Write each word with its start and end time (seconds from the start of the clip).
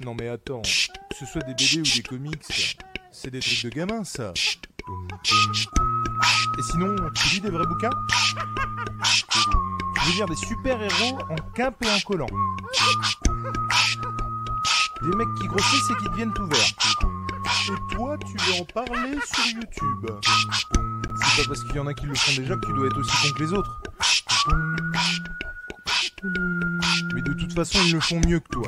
Non 0.00 0.14
mais 0.18 0.28
attends, 0.28 0.62
que 0.62 1.16
ce 1.18 1.26
soit 1.26 1.42
des 1.42 1.52
BD 1.52 1.80
ou 1.80 1.82
des 1.82 2.02
comics, 2.02 2.78
c'est 3.12 3.30
des 3.30 3.40
trucs 3.40 3.64
de 3.64 3.68
gamins 3.68 4.02
ça. 4.02 4.32
Et 6.58 6.62
sinon, 6.62 6.96
tu 7.14 7.34
lis 7.34 7.40
des 7.42 7.50
vrais 7.50 7.66
bouquins 7.66 7.90
Je 9.04 10.08
veux 10.08 10.14
dire 10.14 10.26
des 10.26 10.36
super-héros 10.36 11.18
en 11.28 11.36
quimpe 11.54 11.84
et 11.84 11.90
en 11.90 12.00
collant. 12.00 12.26
Des 15.02 15.16
mecs 15.16 15.34
qui 15.38 15.46
grossissent 15.48 15.90
et 15.90 16.02
qui 16.02 16.08
deviennent 16.08 16.32
tout 16.32 16.46
verts. 16.46 16.72
Et 17.68 17.94
toi, 17.94 18.16
tu 18.18 18.36
veux 18.38 18.60
en 18.60 18.64
parler 18.64 19.18
sur 19.26 19.46
YouTube. 19.54 20.06
C'est 20.22 21.42
pas 21.42 21.48
parce 21.48 21.62
qu'il 21.64 21.76
y 21.76 21.78
en 21.78 21.86
a 21.86 21.92
qui 21.92 22.06
le 22.06 22.14
font 22.14 22.40
déjà 22.40 22.56
que 22.56 22.66
tu 22.66 22.72
dois 22.72 22.86
être 22.86 22.98
aussi 22.98 23.28
con 23.28 23.34
que 23.34 23.42
les 23.42 23.52
autres. 23.52 23.82
Mais 27.14 27.22
de 27.22 27.32
toute 27.34 27.52
façon, 27.52 27.78
ils 27.84 27.92
le 27.92 28.00
font 28.00 28.20
mieux 28.26 28.40
que 28.40 28.48
toi. 28.48 28.66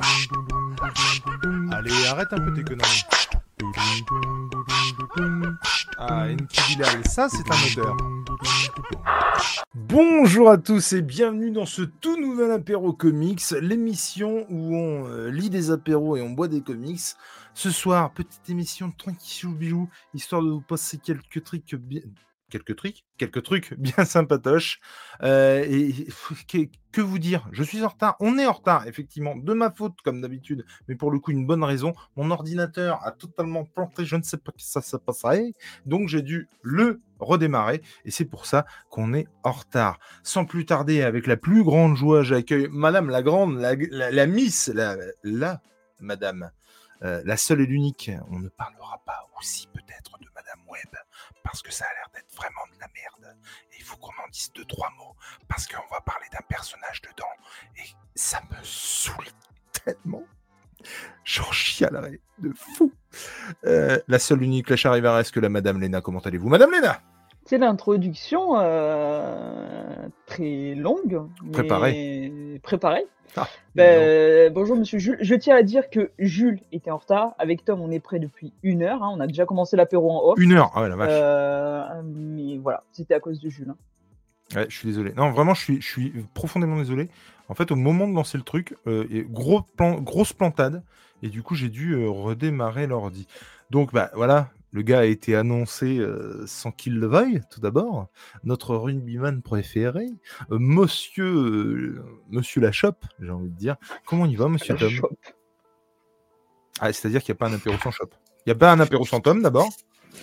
Allez, 1.71 2.05
arrête 2.07 2.33
un 2.33 2.39
peu 2.39 2.53
tes 2.53 2.63
conneries. 2.63 3.03
Ah, 5.97 6.27
ça 7.05 7.29
c'est 7.29 7.49
un 7.49 7.81
odeur. 7.81 7.97
Bonjour 9.75 10.49
à 10.49 10.57
tous 10.57 10.93
et 10.93 11.01
bienvenue 11.01 11.51
dans 11.51 11.65
ce 11.65 11.81
tout 11.81 12.19
nouvel 12.19 12.51
apéro 12.51 12.93
comics, 12.93 13.43
l'émission 13.61 14.45
où 14.49 14.75
on 14.75 15.07
euh, 15.07 15.29
lit 15.29 15.49
des 15.49 15.71
apéros 15.71 16.17
et 16.17 16.21
on 16.21 16.29
boit 16.29 16.47
des 16.47 16.61
comics. 16.61 17.01
Ce 17.53 17.71
soir, 17.71 18.11
petite 18.11 18.49
émission 18.49 18.91
tranquille 18.91 19.49
bijou, 19.49 19.89
histoire 20.13 20.41
de 20.41 20.49
vous 20.49 20.61
passer 20.61 20.97
quelques 20.97 21.43
trucs 21.43 21.75
bien, 21.75 22.01
quelques 22.53 22.75
trucs, 22.75 23.03
quelques 23.17 23.41
trucs 23.41 23.73
bien 23.77 24.05
sympatoches. 24.05 24.79
Euh, 25.23 25.65
et 25.67 26.07
que, 26.47 26.69
que, 26.91 27.01
vous 27.01 27.17
dire? 27.17 27.47
Je 27.51 27.63
suis 27.63 27.83
en 27.83 27.87
retard. 27.87 28.15
On 28.19 28.37
est 28.37 28.45
en 28.45 28.51
retard, 28.51 28.87
effectivement, 28.87 29.35
de 29.35 29.53
ma 29.53 29.71
faute, 29.71 29.95
comme 30.03 30.21
d'habitude, 30.21 30.63
mais 30.87 30.95
pour 30.95 31.09
le 31.09 31.19
coup, 31.19 31.31
une 31.31 31.47
bonne 31.47 31.63
raison. 31.63 31.93
Mon 32.15 32.29
ordinateur 32.29 33.03
a 33.03 33.11
totalement 33.11 33.65
planté, 33.65 34.05
je 34.05 34.15
ne 34.15 34.21
sais 34.21 34.37
pas 34.37 34.51
qui 34.51 34.65
ça, 34.65 34.81
ça 34.81 34.99
passerait. 34.99 35.53
Donc, 35.87 36.07
j'ai 36.09 36.21
dû 36.21 36.47
le 36.61 37.01
redémarrer. 37.19 37.81
Et 38.05 38.11
c'est 38.11 38.25
pour 38.25 38.45
ça 38.45 38.65
qu'on 38.89 39.13
est 39.13 39.27
en 39.43 39.51
retard. 39.51 39.99
Sans 40.21 40.45
plus 40.45 40.65
tarder, 40.65 41.01
avec 41.01 41.25
la 41.25 41.37
plus 41.37 41.63
grande 41.63 41.95
joie, 41.95 42.21
j'accueille 42.21 42.67
Madame 42.71 43.09
la 43.09 43.23
Grande, 43.23 43.57
la, 43.57 44.27
Miss, 44.27 44.67
la, 44.67 44.95
la 45.23 45.61
Madame. 45.99 46.51
Euh, 47.03 47.21
la 47.25 47.35
seule 47.35 47.61
et 47.61 47.65
l'unique, 47.65 48.11
on 48.29 48.39
ne 48.39 48.47
parlera 48.47 49.01
pas 49.05 49.27
aussi 49.37 49.67
peut-être 49.73 50.17
de 50.19 50.27
Madame 50.33 50.59
Webb, 50.69 51.02
parce 51.43 51.61
que 51.61 51.71
ça 51.71 51.85
a 51.85 51.93
l'air 51.93 52.09
d'être 52.13 52.33
vraiment 52.35 52.65
de 52.73 52.79
la 52.79 52.87
merde. 52.93 53.37
Et 53.71 53.75
il 53.79 53.83
faut 53.83 53.97
qu'on 53.97 54.11
en 54.11 54.27
dise 54.31 54.51
deux, 54.53 54.65
trois 54.65 54.89
mots, 54.97 55.15
parce 55.47 55.67
qu'on 55.67 55.87
va 55.91 56.01
parler 56.01 56.27
d'un 56.31 56.45
personnage 56.47 57.01
dedans. 57.01 57.25
Et 57.77 57.87
ça 58.15 58.41
me 58.49 58.63
saoule 58.63 59.27
tellement. 59.71 60.23
J'en 61.23 61.51
chialerai 61.51 62.19
de 62.39 62.51
fou. 62.53 62.91
Euh, 63.65 63.99
la 64.07 64.19
seule, 64.19 64.41
unique, 64.43 64.69
la 64.69 64.75
charivaresque, 64.75 65.37
la 65.37 65.49
Madame 65.49 65.79
Léna, 65.79 66.01
comment 66.01 66.19
allez-vous 66.19 66.49
Madame 66.49 66.71
Léna 66.71 67.01
c'est 67.45 67.57
l'introduction 67.57 68.57
euh, 68.57 70.07
très 70.25 70.75
longue. 70.75 71.23
Préparée. 71.51 72.59
Préparée. 72.61 73.05
Ah, 73.35 73.47
ben, 73.73 74.53
bonjour 74.53 74.75
Monsieur 74.75 74.99
Jules. 74.99 75.17
Je 75.21 75.33
tiens 75.33 75.55
à 75.55 75.63
dire 75.63 75.89
que 75.89 76.11
Jules 76.19 76.59
était 76.71 76.91
en 76.91 76.97
retard. 76.97 77.33
Avec 77.39 77.65
Tom, 77.65 77.81
on 77.81 77.89
est 77.89 77.99
prêt 77.99 78.19
depuis 78.19 78.53
une 78.61 78.83
heure. 78.83 79.01
Hein. 79.01 79.11
On 79.15 79.19
a 79.19 79.27
déjà 79.27 79.45
commencé 79.45 79.75
l'apéro 79.75 80.11
en 80.11 80.31
off. 80.31 80.39
Une 80.39 80.53
heure, 80.53 80.71
ah 80.75 80.83
ouais, 80.83 80.89
la 80.89 80.95
vache. 80.95 81.09
Euh, 81.11 82.01
mais 82.03 82.57
voilà, 82.57 82.83
c'était 82.91 83.15
à 83.15 83.19
cause 83.19 83.39
de 83.39 83.49
Jules. 83.49 83.71
Hein. 83.71 83.77
Ouais, 84.55 84.65
je 84.69 84.77
suis 84.77 84.87
désolé. 84.87 85.13
Non, 85.13 85.31
vraiment, 85.31 85.55
je 85.55 85.61
suis, 85.61 85.81
je 85.81 85.87
suis 85.87 86.11
profondément 86.33 86.77
désolé. 86.77 87.09
En 87.49 87.55
fait, 87.55 87.71
au 87.71 87.75
moment 87.75 88.07
de 88.07 88.13
lancer 88.13 88.37
le 88.37 88.43
truc, 88.43 88.75
euh, 88.87 89.25
gros 89.29 89.61
plan, 89.61 89.99
grosse 89.99 90.33
plantade. 90.33 90.83
Et 91.23 91.29
du 91.29 91.41
coup, 91.41 91.55
j'ai 91.55 91.69
dû 91.69 91.93
euh, 91.93 92.09
redémarrer 92.09 92.85
l'ordi. 92.85 93.27
Donc, 93.71 93.93
bah 93.93 94.11
voilà, 94.13 94.49
le 94.73 94.81
gars 94.81 94.99
a 94.99 95.05
été 95.05 95.35
annoncé 95.35 95.99
euh, 95.99 96.43
sans 96.47 96.71
qu'il 96.71 96.95
le 96.99 97.05
veuille, 97.05 97.41
tout 97.51 97.61
d'abord. 97.61 98.07
Notre 98.43 98.75
rugbyman 98.75 99.43
préféré, 99.43 100.07
euh, 100.51 100.57
monsieur, 100.59 101.25
euh, 101.25 102.03
monsieur 102.31 102.59
Lachoppe, 102.59 103.05
j'ai 103.21 103.29
envie 103.29 103.51
de 103.51 103.55
dire. 103.55 103.75
Comment 104.05 104.25
il 104.25 104.35
va, 104.35 104.49
monsieur 104.49 104.75
Tom? 104.75 104.91
Ah, 106.79 106.91
C'est-à-dire 106.91 107.21
qu'il 107.21 107.33
n'y 107.33 107.37
a 107.37 107.39
pas 107.39 107.49
un 107.49 107.53
apéro 107.53 107.77
sans 107.77 107.91
shop. 107.91 108.09
Il 108.45 108.49
n'y 108.49 108.51
a 108.51 108.55
pas 108.55 108.71
un 108.73 108.79
apéro 108.79 109.05
sans 109.05 109.19
Tom, 109.19 109.43
d'abord, 109.43 109.69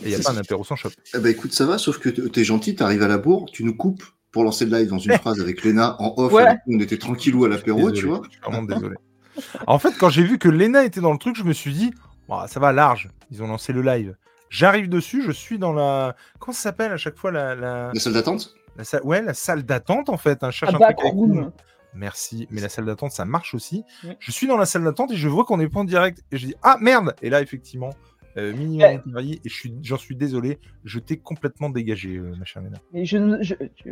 et 0.02 0.06
il 0.06 0.08
n'y 0.08 0.14
a 0.16 0.18
pas 0.18 0.32
un 0.32 0.36
apéro 0.36 0.64
sans 0.64 0.74
shop. 0.74 0.90
Eh 1.14 1.20
ben, 1.20 1.28
écoute, 1.30 1.52
ça 1.52 1.64
va, 1.64 1.78
sauf 1.78 1.98
que 1.98 2.08
tu 2.08 2.40
es 2.40 2.44
gentil, 2.44 2.74
tu 2.74 2.82
arrives 2.82 3.02
à 3.02 3.08
la 3.08 3.18
bourre, 3.18 3.48
tu 3.52 3.62
nous 3.62 3.76
coupes 3.76 4.02
pour 4.32 4.42
lancer 4.42 4.66
le 4.66 4.76
live 4.76 4.88
dans 4.88 4.98
une 4.98 5.12
phrase 5.18 5.40
avec 5.40 5.62
Léna 5.62 5.94
en 6.02 6.12
off. 6.16 6.34
On 6.66 6.80
était 6.80 6.98
tranquillou 6.98 7.44
à 7.44 7.48
l'apéro, 7.48 7.92
tu 7.92 8.06
vois. 8.06 8.22
Je 8.24 8.30
suis 8.30 8.40
vraiment 8.40 8.64
désolé. 8.64 8.96
en 9.68 9.78
fait, 9.78 9.96
quand 9.96 10.08
j'ai 10.08 10.24
vu 10.24 10.38
que 10.38 10.48
Léna 10.48 10.84
était 10.84 11.00
dans 11.00 11.12
le 11.12 11.18
truc, 11.18 11.36
je 11.36 11.44
me 11.44 11.52
suis 11.52 11.72
dit, 11.72 11.92
ça 12.48 12.58
va 12.58 12.72
large. 12.72 13.10
Ils 13.30 13.44
ont 13.44 13.46
lancé 13.46 13.72
le 13.72 13.82
live. 13.82 14.16
J'arrive 14.50 14.88
dessus, 14.88 15.22
je 15.22 15.30
suis 15.30 15.58
dans 15.58 15.72
la. 15.72 16.16
Comment 16.38 16.52
ça 16.52 16.62
s'appelle 16.64 16.92
à 16.92 16.96
chaque 16.96 17.16
fois 17.16 17.30
la. 17.30 17.54
La, 17.54 17.92
salle 17.94 18.12
d'attente? 18.12 18.54
La 18.76 19.04
Ouais, 19.04 19.22
la 19.22 19.32
salle 19.32 19.62
d'attente 19.62 20.08
en 20.08 20.16
fait. 20.16 20.38
Cherche 20.50 20.74
un 20.74 20.78
truc 20.78 20.98
Merci, 21.94 22.46
mais 22.50 22.60
la 22.60 22.68
salle 22.68 22.84
d'attente 22.84 23.12
ça 23.12 23.24
marche 23.24 23.54
aussi. 23.54 23.84
Je 24.18 24.30
suis 24.30 24.46
dans 24.46 24.56
la 24.56 24.66
salle 24.66 24.84
d'attente 24.84 25.12
et 25.12 25.16
je 25.16 25.28
vois 25.28 25.44
qu'on 25.44 25.60
est 25.60 25.68
pas 25.68 25.80
en 25.80 25.84
direct 25.84 26.22
et 26.32 26.36
je 26.36 26.46
dis 26.46 26.54
ah 26.62 26.76
merde 26.80 27.14
Et 27.22 27.30
là 27.30 27.40
effectivement, 27.40 27.90
euh, 28.36 28.52
minimum 28.52 29.00
et 29.18 29.40
je 29.44 29.52
suis, 29.54 29.74
j'en 29.82 29.96
suis 29.96 30.14
désolé, 30.14 30.60
je 30.84 31.00
t'ai 31.00 31.16
complètement 31.16 31.68
dégagé, 31.68 32.16
euh, 32.16 32.32
ma 32.38 32.44
chère 32.44 32.62
Mais 32.92 33.04
je, 33.04 33.16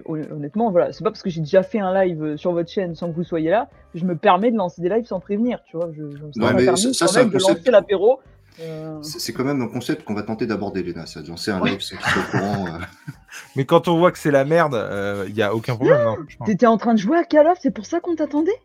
honnêtement, 0.06 0.70
voilà, 0.70 0.92
c'est 0.92 1.02
pas 1.02 1.10
parce 1.10 1.22
que 1.22 1.30
j'ai 1.30 1.40
déjà 1.40 1.64
fait 1.64 1.80
un 1.80 1.92
live 2.04 2.22
euh, 2.22 2.36
sur 2.36 2.52
votre 2.52 2.70
chaîne 2.70 2.94
sans 2.94 3.10
que 3.10 3.16
vous 3.16 3.24
soyez 3.24 3.50
là 3.50 3.68
que 3.92 3.98
je 3.98 4.04
me 4.04 4.16
permets 4.16 4.52
de 4.52 4.56
lancer 4.56 4.80
des 4.80 4.88
lives 4.88 5.06
sans 5.06 5.18
prévenir, 5.18 5.60
tu 5.64 5.76
vois. 5.76 5.90
Je, 5.92 6.02
je 6.16 6.22
me 6.22 6.44
ouais, 6.44 6.64
permis 6.64 6.94
ça, 6.94 7.08
ça, 7.08 7.24
de 7.24 7.32
lancer 7.32 7.70
l'apéro 7.70 8.20
euh, 8.60 9.02
c'est 9.02 9.32
quand 9.32 9.44
même 9.44 9.62
un 9.62 9.68
concept 9.68 10.04
qu'on 10.04 10.14
va 10.14 10.22
tenter 10.22 10.46
d'aborder, 10.46 10.82
Léna. 10.82 11.06
Ça, 11.06 11.20
lancer 11.22 11.50
un 11.50 11.64
live 11.64 11.80
sans 11.80 11.96
qu'il 11.96 12.06
soit 12.06 12.22
au 12.22 12.30
courant. 12.30 12.66
Euh. 12.66 12.78
Mais 13.56 13.64
quand 13.64 13.88
on 13.88 13.98
voit 13.98 14.10
que 14.10 14.18
c'est 14.18 14.30
la 14.30 14.44
merde, 14.44 14.74
il 14.74 14.92
euh, 14.92 15.28
n'y 15.28 15.42
a 15.42 15.54
aucun 15.54 15.76
problème. 15.76 16.02
Non, 16.04 16.16
T'étais 16.44 16.66
en 16.66 16.76
train 16.76 16.94
de 16.94 16.98
jouer 16.98 17.18
à 17.18 17.24
Call 17.24 17.46
of, 17.46 17.58
c'est 17.60 17.70
pour 17.70 17.86
ça 17.86 18.00
qu'on 18.00 18.16
t'attendait? 18.16 18.60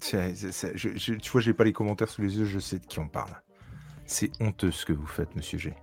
Tu 0.00 0.16
vois, 1.30 1.40
j'ai 1.40 1.52
pas 1.52 1.64
les 1.64 1.72
commentaires 1.72 2.08
sous 2.08 2.22
les 2.22 2.38
yeux, 2.38 2.44
je 2.44 2.58
sais 2.58 2.78
de 2.78 2.86
qui 2.86 2.98
on 2.98 3.08
parle. 3.08 3.30
C'est 4.06 4.30
honteux 4.40 4.72
ce 4.72 4.84
que 4.84 4.92
vous 4.92 5.06
faites, 5.06 5.36
monsieur 5.36 5.58
G. 5.58 5.74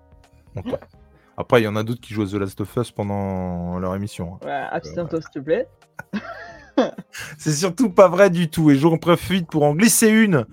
Honteux. 0.55 0.77
Après, 1.37 1.61
il 1.61 1.65
y 1.65 1.67
en 1.67 1.75
a 1.75 1.83
d'autres 1.83 2.01
qui 2.01 2.15
jouent 2.15 2.23
à 2.23 2.27
The 2.27 2.33
Last 2.33 2.59
of 2.61 2.75
Us 2.77 2.91
pendant 2.91 3.77
leur 3.77 3.95
émission. 3.95 4.35
Hein. 4.41 4.45
Ouais, 4.45 4.67
abstiens-toi, 4.71 5.21
s'il 5.21 5.29
te 5.29 5.39
plaît. 5.39 5.67
c'est 7.37 7.51
surtout 7.51 7.89
pas 7.89 8.07
vrai 8.07 8.29
du 8.29 8.49
tout. 8.49 8.71
Et 8.71 8.77
j'en 8.77 8.97
profite 8.97 9.47
pour 9.47 9.63
en 9.63 9.73
glisser 9.73 10.09
une 10.09 10.45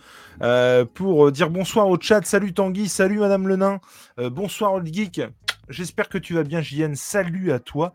euh, 0.43 0.85
pour 0.85 1.31
dire 1.33 1.51
bonsoir 1.51 1.89
au 1.89 1.99
chat. 2.01 2.25
Salut 2.25 2.53
Tanguy, 2.53 2.89
salut 2.89 3.19
Madame 3.19 3.49
Le 3.49 3.57
Nain, 3.57 3.81
euh, 4.19 4.31
bonsoir 4.31 4.75
Old 4.75 4.93
Geek. 4.93 5.23
J'espère 5.69 6.09
que 6.09 6.19
tu 6.19 6.35
vas 6.35 6.43
bien, 6.43 6.61
JN. 6.61 6.95
Salut 6.95 7.53
à 7.53 7.59
toi. 7.59 7.93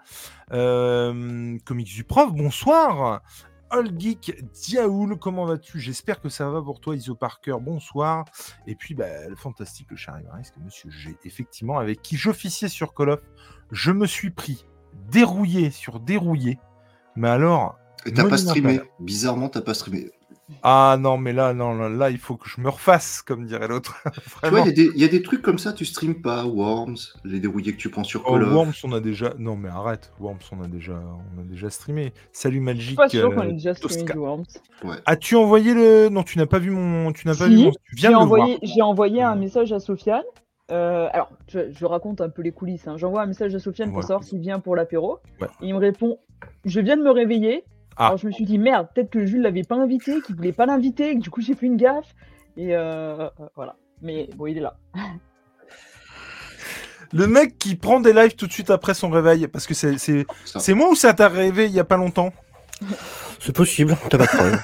Euh, 0.51 1.57
Comics 1.65 1.93
du 1.93 2.03
prof, 2.03 2.31
bonsoir. 2.33 3.21
Old 3.71 3.99
Geek 3.99 4.43
Diaoul, 4.51 5.19
comment 5.19 5.45
vas-tu? 5.45 5.79
J'espère 5.79 6.19
que 6.19 6.29
ça 6.29 6.49
va 6.49 6.59
pour 6.63 6.79
toi, 6.79 6.95
Iso 6.95 7.13
Parker, 7.13 7.57
bonsoir. 7.61 8.25
Et 8.65 8.73
puis, 8.73 8.95
bah, 8.95 9.27
le 9.27 9.35
fantastique, 9.35 9.91
le 9.91 9.97
charivarisque, 9.97 10.55
Monsieur 10.65 10.89
G, 10.89 11.15
effectivement, 11.23 11.77
avec 11.77 12.01
qui 12.01 12.17
j'officiais 12.17 12.69
sur 12.69 12.95
Call 12.95 13.11
of, 13.11 13.21
je 13.71 13.91
me 13.91 14.07
suis 14.07 14.31
pris 14.31 14.65
dérouillé 15.11 15.69
sur 15.69 15.99
dérouillé. 15.99 16.57
Mais 17.15 17.29
alors. 17.29 17.77
Et 18.05 18.13
t'as 18.13 18.27
pas 18.27 18.37
streamé 18.37 18.79
Bizarrement, 18.99 19.49
t'as 19.49 19.61
pas 19.61 19.73
streamé. 19.73 20.11
Ah 20.63 20.97
non, 20.99 21.17
mais 21.17 21.31
là, 21.31 21.53
non, 21.53 21.73
là, 21.89 22.09
il 22.09 22.17
faut 22.17 22.35
que 22.35 22.49
je 22.49 22.59
me 22.59 22.69
refasse, 22.69 23.21
comme 23.21 23.45
dirait 23.45 23.67
l'autre. 23.67 24.03
il 24.43 24.91
y, 24.95 25.03
a 25.03 25.07
des 25.07 25.21
trucs 25.21 25.41
comme 25.41 25.59
ça, 25.59 25.73
tu 25.73 25.85
streams 25.85 26.21
pas, 26.21 26.43
Worms, 26.45 26.97
les 27.23 27.39
dérouillés 27.39 27.73
que 27.73 27.77
tu 27.77 27.89
prends 27.89 28.03
sur 28.03 28.23
oh, 28.25 28.33
Call 28.33 28.43
of. 28.43 28.53
Worms, 28.53 28.73
on 28.83 28.91
a 28.93 28.99
déjà. 28.99 29.33
Non, 29.37 29.55
mais 29.55 29.69
arrête, 29.69 30.11
Worms, 30.19 30.39
on 30.51 30.63
a 30.63 30.67
déjà, 30.67 30.99
on 31.37 31.41
a 31.41 31.43
déjà 31.43 31.69
streamé. 31.69 32.13
Salut 32.31 32.59
Magic. 32.59 32.97
Pas 32.97 33.09
sûr 33.09 33.33
qu'on 33.33 33.43
ait 33.43 33.53
déjà 33.53 33.75
streamé 33.75 34.13
Worms. 34.15 34.45
As-tu 35.05 35.35
envoyé 35.35 35.73
le. 35.73 36.09
Non, 36.09 36.23
tu 36.23 36.37
n'as 36.37 36.47
pas 36.47 36.59
vu 36.59 36.71
mon. 36.71 37.11
Tu 37.11 37.27
n'as 37.27 37.35
pas 37.35 37.47
vu 37.47 37.57
mon. 37.57 37.71
Tu 37.71 37.95
viens 37.95 38.11
de 38.11 38.15
envoyé... 38.15 38.57
J'ai 38.63 38.81
envoyé 38.81 39.21
un 39.21 39.35
message 39.35 39.71
à 39.71 39.79
Sofiane. 39.79 40.23
Euh, 40.71 41.07
alors, 41.13 41.31
je, 41.47 41.85
raconte 41.85 42.21
un 42.21 42.29
peu 42.29 42.41
les 42.41 42.51
coulisses. 42.51 42.87
Hein. 42.87 42.97
J'envoie 42.97 43.23
un 43.23 43.25
message 43.25 43.55
à 43.55 43.59
Sofiane 43.59 43.91
pour 43.91 44.03
savoir 44.03 44.23
s'il 44.23 44.39
vient 44.39 44.59
pour 44.59 44.75
l'apéro. 44.75 45.19
Il 45.61 45.73
me 45.73 45.79
répond 45.79 46.19
Je 46.65 46.79
viens 46.79 46.97
de 46.97 47.03
me 47.03 47.11
réveiller. 47.11 47.63
Ah. 47.99 48.07
Alors 48.07 48.17
je 48.17 48.27
me 48.27 48.31
suis 48.31 48.45
dit 48.45 48.57
merde, 48.57 48.87
peut-être 48.95 49.09
que 49.09 49.25
Jules 49.25 49.41
l'avait 49.41 49.63
pas 49.63 49.75
invité, 49.75 50.21
qu'il 50.21 50.35
voulait 50.37 50.53
pas 50.53 50.65
l'inviter, 50.65 51.15
que 51.15 51.19
du 51.19 51.29
coup 51.29 51.41
j'ai 51.41 51.53
fait 51.53 51.65
une 51.65 51.75
gaffe. 51.75 52.15
Et 52.55 52.73
euh, 52.73 53.27
euh, 53.39 53.47
voilà. 53.55 53.75
Mais 54.01 54.29
bon, 54.37 54.47
il 54.47 54.57
est 54.57 54.61
là. 54.61 54.77
Le 57.11 57.27
mec 57.27 57.57
qui 57.57 57.75
prend 57.75 57.99
des 57.99 58.13
lives 58.13 58.35
tout 58.35 58.47
de 58.47 58.53
suite 58.53 58.69
après 58.69 58.93
son 58.93 59.09
réveil, 59.09 59.47
parce 59.47 59.67
que 59.67 59.73
c'est 59.73 59.97
c'est 59.97 60.73
moi 60.73 60.89
ou 60.89 60.95
ça 60.95 61.13
t'a 61.13 61.27
rêvé 61.27 61.65
il 61.65 61.73
y 61.73 61.79
a 61.79 61.83
pas 61.83 61.97
longtemps? 61.97 62.31
C'est 63.39 63.53
possible, 63.53 63.97
t'as 64.09 64.17
pas 64.17 64.25
de 64.25 64.29
problème. 64.29 64.59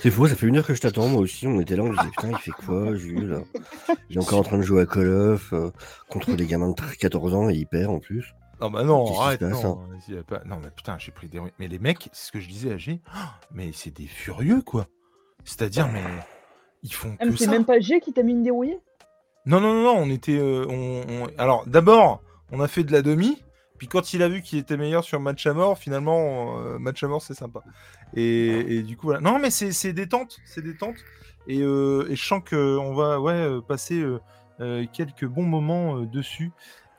C'est 0.00 0.12
faux, 0.12 0.28
ça 0.28 0.36
fait 0.36 0.46
une 0.46 0.56
heure 0.56 0.66
que 0.66 0.74
je 0.74 0.80
t'attends, 0.80 1.08
moi 1.08 1.20
aussi. 1.20 1.48
On 1.48 1.58
était 1.58 1.74
là, 1.74 1.82
on 1.82 1.90
disait 1.90 2.10
putain, 2.16 2.30
il 2.30 2.38
fait 2.38 2.52
quoi, 2.52 2.94
Jules? 2.94 3.40
Il 4.08 4.16
est 4.16 4.20
encore 4.20 4.38
en 4.38 4.44
train 4.44 4.58
de 4.58 4.62
jouer 4.62 4.82
à 4.82 4.86
Call 4.86 5.08
of 5.08 5.52
euh, 5.52 5.72
contre 6.08 6.36
des 6.36 6.46
gamins 6.46 6.68
de 6.68 6.74
14 6.74 7.34
ans 7.34 7.50
et 7.50 7.54
il 7.54 7.66
perd 7.66 7.90
en 7.90 7.98
plus. 7.98 8.32
Non, 8.60 8.70
bah 8.70 8.82
non, 8.84 9.20
arrête, 9.20 9.40
non. 9.42 9.80
Non, 10.46 10.58
mais 10.62 10.70
putain, 10.74 10.98
j'ai 10.98 11.12
pris 11.12 11.28
des. 11.28 11.40
Mais 11.58 11.68
les 11.68 11.78
mecs, 11.78 12.08
c'est 12.12 12.26
ce 12.26 12.32
que 12.32 12.40
je 12.40 12.48
disais 12.48 12.72
à 12.72 12.78
G, 12.78 13.00
mais 13.52 13.70
c'est 13.72 13.94
des 13.96 14.06
furieux, 14.06 14.62
quoi. 14.62 14.86
C'est-à-dire, 15.44 15.88
mais. 15.88 16.02
Ils 16.84 16.92
font 16.92 17.16
ah, 17.18 17.24
c'est 17.36 17.48
même 17.48 17.64
pas 17.64 17.80
G 17.80 18.00
qui 18.00 18.12
t'a 18.12 18.22
mis 18.22 18.32
une 18.32 18.44
dérouillée? 18.44 18.78
Non, 19.46 19.60
non, 19.60 19.74
non, 19.74 19.82
non, 19.82 19.94
on 19.98 20.10
était. 20.10 20.38
on... 20.40 21.26
Alors, 21.36 21.64
d'abord, 21.66 22.22
on 22.52 22.60
a 22.60 22.68
fait 22.68 22.84
de 22.84 22.92
la 22.92 23.02
demi. 23.02 23.42
Puis 23.78 23.86
quand 23.86 24.12
il 24.12 24.22
a 24.22 24.28
vu 24.28 24.42
qu'il 24.42 24.58
était 24.58 24.76
meilleur 24.76 25.04
sur 25.04 25.20
match 25.20 25.46
à 25.46 25.54
mort, 25.54 25.78
finalement, 25.78 26.58
euh, 26.58 26.78
match 26.78 27.02
à 27.04 27.08
mort, 27.08 27.22
c'est 27.22 27.34
sympa. 27.34 27.62
Et, 28.14 28.82
du 28.82 28.96
coup, 28.96 29.06
voilà. 29.06 29.20
Non, 29.20 29.38
mais 29.38 29.50
c'est 29.50 29.92
détente, 29.92 30.38
c'est 30.44 30.62
détente. 30.62 30.96
Et, 31.46 31.60
euh, 31.62 32.06
et, 32.10 32.16
je 32.16 32.24
sens 32.24 32.42
qu'on 32.48 32.94
va 32.94 33.20
ouais, 33.20 33.32
euh, 33.32 33.60
passer 33.60 34.04
quelques 34.92 35.26
bons 35.26 35.44
moments 35.44 36.00
dessus. 36.00 36.50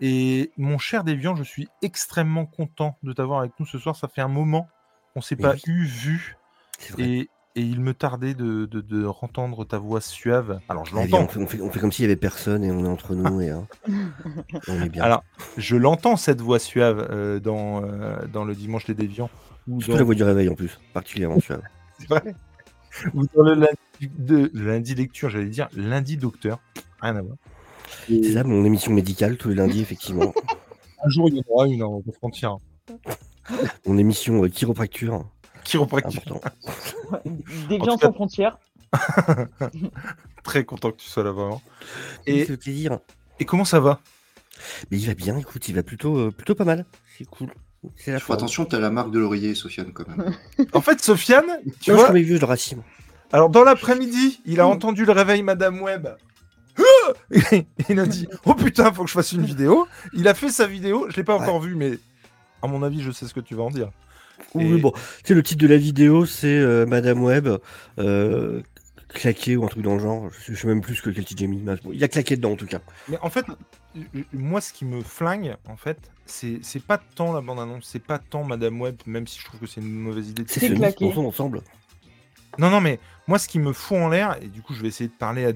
Et 0.01 0.51
mon 0.57 0.77
cher 0.77 1.03
Déviant, 1.03 1.35
je 1.35 1.43
suis 1.43 1.67
extrêmement 1.81 2.45
content 2.45 2.97
de 3.03 3.13
t'avoir 3.13 3.39
avec 3.39 3.51
nous 3.59 3.65
ce 3.65 3.77
soir. 3.77 3.95
Ça 3.95 4.07
fait 4.07 4.21
un 4.21 4.27
moment 4.29 4.67
qu'on 5.13 5.19
ne 5.19 5.23
s'est 5.23 5.35
pas 5.35 5.55
eu, 5.67 5.85
vu. 5.85 6.37
Et, 6.97 7.29
et 7.55 7.61
il 7.61 7.81
me 7.81 7.93
tardait 7.93 8.33
de, 8.33 8.65
de, 8.65 8.79
de 8.79 9.05
entendre 9.05 9.65
ta 9.65 9.79
voix 9.79 10.01
suave. 10.01 10.61
Alors 10.69 10.85
je 10.85 10.95
l'entends. 10.95 11.23
On, 11.23 11.47
fait, 11.47 11.61
on 11.61 11.69
fait, 11.69 11.79
comme 11.79 11.91
s'il 11.91 12.03
y 12.03 12.05
avait 12.05 12.15
personne 12.15 12.63
et 12.63 12.71
on 12.71 12.85
est 12.85 12.89
entre 12.89 13.15
nous 13.15 13.41
et 13.41 13.49
hein, 13.49 13.67
on 14.67 14.81
est 14.81 14.89
bien. 14.89 15.03
Alors 15.03 15.23
je 15.57 15.75
l'entends 15.75 16.15
cette 16.15 16.41
voix 16.41 16.59
suave 16.59 17.07
euh, 17.11 17.39
dans, 17.39 17.83
euh, 17.83 18.25
dans 18.31 18.45
le 18.45 18.55
dimanche 18.55 18.85
des 18.85 18.93
déviants. 18.93 19.29
Surtout 19.79 19.97
la 19.97 20.03
voix 20.03 20.15
du 20.15 20.23
réveil 20.23 20.49
en 20.49 20.55
plus, 20.55 20.79
particulièrement 20.93 21.39
suave. 21.39 21.61
C'est 21.99 22.07
vrai. 22.07 22.35
Ou 23.13 23.25
dans 23.35 23.43
le 23.43 23.53
lundi, 23.53 24.11
de, 24.17 24.49
lundi 24.53 24.95
lecture, 24.95 25.29
j'allais 25.29 25.45
dire 25.45 25.67
lundi 25.73 26.17
docteur. 26.17 26.59
Rien 27.01 27.15
à 27.17 27.21
voir. 27.21 27.35
C'est 28.09 28.33
ça, 28.33 28.43
mon 28.43 28.65
émission 28.65 28.91
médicale 28.91 29.37
tous 29.37 29.49
les 29.49 29.55
lundis, 29.55 29.81
effectivement. 29.81 30.33
Un 31.05 31.09
jour, 31.09 31.29
il 31.29 31.37
y 31.37 31.39
en 31.39 31.53
aura 31.53 31.67
une, 31.67 31.83
on 31.83 32.01
peut 32.01 32.11
frontière. 32.11 32.57
Mon 33.85 33.97
émission 33.97 34.43
euh, 34.43 34.49
chiropracture. 34.49 35.25
Chiropractique. 35.63 36.27
Des 37.69 37.77
gens 37.77 37.97
sans 37.97 38.11
frontières. 38.11 38.59
Très 40.43 40.65
content 40.65 40.91
que 40.91 40.97
tu 40.97 41.07
sois 41.07 41.23
là-bas. 41.23 41.49
Hein. 41.53 41.61
Et, 42.25 42.43
plaisir. 42.45 42.99
Et 43.39 43.45
comment 43.45 43.63
ça 43.63 43.79
va? 43.79 44.01
Mais 44.91 44.97
il 44.97 45.07
va 45.07 45.13
bien, 45.13 45.37
écoute, 45.37 45.69
il 45.69 45.75
va 45.75 45.83
plutôt, 45.83 46.17
euh, 46.17 46.31
plutôt 46.31 46.53
pas 46.53 46.65
mal. 46.65 46.85
C'est 47.17 47.25
cool. 47.25 47.47
C'est 47.95 48.11
la 48.11 48.17
attention, 48.17 48.65
tu 48.65 48.75
as 48.75 48.79
la 48.79 48.89
marque 48.89 49.11
de 49.11 49.19
l'oreiller, 49.19 49.55
Sofiane, 49.55 49.93
quand 49.93 50.05
même. 50.09 50.35
en 50.73 50.81
fait, 50.81 51.01
Sofiane, 51.01 51.59
tu 51.79 51.93
vois. 51.93 52.07
Je 52.07 52.19
vu, 52.19 52.37
le 52.37 52.45
racine. 52.45 52.81
Alors, 53.31 53.49
dans 53.49 53.63
l'après-midi, 53.63 54.41
il 54.45 54.59
a 54.59 54.67
entendu 54.67 55.05
le 55.05 55.13
réveil 55.13 55.43
Madame 55.43 55.81
Web. 55.81 56.09
il 57.89 57.99
a 57.99 58.05
dit 58.05 58.27
Oh 58.45 58.53
putain, 58.53 58.91
faut 58.91 59.03
que 59.03 59.09
je 59.09 59.13
fasse 59.13 59.31
une 59.31 59.45
vidéo. 59.45 59.87
Il 60.13 60.27
a 60.27 60.33
fait 60.33 60.49
sa 60.49 60.67
vidéo, 60.67 61.07
je 61.09 61.17
l'ai 61.17 61.23
pas 61.23 61.35
encore 61.35 61.59
vue, 61.59 61.75
mais 61.75 61.97
à 62.61 62.67
mon 62.67 62.83
avis, 62.83 63.01
je 63.01 63.11
sais 63.11 63.25
ce 63.25 63.33
que 63.33 63.39
tu 63.39 63.55
vas 63.55 63.63
en 63.63 63.69
dire. 63.69 63.91
Oui, 64.53 64.79
bon, 64.79 64.93
tu 65.23 65.35
le 65.35 65.43
titre 65.43 65.61
de 65.61 65.67
la 65.67 65.77
vidéo, 65.77 66.25
c'est 66.25 66.47
euh, 66.47 66.85
Madame 66.85 67.21
Web 67.21 67.49
euh, 67.99 68.61
claqué 69.09 69.57
ou 69.57 69.65
un 69.65 69.67
truc 69.67 69.83
dans 69.83 69.95
le 69.95 69.99
genre. 69.99 70.29
Je 70.47 70.53
sais 70.53 70.67
même 70.67 70.81
plus 70.81 70.95
ce 70.95 71.01
que 71.01 71.09
quel 71.09 71.25
Jamie. 71.27 71.63
Il 71.91 72.03
a 72.03 72.07
claqué 72.07 72.35
dedans 72.35 72.53
en 72.53 72.55
tout 72.55 72.65
cas. 72.65 72.79
Mais 73.07 73.17
en 73.21 73.29
fait, 73.29 73.45
moi, 74.33 74.61
ce 74.61 74.73
qui 74.73 74.85
me 74.85 75.01
flingue, 75.01 75.55
en 75.67 75.75
fait, 75.75 75.97
c'est 76.25 76.83
pas 76.85 76.99
tant 77.15 77.33
la 77.33 77.41
bande-annonce, 77.41 77.85
c'est 77.85 78.03
pas 78.03 78.19
tant 78.19 78.43
Madame 78.43 78.79
Web, 78.79 78.95
même 79.05 79.27
si 79.27 79.39
je 79.39 79.45
trouve 79.45 79.59
que 79.59 79.67
c'est 79.67 79.81
une 79.81 79.91
mauvaise 79.91 80.29
idée. 80.29 80.43
C'est 80.47 80.73
claqué. 80.73 81.05
ensemble. 81.05 81.61
Non, 82.57 82.69
non, 82.69 82.81
mais 82.81 82.99
moi, 83.27 83.39
ce 83.39 83.47
qui 83.47 83.59
me 83.59 83.73
fout 83.73 83.97
en 83.97 84.09
l'air, 84.09 84.37
et 84.41 84.47
du 84.47 84.61
coup, 84.61 84.73
je 84.73 84.81
vais 84.81 84.87
essayer 84.87 85.07
de 85.07 85.13
parler 85.13 85.45
à 85.45 85.53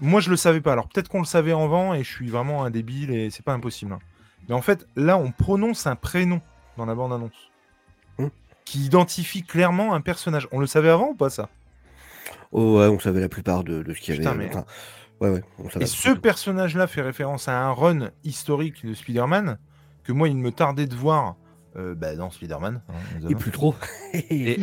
Moi, 0.00 0.20
je 0.20 0.30
le 0.30 0.36
savais 0.36 0.60
pas. 0.60 0.72
Alors, 0.72 0.88
peut-être 0.88 1.08
qu'on 1.08 1.20
le 1.20 1.26
savait 1.26 1.52
en 1.52 1.66
vent 1.68 1.94
et 1.94 2.02
je 2.02 2.10
suis 2.10 2.28
vraiment 2.28 2.64
un 2.64 2.70
débile 2.70 3.10
et 3.10 3.30
c'est 3.30 3.44
pas 3.44 3.52
impossible. 3.52 3.92
Hein. 3.92 3.98
Mais 4.48 4.54
en 4.54 4.62
fait, 4.62 4.86
là, 4.96 5.16
on 5.18 5.30
prononce 5.30 5.86
un 5.86 5.96
prénom 5.96 6.40
dans 6.76 6.86
la 6.86 6.94
bande-annonce. 6.94 7.50
Hmm. 8.18 8.28
Qui 8.64 8.84
identifie 8.84 9.42
clairement 9.42 9.94
un 9.94 10.00
personnage. 10.00 10.48
On 10.52 10.60
le 10.60 10.66
savait 10.66 10.90
avant 10.90 11.10
ou 11.10 11.14
pas 11.14 11.30
ça? 11.30 11.48
Oh 12.52 12.78
ouais, 12.78 12.86
on 12.86 12.98
savait 12.98 13.20
la 13.20 13.28
plupart 13.28 13.64
de, 13.64 13.84
ce 13.92 14.00
qu'il 14.00 14.22
y 14.22 14.26
avait. 14.26 14.50
ouais, 15.20 15.30
ouais, 15.30 15.42
Et 15.80 15.86
ce 15.86 16.10
personnage-là 16.10 16.86
fait 16.86 17.02
référence 17.02 17.48
à 17.48 17.58
un 17.58 17.72
run 17.72 18.10
historique 18.22 18.86
de 18.86 18.94
Spider-Man 18.94 19.58
que 20.04 20.12
moi, 20.12 20.28
il 20.28 20.36
me 20.36 20.52
tardait 20.52 20.86
de 20.86 20.94
voir 20.94 21.36
euh, 21.76 21.94
bah, 21.94 22.14
dans 22.14 22.30
Spider-Man. 22.30 22.82
Hein, 22.88 23.28
et 23.28 23.34
plus 23.34 23.50
trop. 23.50 23.74
et, 24.12 24.56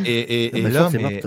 là, 0.70 0.90
mais, 0.92 1.20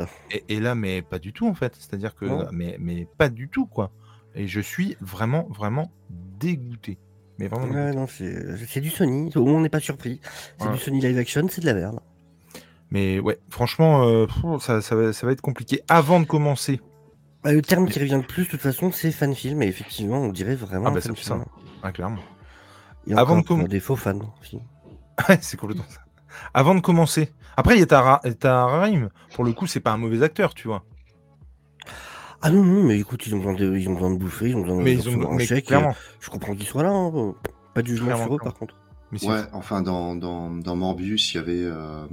et, 0.49 0.59
là, 0.59 0.75
mais 0.75 1.01
pas 1.01 1.19
du 1.19 1.33
tout 1.33 1.47
en 1.47 1.53
fait. 1.53 1.75
C'est-à-dire 1.77 2.15
que, 2.15 2.25
mais, 2.51 2.77
mais 2.79 3.07
pas 3.17 3.29
du 3.29 3.49
tout 3.49 3.65
quoi. 3.65 3.91
Et 4.35 4.47
je 4.47 4.59
suis 4.59 4.97
vraiment, 4.99 5.47
vraiment 5.49 5.91
dégoûté. 6.09 6.97
Mais 7.37 7.47
vraiment. 7.47 8.07
c'est 8.07 8.81
du 8.81 8.89
Sony. 8.89 9.31
Au 9.35 9.45
moins, 9.45 9.55
on 9.55 9.61
n'est 9.61 9.69
pas 9.69 9.79
surpris. 9.79 10.21
C'est 10.59 10.71
du 10.71 10.77
Sony 10.77 11.01
live 11.01 11.17
action, 11.17 11.47
c'est 11.49 11.61
de 11.61 11.65
la 11.65 11.73
merde. 11.73 11.99
Mais 12.91 13.19
ouais, 13.19 13.39
franchement, 13.49 14.07
euh, 14.07 14.27
ça, 14.59 14.95
va, 14.95 15.31
être 15.31 15.41
compliqué. 15.41 15.81
Avant 15.87 16.19
de 16.19 16.25
commencer. 16.25 16.79
Bah, 17.43 17.51
le 17.51 17.61
terme 17.61 17.87
qui 17.89 17.99
revient 17.99 18.19
le 18.21 18.27
plus, 18.27 18.45
de 18.45 18.49
toute 18.49 18.61
façon, 18.61 18.91
c'est 18.91 19.11
fan 19.11 19.35
film. 19.35 19.61
Et 19.61 19.67
effectivement, 19.67 20.17
on 20.17 20.29
dirait 20.29 20.55
vraiment. 20.55 20.87
Ah, 20.87 20.91
bah, 20.91 21.01
c'est 21.01 21.17
ça. 21.17 21.37
Ah, 21.83 21.91
clairement. 21.91 22.21
Avant 23.15 23.37
de 23.37 23.45
commencer. 23.45 23.67
des 23.67 23.79
faux 23.79 23.95
fans 23.95 24.19
aussi. 24.41 24.59
c'est 25.41 25.57
complètement 25.57 25.85
ça. 25.89 26.01
Avant 26.53 26.75
de 26.75 26.81
commencer. 26.81 27.31
Après, 27.57 27.75
il 27.75 27.79
y 27.79 27.83
a 27.83 27.85
ta, 27.85 28.21
ta 28.39 28.89
Pour 29.33 29.45
le 29.45 29.53
coup, 29.53 29.67
c'est 29.67 29.79
pas 29.79 29.91
un 29.91 29.97
mauvais 29.97 30.21
acteur, 30.23 30.53
tu 30.53 30.67
vois. 30.67 30.83
Ah 32.41 32.49
non, 32.51 32.63
non, 32.63 32.83
mais 32.83 32.99
écoute, 32.99 33.25
ils 33.25 33.33
ont 33.33 33.39
besoin 33.39 33.53
de, 33.53 33.75
ils 33.75 33.89
ont 33.89 33.93
besoin 33.93 34.11
de 34.11 34.17
bouffer, 34.17 34.49
ils 34.49 34.55
ont 34.55 34.61
besoin 34.61 34.77
de 34.77 34.83
mais 34.83 34.93
ils 34.93 35.09
ont, 35.09 35.33
mais 35.33 35.61
clairement. 35.61 35.95
je 36.19 36.29
comprends 36.29 36.53
qu'ils 36.53 36.67
soient 36.67 36.83
là, 36.83 36.91
hein. 36.91 37.33
pas 37.73 37.81
du 37.81 37.95
jugement 37.95 38.17
sur 38.17 38.35
eux 38.35 38.37
par 38.37 38.53
contre. 38.53 38.75
ouais, 39.23 39.41
enfin 39.53 39.81
dans, 39.81 40.15
dans, 40.15 40.51
dans, 40.51 40.75
Morbius, 40.75 41.33
il 41.33 41.37
y 41.37 41.39
avait. 41.39 41.63
Euh... 41.63 42.05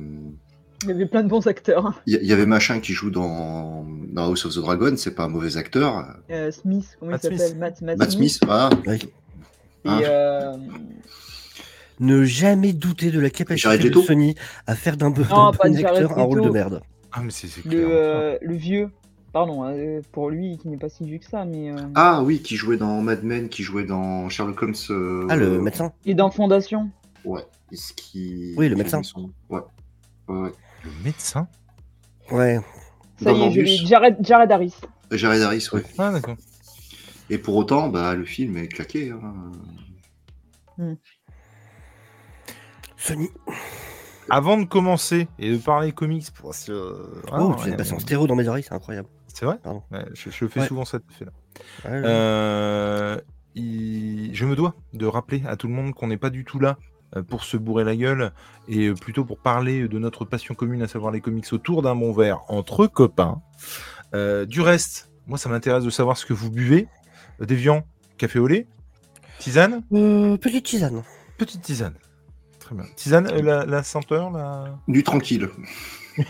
Il 0.84 0.88
y 0.88 0.92
avait 0.92 1.06
plein 1.06 1.22
de 1.22 1.28
bons 1.28 1.46
acteurs. 1.46 1.86
Hein. 1.86 1.94
Il 2.06 2.24
y, 2.24 2.32
avait 2.32 2.46
Machin 2.46 2.80
qui 2.80 2.92
joue 2.92 3.10
dans, 3.10 3.86
dans 4.08 4.24
House 4.24 4.46
of 4.46 4.54
the 4.54 4.58
Dragon, 4.58 4.94
c'est 4.96 5.14
pas 5.14 5.24
un 5.24 5.28
mauvais 5.28 5.56
acteur. 5.56 6.16
Euh, 6.30 6.50
Smith, 6.50 6.96
comment 6.98 7.12
il 7.12 7.20
s'appelle? 7.20 7.58
Matt, 7.58 7.82
Matt, 7.82 7.98
Matt, 7.98 8.10
Smith. 8.10 8.40
voilà. 8.44 8.70
Ouais. 8.86 8.96
Et 8.96 9.88
hein 9.88 10.00
euh... 10.02 10.56
Ne 12.02 12.24
jamais 12.24 12.72
douter 12.72 13.12
de 13.12 13.20
la 13.20 13.30
capacité 13.30 13.88
de 13.88 14.00
Sony 14.00 14.34
à 14.66 14.74
faire 14.74 14.96
d'un 14.96 15.10
bon 15.10 15.22
acteur 15.22 16.18
un 16.18 16.22
rôle 16.22 16.42
de 16.42 16.50
merde. 16.50 16.82
Ah, 17.12 17.20
mais 17.22 17.30
c'est 17.30 17.64
le, 17.64 17.86
euh, 17.92 18.38
le 18.42 18.54
vieux. 18.56 18.90
Pardon, 19.32 19.62
hein, 19.62 20.00
pour 20.10 20.28
lui 20.28 20.58
qui 20.58 20.68
n'est 20.68 20.78
pas 20.78 20.88
si 20.88 21.04
vieux 21.04 21.18
que 21.18 21.26
ça, 21.26 21.44
mais. 21.44 21.70
Euh, 21.70 21.76
ah 21.94 22.22
oui, 22.24 22.42
qui 22.42 22.56
jouait 22.56 22.76
dans 22.76 23.00
Mad 23.02 23.22
Men, 23.22 23.48
qui 23.48 23.62
jouait 23.62 23.84
dans 23.84 24.28
Sherlock 24.28 24.60
Holmes. 24.60 24.74
Euh, 24.90 25.26
ah, 25.30 25.36
le 25.36 25.60
médecin 25.60 25.92
Et 26.04 26.14
dans 26.14 26.30
Fondation 26.30 26.90
Ouais. 27.24 27.42
Est-ce 27.70 27.92
qui... 27.92 28.52
Oui, 28.56 28.68
le 28.68 28.74
médecin. 28.74 29.00
Ouais. 29.48 29.60
ouais. 30.28 30.50
Le 30.84 31.04
médecin? 31.04 31.46
Ouais. 32.32 32.58
Ça 33.22 33.30
y 33.32 33.42
est, 33.42 33.64
je 33.64 33.86
Jared, 33.86 34.16
Jared 34.20 34.50
Harris. 34.50 34.74
Jared 35.12 35.40
Harris, 35.40 35.68
ouais. 35.72 35.84
Ah, 35.98 36.10
d'accord. 36.10 36.36
Et 37.30 37.38
pour 37.38 37.54
autant, 37.54 37.88
bah, 37.88 38.16
le 38.16 38.24
film 38.24 38.56
est 38.56 38.66
claqué. 38.66 39.12
Hein. 39.12 39.34
Hmm. 40.76 40.94
Sony. 43.02 43.30
Avant 44.30 44.56
de 44.56 44.64
commencer 44.64 45.28
et 45.38 45.50
de 45.50 45.56
parler 45.56 45.92
comics, 45.92 46.30
pour 46.32 46.50
oh, 46.50 47.54
tu 47.58 47.64
viens 47.64 47.72
de 47.72 47.76
passer 47.76 47.94
en 47.94 47.98
stéréo 47.98 48.26
dans 48.26 48.36
mes 48.36 48.46
oreilles, 48.46 48.62
c'est 48.62 48.74
incroyable. 48.74 49.08
C'est 49.26 49.44
vrai 49.44 49.58
je, 50.14 50.46
fais 50.46 50.66
souvent 50.66 50.84
cette 50.84 51.02
effet-là. 51.10 51.32
Euh, 51.86 53.20
je 53.56 54.44
me 54.44 54.54
dois 54.54 54.74
de 54.92 55.06
rappeler 55.06 55.42
à 55.46 55.56
tout 55.56 55.66
le 55.66 55.74
monde 55.74 55.94
qu'on 55.94 56.06
n'est 56.06 56.16
pas 56.16 56.30
du 56.30 56.44
tout 56.44 56.60
là 56.60 56.78
euh, 57.16 57.22
pour 57.22 57.44
se 57.44 57.56
bourrer 57.56 57.84
la 57.84 57.96
gueule 57.96 58.32
et 58.68 58.88
euh, 58.88 58.94
plutôt 58.94 59.24
pour 59.24 59.38
parler 59.38 59.88
de 59.88 59.98
notre 59.98 60.24
passion 60.24 60.54
commune, 60.54 60.82
à 60.82 60.88
savoir 60.88 61.12
les 61.12 61.20
comics 61.20 61.52
autour 61.52 61.82
d'un 61.82 61.96
bon 61.96 62.12
verre 62.12 62.42
entre 62.48 62.86
copains. 62.86 63.42
du 64.14 64.60
reste, 64.60 65.10
moi 65.26 65.38
ça 65.38 65.48
m'intéresse 65.48 65.84
de 65.84 65.90
savoir 65.90 66.16
ce 66.16 66.24
que 66.24 66.34
vous 66.34 66.50
buvez. 66.50 66.86
Déviant, 67.40 67.84
café 68.18 68.38
au 68.38 68.46
lait, 68.46 68.68
tisane 69.40 69.82
Petite 70.38 70.64
tisane. 70.64 71.02
Petite 71.36 71.62
tisane. 71.62 71.94
Très 72.72 72.82
bien. 72.82 72.94
Tisane, 72.96 73.28
la, 73.40 73.82
senteur 73.82 74.30
la... 74.30 74.78
Du 74.88 75.02
tranquille. 75.02 75.48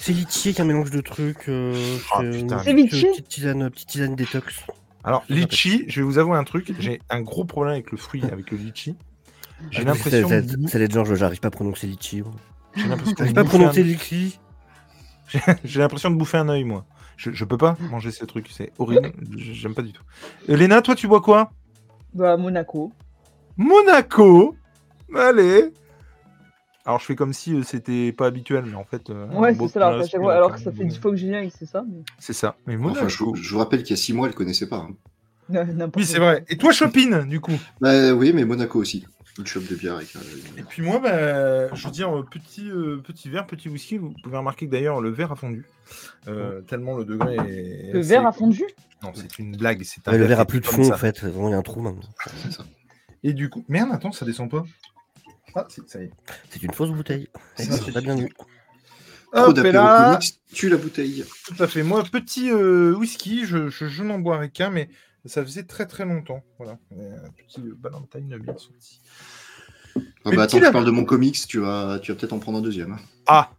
C'est 0.00 0.12
litchi 0.12 0.52
qui 0.52 0.60
est 0.60 0.60
un 0.60 0.66
mélange 0.66 0.90
de 0.90 1.00
trucs. 1.00 1.48
Euh, 1.48 1.96
oh, 2.14 2.20
c'est 2.62 2.74
litchi 2.74 3.06
petite 3.06 3.28
tisane, 3.28 3.70
petite 3.70 3.88
tisane 3.88 4.14
détox. 4.14 4.66
Alors, 5.02 5.24
litchi, 5.30 5.86
je 5.88 6.00
vais 6.00 6.04
vous 6.04 6.18
avouer 6.18 6.36
un 6.36 6.44
truc. 6.44 6.74
J'ai 6.78 7.00
un 7.08 7.22
gros 7.22 7.46
problème 7.46 7.72
avec 7.72 7.90
le 7.90 7.96
fruit, 7.96 8.22
avec 8.30 8.50
le 8.50 8.58
litchi. 8.58 8.96
J'ai 9.70 9.80
ah, 9.80 9.84
l'impression. 9.84 10.28
Ça 10.28 10.78
de 10.78 10.92
genre, 10.92 11.06
j'arrive 11.14 11.40
pas 11.40 11.48
à 11.48 11.50
prononcer 11.50 11.86
litchi. 11.86 12.22
J'ai 12.76 12.86
l'impression 12.86 13.32
pas 13.32 13.40
à 13.40 13.44
prononcer 13.44 13.82
litchi. 13.82 14.38
J'ai 15.64 15.80
l'impression 15.80 16.10
de 16.10 16.16
bouffer 16.16 16.36
un 16.36 16.50
œil, 16.50 16.64
moi. 16.64 16.84
Je, 17.16 17.30
je 17.30 17.44
peux 17.46 17.56
pas 17.56 17.78
manger 17.90 18.10
ces 18.10 18.26
trucs, 18.26 18.48
c'est 18.50 18.72
horrible. 18.78 19.10
J'aime 19.38 19.74
pas 19.74 19.80
du 19.80 19.92
tout. 19.92 20.02
Euh, 20.50 20.56
Léna, 20.56 20.82
toi, 20.82 20.94
tu 20.94 21.08
bois 21.08 21.22
quoi? 21.22 21.50
Bah, 22.12 22.36
Monaco. 22.36 22.92
Monaco 23.56 24.56
Allez 25.14 25.72
alors 26.86 27.00
je 27.00 27.06
fais 27.06 27.14
comme 27.14 27.32
si 27.32 27.54
euh, 27.54 27.62
c'était 27.62 28.12
pas 28.12 28.26
habituel, 28.26 28.64
mais 28.66 28.74
en 28.74 28.84
fait. 28.84 29.08
Euh, 29.08 29.26
ouais, 29.28 29.54
c'est 29.54 29.68
ça. 29.68 29.88
Alors, 29.88 30.52
que 30.52 30.60
ça 30.60 30.70
fait 30.70 30.84
10 30.84 30.98
fois 30.98 31.12
que 31.12 31.16
je 31.16 31.26
viens 31.26 31.48
c'est 31.48 31.64
ça. 31.64 31.82
C'est 32.18 32.34
ça. 32.34 32.56
Mais 32.66 32.76
enfin, 32.76 33.08
je, 33.08 33.24
vous 33.24 33.58
rappelle 33.58 33.82
qu'il 33.82 33.96
y 33.96 33.98
a 33.98 34.02
6 34.02 34.12
mois, 34.12 34.28
elle 34.28 34.34
connaissait 34.34 34.68
pas. 34.68 34.86
Hein. 35.50 35.88
oui, 35.96 36.04
c'est 36.04 36.18
vrai. 36.18 36.44
Et 36.48 36.58
toi, 36.58 36.72
Chopin, 36.72 37.24
du 37.24 37.40
coup? 37.40 37.58
Bah 37.80 38.12
oui, 38.12 38.32
mais 38.34 38.44
Monaco 38.44 38.78
aussi. 38.78 39.06
Une 39.38 39.46
chope 39.46 39.66
de 39.66 39.74
bière 39.74 39.96
avec. 39.96 40.14
Et 40.58 40.62
puis 40.62 40.82
moi, 40.82 41.00
bah, 41.00 41.74
je 41.74 41.86
veux 41.86 41.90
dire, 41.90 42.10
petit, 42.30 42.70
petit 43.02 43.30
verre, 43.30 43.46
petit 43.46 43.68
whisky. 43.70 43.96
Vous 43.96 44.14
pouvez 44.22 44.36
remarquer 44.36 44.66
que 44.66 44.70
d'ailleurs, 44.70 45.00
le 45.00 45.08
verre 45.08 45.32
a 45.32 45.36
fondu. 45.36 45.64
tellement 46.66 46.98
le 46.98 47.06
degré 47.06 47.36
est. 47.36 47.92
Le 47.94 48.00
verre 48.00 48.26
a 48.26 48.32
fondu? 48.32 48.64
Non, 49.02 49.10
c'est 49.14 49.38
une 49.38 49.56
blague. 49.56 49.82
C'est 49.84 50.06
le 50.06 50.24
verre 50.24 50.40
a 50.40 50.44
plus 50.44 50.60
de 50.60 50.66
fond, 50.66 50.92
en 50.92 50.96
fait. 50.98 51.24
Vraiment, 51.24 51.48
il 51.48 51.52
y 51.52 51.54
a 51.54 51.58
un 51.58 51.62
trou 51.62 51.80
maintenant. 51.80 52.02
Et 53.24 53.32
du 53.32 53.50
coup. 53.50 53.64
Merde, 53.68 53.90
attends, 53.92 54.12
ça 54.12 54.24
descend 54.24 54.50
pas. 54.50 54.64
Ah, 55.56 55.66
ça 55.86 56.00
y 56.00 56.04
est. 56.04 56.10
C'est 56.50 56.62
une 56.62 56.72
fausse 56.72 56.90
bouteille. 56.90 57.28
C'est 57.56 57.92
pas 57.92 58.00
bien 58.00 58.14
vu. 58.14 58.30
Hop, 59.32 59.56
là. 59.56 60.18
tue 60.52 60.68
la 60.68 60.76
bouteille. 60.76 61.24
Tout 61.46 61.60
à 61.60 61.66
fait. 61.66 61.82
Moi, 61.82 62.04
petit 62.04 62.52
whisky, 62.52 63.44
je, 63.44 63.68
je, 63.68 64.02
n'en 64.04 64.20
boirais 64.20 64.50
qu'un, 64.50 64.70
mais 64.70 64.88
ça 65.24 65.42
faisait 65.42 65.64
très 65.64 65.86
très 65.86 66.04
longtemps. 66.04 66.44
Voilà. 66.58 66.78
Un 66.92 67.30
petit 67.48 67.62
Valentine 67.82 68.38
bien 68.38 68.56
sorti. 68.56 69.00
Ah 70.24 70.30
bah 70.34 70.42
attends, 70.42 70.58
je 70.58 70.70
parle 70.70 70.84
de 70.84 70.90
mon 70.90 71.04
comics, 71.04 71.38
tu 71.46 71.60
vas, 71.60 71.98
tu 72.00 72.12
vas 72.12 72.18
peut-être 72.18 72.32
en 72.32 72.38
prendre 72.38 72.58
un 72.58 72.62
deuxième. 72.62 72.92
Hein. 72.92 73.00
Ah 73.26 73.50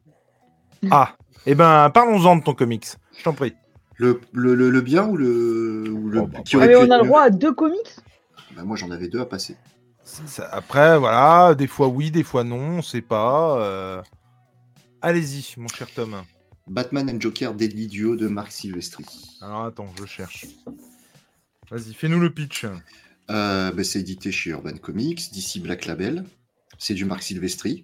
Ah 0.91 1.15
Eh 1.45 1.55
ben, 1.55 1.89
parlons-en 1.89 2.37
de 2.37 2.43
ton 2.43 2.53
comics, 2.53 2.87
je 3.17 3.23
t'en 3.23 3.33
prie. 3.33 3.53
Le, 3.97 4.19
le, 4.33 4.55
le, 4.55 4.81
bien 4.81 5.05
ou 5.05 5.15
le. 5.15 5.89
Ou 5.89 6.09
le 6.09 6.19
oh, 6.19 6.27
bah, 6.27 6.39
on 6.53 6.59
a 6.59 6.97
le 6.97 7.05
droit 7.05 7.21
à 7.21 7.29
deux 7.29 7.53
comics? 7.53 7.95
Bah, 8.55 8.63
Moi 8.63 8.75
j'en 8.75 8.91
avais 8.91 9.07
deux 9.07 9.19
à 9.19 9.25
passer. 9.25 9.57
après, 10.51 10.97
voilà, 10.97 11.55
des 11.55 11.67
fois 11.67 11.87
oui, 11.87 12.11
des 12.11 12.23
fois 12.23 12.43
non, 12.43 12.77
on 12.77 12.81
sait 12.81 13.01
pas. 13.01 13.59
Euh. 13.61 14.01
Allez-y, 15.01 15.53
mon 15.57 15.67
cher 15.67 15.87
Tom. 15.93 16.23
Batman 16.67 17.09
and 17.09 17.21
Joker 17.21 17.53
Deadly 17.53 17.87
Duo 17.87 18.15
de 18.15 18.27
Marc 18.27 18.51
Silvestri. 18.51 19.05
Alors 19.41 19.65
attends, 19.65 19.93
je 19.99 20.05
cherche. 20.05 20.47
Vas-y, 21.69 21.93
fais-nous 21.93 22.19
le 22.19 22.31
pitch. 22.31 22.65
Euh, 23.31 23.71
bah, 23.71 23.83
c'est 23.83 23.99
édité 23.99 24.31
chez 24.31 24.51
Urban 24.51 24.77
Comics, 24.77 25.31
d'ici 25.31 25.59
Black 25.59 25.85
Label. 25.85 26.25
C'est 26.77 26.93
du 26.93 27.05
Marc 27.05 27.23
Silvestri. 27.23 27.83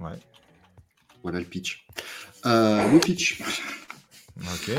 Ouais. 0.00 0.18
Voilà 1.22 1.40
le 1.40 1.44
pitch. 1.44 1.86
Euh, 2.46 2.90
le 2.90 2.98
pitch. 3.00 3.42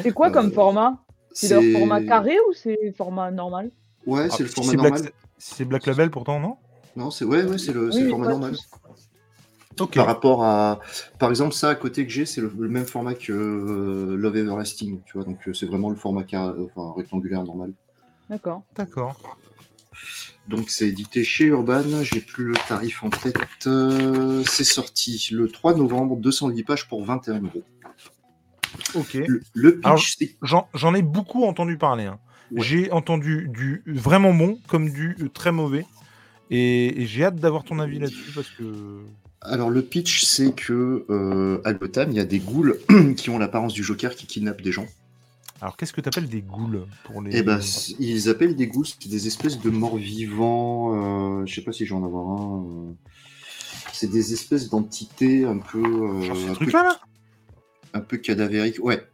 C'est 0.03 0.13
quoi 0.13 0.31
comme 0.31 0.47
euh, 0.47 0.53
format? 0.53 1.03
C'est 1.33 1.61
le 1.61 1.73
format 1.73 2.01
carré 2.03 2.37
ou 2.49 2.53
c'est 2.53 2.93
format 2.97 3.31
normal? 3.31 3.71
Ouais, 4.05 4.29
c'est 4.29 4.43
le 4.43 4.49
ah, 4.49 4.53
format 4.55 4.73
normal. 4.73 5.11
C'est 5.37 5.65
Black 5.65 5.85
Label 5.85 6.09
pourtant, 6.09 6.39
non? 6.39 6.57
Non, 6.95 7.11
c'est 7.11 7.25
ouais, 7.25 7.43
ouais, 7.43 7.57
c'est 7.57 7.73
le, 7.73 7.91
format 8.09 8.29
normal. 8.29 8.55
Par 9.93 10.05
rapport 10.05 10.43
à, 10.43 10.79
par 11.19 11.29
exemple, 11.29 11.53
ça 11.53 11.69
à 11.69 11.75
côté 11.75 12.05
que 12.05 12.11
j'ai, 12.11 12.25
c'est 12.25 12.41
le, 12.41 12.49
même 12.49 12.85
format 12.85 13.13
que 13.13 13.31
Love 13.31 14.35
Everlasting, 14.35 14.99
tu 15.05 15.13
vois, 15.13 15.23
donc 15.23 15.37
c'est 15.53 15.65
vraiment 15.65 15.89
le 15.89 15.95
format 15.95 16.25
rectangulaire 16.95 17.43
normal. 17.43 17.73
D'accord. 18.29 18.63
D'accord. 18.75 19.17
Donc 20.49 20.69
c'est 20.69 20.87
édité 20.87 21.23
chez 21.23 21.45
Urban, 21.45 22.03
j'ai 22.03 22.21
plus 22.21 22.45
le 22.45 22.55
tarif 22.67 23.03
en 23.03 23.09
tête. 23.09 23.37
Euh, 23.67 24.43
c'est 24.45 24.63
sorti 24.63 25.29
le 25.31 25.47
3 25.47 25.75
novembre, 25.75 26.17
210 26.17 26.63
pages 26.63 26.87
pour 26.87 27.05
21 27.05 27.41
euros. 27.41 27.63
Ok. 28.95 29.17
Le, 29.53 29.79
pitch, 29.79 30.17
j'en 30.41 30.95
ai 30.95 31.01
beaucoup 31.03 31.43
entendu 31.43 31.77
parler. 31.77 32.05
Hein. 32.05 32.19
J'ai 32.55 32.91
entendu 32.91 33.47
du 33.49 33.83
vraiment 33.85 34.33
bon 34.33 34.59
comme 34.67 34.89
du 34.89 35.15
très 35.33 35.51
mauvais. 35.51 35.85
Et, 36.51 37.05
j'ai 37.05 37.25
hâte 37.25 37.35
d'avoir 37.35 37.63
ton 37.63 37.79
avis 37.79 37.99
là-dessus 37.99 38.31
parce 38.33 38.49
que. 38.49 38.63
Alors 39.41 39.69
le 39.69 39.81
pitch, 39.81 40.25
c'est 40.25 40.53
que 40.53 41.05
euh, 41.09 41.61
à 41.63 41.73
Gotham, 41.73 42.11
il 42.11 42.17
y 42.17 42.19
a 42.19 42.25
des 42.25 42.39
ghouls 42.39 42.75
qui 43.15 43.29
ont 43.29 43.37
l'apparence 43.37 43.73
du 43.73 43.83
Joker 43.83 44.15
qui 44.15 44.27
kidnappent 44.27 44.61
des 44.61 44.73
gens. 44.73 44.87
Alors, 45.61 45.75
qu'est-ce 45.75 45.91
que 45.91 45.99
tu 45.99 46.07
appelles 46.07 46.29
des 46.29 46.41
ghouls 46.41 46.85
pour 47.03 47.21
les... 47.21 47.37
Eh 47.37 47.43
ben, 47.43 47.59
ils 47.99 48.29
appellent 48.29 48.55
des 48.55 48.67
ghouls, 48.67 48.85
c'est 48.85 49.09
des 49.09 49.27
espèces 49.27 49.59
de 49.59 49.69
morts 49.69 49.97
vivants. 49.97 51.41
Euh, 51.41 51.45
je 51.45 51.53
sais 51.53 51.61
pas 51.61 51.73
si 51.73 51.85
j'en 51.85 52.03
avoir 52.03 52.27
un. 52.27 52.63
Euh. 52.63 52.93
C'est 53.91 54.09
des 54.09 54.31
espèces 54.31 54.69
d'entités 54.69 55.43
un 55.43 55.57
peu. 55.57 55.83
Euh, 55.83 56.51
un, 56.51 56.55
peu 56.55 56.71
là, 56.71 56.99
un 57.93 57.99
peu 57.99 58.17
cadavériques. 58.17 58.81
Ouais. 58.81 59.05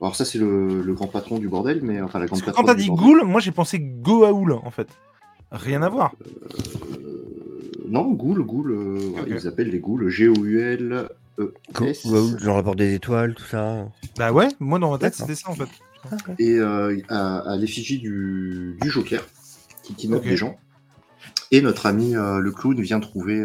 Alors, 0.00 0.14
ça, 0.14 0.24
c'est 0.24 0.38
le, 0.38 0.92
grand 0.92 1.06
patron 1.06 1.38
du 1.38 1.48
bordel, 1.48 1.80
mais 1.82 2.00
enfin, 2.02 2.18
la 2.18 2.26
grande 2.26 2.42
Quand 2.42 2.64
t'as 2.64 2.74
dit 2.74 2.88
ghoul, 2.88 3.22
moi 3.24 3.40
j'ai 3.40 3.52
pensé 3.52 3.78
Goa'uld 3.78 4.52
en 4.52 4.70
fait. 4.70 4.88
Rien 5.50 5.82
à 5.82 5.88
voir. 5.88 6.12
non, 7.88 8.10
ghoul, 8.12 8.42
ghoul. 8.44 8.98
Ils 9.26 9.46
appellent 9.46 9.70
les 9.70 9.80
ghouls 9.80 10.08
G-O-U-L. 10.08 11.08
Euh, 11.38 11.52
le 11.78 12.50
rapport 12.50 12.76
des 12.76 12.94
étoiles, 12.94 13.34
tout 13.34 13.44
ça. 13.44 13.88
Bah 14.18 14.32
ouais, 14.32 14.48
moi 14.58 14.78
dans 14.78 14.90
ma 14.90 14.98
tête 14.98 15.14
c'était 15.14 15.34
ça 15.34 15.50
en 15.50 15.54
fait. 15.54 15.68
Et 16.38 16.54
euh, 16.54 16.96
à, 17.08 17.56
l'effigie 17.58 17.98
du, 17.98 18.78
Joker 18.84 19.22
qui 19.82 19.94
kidnappe 19.94 20.24
des 20.24 20.36
gens. 20.36 20.56
Et 21.50 21.60
notre 21.60 21.86
ami 21.86 22.16
euh, 22.16 22.38
le 22.38 22.52
clown 22.52 22.80
vient 22.80 23.00
trouver 23.00 23.44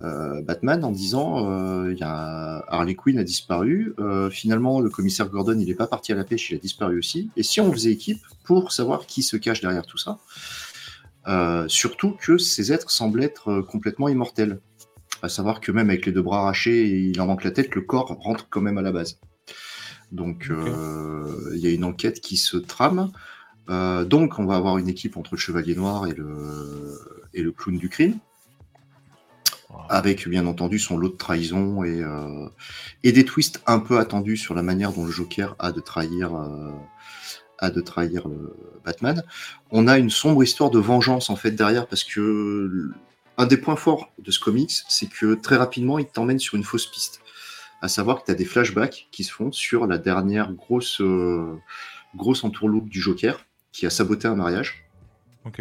Batman 0.00 0.84
en 0.84 0.90
disant 0.90 1.86
il 1.88 1.96
y 1.96 2.02
a 2.02 2.64
Harley 2.68 2.94
Quinn 2.94 3.18
a 3.18 3.24
disparu. 3.24 3.94
finalement, 4.30 4.80
le 4.80 4.90
commissaire 4.90 5.28
Gordon 5.30 5.58
il 5.58 5.66
n'est 5.66 5.74
pas 5.74 5.86
parti 5.86 6.12
à 6.12 6.14
la 6.14 6.24
pêche, 6.24 6.50
il 6.50 6.56
a 6.56 6.58
disparu 6.58 6.98
aussi. 6.98 7.30
Et 7.36 7.42
si 7.42 7.60
on 7.60 7.72
faisait 7.72 7.92
équipe 7.92 8.20
pour 8.44 8.72
savoir 8.72 9.06
qui 9.06 9.22
se 9.22 9.36
cache 9.36 9.60
derrière 9.60 9.86
tout 9.86 9.98
ça 9.98 10.18
surtout 11.68 12.16
que 12.20 12.36
ces 12.36 12.72
êtres 12.72 12.90
semblent 12.90 13.22
être 13.22 13.62
complètement 13.62 14.08
immortels. 14.08 14.60
À 15.22 15.30
savoir 15.30 15.60
que 15.60 15.72
même 15.72 15.88
avec 15.88 16.04
les 16.04 16.12
deux 16.12 16.20
bras 16.20 16.40
arrachés, 16.40 16.86
il 16.86 17.18
en 17.18 17.26
manque 17.26 17.44
la 17.44 17.50
tête, 17.50 17.74
le 17.74 17.80
corps 17.80 18.08
rentre 18.20 18.46
quand 18.50 18.60
même 18.60 18.76
à 18.76 18.82
la 18.82 18.92
base. 18.92 19.18
Donc 20.12 20.48
euh, 20.50 21.50
il 21.54 21.60
y 21.60 21.66
a 21.66 21.70
une 21.70 21.84
enquête 21.84 22.20
qui 22.20 22.36
se 22.36 22.56
trame. 22.56 23.10
Euh, 23.70 24.04
donc 24.04 24.38
on 24.38 24.44
va 24.44 24.56
avoir 24.56 24.78
une 24.78 24.88
équipe 24.88 25.16
entre 25.16 25.34
le 25.34 25.38
Chevalier 25.38 25.74
Noir 25.74 26.06
et 26.06 26.12
le, 26.12 26.98
et 27.32 27.42
le 27.42 27.52
clown 27.52 27.78
du 27.78 27.88
crime. 27.88 28.18
Avec 29.88 30.28
bien 30.28 30.46
entendu 30.46 30.78
son 30.78 30.96
lot 30.96 31.10
de 31.10 31.16
trahison 31.16 31.84
et, 31.84 32.02
euh, 32.02 32.48
et 33.02 33.12
des 33.12 33.24
twists 33.24 33.62
un 33.66 33.78
peu 33.78 33.98
attendus 33.98 34.36
sur 34.36 34.54
la 34.54 34.62
manière 34.62 34.92
dont 34.92 35.04
le 35.04 35.12
Joker 35.12 35.54
a 35.58 35.72
de 35.72 35.80
trahir, 35.80 36.32
a 37.58 37.70
de 37.70 37.80
trahir 37.80 38.26
Batman. 38.84 39.22
On 39.70 39.86
a 39.86 39.98
une 39.98 40.10
sombre 40.10 40.42
histoire 40.42 40.70
de 40.70 40.78
vengeance 40.78 41.30
en 41.30 41.36
fait 41.36 41.50
derrière 41.52 41.86
parce 41.86 42.04
que 42.04 42.90
un 43.36 43.46
des 43.46 43.56
points 43.56 43.76
forts 43.76 44.12
de 44.18 44.30
ce 44.30 44.38
comics, 44.38 44.82
c'est 44.88 45.08
que 45.08 45.34
très 45.34 45.56
rapidement, 45.56 45.98
il 45.98 46.06
t'emmène 46.06 46.38
sur 46.38 46.54
une 46.54 46.64
fausse 46.64 46.86
piste. 46.86 47.20
À 47.82 47.88
savoir 47.88 48.20
que 48.20 48.26
tu 48.26 48.30
as 48.30 48.34
des 48.34 48.44
flashbacks 48.44 49.08
qui 49.10 49.24
se 49.24 49.32
font 49.32 49.52
sur 49.52 49.86
la 49.86 49.98
dernière 49.98 50.52
grosse, 50.52 51.00
euh, 51.00 51.58
grosse 52.14 52.44
entourloupe 52.44 52.88
du 52.88 53.00
Joker 53.00 53.44
qui 53.72 53.86
a 53.86 53.90
saboté 53.90 54.28
un 54.28 54.36
mariage. 54.36 54.83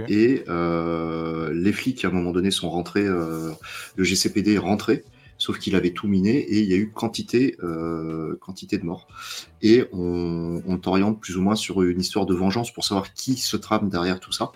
Et 0.07 0.43
euh, 0.47 1.53
les 1.53 1.73
flics, 1.73 2.05
à 2.05 2.07
un 2.07 2.11
moment 2.11 2.31
donné, 2.31 2.51
sont 2.51 2.69
rentrés, 2.69 3.05
euh, 3.05 3.51
le 3.95 4.03
GCPD 4.03 4.53
est 4.53 4.57
rentré, 4.57 5.03
sauf 5.37 5.59
qu'il 5.59 5.75
avait 5.75 5.91
tout 5.91 6.07
miné 6.07 6.37
et 6.37 6.59
il 6.59 6.69
y 6.69 6.73
a 6.73 6.77
eu 6.77 6.91
quantité, 6.91 7.57
quantité 8.39 8.77
de 8.77 8.85
morts. 8.85 9.07
Et 9.61 9.85
on, 9.91 10.61
on 10.65 10.77
t'oriente 10.77 11.19
plus 11.19 11.37
ou 11.37 11.41
moins 11.41 11.55
sur 11.55 11.81
une 11.81 11.99
histoire 11.99 12.25
de 12.25 12.33
vengeance 12.33 12.71
pour 12.71 12.85
savoir 12.85 13.13
qui 13.13 13.35
se 13.37 13.57
trame 13.57 13.89
derrière 13.89 14.19
tout 14.19 14.31
ça. 14.31 14.51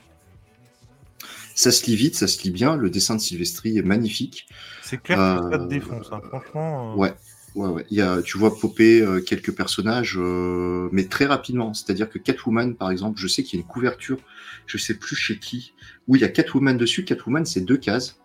Ça 1.58 1.72
se 1.72 1.88
lit 1.88 1.96
vite, 1.96 2.14
ça 2.14 2.28
se 2.28 2.44
lit 2.44 2.52
bien. 2.52 2.76
Le 2.76 2.92
dessin 2.92 3.16
de 3.16 3.20
Sylvestri 3.20 3.80
est 3.80 3.82
magnifique. 3.82 4.48
C'est 4.84 5.02
clair 5.02 5.18
que 5.18 5.52
ça 5.52 5.58
te 5.58 5.68
défonce, 5.68 6.08
hein. 6.12 6.22
franchement. 6.28 6.94
Euh. 6.94 6.96
Ouais. 6.96 7.14
Ouais, 7.58 7.70
ouais. 7.70 7.86
Il 7.90 7.98
y 7.98 8.02
a, 8.02 8.22
tu 8.22 8.38
vois 8.38 8.56
popper 8.56 9.02
euh, 9.02 9.20
quelques 9.20 9.52
personnages, 9.52 10.16
euh, 10.18 10.90
mais 10.92 11.06
très 11.06 11.26
rapidement. 11.26 11.74
C'est-à-dire 11.74 12.10
que 12.10 12.20
Catwoman, 12.20 12.76
par 12.76 12.92
exemple, 12.92 13.20
je 13.20 13.28
sais 13.28 13.44
qu'il 13.44 13.58
y 13.58 13.62
a 13.62 13.64
une 13.64 13.68
couverture, 13.68 14.20
je 14.68 14.78
sais 14.78 14.94
plus 14.94 15.16
chez 15.16 15.40
qui, 15.40 15.74
où 16.08 16.16
il 16.16 16.22
y 16.22 16.26
a 16.26 16.30
Catwoman 16.30 16.78
dessus. 16.78 17.04
Catwoman, 17.04 17.46
c'est 17.46 17.62
deux 17.62 17.78
cases. 17.78 18.22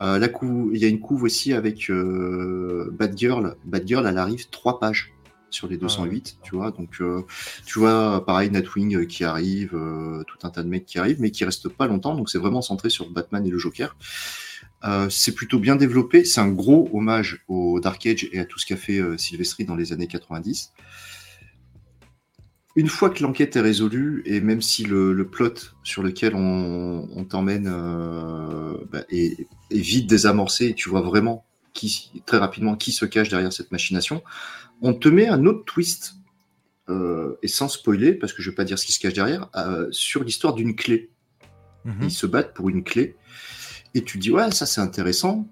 la 0.00 0.16
il 0.16 0.78
y 0.78 0.84
a 0.84 0.88
une 0.88 1.00
couve 1.00 1.24
aussi 1.24 1.52
avec 1.52 1.90
Batgirl. 1.90 3.56
Batgirl, 3.64 4.06
elle 4.06 4.18
arrive 4.18 4.48
trois 4.48 4.80
pages 4.80 5.12
sur 5.52 5.68
les 5.68 5.76
208, 5.76 6.38
tu 6.42 6.56
vois. 6.56 6.70
Donc, 6.70 7.00
euh, 7.00 7.22
tu 7.64 7.78
vois, 7.78 8.24
pareil, 8.24 8.50
Nightwing 8.50 8.96
euh, 8.96 9.04
qui 9.04 9.24
arrive, 9.24 9.74
euh, 9.74 10.24
tout 10.24 10.38
un 10.46 10.50
tas 10.50 10.62
de 10.62 10.68
mecs 10.68 10.86
qui 10.86 10.98
arrivent, 10.98 11.20
mais 11.20 11.30
qui 11.30 11.44
restent 11.44 11.68
pas 11.68 11.86
longtemps. 11.86 12.16
Donc, 12.16 12.30
c'est 12.30 12.38
vraiment 12.38 12.62
centré 12.62 12.90
sur 12.90 13.10
Batman 13.10 13.46
et 13.46 13.50
le 13.50 13.58
Joker. 13.58 13.96
C'est 15.10 15.34
plutôt 15.34 15.58
bien 15.58 15.76
développé. 15.76 16.24
C'est 16.24 16.40
un 16.40 16.48
gros 16.48 16.88
hommage 16.92 17.44
au 17.48 17.80
Dark 17.80 18.04
Age 18.06 18.28
et 18.32 18.40
à 18.40 18.44
tout 18.44 18.58
ce 18.58 18.66
qu'a 18.66 18.76
fait 18.76 19.00
Sylvestri 19.18 19.64
dans 19.64 19.76
les 19.76 19.92
années 19.92 20.06
90. 20.06 20.72
Une 22.74 22.88
fois 22.88 23.10
que 23.10 23.22
l'enquête 23.22 23.54
est 23.54 23.60
résolue, 23.60 24.22
et 24.24 24.40
même 24.40 24.62
si 24.62 24.84
le, 24.84 25.28
plot 25.30 25.54
sur 25.82 26.02
lequel 26.02 26.34
on, 26.34 27.26
t'emmène 27.28 27.64
bah, 28.90 29.04
est, 29.10 29.46
est, 29.70 29.78
vite 29.78 30.08
désamorcé, 30.08 30.74
tu 30.74 30.88
vois 30.88 31.02
vraiment 31.02 31.44
qui, 31.72 32.22
très 32.26 32.38
rapidement 32.38 32.76
qui 32.76 32.92
se 32.92 33.04
cache 33.04 33.28
derrière 33.28 33.52
cette 33.52 33.72
machination, 33.72 34.22
on 34.80 34.94
te 34.94 35.08
met 35.08 35.28
un 35.28 35.46
autre 35.46 35.64
twist, 35.64 36.14
euh, 36.88 37.38
et 37.42 37.48
sans 37.48 37.68
spoiler, 37.68 38.12
parce 38.12 38.32
que 38.32 38.42
je 38.42 38.48
ne 38.48 38.52
vais 38.52 38.56
pas 38.56 38.64
dire 38.64 38.78
ce 38.78 38.86
qui 38.86 38.92
se 38.92 39.00
cache 39.00 39.14
derrière, 39.14 39.48
euh, 39.56 39.88
sur 39.90 40.24
l'histoire 40.24 40.54
d'une 40.54 40.74
clé. 40.74 41.10
Mhm. 41.84 42.02
Ils 42.02 42.10
se 42.10 42.26
battent 42.26 42.54
pour 42.54 42.68
une 42.68 42.84
clé, 42.84 43.16
et 43.94 44.02
tu 44.02 44.18
dis, 44.18 44.30
ouais, 44.30 44.50
ça 44.50 44.66
c'est 44.66 44.80
intéressant. 44.80 45.46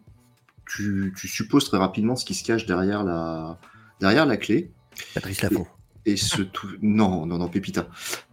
Tu, 0.66 1.12
supposes 1.16 1.64
très 1.64 1.78
rapidement 1.78 2.14
ce 2.16 2.24
qui 2.24 2.34
se 2.34 2.44
cache 2.44 2.64
derrière 2.64 3.02
la, 3.02 3.58
derrière 4.00 4.26
la 4.26 4.36
clé. 4.36 4.70
Patrice 5.14 5.42
Lafont. 5.42 5.66
Et, 6.06 6.16
ce 6.16 6.42
tout... 6.42 6.68
Non, 6.80 7.26
non, 7.26 7.38
non, 7.38 7.48
Pépita. 7.48 7.88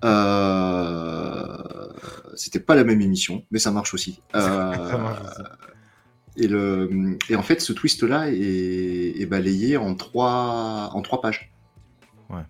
Euh, 0.05 1.57
c'était 2.35 2.59
pas 2.59 2.75
la 2.75 2.83
même 2.83 3.01
émission, 3.01 3.43
mais 3.51 3.59
ça 3.59 3.71
marche 3.71 3.93
aussi. 3.93 4.21
Et, 6.39 6.47
le, 6.47 7.17
et 7.29 7.35
en 7.35 7.41
fait, 7.41 7.61
ce 7.61 7.73
twist-là 7.73 8.29
est, 8.29 9.25
balayé 9.25 9.75
en 9.75 9.95
trois, 9.95 10.91
en 10.93 11.01
trois 11.01 11.19
pages. 11.19 11.51
Ouais. 12.29 12.43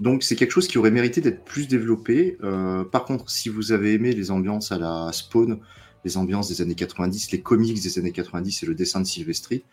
Donc 0.00 0.22
c'est 0.22 0.34
quelque 0.34 0.50
chose 0.50 0.66
qui 0.66 0.78
aurait 0.78 0.90
mérité 0.90 1.20
d'être 1.20 1.44
plus 1.44 1.68
développé. 1.68 2.38
Euh, 2.42 2.84
par 2.84 3.04
contre, 3.04 3.30
si 3.30 3.50
vous 3.50 3.72
avez 3.72 3.92
aimé 3.92 4.12
les 4.12 4.30
ambiances 4.30 4.72
à 4.72 4.78
la 4.78 5.10
Spawn, 5.12 5.60
les 6.06 6.16
ambiances 6.16 6.48
des 6.48 6.62
années 6.62 6.76
90, 6.76 7.32
les 7.32 7.40
comics 7.40 7.82
des 7.82 7.98
années 7.98 8.12
90 8.12 8.62
et 8.62 8.66
le 8.66 8.74
dessin 8.74 9.00
de 9.00 9.06
Sylvestri, 9.06 9.64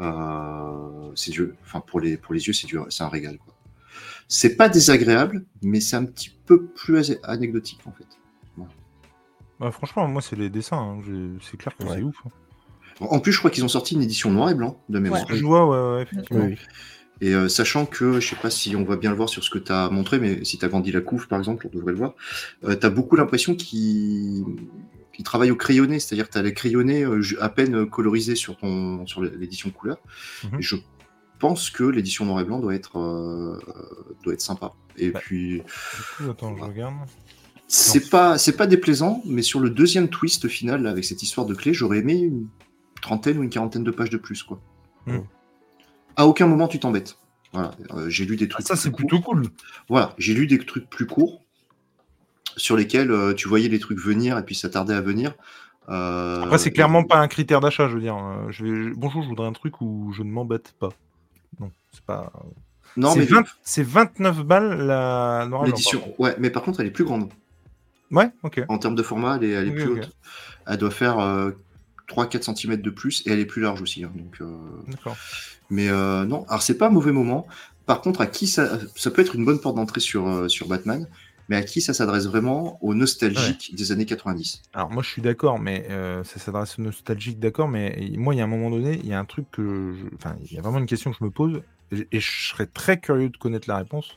euh, 0.00 1.12
c'est. 1.14 1.32
Enfin 1.62 1.80
pour 1.80 2.00
les 2.00 2.16
pour 2.16 2.32
les 2.34 2.46
yeux, 2.46 2.54
c'est 2.54 2.66
c'est 2.88 3.04
un 3.04 3.08
régal. 3.08 3.36
Quoi. 3.38 3.54
C'est 4.26 4.56
pas 4.56 4.68
désagréable, 4.68 5.44
mais 5.62 5.80
c'est 5.80 5.96
un 5.96 6.04
petit 6.04 6.30
peu 6.46 6.64
plus 6.64 7.18
anecdotique 7.22 7.80
en 7.86 7.92
fait. 7.92 8.06
Bah, 9.60 9.70
franchement, 9.70 10.08
moi 10.08 10.22
c'est 10.22 10.36
les 10.36 10.48
dessins. 10.48 10.78
Hein. 10.78 11.38
C'est 11.42 11.56
clair 11.58 11.76
que 11.76 11.84
c'est 11.86 12.02
ouf. 12.02 12.16
Hein. 12.26 12.30
En 13.00 13.20
plus, 13.20 13.32
je 13.32 13.38
crois 13.38 13.50
qu'ils 13.50 13.64
ont 13.64 13.68
sorti 13.68 13.94
une 13.94 14.02
édition 14.02 14.30
noir 14.30 14.50
et 14.50 14.54
blanc 14.54 14.80
de 14.88 14.98
mémoire. 14.98 15.26
Je 15.28 15.44
vois, 15.44 15.68
ouais, 15.68 15.96
ouais 15.96 16.02
effectivement. 16.02 16.48
Et 17.20 17.32
euh, 17.34 17.48
sachant 17.48 17.86
que, 17.86 18.20
je 18.20 18.28
sais 18.28 18.36
pas 18.36 18.50
si 18.50 18.74
on 18.74 18.84
va 18.84 18.96
bien 18.96 19.10
le 19.10 19.16
voir 19.16 19.28
sur 19.28 19.44
ce 19.44 19.50
que 19.50 19.58
tu 19.58 19.70
as 19.70 19.88
montré, 19.88 20.18
mais 20.18 20.44
si 20.44 20.58
tu 20.58 20.64
as 20.64 20.68
grandi 20.68 20.90
la 20.90 21.00
couve, 21.00 21.28
par 21.28 21.38
exemple, 21.38 21.68
on 21.72 21.76
devrait 21.76 21.92
le 21.92 21.98
voir, 21.98 22.14
euh, 22.64 22.76
tu 22.76 22.84
as 22.84 22.90
beaucoup 22.90 23.16
l'impression 23.16 23.54
qu'il 23.54 24.44
travaille 25.22 25.50
au 25.50 25.56
crayonné, 25.56 26.00
c'est-à-dire 26.00 26.26
que 26.26 26.32
tu 26.32 26.38
as 26.38 26.42
les 26.42 26.54
crayonnés 26.54 27.04
euh, 27.04 27.22
à 27.40 27.48
peine 27.48 27.88
colorisés 27.88 28.34
sur, 28.34 28.56
ton, 28.56 29.06
sur 29.06 29.22
l'édition 29.22 29.70
couleur. 29.70 29.98
Mhm. 30.44 30.58
Et 30.58 30.62
je 30.62 30.76
pense 31.38 31.70
que 31.70 31.84
l'édition 31.84 32.24
noir 32.24 32.40
et 32.40 32.44
blanc 32.44 32.58
doit 32.58 32.74
être, 32.74 32.98
doit 34.22 34.34
être 34.34 34.40
sympa. 34.40 34.72
Et 34.96 35.10
bah, 35.10 35.20
puis. 35.22 35.62
attends, 36.28 36.56
je 36.56 36.62
regarde. 36.62 36.94
C'est 37.66 38.10
pas, 38.10 38.38
c'est 38.38 38.56
pas 38.56 38.66
déplaisant, 38.66 39.22
mais 39.24 39.42
sur 39.42 39.58
le 39.58 39.70
deuxième 39.70 40.08
twist 40.08 40.48
final, 40.48 40.86
avec 40.86 41.04
cette 41.04 41.22
histoire 41.22 41.46
de 41.46 41.54
clé, 41.54 41.72
j'aurais 41.72 41.98
aimé 41.98 42.14
une 42.14 42.46
trentaine 43.00 43.38
ou 43.38 43.42
une 43.42 43.50
quarantaine 43.50 43.84
de 43.84 43.90
pages 43.90 44.10
de 44.10 44.16
plus, 44.16 44.42
quoi. 44.42 44.60
Hmm. 45.06 45.20
À 46.16 46.26
aucun 46.26 46.46
moment 46.46 46.68
tu 46.68 46.78
t'embêtes. 46.78 47.18
Voilà, 47.52 47.72
euh, 47.92 48.08
j'ai 48.08 48.24
lu 48.24 48.36
des 48.36 48.48
trucs. 48.48 48.66
ça, 48.66 48.76
c'est 48.76 48.90
plutôt 48.90 49.20
cool. 49.20 49.46
Voilà, 49.88 50.14
j'ai 50.18 50.34
lu 50.34 50.46
des 50.46 50.58
trucs 50.58 50.88
plus 50.90 51.06
courts 51.06 51.43
sur 52.56 52.76
lesquels 52.76 53.10
euh, 53.10 53.34
tu 53.34 53.48
voyais 53.48 53.68
les 53.68 53.78
trucs 53.78 53.98
venir 53.98 54.38
et 54.38 54.42
puis 54.42 54.54
ça 54.54 54.68
tardait 54.68 54.94
à 54.94 55.00
venir. 55.00 55.34
Euh, 55.88 56.42
Après, 56.42 56.58
c'est 56.58 56.70
clairement 56.70 57.04
pas 57.04 57.18
un 57.18 57.28
critère 57.28 57.60
d'achat, 57.60 57.88
je 57.88 57.94
veux 57.94 58.00
dire. 58.00 58.16
Je 58.50 58.94
Bonjour, 58.94 59.22
je 59.22 59.28
voudrais 59.28 59.46
un 59.46 59.52
truc 59.52 59.80
où 59.80 60.12
je 60.12 60.22
ne 60.22 60.30
m'embête 60.30 60.74
pas. 60.78 60.90
Non, 61.60 61.70
c'est 61.92 62.04
pas. 62.04 62.32
Non, 62.96 63.14
mais 63.16 63.26
c'est 63.62 63.82
29 63.82 64.44
balles 64.44 64.86
la 64.86 65.46
noire 65.48 65.64
L'édition, 65.64 66.00
ouais, 66.18 66.36
mais 66.38 66.50
par 66.50 66.62
contre, 66.62 66.80
elle 66.80 66.86
est 66.86 66.92
plus 66.92 67.04
grande. 67.04 67.28
Ouais, 68.10 68.30
ok. 68.44 68.62
En 68.68 68.78
termes 68.78 68.94
de 68.94 69.02
format, 69.02 69.36
elle 69.42 69.68
est, 69.68 69.70
plus 69.72 69.88
haute. 69.88 70.10
Elle 70.66 70.78
doit 70.78 70.90
faire 70.90 71.16
3-4 72.08 72.54
cm 72.54 72.76
de 72.76 72.90
plus 72.90 73.22
et 73.26 73.32
elle 73.32 73.40
est 73.40 73.46
plus 73.46 73.60
large 73.60 73.82
aussi. 73.82 74.04
Hein, 74.04 74.12
donc, 74.14 74.40
D'accord. 74.88 75.16
Mais 75.70 75.88
euh, 75.88 76.24
non, 76.24 76.44
alors 76.48 76.62
c'est 76.62 76.78
pas 76.78 76.88
un 76.88 76.90
mauvais 76.90 77.12
moment. 77.12 77.46
Par 77.86 78.00
contre, 78.00 78.20
à 78.20 78.26
qui 78.26 78.46
ça, 78.46 78.78
ça 78.94 79.10
peut 79.10 79.22
être 79.22 79.34
une 79.34 79.44
bonne 79.44 79.60
porte 79.60 79.76
d'entrée 79.76 80.00
sur, 80.00 80.26
euh, 80.28 80.48
sur 80.48 80.68
Batman, 80.68 81.06
mais 81.48 81.56
à 81.56 81.62
qui 81.62 81.80
ça 81.80 81.94
s'adresse 81.94 82.26
vraiment 82.26 82.78
Aux 82.82 82.94
nostalgiques 82.94 83.74
des 83.74 83.92
années 83.92 84.06
90. 84.06 84.62
Alors 84.72 84.90
moi 84.90 85.02
je 85.02 85.08
suis 85.08 85.22
d'accord, 85.22 85.58
mais 85.58 85.86
euh, 85.90 86.24
ça 86.24 86.38
s'adresse 86.38 86.78
aux 86.78 86.82
nostalgiques, 86.82 87.38
d'accord, 87.38 87.68
mais 87.68 88.10
moi 88.16 88.34
il 88.34 88.38
y 88.38 88.40
a 88.40 88.44
un 88.44 88.48
moment 88.48 88.70
donné, 88.70 88.98
il 89.02 89.06
y 89.06 89.12
a 89.12 89.18
un 89.18 89.24
truc 89.24 89.50
que. 89.50 89.94
Enfin, 90.14 90.36
il 90.44 90.52
y 90.52 90.58
a 90.58 90.62
vraiment 90.62 90.78
une 90.78 90.86
question 90.86 91.10
que 91.10 91.16
je 91.18 91.24
me 91.24 91.30
pose, 91.30 91.62
et 91.92 92.20
je 92.20 92.48
serais 92.48 92.66
très 92.66 92.98
curieux 92.98 93.28
de 93.28 93.36
connaître 93.36 93.68
la 93.68 93.76
réponse. 93.76 94.16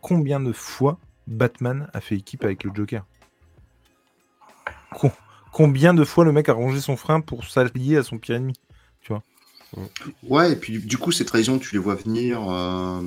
Combien 0.00 0.40
de 0.40 0.52
fois 0.52 0.98
Batman 1.26 1.88
a 1.92 2.00
fait 2.00 2.16
équipe 2.16 2.44
avec 2.44 2.64
le 2.64 2.72
Joker? 2.74 3.04
Combien 5.52 5.94
de 5.94 6.04
fois 6.04 6.24
le 6.24 6.32
mec 6.32 6.48
a 6.48 6.54
rangé 6.54 6.80
son 6.80 6.96
frein 6.96 7.20
pour 7.20 7.44
s'allier 7.44 7.98
à 7.98 8.02
son 8.02 8.18
pire 8.18 8.36
ennemi? 8.36 8.54
Ouais, 10.22 10.52
et 10.52 10.56
puis 10.56 10.78
du 10.78 10.98
coup, 10.98 11.12
ces 11.12 11.24
trahisons, 11.24 11.58
tu 11.58 11.74
les 11.74 11.78
vois 11.78 11.94
venir. 11.94 12.50
Euh, 12.50 13.00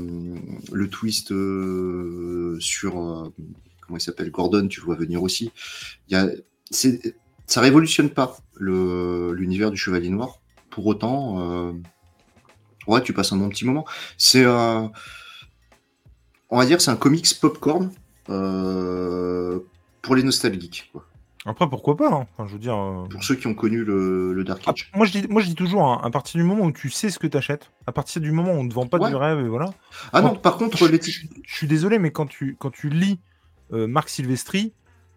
le 0.71 0.89
twist 0.89 1.31
euh, 1.31 2.57
sur. 2.59 2.99
Euh, 2.99 3.33
comment 3.81 3.97
il 3.97 4.01
s'appelle 4.01 4.31
Gordon, 4.31 4.67
tu 4.67 4.79
le 4.79 4.85
vois 4.85 4.95
venir 4.95 5.21
aussi. 5.21 5.51
Y 6.09 6.15
a, 6.15 6.29
ça 6.71 7.61
révolutionne 7.61 8.09
pas 8.09 8.37
l'univers 8.59 9.69
du 9.71 9.77
Chevalier 9.77 10.09
Noir. 10.09 10.41
Pour 10.71 10.87
autant, 10.87 11.73
ouais, 12.87 13.01
tu 13.03 13.13
passes 13.13 13.31
un 13.31 13.37
bon 13.37 13.49
petit 13.49 13.65
moment. 13.65 13.85
C'est. 14.17 14.45
on 14.45 14.91
va 16.51 16.65
dire, 16.65 16.81
c'est 16.81 16.91
un 16.91 16.95
comics 16.95 17.39
popcorn 17.39 17.91
pour 18.25 20.15
les 20.15 20.23
nostalgiques. 20.23 20.91
Après, 21.47 21.69
pourquoi 21.69 21.95
pas 21.95 22.11
hein. 22.11 22.27
enfin, 22.33 22.47
je 22.47 22.53
veux 22.53 22.59
dire, 22.59 22.75
euh, 22.75 23.07
Pour 23.07 23.23
ceux 23.23 23.35
qui 23.35 23.45
ont 23.45 23.53
connu 23.53 23.83
le, 23.83 24.43
Dark 24.43 24.63
ah, 24.65 24.71
Age. 24.71 24.89
moi, 24.95 25.05
je 25.05 25.11
dis, 25.11 25.27
moi, 25.29 25.41
je 25.41 25.47
dis 25.47 25.55
toujours, 25.55 25.83
hein, 25.83 26.01
à 26.03 26.09
partir 26.09 26.39
du 26.39 26.43
moment 26.43 26.65
où 26.65 26.71
tu 26.71 26.89
sais 26.89 27.09
ce 27.09 27.19
que 27.19 27.27
tu 27.27 27.37
achètes, 27.37 27.71
à 27.85 27.91
partir 27.91 28.21
du 28.21 28.31
moment 28.31 28.53
où 28.53 28.57
on 28.57 28.63
ne 28.63 28.69
te 28.69 28.73
vend 28.73 28.87
pas 28.87 28.97
du 28.97 29.15
rêve, 29.15 29.39
et 29.39 29.47
voilà. 29.47 29.71
Ah 30.11 30.21
non, 30.21 30.35
par 30.35 30.57
contre, 30.57 30.87
les 30.87 30.99
je, 30.99 31.27
je 31.43 31.55
suis 31.55 31.67
désolé, 31.67 31.99
mais 31.99 32.11
quand 32.11 32.25
tu, 32.25 32.55
quand 32.59 32.71
tu 32.71 32.89
lis 32.89 33.19
euh, 33.73 33.85
Marc 33.87 34.09
Silvestri, 34.09 34.73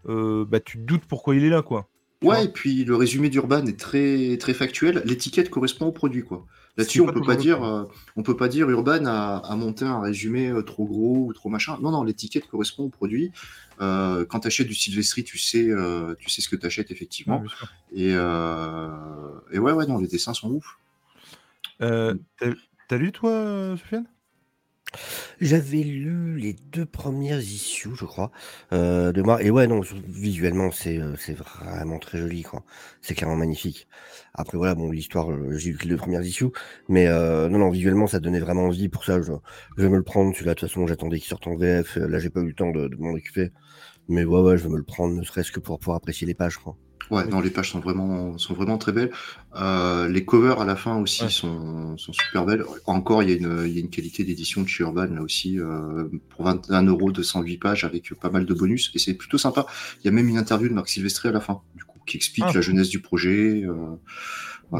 euh, 0.08 0.44
bah, 0.46 0.60
tu 0.60 0.78
te 0.78 0.82
doutes 0.82 1.04
pourquoi 1.06 1.34
il 1.34 1.44
est 1.44 1.50
là, 1.50 1.62
quoi. 1.62 1.88
Ouais, 2.22 2.46
et 2.46 2.48
puis 2.48 2.84
le 2.84 2.96
résumé 2.96 3.30
d'Urban 3.30 3.64
est 3.66 3.78
très, 3.78 4.36
très 4.38 4.52
factuel. 4.52 5.02
L'étiquette 5.04 5.50
correspond 5.50 5.86
au 5.86 5.92
produit, 5.92 6.24
quoi. 6.24 6.44
Là-dessus, 6.78 7.00
on 7.00 7.06
peut 7.06 7.22
pas 7.22 7.34
dire, 7.34 7.64
euh, 7.64 7.84
on 8.14 8.22
peut 8.22 8.36
pas 8.36 8.46
dire 8.46 8.70
Urban 8.70 9.04
a, 9.04 9.56
monté 9.56 9.84
un 9.84 10.00
résumé 10.00 10.48
euh, 10.48 10.62
trop 10.62 10.86
gros 10.86 11.26
ou 11.26 11.32
trop 11.32 11.48
machin. 11.48 11.76
Non, 11.82 11.90
non, 11.90 12.04
l'étiquette 12.04 12.46
correspond 12.46 12.84
au 12.84 12.88
produit. 12.88 13.32
Euh, 13.80 14.24
quand 14.24 14.40
tu 14.40 14.46
achètes 14.46 14.68
du 14.68 14.74
Silvestri, 14.74 15.24
tu 15.24 15.38
sais, 15.38 15.68
tu 16.18 16.30
sais 16.30 16.40
ce 16.40 16.48
que 16.48 16.54
tu 16.54 16.64
achètes 16.64 16.92
effectivement. 16.92 17.42
et, 17.92 18.10
et, 18.10 19.58
ouais, 19.58 19.72
ouais, 19.72 19.86
non, 19.86 19.98
les 19.98 20.06
dessins 20.06 20.34
sont 20.34 20.50
ouf. 20.50 20.78
T'as 21.80 22.96
lu 22.96 23.10
toi, 23.10 23.76
Sofiane? 23.76 24.06
J'avais 25.40 25.82
lu 25.82 26.38
les 26.38 26.54
deux 26.72 26.86
premières 26.86 27.40
issues, 27.40 27.90
je 27.94 28.04
crois, 28.04 28.30
euh, 28.72 29.12
de 29.12 29.22
moi. 29.22 29.42
Et 29.42 29.50
ouais, 29.50 29.66
non, 29.66 29.80
visuellement, 30.08 30.70
c'est 30.70 30.98
euh, 30.98 31.14
c'est 31.16 31.34
vraiment 31.34 31.98
très 31.98 32.18
joli, 32.18 32.42
quoi. 32.42 32.64
C'est 33.02 33.14
clairement 33.14 33.36
magnifique. 33.36 33.88
Après, 34.34 34.58
voilà, 34.58 34.74
bon, 34.74 34.90
l'histoire, 34.90 35.30
euh, 35.30 35.56
j'ai 35.58 35.70
lu 35.72 35.78
les 35.82 35.90
deux 35.90 35.96
premières 35.96 36.22
issues, 36.22 36.50
mais 36.88 37.06
non, 37.08 37.58
non, 37.58 37.70
visuellement, 37.70 38.06
ça 38.06 38.20
donnait 38.20 38.40
vraiment 38.40 38.64
envie. 38.66 38.88
Pour 38.88 39.04
ça, 39.04 39.20
je, 39.22 39.32
je 39.76 39.82
vais 39.82 39.88
me 39.88 39.96
le 39.96 40.02
prendre. 40.02 40.32
Celui-là, 40.34 40.54
de 40.54 40.60
toute 40.60 40.68
façon, 40.68 40.86
j'attendais 40.86 41.18
qu'il 41.18 41.28
sorte 41.28 41.46
en 41.46 41.56
VF. 41.56 41.96
Là, 41.96 42.18
j'ai 42.18 42.30
pas 42.30 42.40
eu 42.40 42.48
le 42.48 42.54
temps 42.54 42.70
de, 42.70 42.88
de 42.88 42.96
m'en 42.96 43.10
occuper. 43.12 43.50
Mais 44.08 44.24
ouais, 44.24 44.40
ouais, 44.40 44.58
je 44.58 44.64
vais 44.64 44.70
me 44.70 44.78
le 44.78 44.84
prendre, 44.84 45.14
ne 45.14 45.22
serait-ce 45.24 45.52
que 45.52 45.60
pour 45.60 45.78
pouvoir 45.78 45.98
apprécier 45.98 46.26
les 46.26 46.34
pages, 46.34 46.58
quoi. 46.58 46.76
Ouais, 47.10 47.26
non, 47.26 47.40
les 47.40 47.50
pages 47.50 47.70
sont 47.70 47.80
vraiment, 47.80 48.36
sont 48.36 48.54
vraiment 48.54 48.76
très 48.76 48.92
belles. 48.92 49.10
Euh, 49.56 50.08
les 50.08 50.24
covers 50.24 50.60
à 50.60 50.64
la 50.64 50.76
fin 50.76 50.96
aussi 50.96 51.30
sont, 51.30 51.96
sont, 51.96 52.12
super 52.12 52.44
belles. 52.44 52.64
Encore, 52.86 53.22
il 53.22 53.30
y 53.30 53.32
a 53.32 53.36
une, 53.36 53.64
il 53.66 53.72
y 53.72 53.78
a 53.78 53.80
une 53.80 53.88
qualité 53.88 54.24
d'édition 54.24 54.62
de 54.62 54.68
chez 54.68 54.84
Urban 54.84 55.06
là 55.06 55.22
aussi 55.22 55.58
euh, 55.58 56.08
pour 56.28 56.44
21 56.44 56.82
euros 56.82 57.10
de 57.10 57.22
108 57.22 57.56
pages 57.58 57.84
avec 57.84 58.12
pas 58.14 58.30
mal 58.30 58.44
de 58.44 58.54
bonus 58.54 58.90
et 58.94 58.98
c'est 58.98 59.14
plutôt 59.14 59.38
sympa. 59.38 59.66
Il 60.00 60.06
y 60.06 60.08
a 60.08 60.10
même 60.10 60.28
une 60.28 60.36
interview 60.36 60.68
de 60.68 60.74
Marc 60.74 60.88
Silvestri 60.88 61.28
à 61.28 61.32
la 61.32 61.40
fin, 61.40 61.62
du 61.74 61.84
coup, 61.84 61.98
qui 62.06 62.16
explique 62.16 62.46
ah. 62.48 62.52
la 62.54 62.60
jeunesse 62.60 62.90
du 62.90 63.00
projet. 63.00 63.64
Euh, 63.64 63.96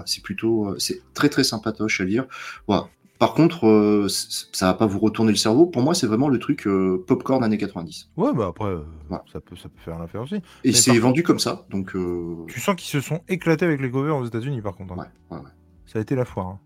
c'est 0.04 0.22
plutôt, 0.22 0.74
c'est 0.78 1.00
très 1.14 1.30
très 1.30 1.44
sympatoche 1.44 2.02
à 2.02 2.04
lire. 2.04 2.26
Voilà. 2.66 2.90
Par 3.18 3.34
contre, 3.34 3.66
euh, 3.66 4.06
ça 4.08 4.66
va 4.66 4.74
pas 4.74 4.86
vous 4.86 5.00
retourner 5.00 5.32
le 5.32 5.36
cerveau. 5.36 5.66
Pour 5.66 5.82
moi, 5.82 5.92
c'est 5.94 6.06
vraiment 6.06 6.28
le 6.28 6.38
truc 6.38 6.68
euh, 6.68 7.04
popcorn 7.04 7.42
années 7.42 7.58
90. 7.58 8.10
Ouais, 8.16 8.32
bah 8.32 8.46
après, 8.50 8.66
euh, 8.66 8.84
ça, 9.32 9.40
peut, 9.40 9.56
ça 9.56 9.68
peut 9.68 9.80
faire 9.84 9.98
l'affaire 9.98 10.22
aussi. 10.22 10.36
Et 10.62 10.72
c'est 10.72 10.96
vendu 10.98 11.24
comme 11.24 11.40
ça. 11.40 11.66
Donc, 11.70 11.96
Tu 12.46 12.60
sens 12.60 12.76
qu'ils 12.76 12.90
se 12.90 13.00
sont 13.00 13.20
éclatés 13.28 13.64
avec 13.64 13.80
les 13.80 13.90
covers 13.90 14.16
aux 14.16 14.24
États-Unis, 14.24 14.62
par 14.62 14.76
contre. 14.76 14.94
Hein. 14.94 15.06
Ouais, 15.30 15.36
ouais, 15.36 15.42
ouais. 15.42 15.50
Ça 15.86 15.98
a 15.98 16.02
été 16.02 16.14
la 16.14 16.24
foire. 16.24 16.46
Hein. 16.46 16.58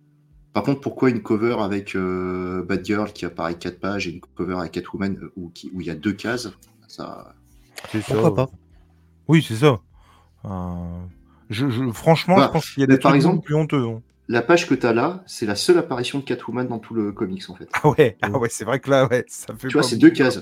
Par 0.52 0.62
contre, 0.64 0.80
pourquoi 0.80 1.08
une 1.08 1.22
cover 1.22 1.56
avec 1.60 1.96
Bad 1.96 2.84
Girl 2.84 3.10
qui 3.12 3.24
apparaît 3.24 3.54
4 3.54 3.80
pages 3.80 4.06
et 4.06 4.10
une 4.10 4.20
cover 4.20 4.56
avec 4.58 4.72
Catwoman 4.72 5.18
où, 5.36 5.50
où 5.72 5.80
il 5.80 5.86
y 5.86 5.90
a 5.90 5.94
deux 5.94 6.12
cases 6.12 6.50
ça... 6.86 7.34
Pourquoi 7.90 8.34
pas? 8.34 8.50
Oui, 9.28 9.42
c'est 9.46 9.56
ça. 9.56 9.80
Je, 11.48 11.90
franchement, 11.92 12.38
je 12.42 12.48
pense 12.48 12.70
qu'il 12.70 12.82
y 12.82 12.84
a 12.84 12.86
des 12.86 12.98
par 12.98 13.12
trucs 13.12 13.16
exemple, 13.16 13.42
plus 13.42 13.54
honteux. 13.54 13.86
Hein 13.86 14.02
la 14.28 14.42
page 14.42 14.68
que 14.68 14.74
tu 14.74 14.86
as 14.86 14.92
là, 14.92 15.22
c'est 15.26 15.46
la 15.46 15.56
seule 15.56 15.78
apparition 15.78 16.18
de 16.20 16.24
Catwoman 16.24 16.66
dans 16.68 16.78
tout 16.78 16.94
le 16.94 17.12
comics 17.12 17.48
en 17.48 17.54
fait. 17.54 17.68
Ah 17.72 17.88
ouais, 17.88 18.16
ah 18.22 18.30
ouais 18.30 18.48
c'est 18.50 18.64
vrai 18.64 18.80
que 18.80 18.90
là, 18.90 19.06
ouais, 19.08 19.24
ça 19.28 19.54
fait. 19.56 19.68
Tu 19.68 19.74
vois, 19.74 19.82
c'est 19.82 19.96
deux 19.96 20.10
cases. 20.10 20.40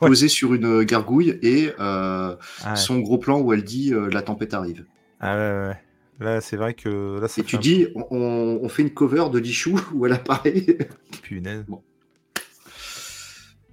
Posées 0.00 0.28
sur 0.28 0.54
une 0.54 0.82
gargouille 0.84 1.38
et 1.42 1.70
euh, 1.80 2.36
ah 2.64 2.76
son 2.76 3.00
gros 3.00 3.18
plan 3.18 3.40
où 3.40 3.52
elle 3.52 3.64
dit 3.64 3.92
euh, 3.92 4.08
la 4.10 4.22
tempête 4.22 4.54
arrive. 4.54 4.84
Ah 5.20 5.36
ouais, 5.36 5.68
ouais. 5.68 5.76
Là, 6.20 6.40
c'est 6.40 6.56
vrai 6.56 6.74
que. 6.74 7.20
Là, 7.20 7.28
et 7.36 7.42
tu 7.42 7.58
dis, 7.58 7.86
on, 7.94 8.68
fait 8.68 8.82
une 8.82 8.90
cover 8.90 9.26
de 9.32 9.38
Lichou 9.38 9.80
où 9.94 10.06
elle 10.06 10.12
apparaît. 10.12 10.78
Punaise. 11.22 11.64
Bon. 11.66 11.82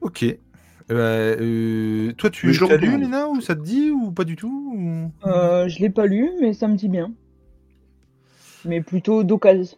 Ok. 0.01 0.25
Euh, 0.91 2.11
toi, 2.13 2.29
tu 2.29 2.51
l'as 2.51 2.77
lu, 2.77 2.99
Lina, 2.99 3.27
ou 3.27 3.41
ça 3.41 3.55
te 3.55 3.61
dit, 3.61 3.89
ou 3.89 4.11
pas 4.11 4.23
du 4.23 4.35
tout 4.35 4.77
Je 5.23 5.79
l'ai 5.79 5.89
pas 5.89 6.05
lu, 6.05 6.29
mais 6.39 6.53
ça 6.53 6.67
me 6.67 6.75
dit 6.75 6.89
bien 6.89 7.11
mais 8.65 8.81
plutôt 8.81 9.23
d'occasion. 9.23 9.77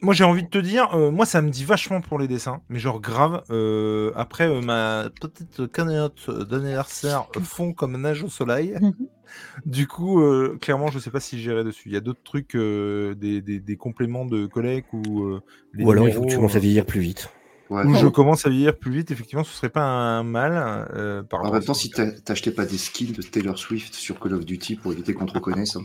moi 0.00 0.14
j'ai 0.14 0.24
envie 0.24 0.42
de 0.42 0.48
te 0.48 0.58
dire, 0.58 0.94
euh, 0.94 1.10
moi 1.10 1.26
ça 1.26 1.42
me 1.42 1.50
dit 1.50 1.64
vachement 1.64 2.00
pour 2.00 2.18
les 2.18 2.28
dessins, 2.28 2.60
mais 2.68 2.78
genre 2.78 3.00
grave. 3.00 3.42
Euh, 3.50 4.12
après 4.16 4.48
euh, 4.48 4.60
ma 4.60 5.08
petite 5.20 5.70
cagnotte 5.72 6.30
d'anniversaire 6.30 7.26
fond 7.42 7.72
comme 7.72 8.00
nage 8.00 8.22
au 8.22 8.28
soleil. 8.28 8.74
du 9.66 9.86
coup, 9.86 10.22
clairement, 10.60 10.88
je 10.88 10.98
sais 10.98 11.10
pas 11.10 11.20
si 11.20 11.40
j'irai 11.40 11.64
dessus. 11.64 11.88
Il 11.88 11.92
y 11.92 11.96
a 11.96 12.00
d'autres 12.00 12.22
trucs, 12.22 12.56
des, 12.56 13.40
des, 13.40 13.76
compléments 13.76 14.26
de 14.26 14.46
collègues 14.46 14.84
ou. 14.92 15.40
ou 15.78 15.90
alors 15.90 16.08
il 16.08 16.14
faut 16.14 16.22
que 16.22 16.30
tu 16.30 16.36
commences 16.36 16.56
à 16.56 16.60
vieillir 16.60 16.86
plus 16.86 17.00
vite. 17.00 17.30
Ou 17.70 17.94
je 17.94 18.06
commence 18.06 18.46
à 18.46 18.50
vieillir 18.50 18.76
plus 18.76 18.92
vite, 18.92 19.10
effectivement, 19.10 19.42
ce 19.42 19.52
serait 19.52 19.70
pas 19.70 19.82
un 19.82 20.22
mal. 20.22 21.26
en 21.32 21.52
même 21.52 21.64
temps, 21.64 21.74
si 21.74 21.90
t'achetais 21.90 22.52
pas 22.52 22.66
des 22.66 22.78
skins 22.78 23.12
de 23.12 23.22
Taylor 23.22 23.58
Swift 23.58 23.94
sur 23.94 24.20
Call 24.20 24.34
of 24.34 24.44
Duty 24.44 24.76
pour 24.76 24.92
éviter 24.92 25.14
qu'on 25.14 25.26
te 25.26 25.34
reconnaisse. 25.34 25.76
Hein. 25.76 25.84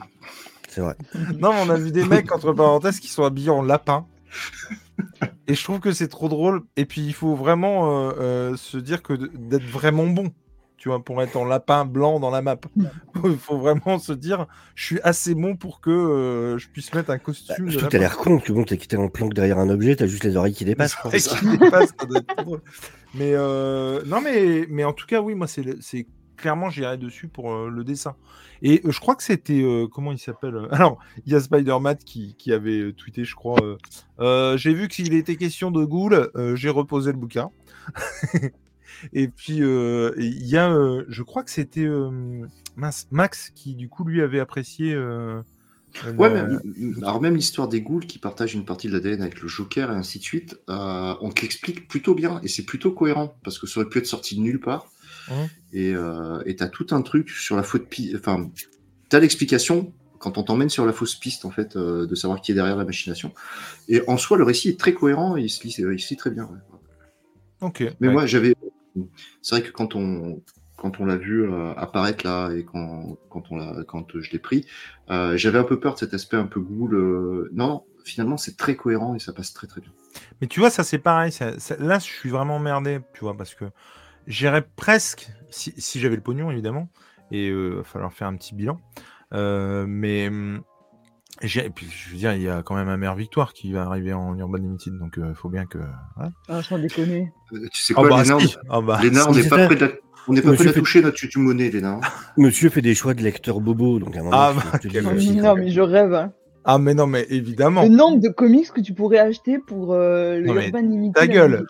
C'est 0.70 0.82
vrai. 0.82 0.96
non, 1.40 1.52
on 1.62 1.70
a 1.70 1.76
vu 1.76 1.92
des 1.92 2.06
mecs, 2.06 2.32
entre 2.32 2.54
parenthèses, 2.54 3.00
qui 3.00 3.08
sont 3.08 3.24
habillés 3.24 3.50
en 3.50 3.62
lapin. 3.62 4.06
Et 5.48 5.56
je 5.56 5.64
trouve 5.64 5.80
que 5.80 5.92
c'est 5.92 6.08
trop 6.08 6.30
drôle. 6.30 6.62
Et 6.78 6.86
puis, 6.86 7.02
il 7.02 7.14
faut 7.14 7.36
vraiment 7.36 8.08
euh, 8.08 8.12
euh, 8.20 8.58
se 8.58 8.78
dire 8.78 9.02
que 9.02 9.14
d'être 9.14 9.66
vraiment 9.66 10.06
bon, 10.06 10.32
tu 10.78 10.90
vois, 10.90 11.04
pour 11.04 11.22
être 11.24 11.36
en 11.36 11.46
lapin 11.46 11.86
blanc 11.86 12.20
dans 12.20 12.30
la 12.30 12.42
map. 12.44 12.58
Il 13.24 13.38
faut 13.38 13.58
vraiment 13.58 13.98
se 13.98 14.14
dire, 14.14 14.46
je 14.76 14.86
suis 14.86 15.02
assez 15.02 15.34
bon 15.34 15.56
pour 15.56 15.82
que 15.82 15.90
euh, 15.90 16.58
je 16.60 16.70
puisse 16.70 16.94
mettre 16.94 17.10
un 17.10 17.18
costume. 17.18 17.66
Bah, 17.66 17.88
tu 17.90 17.96
as 17.96 18.00
l'air 18.00 18.18
con, 18.18 18.38
que 18.38 18.54
bon, 18.54 18.64
t'es 18.64 18.78
quitté 18.78 18.96
en 18.96 19.10
planque 19.10 19.34
derrière 19.34 19.58
un 19.58 19.70
objet, 19.70 19.96
t'as 19.96 20.06
juste 20.06 20.24
les 20.24 20.38
oreilles 20.38 20.54
qui 20.54 20.66
dépassent. 20.66 20.96
Mais 23.16 23.34
non, 23.34 24.22
mais, 24.22 24.68
mais 24.70 24.84
en 24.84 24.94
tout 24.94 25.08
cas, 25.08 25.20
oui, 25.20 25.34
moi, 25.34 25.48
c'est 25.48 26.06
clairement, 26.40 26.70
j'irai 26.70 26.98
dessus 26.98 27.28
pour 27.28 27.68
le 27.68 27.84
dessin. 27.84 28.16
Et 28.62 28.82
je 28.84 29.00
crois 29.00 29.16
que 29.16 29.24
c'était. 29.24 29.64
comment 29.92 30.12
il 30.12 30.20
s'appelle 30.20 30.68
Alors, 30.72 31.00
il 31.26 31.32
y 31.32 31.36
a 31.36 31.40
Spider-Man 31.40 31.98
qui, 32.06 32.36
qui, 32.38 32.52
avait 32.52 32.94
tweeté, 32.94 33.24
je 33.24 33.36
crois. 33.36 33.60
j'ai 34.58 34.74
vu 34.74 34.88
qu'il 34.88 35.14
était 35.14 35.36
question 35.36 35.72
de 35.72 35.84
Ghoul, 35.86 36.32
j'ai 36.56 36.70
reposé 36.70 37.12
le 37.12 37.18
bouquin. 37.18 37.50
Et 39.14 39.28
puis, 39.28 39.58
il 39.58 40.48
y 40.48 40.58
a. 40.58 40.74
je 41.08 41.24
crois 41.24 41.44
que 41.44 41.52
c'était 41.52 41.88
Max 42.76 43.52
qui, 43.56 43.76
du 43.76 43.90
coup, 43.90 44.04
lui 44.04 44.22
avait 44.22 44.40
apprécié. 44.40 44.96
Ouais, 46.18 46.32
alors 47.02 47.20
même 47.20 47.36
l'histoire 47.36 47.68
des 47.68 47.82
ghouls 47.82 48.06
qui 48.06 48.20
partagent 48.20 48.54
une 48.54 48.64
partie 48.66 48.88
de 48.88 48.94
l'ADN 48.94 49.22
avec 49.22 49.42
le 49.42 49.48
Joker 49.48 49.92
et 49.92 49.96
ainsi 49.96 50.20
de 50.20 50.24
suite, 50.24 50.60
on 50.68 51.30
te 51.34 51.42
l'explique 51.42 51.88
plutôt 51.88 52.14
bien 52.14 52.40
et 52.44 52.48
c'est 52.48 52.64
plutôt 52.64 52.92
cohérent 52.92 53.36
parce 53.44 53.60
que 53.60 53.68
ça 53.68 53.80
aurait 53.80 53.90
pu 53.90 54.00
être 54.00 54.06
sorti 54.06 54.36
de 54.36 54.42
nulle 54.42 54.60
part. 54.60 54.88
Mmh. 55.30 55.34
Et 55.74 55.94
euh, 55.94 56.42
tu 56.46 56.64
as 56.64 56.68
tout 56.68 56.88
un 56.92 57.02
truc 57.02 57.30
sur 57.30 57.56
la 57.56 57.64
faute 57.64 57.88
piste. 57.88 58.16
Enfin, 58.16 58.50
tu 59.10 59.16
as 59.16 59.20
l'explication 59.20 59.94
quand 60.18 60.38
on 60.38 60.44
t'emmène 60.44 60.70
sur 60.70 60.86
la 60.86 60.92
fausse 60.92 61.16
piste, 61.16 61.46
en 61.46 61.52
fait, 61.52 61.76
euh, 61.76 62.06
de 62.06 62.14
savoir 62.16 62.42
qui 62.42 62.52
est 62.52 62.56
derrière 62.56 62.76
la 62.76 62.84
machination. 62.84 63.34
Et 63.88 64.02
en 64.08 64.18
soi, 64.18 64.38
le 64.38 64.44
récit 64.44 64.70
est 64.70 64.80
très 64.80 64.94
cohérent 64.94 65.38
et 65.38 65.42
il 65.42 65.50
se 65.50 65.64
lit, 65.64 65.76
il 65.80 66.18
très 66.18 66.30
bien. 66.30 66.50
Ok. 67.62 67.84
Mais 68.00 68.10
moi, 68.10 68.26
j'avais. 68.26 68.56
C'est 69.42 69.56
vrai 69.56 69.64
que 69.64 69.72
quand 69.72 69.96
on, 69.96 70.42
quand 70.76 71.00
on 71.00 71.06
l'a 71.06 71.16
vu 71.16 71.44
euh, 71.44 71.74
apparaître 71.76 72.26
là 72.26 72.52
et 72.52 72.66
quand, 72.66 73.18
quand, 73.30 73.44
on 73.52 73.84
quand 73.84 74.20
je 74.20 74.32
l'ai 74.32 74.40
pris, 74.40 74.66
j'avais 75.08 75.60
un 75.60 75.64
peu 75.64 75.80
peur 75.80 75.94
de 75.94 76.00
cet 76.00 76.14
aspect 76.14 76.38
un 76.38 76.48
peu 76.48 76.60
ghoul. 76.60 77.50
Non, 77.54 77.84
finalement, 78.04 78.36
c'est 78.36 78.58
très 78.58 78.76
cohérent 78.76 79.16
et 79.16 79.20
ça 79.20 79.32
passe 79.32 79.54
très 79.54 79.68
très 79.68 79.80
bien. 79.80 79.92
Mais 80.42 80.48
tu 80.48 80.60
vois, 80.60 80.70
ça 80.70 80.84
c'est 80.84 80.98
pareil. 80.98 81.32
là, 81.80 82.00
je 82.00 82.04
suis 82.04 82.30
vraiment 82.30 82.58
emmerdé, 82.58 83.00
tu 83.14 83.22
vois, 83.22 83.38
parce 83.38 83.56
que 83.56 83.66
J'irais 84.30 84.66
presque, 84.76 85.30
si, 85.50 85.74
si 85.78 86.00
j'avais 86.00 86.16
le 86.16 86.22
pognon 86.22 86.52
évidemment, 86.52 86.90
et 87.32 87.48
il 87.48 87.52
euh, 87.52 87.76
va 87.78 87.84
falloir 87.84 88.14
faire 88.14 88.28
un 88.28 88.36
petit 88.36 88.56
bilan. 88.56 88.80
Euh, 89.34 89.86
mais 89.88 90.28
hum, 90.28 90.62
et 91.42 91.70
puis, 91.70 91.88
je 91.90 92.12
veux 92.12 92.18
dire, 92.18 92.34
il 92.34 92.42
y 92.42 92.50
a 92.50 92.64
quand 92.64 92.76
même 92.76 92.90
un 92.90 92.98
meilleur 92.98 93.16
victoire 93.16 93.54
qui 93.54 93.72
va 93.72 93.84
arriver 93.84 94.14
en 94.14 94.38
Urban 94.38 94.58
Limited, 94.58 94.98
donc 94.98 95.14
il 95.18 95.24
euh, 95.24 95.34
faut 95.34 95.50
bien 95.50 95.66
que. 95.66 95.78
Ah, 96.18 96.62
je 96.62 96.76
déconner. 96.76 97.32
tu 97.72 97.82
sais 97.82 97.94
quoi, 97.94 98.10
bah, 98.10 98.24
Léna, 99.02 99.26
bah, 99.26 99.30
on 99.30 99.34
n'est 99.34 99.48
pas 99.48 99.66
prêt 99.66 99.76
de 99.76 99.86
la... 99.86 99.92
On 100.28 100.34
n'est 100.34 100.42
pas 100.42 100.54
prêt 100.54 100.66
de 100.66 100.72
toucher 100.72 101.02
notre 101.02 101.24
YouTube 101.24 101.42
monnaie, 101.42 101.70
Léna. 101.70 102.02
Monsieur 102.38 102.70
fait 102.70 102.82
des 102.82 102.94
choix 102.94 103.14
de 103.14 103.24
lecteur 103.24 103.62
bobo, 103.62 104.00
donc 104.00 104.16
à 104.18 104.20
un 104.20 104.24
moment. 104.24 104.36
Ah, 104.38 104.54
bah, 104.54 104.80
non, 105.02 105.56
mais 105.56 105.72
je 105.72 105.82
rêve. 105.82 106.14
Hein. 106.14 106.34
Ah, 106.72 106.78
mais 106.78 106.94
non, 106.94 107.08
mais 107.08 107.26
évidemment. 107.32 107.82
Le 107.82 107.90
nombre 107.90 108.20
de 108.20 108.30
comics 108.30 108.72
que 108.72 108.80
tu 108.80 108.94
pourrais 108.94 109.18
acheter 109.18 109.58
pour 109.58 109.92
euh, 109.92 110.38
le 110.38 110.50
Urban 110.50 110.82
Limited. 110.82 111.16
Ta 111.16 111.26
gueule. 111.26 111.66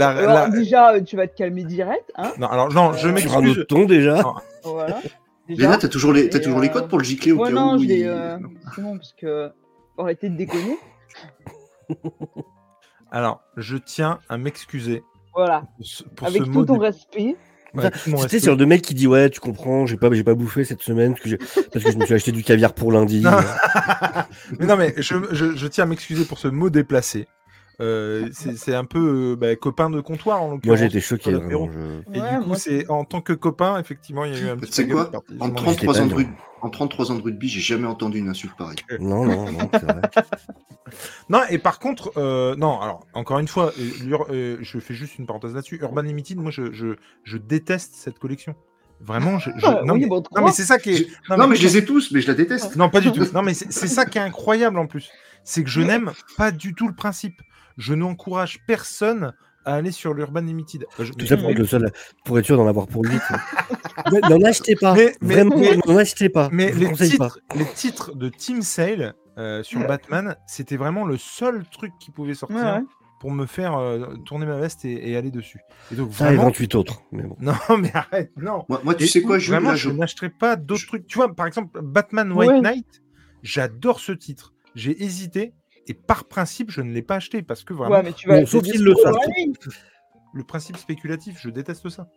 Alors, 0.00 0.48
déjà, 0.48 0.94
euh, 0.94 1.02
tu 1.02 1.16
vas 1.16 1.26
te 1.26 1.36
calmer 1.36 1.64
direct. 1.64 2.10
Hein 2.16 2.32
non, 2.38 2.46
alors, 2.46 2.72
non, 2.72 2.94
je 2.94 3.08
euh, 3.08 3.12
m'excuse. 3.12 3.56
Tu 3.56 3.66
ton 3.66 3.84
déjà. 3.84 4.22
voilà. 4.64 5.00
Déjà, 5.50 5.76
t'as 5.76 5.88
toujours, 5.88 6.14
les, 6.14 6.34
as 6.34 6.40
toujours 6.40 6.60
les 6.60 6.70
codes 6.70 6.88
pour 6.88 6.96
le 6.96 7.04
gicler 7.04 7.32
au 7.32 7.40
ouais, 7.40 7.50
cas 7.50 7.54
non, 7.54 7.76
où. 7.76 7.82
Il... 7.82 8.06
Euh... 8.06 8.38
Non, 8.78 8.96
parce 8.96 9.12
que. 9.12 9.50
Arrêtez 9.98 10.30
de 10.30 10.36
déconner. 10.38 10.78
alors, 13.10 13.42
je 13.58 13.76
tiens 13.76 14.20
à 14.30 14.38
m'excuser. 14.38 15.02
Voilà. 15.34 15.64
Pour 16.16 16.26
Avec 16.26 16.44
tout 16.44 16.64
ton 16.64 16.78
respect. 16.78 17.36
C'était 18.20 18.40
sur 18.40 18.56
le 18.56 18.66
mec 18.66 18.82
qui 18.82 18.94
dit 18.94 19.06
ouais 19.06 19.30
tu 19.30 19.40
comprends 19.40 19.86
j'ai 19.86 19.96
pas 19.96 20.08
j'ai 20.12 20.24
pas 20.24 20.34
bouffé 20.34 20.64
cette 20.64 20.82
semaine 20.82 21.14
parce 21.14 21.30
que, 21.30 21.36
parce 21.70 21.84
que 21.84 21.92
je 21.92 21.98
me 21.98 22.06
suis 22.06 22.14
acheté 22.14 22.32
du 22.32 22.42
caviar 22.42 22.72
pour 22.72 22.92
lundi. 22.92 23.20
Non. 23.20 23.30
mais 24.58 24.66
non 24.66 24.76
mais 24.76 24.94
je, 24.96 25.14
je, 25.32 25.56
je 25.56 25.66
tiens 25.66 25.84
à 25.84 25.86
m'excuser 25.86 26.24
pour 26.24 26.38
ce 26.38 26.48
mot 26.48 26.70
déplacé. 26.70 27.26
Euh, 27.80 28.28
c'est 28.32 28.74
un 28.74 28.84
peu 28.84 29.32
euh, 29.32 29.36
bah, 29.36 29.54
copain 29.54 29.88
de 29.88 30.00
comptoir 30.00 30.42
en 30.42 30.50
l'occurrence. 30.50 30.78
Moi 30.78 30.88
été 30.88 31.00
choqué. 31.00 31.30
Vraiment, 31.30 31.68
Et 32.12 32.20
du 32.20 32.44
coup, 32.44 32.54
c'est 32.56 32.88
en 32.90 33.04
tant 33.04 33.20
que 33.20 33.32
copain, 33.32 33.78
effectivement, 33.78 34.24
il 34.24 34.34
y 34.34 34.36
a 34.36 34.40
eu 34.40 34.48
un 34.48 34.56
petit. 34.56 34.72
C'est 34.72 34.88
quoi 34.88 35.10
En 35.38 35.50
33 35.50 36.00
ans 36.00 36.06
de 36.06 36.14
rugby, 36.14 36.32
en 36.60 36.70
33 36.70 37.12
ans 37.12 37.14
de 37.14 37.22
rugby, 37.22 37.48
j'ai 37.48 37.60
jamais 37.60 37.86
entendu 37.86 38.18
une 38.18 38.28
insulte 38.28 38.56
pareille. 38.56 38.78
Non, 39.00 39.24
non, 39.24 39.52
non, 39.52 39.70
c'est 39.72 39.84
vrai. 39.84 40.00
non, 41.28 41.40
et 41.50 41.58
par 41.58 41.78
contre, 41.78 42.12
euh, 42.16 42.56
non, 42.56 42.80
alors, 42.80 43.06
encore 43.14 43.38
une 43.38 43.48
fois, 43.48 43.72
je 43.76 44.78
fais 44.80 44.94
juste 44.94 45.18
une 45.18 45.26
parenthèse 45.26 45.54
là-dessus. 45.54 45.78
Urban 45.80 46.02
Limited, 46.02 46.38
moi, 46.38 46.50
je, 46.50 46.72
je, 46.72 46.96
je, 47.22 47.36
déteste 47.36 47.94
cette 47.94 48.18
collection. 48.18 48.56
Vraiment, 49.00 49.38
je, 49.38 49.50
ah, 49.62 49.82
non, 49.84 49.94
mais, 49.94 50.06
non, 50.06 50.44
mais 50.44 50.50
c'est 50.50 50.64
ça 50.64 50.78
qui 50.80 50.90
est. 50.90 51.08
Non, 51.30 51.46
mais, 51.46 51.54
je 51.54 51.62
les 51.62 51.76
ai 51.76 51.84
tous, 51.84 52.10
mais 52.10 52.20
je 52.20 52.26
la 52.26 52.34
déteste. 52.34 52.74
Non, 52.74 52.90
pas 52.90 53.00
du 53.00 53.12
tout. 53.12 53.24
Non, 53.32 53.42
mais 53.42 53.54
c'est 53.54 53.70
ça 53.70 54.04
qui 54.04 54.18
est 54.18 54.22
incroyable 54.22 54.80
en 54.80 54.88
plus. 54.88 55.10
C'est 55.44 55.62
que 55.62 55.70
je 55.70 55.80
n'aime 55.80 56.10
pas 56.36 56.50
du 56.50 56.74
tout 56.74 56.88
le 56.88 56.94
principe 56.94 57.40
je 57.78 57.94
n'encourage 57.94 58.58
personne 58.66 59.32
à 59.64 59.74
aller 59.74 59.92
sur 59.92 60.14
l'Urban 60.14 60.40
Limited. 60.40 60.86
Tout 60.96 61.26
ça 61.26 61.36
pour 61.36 61.50
être 61.50 61.58
le 61.58 61.66
seul, 61.66 61.92
pour 62.24 62.38
être 62.38 62.44
sûr 62.44 62.56
d'en 62.56 62.66
avoir 62.66 62.86
pour 62.86 63.04
lui. 63.04 63.16
n'en 64.28 64.42
achetez 64.42 64.76
pas. 64.76 64.94
Mais, 64.94 65.14
Vraiment, 65.20 65.56
n'en 65.86 65.96
achetez 65.96 66.28
pas. 66.28 66.48
Mais 66.52 66.72
les 66.72 66.92
titres, 66.92 67.40
les 67.54 67.66
titres, 67.66 68.14
de 68.14 68.28
Team 68.28 68.62
Sale 68.62 69.14
euh, 69.38 69.62
sur 69.62 69.86
Batman, 69.86 70.36
c'était 70.46 70.76
vraiment 70.76 71.04
le 71.04 71.16
seul 71.16 71.64
truc 71.70 71.92
qui 72.00 72.10
pouvait 72.10 72.34
sortir. 72.34 72.82
Pour 73.20 73.32
me 73.32 73.46
faire 73.46 73.76
euh, 73.76 74.14
tourner 74.24 74.46
ma 74.46 74.58
veste 74.58 74.84
et, 74.84 75.16
aller 75.16 75.32
dessus. 75.32 75.58
Et 75.90 75.96
donc, 75.96 76.14
ça 76.14 76.26
vraiment... 76.26 76.44
28 76.44 76.76
autres. 76.76 77.02
Mais 77.10 77.24
bon. 77.24 77.36
Non, 77.40 77.76
mais 77.76 77.90
arrête, 77.92 78.30
non. 78.36 78.64
Moi, 78.68 78.94
tu 78.94 79.08
sais 79.08 79.22
quoi, 79.22 79.40
je, 79.40 79.50
vraiment, 79.50 79.74
je, 79.74 79.90
n'achèterai 79.90 80.30
pas 80.30 80.54
d'autres 80.54 80.86
trucs. 80.86 81.04
Tu 81.08 81.18
vois, 81.18 81.34
par 81.34 81.48
exemple, 81.48 81.80
Batman 81.82 82.30
White 82.30 82.62
Knight, 82.62 83.02
j'adore 83.42 83.98
ce 83.98 84.12
titre. 84.12 84.54
J'ai 84.76 85.02
hésité 85.02 85.52
et 85.88 85.94
par 85.94 86.26
principe, 86.26 86.70
je 86.70 86.82
ne 86.82 86.92
l'ai 86.92 87.02
pas 87.02 87.16
acheté 87.16 87.42
parce 87.42 87.64
que 87.64 87.72
vraiment. 87.72 87.96
Ouais, 87.96 88.02
mais 88.02 88.12
tu 88.12 88.28
vas 88.28 88.44
sauf 88.46 88.62
qu'il 88.62 88.84
le 88.84 88.94
savent. 88.94 89.16
Le 90.34 90.44
principe 90.44 90.76
spéculatif, 90.76 91.38
je 91.40 91.48
déteste 91.48 91.88
ça. 91.88 92.08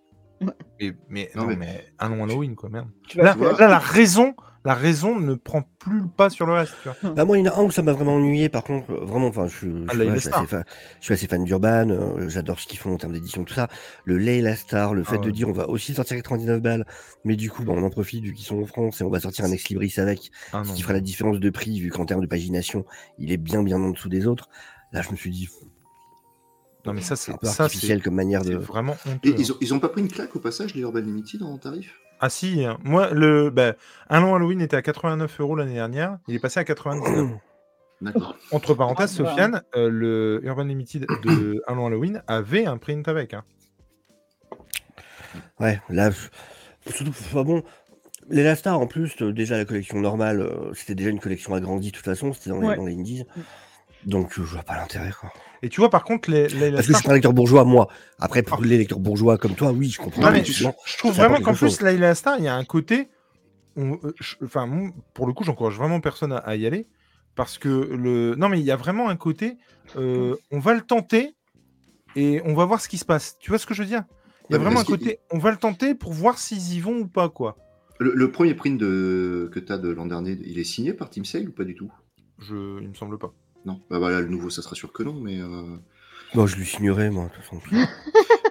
Mais, 0.79 0.93
mais, 1.09 1.31
non, 1.35 1.45
mais... 1.45 1.85
un 1.99 2.09
long 2.09 2.23
Halloween, 2.23 2.55
quoi, 2.55 2.69
merde. 2.69 2.89
Là, 3.15 3.35
là, 3.35 3.67
la 3.67 3.79
raison, 3.79 4.33
la 4.65 4.73
raison 4.73 5.19
ne 5.19 5.35
prend 5.35 5.63
plus 5.79 5.99
le 6.01 6.07
pas 6.07 6.29
sur 6.29 6.45
le 6.45 6.53
reste. 6.53 6.73
Tu 6.81 6.89
vois. 6.89 7.13
Bah, 7.15 7.25
moi, 7.25 7.37
il 7.37 7.45
y 7.45 7.49
en 7.49 7.51
a 7.51 7.59
un 7.59 7.63
où 7.63 7.71
ça 7.71 7.81
m'a 7.81 7.93
vraiment 7.93 8.15
ennuyé, 8.15 8.49
par 8.49 8.63
contre, 8.63 8.91
vraiment, 8.93 9.27
enfin, 9.27 9.47
je, 9.47 9.67
je, 9.67 9.85
ah, 9.87 9.93
suis 9.93 10.09
assez 10.09 10.47
fan, 10.47 10.63
je 10.99 11.05
suis 11.05 11.13
assez 11.13 11.27
fan 11.27 11.43
d'Urban, 11.43 11.89
euh, 11.89 12.29
j'adore 12.29 12.59
ce 12.59 12.67
qu'ils 12.67 12.79
font 12.79 12.93
en 12.93 12.97
termes 12.97 13.13
d'édition, 13.13 13.43
tout 13.43 13.53
ça. 13.53 13.67
Le 14.05 14.17
Layla 14.17 14.55
Star, 14.55 14.93
le 14.93 15.03
fait 15.03 15.17
ah 15.19 15.25
de 15.25 15.31
dire 15.31 15.49
on 15.49 15.53
va 15.53 15.69
aussi 15.69 15.93
sortir 15.93 16.17
99 16.17 16.61
balles, 16.61 16.85
mais 17.25 17.35
du 17.35 17.49
coup, 17.49 17.63
bah, 17.63 17.73
on 17.75 17.83
en 17.83 17.89
profite 17.89 18.23
vu 18.23 18.33
qu'ils 18.33 18.45
sont 18.45 18.61
en 18.61 18.65
France 18.65 19.01
et 19.01 19.03
on 19.03 19.09
va 19.09 19.19
sortir 19.19 19.45
un 19.45 19.51
ex 19.51 19.69
libris 19.69 19.93
avec, 19.97 20.31
ah, 20.53 20.63
ce 20.63 20.73
qui 20.73 20.81
fera 20.81 20.93
la 20.93 21.01
différence 21.01 21.39
de 21.39 21.49
prix, 21.49 21.79
vu 21.79 21.89
qu'en 21.89 22.05
termes 22.05 22.21
de 22.21 22.27
pagination, 22.27 22.85
il 23.17 23.31
est 23.31 23.37
bien, 23.37 23.63
bien 23.63 23.81
en 23.81 23.89
dessous 23.89 24.09
des 24.09 24.27
autres. 24.27 24.49
Là, 24.91 25.01
je 25.01 25.11
me 25.11 25.15
suis 25.15 25.29
dit, 25.29 25.47
non, 26.85 26.93
mais 26.93 27.01
ça, 27.01 27.15
c'est 27.15 27.33
artificiel 27.59 28.01
comme 28.01 28.15
manière 28.15 28.43
de. 28.43 28.55
Vraiment 28.55 28.97
ils, 29.23 29.51
ont, 29.51 29.55
ils 29.61 29.73
ont 29.73 29.79
pas 29.79 29.89
pris 29.89 30.01
une 30.01 30.07
claque 30.07 30.35
au 30.35 30.39
passage, 30.39 30.73
les 30.73 30.81
Urban 30.81 30.99
Limited 30.99 31.43
en 31.43 31.57
tarif? 31.57 31.99
Ah 32.19 32.29
si, 32.29 32.63
hein. 32.65 32.77
moi, 32.83 33.09
le, 33.11 33.49
bah, 33.49 33.73
un 34.09 34.21
long 34.21 34.35
Halloween 34.35 34.61
était 34.61 34.75
à 34.75 34.81
89 34.81 35.39
euros 35.41 35.55
l'année 35.55 35.73
dernière, 35.73 36.19
il 36.27 36.35
est 36.35 36.39
passé 36.39 36.59
à 36.59 36.63
99. 36.63 37.31
Entre 38.51 38.73
parenthèses, 38.73 39.11
ah, 39.13 39.29
Sofiane, 39.29 39.63
euh, 39.75 39.89
le 39.89 40.41
Urban 40.43 40.63
Limited 40.63 41.05
de 41.23 41.63
un 41.67 41.75
long 41.75 41.87
Halloween 41.87 42.23
avait 42.27 42.65
un 42.65 42.77
print 42.77 43.07
avec. 43.07 43.33
Hein. 43.33 43.43
Ouais, 45.59 45.81
là, 45.89 46.09
surtout, 46.87 47.13
bon, 47.43 47.63
les 48.29 48.43
Last 48.43 48.67
en 48.67 48.87
plus, 48.87 49.15
euh, 49.21 49.31
déjà 49.31 49.57
la 49.57 49.65
collection 49.65 49.99
normale, 49.99 50.41
euh, 50.41 50.73
c'était 50.73 50.95
déjà 50.95 51.09
une 51.09 51.19
collection 51.19 51.53
agrandie 51.53 51.91
de 51.91 51.95
toute 51.95 52.05
façon, 52.05 52.33
c'était 52.33 52.49
dans, 52.49 52.61
dans, 52.61 52.85
les 52.85 52.93
indies. 52.93 53.25
Mm. 53.35 53.41
Donc 54.09 54.33
je 54.35 54.41
vois 54.41 54.63
pas 54.63 54.77
l'intérêt 54.77 55.11
quoi. 55.11 55.31
Et 55.63 55.69
tu 55.69 55.79
vois, 55.79 55.89
par 55.89 56.03
contre, 56.03 56.31
les, 56.31 56.47
Parce 56.71 56.87
que 56.87 56.93
je 56.93 56.97
suis 56.97 57.09
un 57.09 57.13
lecteur 57.13 57.33
bourgeois, 57.33 57.65
moi. 57.65 57.87
Après, 58.19 58.41
pour 58.41 58.61
les 58.61 58.77
lecteurs 58.77 58.99
bourgeois 58.99 59.37
comme 59.37 59.53
toi, 59.53 59.71
oui, 59.71 59.89
je 59.89 59.99
comprends. 59.99 60.33
je, 60.33 60.97
trouve 60.97 61.13
vraiment 61.13 61.39
qu'en 61.39 61.53
plus, 61.53 61.81
Layla 61.81 62.15
Star, 62.15 62.37
il 62.39 62.45
y 62.45 62.47
a 62.47 62.55
un 62.55 62.63
côté. 62.63 63.09
Euh, 63.77 63.95
enfin, 64.43 64.91
pour 65.13 65.27
le 65.27 65.33
coup, 65.33 65.43
j'encourage 65.43 65.77
vraiment 65.77 65.99
personne 65.99 66.33
à, 66.33 66.55
y 66.55 66.65
aller. 66.65 66.87
Parce 67.35 67.57
que 67.57 67.69
le. 67.69 68.35
Non, 68.35 68.49
mais 68.49 68.59
il 68.59 68.65
y 68.65 68.71
a 68.71 68.75
vraiment 68.75 69.09
un 69.09 69.15
côté. 69.15 69.57
on 69.95 70.59
va 70.59 70.73
le 70.73 70.81
tenter 70.81 71.35
et 72.15 72.41
on 72.43 72.53
va 72.53 72.65
voir 72.65 72.81
ce 72.81 72.89
qui 72.89 72.97
se 72.97 73.05
passe. 73.05 73.37
Tu 73.39 73.51
vois 73.51 73.59
ce 73.59 73.65
que 73.65 73.73
je 73.73 73.83
veux 73.83 73.87
dire? 73.87 74.03
Il 74.49 74.53
y 74.53 74.55
a 74.55 74.59
vraiment 74.59 74.81
un 74.81 74.85
côté. 74.85 75.19
On 75.31 75.37
va 75.37 75.51
le 75.51 75.57
tenter 75.57 75.95
pour 75.95 76.11
voir 76.11 76.37
s'ils 76.37 76.73
y 76.73 76.79
vont 76.79 76.97
ou 76.97 77.07
pas, 77.07 77.29
quoi. 77.29 77.55
Le, 77.99 78.31
premier 78.31 78.55
print 78.55 78.79
de... 78.79 79.47
que 79.53 79.59
tu 79.59 79.71
as 79.71 79.77
de 79.77 79.89
l'an 79.89 80.07
dernier, 80.07 80.35
il 80.43 80.57
est 80.57 80.63
signé 80.63 80.91
par 80.91 81.11
Team 81.11 81.23
Sale 81.23 81.47
ou 81.47 81.51
pas 81.51 81.63
du 81.63 81.75
tout? 81.75 81.91
Je... 82.39 82.81
Il 82.81 82.89
me 82.89 82.95
semble 82.95 83.19
pas. 83.19 83.31
Non, 83.65 83.79
bah 83.89 83.99
voilà, 83.99 84.21
le 84.21 84.27
nouveau, 84.27 84.49
ça 84.49 84.61
sera 84.61 84.75
sûr 84.75 84.91
que 84.91 85.03
non, 85.03 85.13
mais. 85.13 85.39
Bon, 86.33 86.47
je 86.47 86.55
lui 86.55 86.65
signerai, 86.65 87.09
moi, 87.09 87.25
de 87.25 87.29
toute 87.29 87.43
façon. 87.43 87.61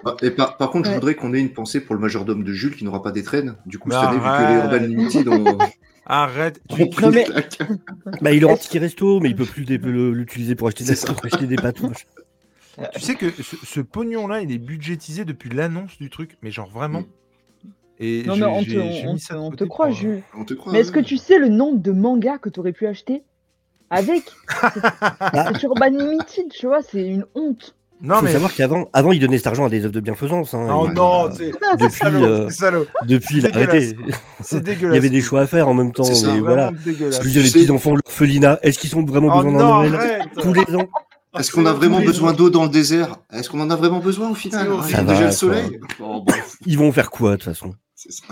Ah, 0.03 0.15
et 0.23 0.31
par, 0.31 0.57
contre, 0.57 0.89
je 0.89 0.95
voudrais 0.95 1.13
qu'on 1.13 1.31
ait 1.33 1.39
une 1.39 1.53
pensée 1.53 1.79
pour 1.79 1.93
le 1.93 2.01
majordome 2.01 2.43
de 2.43 2.51
Jules 2.53 2.75
qui 2.75 2.83
n'aura 2.83 3.03
pas 3.03 3.11
d'étrennes. 3.11 3.55
Du 3.67 3.77
coup, 3.77 3.91
cette 3.91 3.99
année, 3.99 4.17
vu 4.17 4.23
que 4.23 4.47
les 4.47 4.55
Urban 4.55 4.87
Limited 4.87 5.27
ont. 5.27 5.57
Arrête, 6.07 6.59
tu 6.67 6.89
mais... 7.11 7.25
bah, 8.21 8.33
il 8.33 8.43
aura 8.43 8.55
un 8.55 8.57
ticket 8.57 8.79
resto, 8.79 9.19
mais 9.19 9.29
il 9.29 9.35
peut 9.35 9.45
plus 9.45 9.63
l'utiliser 9.63 10.55
pour 10.55 10.67
acheter 10.67 10.83
des, 10.83 10.95
pour 10.95 11.23
acheter 11.23 11.45
des 11.45 11.55
patouches. 11.55 12.07
Tu 12.95 13.01
sais 13.01 13.15
que 13.15 13.27
ce, 13.31 13.79
pognon-là, 13.79 14.41
il 14.41 14.51
est 14.51 14.57
budgétisé 14.57 15.23
depuis 15.23 15.49
l'annonce 15.49 15.97
du 15.99 16.09
truc, 16.09 16.37
mais 16.41 16.49
genre 16.49 16.69
vraiment. 16.69 17.03
Et 17.99 18.23
non, 18.23 18.35
mais 18.35 18.45
on 18.45 18.63
te, 18.63 19.33
on, 19.35 19.51
te 19.51 19.63
croit, 19.63 19.91
Jules. 19.91 20.23
mais 20.71 20.79
est-ce 20.79 20.91
que 20.91 20.99
tu 20.99 21.17
sais 21.17 21.37
le 21.37 21.49
nombre 21.49 21.79
de 21.79 21.91
mangas 21.91 22.39
que 22.39 22.49
tu 22.49 22.59
aurais 22.59 22.73
pu 22.73 22.87
acheter? 22.87 23.21
Avec 23.91 24.23
C'est 25.33 25.63
Urban 25.63 25.89
Limited, 25.89 26.49
tu 26.49 26.65
vois, 26.65 26.81
c'est 26.81 27.05
une 27.05 27.25
honte. 27.35 27.75
Non, 28.01 28.15
faut 28.15 28.23
mais... 28.23 28.31
savoir 28.31 28.55
qu'avant, 28.55 28.89
avant, 28.93 29.11
il 29.11 29.19
donnait 29.19 29.37
cet 29.37 29.47
argent 29.47 29.65
à 29.65 29.69
des 29.69 29.83
œuvres 29.83 29.93
de 29.93 29.99
bienfaisance. 29.99 30.55
Hein, 30.55 30.67
oh 30.71 30.87
non, 30.87 31.29
c'est 31.31 31.51
depuis, 31.51 32.23
euh, 32.23 32.49
depuis 33.03 33.37
il 33.37 33.45
a 33.45 33.49
arrêté. 33.53 33.95
C'est 34.39 34.63
dégueulasse. 34.63 34.81
il 34.93 34.95
y 34.95 34.97
avait 34.97 35.09
des 35.09 35.21
choix 35.21 35.41
à 35.41 35.47
faire 35.47 35.67
en 35.67 35.75
même 35.75 35.91
temps. 35.91 36.03
Mais 36.25 36.39
voilà. 36.39 36.71
Plus 36.71 37.35
les 37.35 37.43
petits 37.43 37.69
enfants, 37.69 37.93
l'orphelinat, 37.93 38.57
est-ce 38.63 38.79
qu'ils 38.79 38.89
sont 38.89 39.05
vraiment 39.05 39.29
oh 39.31 39.43
besoin 39.43 39.51
d'un 39.51 39.89
Noël 39.89 40.25
tous 40.41 40.53
les 40.53 40.75
ans? 40.75 40.87
Est-ce 41.37 41.51
qu'on 41.51 41.65
a 41.65 41.73
vraiment 41.73 42.01
besoin 42.01 42.33
d'eau 42.33 42.49
dans 42.49 42.63
le 42.63 42.69
désert? 42.69 43.17
Est-ce 43.31 43.49
qu'on 43.49 43.61
en 43.61 43.69
a 43.69 43.75
vraiment 43.75 43.99
besoin 43.99 44.31
au 44.31 44.35
final? 44.35 44.67
Il 44.89 45.05
déjà 45.05 45.25
le 45.25 45.31
soleil. 45.31 45.79
Ils 46.65 46.77
vont 46.77 46.91
faire 46.91 47.11
quoi 47.11 47.31
de 47.31 47.35
toute 47.35 47.45
façon? 47.45 47.75
C'est 47.93 48.11
ça. 48.11 48.23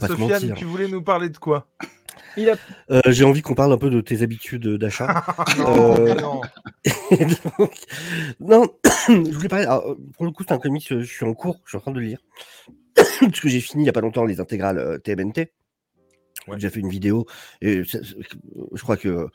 Sofiane, 0.00 0.54
tu 0.54 0.64
voulais 0.64 0.88
nous 0.88 1.02
parler 1.02 1.28
de 1.30 1.38
quoi 1.38 1.66
euh, 2.38 3.00
J'ai 3.06 3.24
envie 3.24 3.42
qu'on 3.42 3.54
parle 3.54 3.72
un 3.72 3.78
peu 3.78 3.90
de 3.90 4.00
tes 4.00 4.22
habitudes 4.22 4.68
d'achat. 4.76 5.24
non, 5.58 6.14
non. 6.14 6.40
non, 8.40 8.68
je 9.08 9.32
voulais 9.32 9.48
parler. 9.48 9.66
pour 10.14 10.26
le 10.26 10.30
coup, 10.30 10.44
c'est 10.46 10.52
un 10.52 10.58
comics, 10.58 10.86
je 10.88 11.02
suis 11.02 11.24
en 11.24 11.34
cours, 11.34 11.60
je 11.64 11.70
suis 11.70 11.78
en 11.78 11.80
train 11.80 11.92
de 11.92 12.00
le 12.00 12.06
lire. 12.06 12.18
Parce 13.20 13.40
que 13.40 13.48
j'ai 13.48 13.60
fini 13.60 13.82
il 13.82 13.84
n'y 13.84 13.88
a 13.88 13.92
pas 13.92 14.00
longtemps 14.00 14.24
les 14.24 14.40
intégrales 14.40 15.00
TMNT. 15.02 15.52
J'ai 16.46 16.54
déjà 16.54 16.70
fait 16.70 16.80
une 16.80 16.88
vidéo 16.88 17.26
et 17.60 17.82
je 17.84 18.82
crois 18.82 18.96
que 18.96 19.28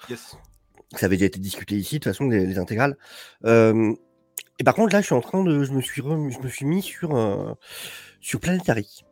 ça 0.96 1.06
avait 1.06 1.16
déjà 1.16 1.26
été 1.26 1.40
discuté 1.40 1.76
ici, 1.76 1.96
de 1.96 2.00
toute 2.04 2.12
façon, 2.12 2.28
les, 2.28 2.58
intégrales. 2.58 2.98
et 3.46 4.64
par 4.64 4.76
contre, 4.76 4.94
là, 4.94 5.02
je 5.02 5.08
suis 5.08 5.16
en 5.16 5.22
train 5.22 5.44
de. 5.44 5.64
Je 5.64 5.72
me 5.72 5.82
suis, 5.82 6.02
je 6.02 6.40
me 6.40 6.48
suis 6.48 6.66
mis 6.66 6.82
sur, 6.82 7.58
sur 8.20 8.40
Planetary. 8.40 9.04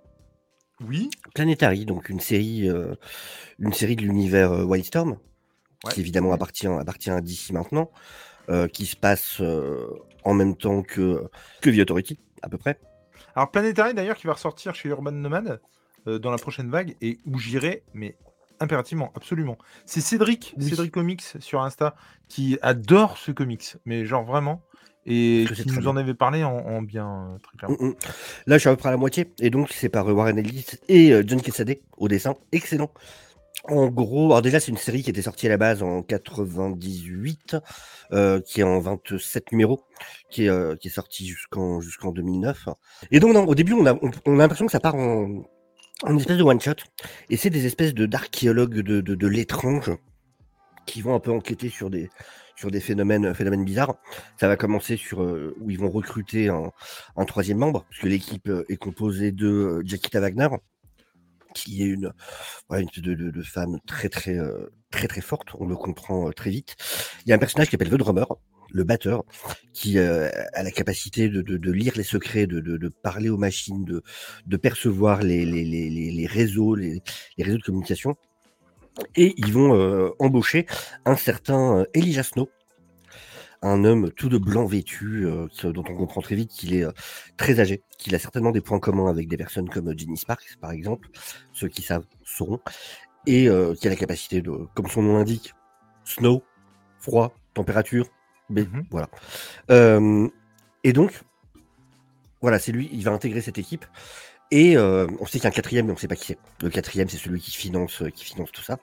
Oui. 0.87 1.09
Planetary, 1.33 1.85
donc 1.85 2.09
une 2.09 2.19
série, 2.19 2.69
euh, 2.69 2.95
une 3.59 3.73
série 3.73 3.95
de 3.95 4.01
l'univers 4.01 4.51
euh, 4.51 4.63
Wildstorm, 4.63 5.17
qui 5.89 5.99
évidemment 5.99 6.33
appartient, 6.33 6.67
appartient 6.67 7.09
à 7.09 7.21
DC 7.21 7.51
maintenant, 7.51 7.91
euh, 8.49 8.67
qui 8.67 8.85
se 8.85 8.95
passe 8.95 9.41
en 10.23 10.33
même 10.33 10.55
temps 10.55 10.83
que, 10.83 11.23
que 11.61 11.69
The 11.69 11.79
Authority, 11.79 12.19
à 12.41 12.49
peu 12.49 12.57
près. 12.57 12.79
Alors 13.35 13.51
Planetary 13.51 13.93
d'ailleurs 13.93 14.17
qui 14.17 14.27
va 14.27 14.33
ressortir 14.33 14.75
chez 14.75 14.89
Urban 14.89 15.11
Nomad 15.11 15.61
dans 16.05 16.31
la 16.31 16.37
prochaine 16.37 16.69
vague 16.69 16.95
et 17.01 17.19
où 17.25 17.37
j'irai, 17.37 17.83
mais 17.93 18.17
impérativement, 18.59 19.11
absolument. 19.15 19.57
C'est 19.85 20.01
Cédric, 20.01 20.55
Cédric 20.59 20.91
Comics 20.91 21.23
sur 21.39 21.61
Insta, 21.61 21.95
qui 22.27 22.57
adore 22.61 23.17
ce 23.17 23.31
comics, 23.31 23.75
mais 23.85 24.05
genre 24.05 24.23
vraiment 24.23 24.63
et 25.05 25.45
qui 25.53 25.67
nous 25.67 25.87
en 25.87 25.97
avait 25.97 26.13
parlé 26.13 26.43
en, 26.43 26.81
bien 26.81 27.37
très 27.43 27.57
clairement. 27.57 27.77
Mm, 27.79 27.89
mm. 27.89 27.95
Là, 28.47 28.57
je 28.57 28.59
suis 28.59 28.69
à 28.69 28.73
peu 28.73 28.77
près 28.77 28.89
à 28.89 28.91
la 28.91 28.97
moitié, 28.97 29.31
et 29.39 29.49
donc 29.49 29.69
c'est 29.71 29.89
par 29.89 30.07
euh, 30.07 30.13
Warren 30.13 30.37
Ellis 30.37 30.65
et 30.87 31.11
euh, 31.11 31.23
John 31.25 31.41
Quesade 31.41 31.77
au 31.97 32.07
dessin, 32.07 32.35
excellent. 32.51 32.91
En 33.65 33.87
gros, 33.87 34.27
alors 34.27 34.41
déjà, 34.41 34.59
c'est 34.59 34.71
une 34.71 34.77
série 34.77 35.03
qui 35.03 35.11
était 35.11 35.21
sortie 35.21 35.45
à 35.45 35.49
la 35.49 35.57
base 35.57 35.83
en 35.83 36.01
98, 36.01 37.57
euh, 38.11 38.41
qui 38.41 38.61
est 38.61 38.63
en 38.63 38.79
27 38.79 39.51
numéros, 39.51 39.83
qui 40.31 40.47
est, 40.47 40.79
qui 40.79 40.87
est 40.87 40.91
sortie 40.91 41.27
jusqu'en 41.27 41.79
jusqu'en 41.79 42.11
2009. 42.11 42.69
Et 43.11 43.19
donc, 43.19 43.33
non, 43.33 43.45
au 43.45 43.53
début, 43.53 43.73
on 43.73 43.85
a, 43.85 43.93
on, 44.25 44.39
a 44.39 44.41
l'impression 44.41 44.65
que 44.65 44.71
ça 44.71 44.79
part 44.79 44.95
en, 44.95 45.43
en 46.01 46.17
espèce 46.17 46.37
de 46.37 46.43
one-shot, 46.43 46.73
et 47.29 47.37
c'est 47.37 47.51
des 47.51 47.67
espèces 47.67 47.93
d'archéologues 47.93 48.81
de, 48.81 48.99
de, 49.01 49.13
de 49.13 49.27
l'étrange 49.27 49.91
qui 50.87 51.03
vont 51.03 51.13
un 51.13 51.19
peu 51.19 51.31
enquêter 51.31 51.69
sur 51.69 51.91
des, 51.91 52.09
sur 52.55 52.71
des 52.71 52.79
phénomènes, 52.79 53.33
phénomènes 53.33 53.65
bizarres. 53.65 53.95
Ça 54.39 54.47
va 54.47 54.55
commencer 54.55 54.97
sur 54.97 55.21
euh, 55.23 55.55
où 55.59 55.69
ils 55.69 55.79
vont 55.79 55.89
recruter 55.89 56.49
un, 56.49 57.25
troisième 57.25 57.57
membre, 57.57 57.85
puisque 57.89 58.05
l'équipe 58.05 58.47
euh, 58.49 58.65
est 58.69 58.77
composée 58.77 59.31
de 59.31 59.47
euh, 59.47 59.81
Jackita 59.85 60.19
Wagner, 60.19 60.49
qui 61.53 61.83
est 61.83 61.87
une, 61.87 62.13
une 62.69 62.87
de, 62.95 63.41
femme 63.41 63.79
très 63.85 64.09
très 64.09 64.37
très 64.89 65.07
très 65.07 65.21
forte. 65.21 65.49
On 65.59 65.67
le 65.67 65.75
comprend 65.75 66.31
très 66.31 66.49
vite. 66.49 66.75
Il 67.25 67.29
y 67.29 67.33
a 67.33 67.35
un 67.35 67.39
personnage 67.39 67.67
qui 67.67 67.71
s'appelle 67.71 67.89
The 67.89 67.95
Drummer, 67.95 68.25
le 68.69 68.85
batteur, 68.85 69.23
qui 69.73 69.99
a 69.99 70.31
la 70.63 70.71
capacité 70.71 71.27
de, 71.27 71.71
lire 71.71 71.91
les 71.97 72.03
secrets, 72.03 72.47
de, 72.47 72.87
parler 72.87 73.29
aux 73.29 73.37
machines, 73.37 73.83
de, 73.83 74.57
percevoir 74.57 75.23
les, 75.23 75.45
les, 75.45 76.25
réseaux, 76.25 76.75
les, 76.75 77.01
réseaux 77.37 77.57
de 77.57 77.63
communication 77.63 78.15
et 79.15 79.33
ils 79.37 79.53
vont 79.53 79.75
euh, 79.75 80.09
embaucher 80.19 80.65
un 81.05 81.15
certain 81.15 81.79
euh, 81.79 81.85
Elijah 81.93 82.23
Snow, 82.23 82.49
un 83.61 83.83
homme 83.83 84.11
tout 84.11 84.29
de 84.29 84.37
blanc 84.37 84.65
vêtu, 84.65 85.25
euh, 85.25 85.47
dont 85.63 85.83
on 85.87 85.95
comprend 85.95 86.21
très 86.21 86.35
vite 86.35 86.51
qu'il 86.51 86.73
est 86.73 86.85
très 87.37 87.59
âgé, 87.59 87.83
qu'il 87.97 88.15
a 88.15 88.19
certainement 88.19 88.51
des 88.51 88.61
points 88.61 88.79
communs 88.79 89.09
avec 89.09 89.27
des 89.27 89.37
personnes 89.37 89.69
comme 89.69 89.97
Ginny 89.97 90.17
Sparks, 90.17 90.57
par 90.59 90.71
exemple, 90.71 91.09
ceux 91.53 91.67
qui 91.67 91.81
savent 91.81 92.05
sauront, 92.23 92.59
et 93.27 93.47
qui 93.79 93.87
a 93.87 93.89
la 93.89 93.95
capacité 93.95 94.41
de, 94.41 94.51
comme 94.73 94.87
son 94.87 95.03
nom 95.03 95.17
l'indique, 95.17 95.53
snow, 96.05 96.41
froid, 96.97 97.35
température, 97.53 98.07
mais 98.49 98.63
mmh 98.63 98.85
voilà. 98.89 99.09
et 100.83 100.93
donc, 100.93 101.21
voilà, 102.41 102.57
c'est 102.57 102.71
lui, 102.71 102.89
il 102.91 103.03
va 103.03 103.11
intégrer 103.11 103.41
cette 103.41 103.59
équipe. 103.59 103.85
Et 104.51 104.75
euh, 104.75 105.07
on 105.19 105.25
sait 105.25 105.33
qu'il 105.33 105.43
y 105.43 105.47
a 105.47 105.49
un 105.49 105.51
quatrième, 105.51 105.87
mais 105.87 105.93
on 105.93 105.97
sait 105.97 106.09
pas 106.09 106.15
qui 106.15 106.25
c'est. 106.25 106.37
Le 106.61 106.69
quatrième, 106.69 107.07
c'est 107.07 107.17
celui 107.17 107.39
qui 107.39 107.51
finance, 107.51 108.01
euh, 108.01 108.09
qui 108.09 108.25
finance 108.25 108.51
tout 108.51 108.61
ça. 108.61 108.77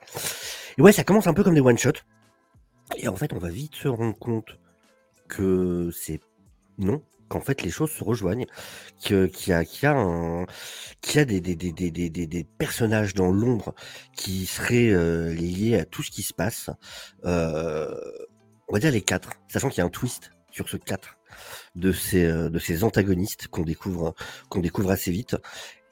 Et 0.78 0.82
ouais, 0.82 0.92
ça 0.92 1.04
commence 1.04 1.26
un 1.26 1.34
peu 1.34 1.44
comme 1.44 1.54
des 1.54 1.60
one 1.60 1.78
shot. 1.78 1.92
Et 2.96 3.08
en 3.08 3.16
fait, 3.16 3.32
on 3.34 3.38
va 3.38 3.50
vite 3.50 3.74
se 3.74 3.88
rendre 3.88 4.18
compte 4.18 4.58
que 5.28 5.90
c'est 5.92 6.20
non, 6.78 7.02
qu'en 7.28 7.40
fait 7.40 7.62
les 7.62 7.70
choses 7.70 7.90
se 7.90 8.02
rejoignent, 8.02 8.46
qu'il 8.98 9.30
y 9.46 9.52
a, 9.52 9.64
qu'il 9.64 9.82
y 9.82 9.86
a, 9.86 9.96
un, 9.96 10.46
qu'il 11.00 11.16
y 11.16 11.18
a 11.20 11.24
des, 11.24 11.40
des, 11.40 11.54
des, 11.54 11.72
des, 11.72 11.90
des, 12.08 12.44
personnages 12.44 13.14
dans 13.14 13.30
l'ombre 13.30 13.74
qui 14.16 14.46
seraient 14.46 14.90
euh, 14.90 15.34
liés 15.34 15.78
à 15.78 15.84
tout 15.84 16.02
ce 16.02 16.10
qui 16.10 16.22
se 16.22 16.32
passe. 16.32 16.70
Euh, 17.24 17.94
on 18.68 18.72
va 18.72 18.78
dire 18.78 18.90
les 18.90 19.02
quatre, 19.02 19.32
sachant 19.48 19.68
qu'il 19.68 19.78
y 19.78 19.82
a 19.82 19.84
un 19.84 19.90
twist 19.90 20.30
sur 20.50 20.68
ce 20.68 20.76
quatre 20.76 21.17
de 21.78 21.92
ces, 21.92 22.24
euh, 22.24 22.48
de 22.50 22.58
ces 22.58 22.84
antagonistes 22.84 23.48
qu'on 23.48 23.62
découvre, 23.62 24.14
qu'on 24.48 24.60
découvre 24.60 24.90
assez 24.90 25.10
vite. 25.10 25.36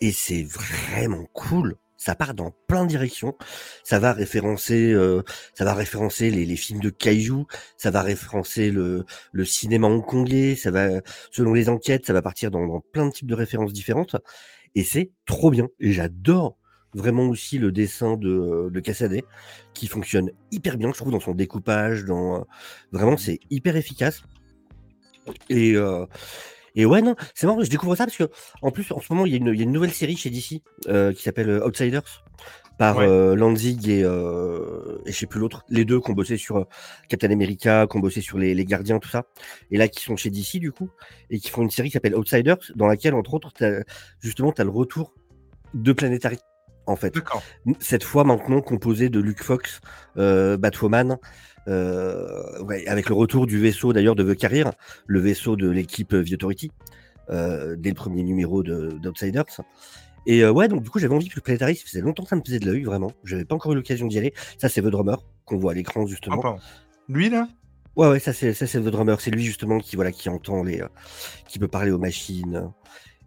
Et 0.01 0.13
c'est 0.13 0.43
vraiment 0.43 1.27
cool. 1.33 1.77
Ça 1.97 2.15
part 2.15 2.35
dans 2.35 2.53
plein 2.67 2.85
de 2.85 2.89
directions. 2.89 3.35
Ça 3.83 3.99
va 3.99 4.13
référencer, 4.13 4.93
euh, 4.93 5.23
ça 5.55 5.65
va 5.65 5.73
référencer 5.75 6.31
les, 6.31 6.45
les, 6.45 6.57
films 6.57 6.81
de 6.81 6.91
kaiju. 6.91 7.45
Ça 7.79 7.91
va 7.91 8.03
référencer 8.03 8.71
le, 8.71 9.07
le 9.33 9.45
cinéma 9.45 9.87
hongkongais. 9.87 10.57
Ça 10.57 10.71
va, 10.71 11.01
selon 11.31 11.55
les 11.55 11.69
enquêtes, 11.69 12.07
ça 12.07 12.13
va 12.13 12.23
partir 12.23 12.51
dans, 12.51 12.81
plein 12.93 13.07
de 13.07 13.13
types 13.13 13.27
de 13.27 13.35
références 13.35 13.73
différentes. 13.73 14.17
Et 14.75 14.85
c'est 14.85 15.11
trop 15.25 15.51
bien. 15.51 15.69
Et 15.81 15.93
j'adore 15.93 16.59
vraiment 16.95 17.29
aussi 17.29 17.59
le 17.59 17.73
dessin 17.73 18.17
de, 18.17 18.69
de 18.71 18.81
Cassaday 18.81 19.25
qui 19.75 19.87
fonctionne 19.87 20.31
hyper 20.51 20.77
bien, 20.77 20.93
je 20.93 20.99
trouve, 20.99 21.13
dans 21.13 21.21
son 21.21 21.35
découpage. 21.35 22.05
Dans 22.05 22.47
vraiment, 22.93 23.17
c'est 23.17 23.41
hyper 23.51 23.77
efficace. 23.77 24.23
Et, 25.49 25.75
euh, 25.75 26.07
et 26.75 26.87
ouais, 26.87 27.03
non, 27.03 27.15
c'est 27.35 27.47
marrant, 27.47 27.63
je 27.63 27.71
découvre 27.71 27.97
ça 27.97 28.05
parce 28.05 28.17
que, 28.17 28.31
en 28.63 28.71
plus, 28.71 28.91
en 28.93 29.01
ce 29.01 29.13
moment, 29.13 29.27
il 29.27 29.33
y 29.33 29.35
a 29.35 29.39
une, 29.39 29.49
il 29.49 29.57
y 29.57 29.61
a 29.61 29.65
une 29.65 29.73
nouvelle 29.73 29.93
série 29.93 30.17
chez 30.17 30.31
DC 30.31 30.63
euh, 30.89 31.13
qui 31.13 31.23
s'appelle 31.23 31.49
euh, 31.49 31.67
Outsiders 31.67 32.25
par 32.79 33.01
Lanzig 33.01 33.89
et, 33.89 34.01
et 34.01 34.03
je 34.03 35.11
sais 35.11 35.25
plus 35.25 35.41
l'autre, 35.41 35.65
les 35.71 35.87
deux 35.87 35.99
qui 35.99 36.11
ont 36.11 36.13
bossé 36.13 36.37
sur 36.37 36.67
Captain 37.09 37.31
America, 37.31 37.87
qui 37.91 37.97
ont 37.97 38.01
bossé 38.01 38.21
sur 38.21 38.37
les, 38.37 38.55
les, 38.55 38.67
Gardiens, 38.67 38.99
tout 38.99 39.09
ça, 39.09 39.25
et 39.71 39.79
là 39.79 39.89
qui 39.89 40.03
sont 40.03 40.15
chez 40.15 40.29
DC 40.29 40.59
du 40.59 40.73
coup, 40.73 40.91
et 41.31 41.39
qui 41.41 41.49
font 41.49 41.63
une 41.63 41.71
série 41.71 41.89
qui 41.89 41.95
s'appelle 41.95 42.15
Outsiders, 42.15 42.59
dans 42.75 42.87
laquelle, 42.87 43.15
entre 43.15 43.33
autres, 43.33 43.51
as, 43.65 43.83
justement, 44.21 44.53
tu 44.53 44.61
as 44.61 44.65
le 44.65 44.71
retour 44.71 45.15
de 45.73 45.95
Planetary 45.95 46.37
en 46.87 46.97
fait. 46.97 47.15
Cette 47.81 48.05
fois 48.05 48.25
maintenant 48.25 48.61
composé 48.61 49.09
de 49.09 49.21
Luke 49.21 49.43
Fox, 49.43 49.81
Batwoman, 50.15 51.13
euh, 51.13 51.17
ouais, 51.67 52.87
avec 52.87 53.09
le 53.09 53.15
retour 53.15 53.47
du 53.47 53.59
vaisseau 53.59 53.93
d'ailleurs 53.93 54.15
de 54.15 54.33
The 54.33 54.37
Carrier, 54.37 54.65
le 55.07 55.21
vaisseau 55.21 55.57
de 55.57 55.69
l'équipe 55.69 56.11
The 56.11 56.33
Authority, 56.33 56.71
euh, 57.31 57.75
dès 57.77 57.89
le 57.89 57.95
premier 57.95 58.23
numéro 58.23 58.63
d'Outsiders. 58.63 59.61
Et 60.27 60.47
ouais, 60.47 60.69
donc 60.69 60.83
du 60.83 60.91
coup, 60.91 60.99
j'avais 60.99 61.15
envie 61.15 61.29
que 61.29 61.41
Planetary, 61.41 61.77
ça 61.77 61.85
faisait 61.87 62.01
longtemps 62.01 62.25
que 62.25 62.29
ça 62.29 62.37
me 62.37 62.43
faisait 62.45 62.59
de 62.59 62.67
l'œil, 62.67 62.83
vraiment. 62.83 63.13
J'avais 63.25 63.45
pas 63.45 63.55
encore 63.55 63.73
eu 63.73 63.77
l'occasion 63.77 64.07
d'y 64.07 64.19
aller. 64.19 64.35
Ça, 64.59 64.69
c'est 64.69 64.83
The 64.83 64.87
Drummer, 64.87 65.19
qu'on 65.45 65.57
voit 65.57 65.73
à 65.73 65.75
l'écran, 65.75 66.07
justement. 66.07 66.41
Ah, 66.45 66.57
lui, 67.09 67.31
là? 67.31 67.49
Ouais, 67.95 68.09
ouais, 68.09 68.19
ça, 68.19 68.33
c'est 68.33 68.53
The 68.53 68.89
Drummer. 68.89 69.21
C'est 69.21 69.31
lui, 69.31 69.45
justement, 69.45 69.79
qui, 69.79 69.95
voilà, 69.95 70.11
qui 70.11 70.29
entend 70.29 70.65
les. 70.65 70.83
qui 71.47 71.61
peut 71.61 71.69
parler 71.69 71.93
aux 71.93 71.99
machines. 71.99 72.71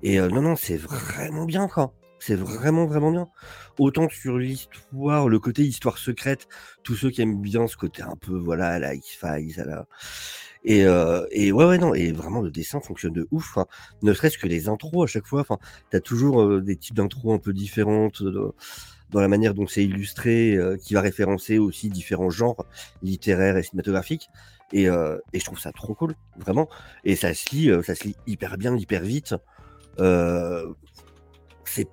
Et 0.04 0.20
non, 0.20 0.42
non, 0.42 0.56
c'est 0.58 0.76
vraiment 0.76 1.46
bien, 1.46 1.70
quoi. 1.70 1.94
C'est 2.20 2.36
vraiment, 2.36 2.86
vraiment 2.86 3.12
bien. 3.12 3.30
Autant 3.78 4.10
sur 4.10 4.38
l'histoire, 4.38 5.30
le 5.30 5.40
côté 5.40 5.64
histoire 5.64 5.98
secrète, 5.98 6.48
tous 6.84 6.96
ceux 6.96 7.10
qui 7.10 7.22
aiment 7.22 7.42
bien 7.42 7.68
ce 7.68 7.78
côté 7.78 8.02
un 8.04 8.16
peu, 8.16 8.38
voilà, 8.38 8.78
la 8.80 8.94
X-Files, 8.94 9.64
la... 9.66 9.88
Et, 10.66 10.86
euh, 10.86 11.26
et 11.32 11.54
ouais, 11.54 11.66
ouais, 11.66 11.78
non, 11.78 11.94
et 11.94 12.12
vraiment 12.12 12.42
le 12.42 12.52
dessin 12.52 12.82
fonctionne 12.82 13.14
de 13.14 13.28
ouf. 13.32 13.58
Hein. 13.58 13.66
Ne 14.02 14.14
serait-ce 14.14 14.38
que 14.38 14.48
les 14.48 14.68
intros 14.68 15.04
à 15.04 15.08
chaque 15.08 15.26
fois. 15.26 15.42
Enfin, 15.42 15.58
t'as 15.90 16.02
toujours 16.02 16.42
euh, 16.42 16.62
des 16.62 16.76
types 16.76 16.96
d'intros 16.96 17.34
un 17.34 17.40
peu 17.40 17.54
différentes 17.54 18.22
euh, 18.22 18.54
dans 19.10 19.22
la 19.22 19.30
manière 19.30 19.54
dont 19.54 19.68
c'est 19.68 19.86
illustré, 19.86 20.56
euh, 20.56 20.76
qui 20.78 20.94
va 20.94 21.02
référencer 21.02 21.58
aussi 21.58 21.90
différents 21.90 22.30
genres 22.30 22.66
littéraires 23.02 23.56
et 23.58 23.64
cinématographiques. 23.64 24.30
Et, 24.72 24.84
et 24.84 25.40
je 25.40 25.46
trouve 25.46 25.58
ça 25.58 25.72
trop 25.72 25.96
cool, 25.96 26.14
vraiment. 26.38 26.70
Et 27.04 27.16
ça 27.16 27.34
se 27.34 27.50
lit, 27.56 27.72
ça 27.84 27.96
se 27.96 28.04
lit 28.04 28.16
hyper 28.28 28.56
bien, 28.56 28.78
hyper 28.78 29.02
vite. 29.02 29.34
c'est 31.66 31.88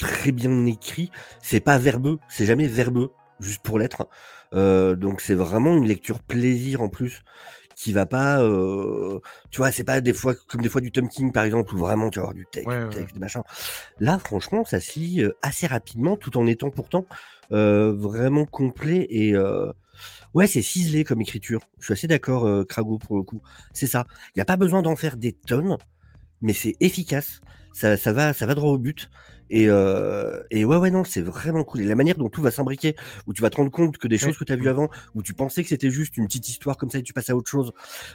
très 0.00 0.32
bien 0.32 0.66
écrit. 0.66 1.12
C'est 1.40 1.60
pas 1.60 1.78
verbeux, 1.78 2.18
c'est 2.28 2.46
jamais 2.46 2.66
verbeux, 2.66 3.12
juste 3.38 3.62
pour 3.62 3.78
l'être. 3.78 4.08
Euh, 4.52 4.96
donc 4.96 5.20
c'est 5.20 5.34
vraiment 5.34 5.76
une 5.76 5.86
lecture 5.86 6.18
plaisir 6.18 6.82
en 6.82 6.88
plus 6.88 7.22
qui 7.76 7.92
va 7.92 8.04
pas, 8.04 8.42
euh, 8.42 9.20
tu 9.50 9.58
vois, 9.58 9.70
c'est 9.70 9.84
pas 9.84 10.02
des 10.02 10.12
fois 10.12 10.34
comme 10.34 10.60
des 10.60 10.68
fois 10.68 10.82
du 10.82 10.92
Tom 10.92 11.08
King 11.08 11.32
par 11.32 11.44
exemple 11.44 11.74
où 11.74 11.78
vraiment 11.78 12.10
tu 12.10 12.18
vas 12.18 12.24
avoir 12.24 12.34
du 12.34 12.46
texte, 12.50 12.68
du 12.68 12.88
texte 12.90 13.14
des 13.14 13.20
machins. 13.20 13.42
Là, 14.00 14.18
franchement, 14.18 14.64
ça 14.66 14.80
se 14.80 14.98
lit 14.98 15.22
euh, 15.22 15.34
assez 15.40 15.66
rapidement 15.66 16.16
tout 16.16 16.36
en 16.36 16.46
étant 16.46 16.70
pourtant 16.70 17.06
vraiment 17.50 18.44
complet 18.44 19.06
et 19.10 19.34
ouais, 20.34 20.46
c'est 20.46 20.62
ciselé 20.62 21.04
comme 21.04 21.20
écriture. 21.20 21.60
Je 21.78 21.86
suis 21.86 21.92
assez 21.94 22.06
d'accord, 22.06 22.66
Crago 22.66 22.98
pour 22.98 23.16
le 23.16 23.22
coup. 23.22 23.42
C'est 23.72 23.86
ça. 23.86 24.06
Il 24.28 24.38
n'y 24.38 24.42
a 24.42 24.44
pas 24.44 24.56
besoin 24.56 24.82
d'en 24.82 24.94
faire 24.94 25.16
des 25.16 25.32
tonnes, 25.32 25.76
mais 26.42 26.52
c'est 26.52 26.76
efficace. 26.80 27.40
Ça, 27.72 27.96
ça 27.96 28.12
va, 28.12 28.32
ça 28.32 28.46
va 28.46 28.54
droit 28.54 28.70
au 28.70 28.78
but. 28.78 29.08
Et, 29.50 29.68
euh, 29.68 30.42
et 30.50 30.64
ouais, 30.64 30.76
ouais, 30.76 30.90
non, 30.90 31.02
c'est 31.02 31.20
vraiment 31.20 31.64
cool. 31.64 31.80
Et 31.80 31.84
la 31.84 31.96
manière 31.96 32.16
dont 32.16 32.28
tout 32.28 32.40
va 32.40 32.52
s'imbriquer, 32.52 32.94
où 33.26 33.32
tu 33.32 33.42
vas 33.42 33.50
te 33.50 33.56
rendre 33.56 33.70
compte 33.70 33.98
que 33.98 34.06
des 34.06 34.16
choses 34.16 34.38
que 34.38 34.44
tu 34.44 34.52
as 34.52 34.56
vues 34.56 34.68
avant, 34.68 34.88
où 35.14 35.22
tu 35.22 35.34
pensais 35.34 35.62
que 35.62 35.68
c'était 35.68 35.90
juste 35.90 36.16
une 36.16 36.26
petite 36.26 36.48
histoire 36.48 36.76
comme 36.76 36.88
ça 36.88 36.98
et 36.98 37.02
tu 37.02 37.12
passes 37.12 37.30
à 37.30 37.36
autre 37.36 37.50
chose. 37.50 37.72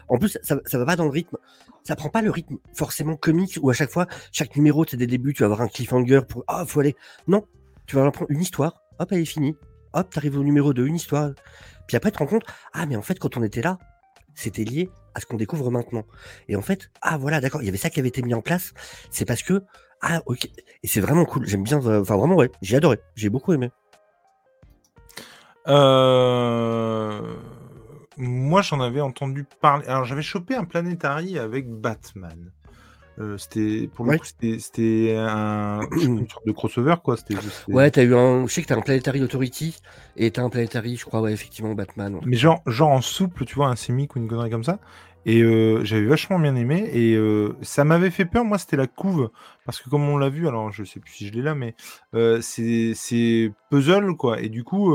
En 0.07 0.17
plus, 0.17 0.37
ça, 0.41 0.59
ça 0.65 0.77
va 0.77 0.85
pas 0.85 0.95
dans 0.95 1.03
le 1.03 1.09
rythme. 1.09 1.37
Ça 1.83 1.95
prend 1.95 2.09
pas 2.09 2.21
le 2.21 2.31
rythme 2.31 2.57
forcément 2.73 3.17
comique 3.17 3.59
où 3.61 3.69
à 3.69 3.73
chaque 3.73 3.91
fois, 3.91 4.07
chaque 4.31 4.55
numéro, 4.55 4.85
c'est 4.85 4.97
des 4.97 5.07
débuts, 5.07 5.33
tu 5.33 5.43
vas 5.43 5.47
avoir 5.47 5.61
un 5.61 5.67
cliffhanger 5.67 6.21
pour 6.27 6.45
ah, 6.47 6.65
faut 6.65 6.79
aller. 6.79 6.95
Non, 7.27 7.45
tu 7.85 7.97
vas 7.97 8.09
prendre 8.11 8.31
une 8.31 8.41
histoire, 8.41 8.81
hop, 8.99 9.11
elle 9.11 9.19
est 9.19 9.25
finie. 9.25 9.55
Hop, 9.93 10.09
t'arrives 10.09 10.37
au 10.37 10.43
numéro 10.43 10.73
2, 10.73 10.85
une 10.87 10.95
histoire. 10.95 11.31
Puis 11.87 11.97
après, 11.97 12.11
tu 12.11 12.17
te 12.17 12.19
rends 12.19 12.29
compte, 12.29 12.43
ah, 12.73 12.85
mais 12.85 12.95
en 12.95 13.01
fait, 13.01 13.19
quand 13.19 13.37
on 13.37 13.43
était 13.43 13.61
là, 13.61 13.77
c'était 14.35 14.63
lié 14.63 14.89
à 15.15 15.21
ce 15.21 15.25
qu'on 15.25 15.37
découvre 15.37 15.71
maintenant. 15.71 16.05
Et 16.47 16.55
en 16.55 16.61
fait, 16.61 16.91
ah 17.01 17.17
voilà, 17.17 17.41
d'accord, 17.41 17.61
il 17.61 17.65
y 17.65 17.69
avait 17.69 17.77
ça 17.77 17.89
qui 17.89 17.99
avait 17.99 18.09
été 18.09 18.21
mis 18.21 18.33
en 18.33 18.41
place. 18.41 18.73
C'est 19.09 19.25
parce 19.25 19.41
que 19.41 19.63
ah, 20.01 20.21
ok. 20.25 20.45
Et 20.83 20.87
c'est 20.87 21.01
vraiment 21.01 21.25
cool. 21.25 21.47
J'aime 21.47 21.63
bien. 21.63 21.83
Euh, 21.85 22.01
enfin, 22.01 22.15
vraiment, 22.17 22.35
ouais. 22.35 22.51
J'ai 22.61 22.77
adoré. 22.77 22.99
J'ai 23.15 23.29
beaucoup 23.29 23.53
aimé. 23.53 23.71
Euh, 25.67 27.35
moi, 28.17 28.61
j'en 28.61 28.81
avais 28.81 29.01
entendu 29.01 29.45
parler. 29.61 29.87
Alors, 29.87 30.05
j'avais 30.05 30.21
chopé 30.21 30.55
un 30.55 30.65
Planetary 30.65 31.39
avec 31.39 31.67
Batman. 31.69 32.51
Euh, 33.19 33.37
c'était 33.37 33.89
pour 33.93 34.05
le 34.05 34.17
coup, 34.17 34.25
c'était 34.25 35.15
un 35.17 35.81
une 36.01 36.27
sorte 36.29 36.45
de 36.45 36.51
crossover 36.51 36.95
quoi. 37.03 37.15
C'était 37.15 37.35
Ouais, 37.67 37.89
t'as 37.89 38.03
eu 38.03 38.13
un. 38.13 38.45
Je 38.45 38.53
sais 38.53 38.61
que 38.61 38.67
t'as 38.67 38.75
un 38.75 38.81
Planetary 38.81 39.23
Authority 39.23 39.77
et 40.17 40.31
t'as 40.31 40.43
un 40.43 40.49
Planetary, 40.49 40.97
je 40.97 41.05
crois, 41.05 41.21
ouais, 41.21 41.33
effectivement, 41.33 41.73
Batman. 41.73 42.19
Mais 42.25 42.37
genre, 42.37 42.61
genre 42.65 42.89
en 42.89 43.01
souple, 43.01 43.45
tu 43.45 43.55
vois, 43.55 43.67
un 43.67 43.75
sémic 43.75 44.15
ou 44.15 44.19
une 44.19 44.27
connerie 44.27 44.49
comme 44.49 44.63
ça. 44.63 44.79
Et 45.25 45.41
euh, 45.41 45.83
j'avais 45.83 46.05
vachement 46.05 46.39
bien 46.39 46.55
aimé. 46.55 46.89
Et 46.93 47.15
euh, 47.15 47.55
ça 47.61 47.83
m'avait 47.83 48.11
fait 48.11 48.25
peur, 48.25 48.45
moi, 48.45 48.57
c'était 48.57 48.77
la 48.77 48.87
couve. 48.87 49.29
Parce 49.65 49.81
que 49.81 49.89
comme 49.89 50.07
on 50.07 50.17
l'a 50.17 50.29
vu, 50.29 50.47
alors 50.47 50.71
je 50.71 50.83
sais 50.83 50.99
plus 50.99 51.11
si 51.11 51.27
je 51.27 51.33
l'ai 51.33 51.41
là, 51.41 51.55
mais 51.55 51.75
euh, 52.13 52.39
c'est 52.41 53.51
puzzle, 53.69 54.15
quoi. 54.17 54.39
Et 54.41 54.49
du 54.49 54.63
coup, 54.63 54.93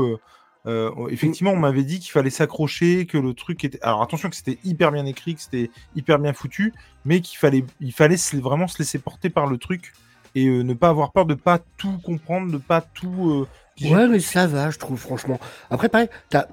effectivement, 1.09 1.51
on 1.51 1.57
m'avait 1.57 1.83
dit 1.83 1.99
qu'il 1.99 2.11
fallait 2.11 2.29
s'accrocher, 2.29 3.05
que 3.05 3.17
le 3.17 3.33
truc 3.33 3.63
était. 3.63 3.81
Alors 3.81 4.01
attention, 4.01 4.29
que 4.29 4.35
c'était 4.35 4.59
hyper 4.63 4.91
bien 4.91 5.05
écrit, 5.05 5.35
que 5.35 5.41
c'était 5.41 5.71
hyper 5.95 6.19
bien 6.19 6.33
foutu, 6.33 6.73
mais 7.05 7.21
qu'il 7.21 7.37
fallait, 7.37 7.65
il 7.79 7.91
fallait 7.91 8.17
vraiment 8.33 8.67
se 8.67 8.77
laisser 8.77 8.99
porter 8.99 9.29
par 9.29 9.47
le 9.47 9.57
truc 9.57 9.93
et 10.35 10.45
ne 10.47 10.73
pas 10.73 10.89
avoir 10.89 11.11
peur 11.11 11.25
de 11.25 11.33
pas 11.33 11.59
tout 11.77 11.97
comprendre, 12.03 12.51
de 12.51 12.57
pas 12.57 12.81
tout. 12.81 13.47
ouais, 13.81 14.07
mais 14.07 14.19
ça 14.19 14.47
va, 14.47 14.69
je 14.69 14.77
trouve, 14.77 14.99
franchement. 14.99 15.39
Après, 15.69 15.89
pareil, 15.89 16.09
as 16.33 16.47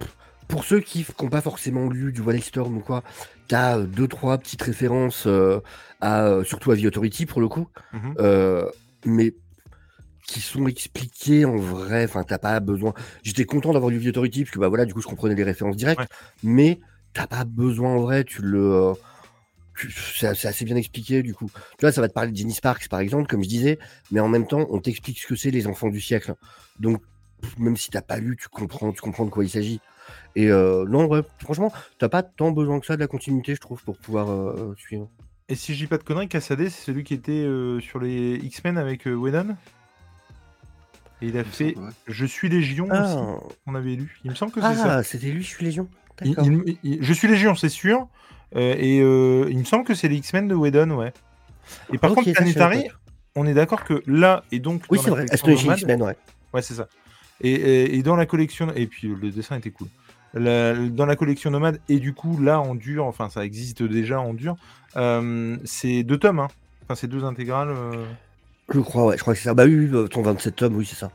pour 0.48 0.64
ceux 0.64 0.80
qui 0.80 1.06
n'ont 1.20 1.28
pas 1.28 1.42
forcément 1.42 1.88
lu 1.88 2.10
du 2.10 2.22
Wall 2.22 2.40
Storm 2.40 2.78
ou 2.78 2.80
quoi, 2.80 3.04
tu 3.48 3.54
as 3.54 3.78
euh, 3.78 3.84
deux, 3.84 4.08
trois 4.08 4.38
petites 4.38 4.62
références 4.62 5.26
euh, 5.26 5.60
à, 6.00 6.24
euh, 6.24 6.44
surtout 6.44 6.70
à 6.70 6.76
The 6.76 6.86
Authority 6.86 7.26
pour 7.26 7.40
le 7.40 7.48
coup, 7.48 7.68
mhm. 7.92 8.14
mais 9.04 9.34
qui 10.28 10.40
sont 10.40 10.68
expliquées 10.68 11.44
en 11.46 11.56
vrai. 11.56 12.04
Enfin, 12.04 12.22
t'as 12.22 12.38
pas 12.38 12.60
besoin. 12.60 12.92
J'étais 13.24 13.44
content 13.44 13.72
d'avoir 13.72 13.90
lu 13.90 13.98
The 13.98 14.08
Authority 14.08 14.44
parce 14.44 14.52
que 14.52 14.60
bah 14.60 14.68
voilà, 14.68 14.84
du 14.84 14.94
coup, 14.94 15.00
je 15.00 15.08
comprenais 15.08 15.34
les 15.34 15.42
références 15.42 15.76
directes, 15.76 16.08
mais 16.44 16.78
t'as 17.14 17.26
pas 17.26 17.44
besoin 17.44 17.96
en 17.96 18.00
vrai. 18.00 18.22
Tu 18.22 18.42
le 18.42 18.92
c'est 20.16 20.26
assez 20.26 20.64
bien 20.64 20.76
expliqué 20.76 21.22
du 21.22 21.34
coup. 21.34 21.50
Tu 21.78 21.82
vois, 21.82 21.92
ça 21.92 22.00
va 22.00 22.08
te 22.08 22.12
parler 22.12 22.32
de 22.32 22.36
Jenny 22.36 22.52
Sparks 22.52 22.88
par 22.88 23.00
exemple, 23.00 23.28
comme 23.28 23.42
je 23.42 23.48
disais, 23.48 23.78
mais 24.10 24.20
en 24.20 24.28
même 24.28 24.46
temps, 24.46 24.66
on 24.70 24.80
t'explique 24.80 25.18
ce 25.18 25.26
que 25.26 25.34
c'est 25.34 25.50
les 25.50 25.66
enfants 25.66 25.88
du 25.88 26.00
siècle. 26.00 26.34
Donc, 26.78 27.00
même 27.58 27.76
si 27.76 27.88
t'as 27.90 28.02
pas 28.02 28.18
lu, 28.18 28.36
tu 28.36 28.48
comprends, 28.48 28.92
tu 28.92 29.00
comprends 29.00 29.24
de 29.24 29.30
quoi 29.30 29.44
il 29.44 29.50
s'agit. 29.50 29.80
Et 30.36 30.50
euh, 30.50 30.84
non, 30.86 31.06
ouais, 31.06 31.22
franchement, 31.38 31.72
t'as 31.98 32.08
pas 32.08 32.22
tant 32.22 32.50
besoin 32.50 32.80
que 32.80 32.86
ça 32.86 32.96
de 32.96 33.00
la 33.00 33.06
continuité, 33.06 33.54
je 33.54 33.60
trouve, 33.60 33.82
pour 33.82 33.96
pouvoir 33.96 34.30
euh, 34.30 34.74
suivre. 34.76 35.08
Et 35.48 35.54
si 35.54 35.74
je 35.74 35.78
dis 35.78 35.86
pas 35.86 35.96
de 35.96 36.02
conneries, 36.02 36.28
Cassadé, 36.28 36.68
c'est 36.68 36.84
celui 36.84 37.04
qui 37.04 37.14
était 37.14 37.32
euh, 37.32 37.80
sur 37.80 38.00
les 38.00 38.34
X-Men 38.42 38.76
avec 38.76 39.06
Whedon? 39.06 39.56
Et 41.20 41.28
il 41.28 41.38
a 41.38 41.44
fait 41.44 41.74
Je 42.06 42.26
suis 42.26 42.48
Légion 42.48 42.88
ah. 42.90 43.02
aussi, 43.02 43.16
qu'on 43.64 43.74
avait 43.74 43.96
lu. 43.96 44.20
Il 44.24 44.30
me 44.30 44.36
semble 44.36 44.52
que 44.52 44.60
c'est 44.60 44.74
ça. 44.74 44.98
Ah, 44.98 45.02
c'était 45.02 45.30
lui, 45.30 45.42
Je 45.42 45.48
suis 45.48 45.64
Légion. 45.64 45.88
je 46.22 47.12
suis 47.12 47.28
Légion, 47.28 47.54
c'est 47.54 47.68
sûr. 47.68 48.08
et 48.54 48.98
il 48.98 49.58
me 49.58 49.64
semble 49.64 49.84
que 49.84 49.94
c'est 49.94 50.08
les 50.08 50.16
X-Men 50.16 50.48
de 50.48 50.54
Whedon, 50.54 50.90
ouais. 50.92 51.12
Et 51.92 51.98
par 51.98 52.14
contre, 52.14 52.32
Planetary, 52.32 52.88
on 53.34 53.46
est 53.46 53.54
d'accord 53.54 53.84
que 53.84 54.02
là, 54.06 54.42
et 54.52 54.58
donc. 54.58 54.84
Oui, 54.90 54.98
c'est 55.02 55.10
vrai, 55.10 55.26
X-Men, 55.26 56.02
ouais. 56.02 56.16
Ouais, 56.54 56.62
c'est 56.62 56.74
ça. 56.74 56.88
Et, 57.40 57.96
et, 57.96 58.02
dans 58.02 58.16
la 58.16 58.26
collection, 58.26 58.72
et 58.74 58.88
puis 58.88 59.06
le 59.06 59.30
dessin 59.30 59.56
était 59.56 59.70
cool 59.70 59.86
dans 60.34 61.06
la 61.06 61.16
collection 61.16 61.50
nomade, 61.50 61.80
et 61.88 61.98
du 61.98 62.12
coup, 62.12 62.40
là, 62.40 62.60
en 62.60 62.74
dur, 62.74 63.06
enfin, 63.06 63.28
ça 63.28 63.44
existe 63.44 63.82
déjà 63.82 64.20
en 64.20 64.34
dur, 64.34 64.56
euh, 64.96 65.56
c'est 65.64 66.02
deux 66.02 66.18
tomes, 66.18 66.40
hein. 66.40 66.48
Enfin, 66.84 66.94
c'est 66.94 67.06
deux 67.06 67.24
intégrales. 67.24 67.74
Euh. 68.70 68.74
Je 68.74 68.80
crois, 68.80 69.06
ouais, 69.06 69.16
je 69.16 69.22
crois 69.22 69.34
que 69.34 69.40
c'est 69.40 69.48
ça. 69.48 69.54
Bah 69.54 69.64
oui, 69.66 69.90
ton 70.10 70.22
27 70.22 70.56
tomes, 70.56 70.76
oui, 70.76 70.86
c'est 70.86 70.96
ça. 70.96 71.10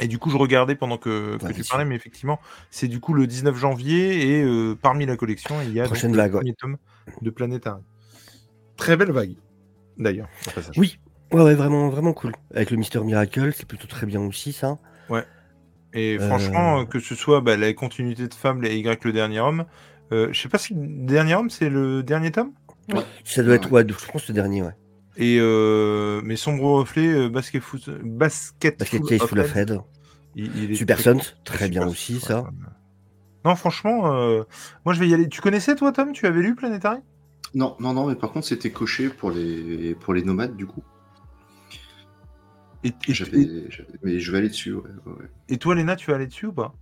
Et 0.00 0.08
du 0.08 0.18
coup, 0.18 0.30
je 0.30 0.36
regardais 0.36 0.74
pendant 0.74 0.98
que, 0.98 1.38
tu 1.52 1.62
parlais, 1.64 1.84
mais 1.84 1.94
effectivement, 1.94 2.40
c'est 2.70 2.88
du 2.88 2.98
coup 2.98 3.14
le 3.14 3.26
19 3.26 3.56
janvier, 3.56 4.28
et 4.28 4.42
euh, 4.42 4.74
parmi 4.74 5.06
la 5.06 5.16
collection, 5.16 5.54
il 5.62 5.72
y 5.72 5.80
a 5.80 5.84
Prochaine 5.84 6.16
le 6.16 6.30
premier 6.30 6.54
tome 6.54 6.78
de 7.22 7.30
Planétarium. 7.30 7.84
Très 8.76 8.96
belle 8.96 9.12
vague, 9.12 9.36
d'ailleurs. 9.96 10.28
Oui, 10.76 10.98
ouais, 11.32 11.42
ouais, 11.42 11.54
vraiment, 11.54 11.90
vraiment 11.90 12.12
cool. 12.12 12.32
Avec 12.54 12.72
le 12.72 12.76
Mister 12.76 13.00
Miracle, 13.00 13.52
c'est 13.54 13.66
plutôt 13.66 13.86
très 13.86 14.06
bien 14.06 14.20
aussi, 14.20 14.52
ça. 14.52 14.78
Ouais. 15.08 15.24
Et 15.92 16.18
franchement, 16.18 16.80
euh. 16.80 16.84
que 16.84 16.98
ce 16.98 17.14
soit 17.14 17.40
bah, 17.40 17.56
la 17.56 17.72
continuité 17.72 18.26
de 18.26 18.34
Fable 18.34 18.66
et 18.66 18.76
Y 18.76 19.04
le 19.04 19.12
dernier 19.12 19.38
homme, 19.38 19.64
euh, 20.12 20.28
je 20.32 20.40
sais 20.40 20.48
pas 20.48 20.58
si 20.58 20.74
le 20.74 21.06
dernier 21.06 21.36
homme 21.36 21.50
c'est 21.50 21.70
le 21.70 22.02
dernier 22.02 22.32
tome? 22.32 22.52
Ça 23.24 23.44
doit 23.44 23.54
être, 23.54 23.70
ouais, 23.70 23.86
je 23.88 24.10
pense, 24.10 24.26
le 24.26 24.34
dernier, 24.34 24.62
ouais. 24.62 24.74
Et 25.16 25.38
euh, 25.40 26.20
mais 26.24 26.36
Sombre 26.36 26.78
Reflet, 26.78 27.06
euh, 27.06 27.28
Basket 27.28 27.62
Foot, 27.62 27.88
Basket, 28.02 28.78
basket 28.78 29.02
Case 29.06 29.22
Full 29.22 29.38
of 29.40 29.56
Head. 29.56 29.80
Il, 30.34 30.76
Super 30.76 30.98
Sons, 30.98 31.20
très 31.44 31.68
bien 31.68 31.86
aussi, 31.86 32.18
ça. 32.18 32.50
Non, 33.44 33.54
franchement, 33.54 34.02
moi 34.84 34.94
je 34.94 35.00
vais 35.00 35.08
y 35.08 35.14
aller. 35.14 35.28
Tu 35.28 35.40
connaissais 35.40 35.76
toi, 35.76 35.92
Tom? 35.92 36.12
Tu 36.12 36.26
avais 36.26 36.42
lu 36.42 36.54
Planetary? 36.54 36.98
Non, 37.54 37.76
non, 37.78 37.92
non, 37.92 38.08
mais 38.08 38.16
par 38.16 38.32
contre 38.32 38.46
c'était 38.46 38.70
coché 38.70 39.08
pour 39.08 39.30
les, 39.30 39.94
pour 39.94 40.14
les 40.14 40.22
nomades 40.22 40.56
du 40.56 40.66
coup. 40.66 40.82
Et, 42.82 42.92
Mais 44.02 44.18
je 44.18 44.32
vais 44.32 44.38
aller 44.38 44.48
dessus. 44.48 44.74
Et 45.48 45.56
toi, 45.56 45.74
Léna, 45.74 45.96
tu 45.96 46.10
vas 46.10 46.16
aller 46.16 46.26
dessus 46.26 46.46
ou 46.46 46.52
pas? 46.52 46.74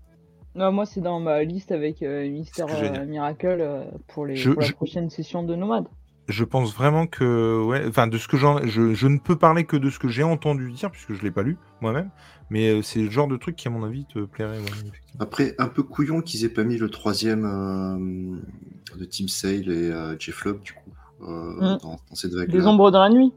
Non, 0.54 0.72
moi, 0.72 0.84
c'est 0.84 1.00
dans 1.00 1.20
ma 1.20 1.42
liste 1.44 1.72
avec 1.72 2.02
euh, 2.02 2.28
Mister 2.28 2.64
euh, 2.68 3.06
Miracle 3.06 3.58
euh, 3.60 3.84
pour, 4.08 4.26
les, 4.26 4.42
la 4.42 4.72
prochaine 4.72 5.08
session 5.08 5.44
de 5.44 5.54
Nomade. 5.54 5.86
Je 6.28 6.44
pense 6.44 6.74
vraiment 6.74 7.06
que, 7.06 7.62
ouais, 7.64 7.84
enfin, 7.88 8.06
de 8.06 8.16
ce 8.16 8.28
que 8.28 8.36
j'en, 8.36 8.64
je, 8.66 9.06
ne 9.06 9.18
peux 9.18 9.36
parler 9.36 9.64
que 9.64 9.76
de 9.76 9.90
ce 9.90 9.98
que 9.98 10.08
j'ai 10.08 10.22
entendu 10.22 10.70
dire 10.70 10.90
puisque 10.90 11.14
je 11.14 11.22
l'ai 11.22 11.30
pas 11.30 11.42
lu 11.42 11.58
moi-même, 11.80 12.10
mais 12.48 12.80
c'est 12.82 13.00
le 13.00 13.10
genre 13.10 13.28
de 13.28 13.36
truc 13.36 13.56
qui, 13.56 13.68
à 13.68 13.70
mon 13.70 13.84
avis, 13.84 14.06
te 14.06 14.20
plairait. 14.20 14.58
Après, 15.18 15.54
un 15.58 15.68
peu 15.68 15.82
couillon 15.82 16.22
qu'ils 16.22 16.44
aient 16.44 16.48
pas 16.48 16.64
mis 16.64 16.78
le 16.78 16.88
troisième 16.88 17.42
de 18.96 19.04
Team 19.04 19.28
Sale 19.28 19.70
et 19.70 19.92
Jeff 20.18 20.44
Love 20.44 20.60
du 20.60 20.72
coup 20.72 20.90
mm. 21.20 21.78
dans, 21.82 21.98
cette 22.14 22.34
vague. 22.34 22.52
Les 22.52 22.66
ombres 22.66 22.90
dans 22.90 23.02
la 23.02 23.10
nuit. 23.10 23.32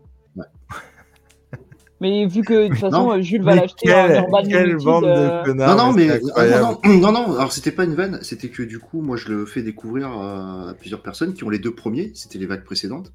Mais 2.06 2.28
vu 2.28 2.44
que 2.44 2.66
de 2.66 2.68
toute 2.68 2.78
façon, 2.78 3.20
Jules 3.22 3.42
va 3.42 3.56
l'acheter 3.56 3.92
en 3.92 4.10
Urban 4.10 4.44
Quelle 4.48 4.78
bande 4.78 5.06
de 5.06 5.10
euh, 5.10 5.44
connards. 5.44 5.76
Non, 5.76 5.88
non, 5.88 5.94
mais 5.94 6.08
non, 6.08 6.80
non, 6.84 7.00
non, 7.00 7.12
non, 7.12 7.38
alors 7.38 7.52
c'était 7.52 7.72
pas 7.72 7.84
une 7.84 7.96
vanne, 7.96 8.20
c'était 8.22 8.50
que 8.50 8.62
du 8.62 8.78
coup, 8.78 9.02
moi 9.02 9.18
je 9.18 9.30
le 9.30 9.46
fais 9.48 9.64
découvrir 9.64 10.10
à 10.10 10.76
plusieurs 10.80 11.02
personnes 11.02 11.34
qui 11.34 11.44
ont 11.44 11.50
les 11.50 11.58
deux 11.58 11.74
premiers, 11.74 12.12
c'était 12.14 12.38
les 12.38 12.46
vagues 12.46 12.64
précédentes 12.64 13.12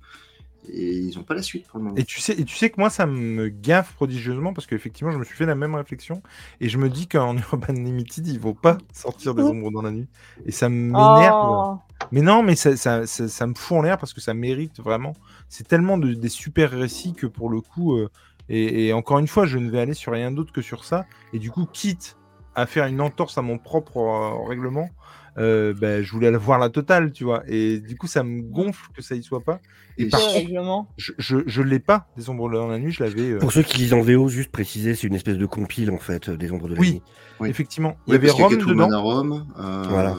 et 0.69 0.97
ils 0.97 1.17
n'ont 1.17 1.25
pas 1.25 1.35
la 1.35 1.43
suite 1.43 1.67
pour 1.67 1.79
le 1.79 1.85
moment. 1.85 1.97
Et 1.97 2.05
tu 2.05 2.21
sais, 2.21 2.39
et 2.39 2.45
tu 2.45 2.57
sais 2.57 2.71
que 2.71 2.79
moi, 2.79 2.91
ça 2.91 3.07
me 3.07 3.49
gaffe 3.49 3.95
prodigieusement 3.95 4.53
parce 4.53 4.67
qu'effectivement, 4.67 5.13
je 5.13 5.19
me 5.19 5.25
suis 5.25 5.37
fait 5.37 5.47
la 5.47 5.55
même 5.55 5.75
réflexion 5.75 6.23
et 6.61 6.69
je 6.69 6.79
me 6.79 6.89
dis 6.89 7.07
qu'en 7.07 7.37
Urban 7.53 7.73
Limited, 7.73 8.27
ils 8.27 8.41
vont 8.41 8.55
pas 8.55 8.79
sortir 8.93 9.35
des 9.35 9.43
ombres 9.43 9.71
dans 9.71 9.83
la 9.83 9.91
nuit 9.91 10.09
et 10.45 10.53
ça 10.53 10.69
m'énerve. 10.69 11.49
Oh. 11.51 11.75
Mais 12.13 12.23
non, 12.23 12.43
mais 12.43 12.57
ça, 12.57 12.77
ça, 12.77 13.07
ça, 13.07 13.47
me 13.47 13.55
fout 13.55 13.79
en 13.79 13.83
l'air 13.83 13.99
parce 13.99 14.13
que 14.13 14.21
ça 14.21 14.35
mérite 14.35 14.81
vraiment. 14.81 15.15
C'est 15.49 15.67
tellement 15.67 15.99
de, 15.99 16.15
des 16.15 16.29
super 16.29 16.71
récits 16.71 17.15
que 17.15 17.27
pour 17.27 17.51
le 17.51 17.61
coup, 17.61 17.97
euh, 17.97 18.09
et, 18.51 18.93
encore 18.93 19.19
une 19.21 19.29
fois, 19.29 19.47
je 19.47 19.59
ne 19.59 19.71
vais 19.71 19.81
aller 19.81 19.95
sur 19.95 20.13
rien 20.13 20.33
d'autre 20.33 20.53
que 20.53 20.61
sur 20.61 20.85
ça. 20.85 21.07
Et 21.33 21.39
du 21.39 21.51
coup, 21.51 21.67
quitte 21.73 22.17
à 22.57 22.67
faire 22.67 22.87
une 22.87 23.01
entorse 23.01 23.39
à 23.39 23.43
mon 23.43 23.59
propre 23.59 23.99
euh, 23.99 24.49
règlement, 24.49 24.91
euh, 25.39 25.73
ben, 25.73 26.03
je 26.03 26.11
voulais 26.11 26.31
voir 26.33 26.59
la 26.59 26.69
totale, 26.69 27.13
tu 27.13 27.23
vois. 27.23 27.45
Et 27.47 27.79
du 27.79 27.97
coup, 27.97 28.09
ça 28.09 28.25
me 28.25 28.43
gonfle 28.43 28.91
que 28.93 29.03
ça 29.03 29.15
y 29.15 29.23
soit 29.23 29.43
pas. 29.43 29.61
Et 29.99 30.09
par 30.09 30.21
contre, 30.21 30.87
je, 30.97 31.13
je, 31.19 31.37
je 31.47 31.63
l'ai 31.63 31.79
pas, 31.79 32.09
des 32.17 32.29
ombres 32.29 32.51
dans 32.51 32.67
la 32.67 32.79
nuit, 32.79 32.91
je 32.91 33.05
l'avais. 33.05 33.31
Euh 33.31 33.39
Pour 33.39 33.53
ceux 33.53 33.63
qui 33.63 33.79
lisent 33.79 33.95
en 33.95 34.01
VO, 34.01 34.29
juste 34.29 34.51
préciser, 34.51 34.95
c'est 34.97 35.07
une 35.07 35.15
espèce 35.15 35.39
de 35.39 35.47
compile 35.47 35.91
en 35.93 35.99
fait, 35.99 36.29
des 36.31 36.51
ombres 36.51 36.69
de 36.69 36.75
la 36.75 36.81
nuit. 36.81 37.03
Oui, 37.39 37.49
effectivement. 37.49 37.97
Il 38.07 38.15
y 38.15 38.17
avait 38.17 38.31
Rome 38.31 38.57
dedans. 38.57 38.91
À 38.91 38.99
Rome, 38.99 39.47
euh, 39.59 39.85
Voilà. 39.89 40.17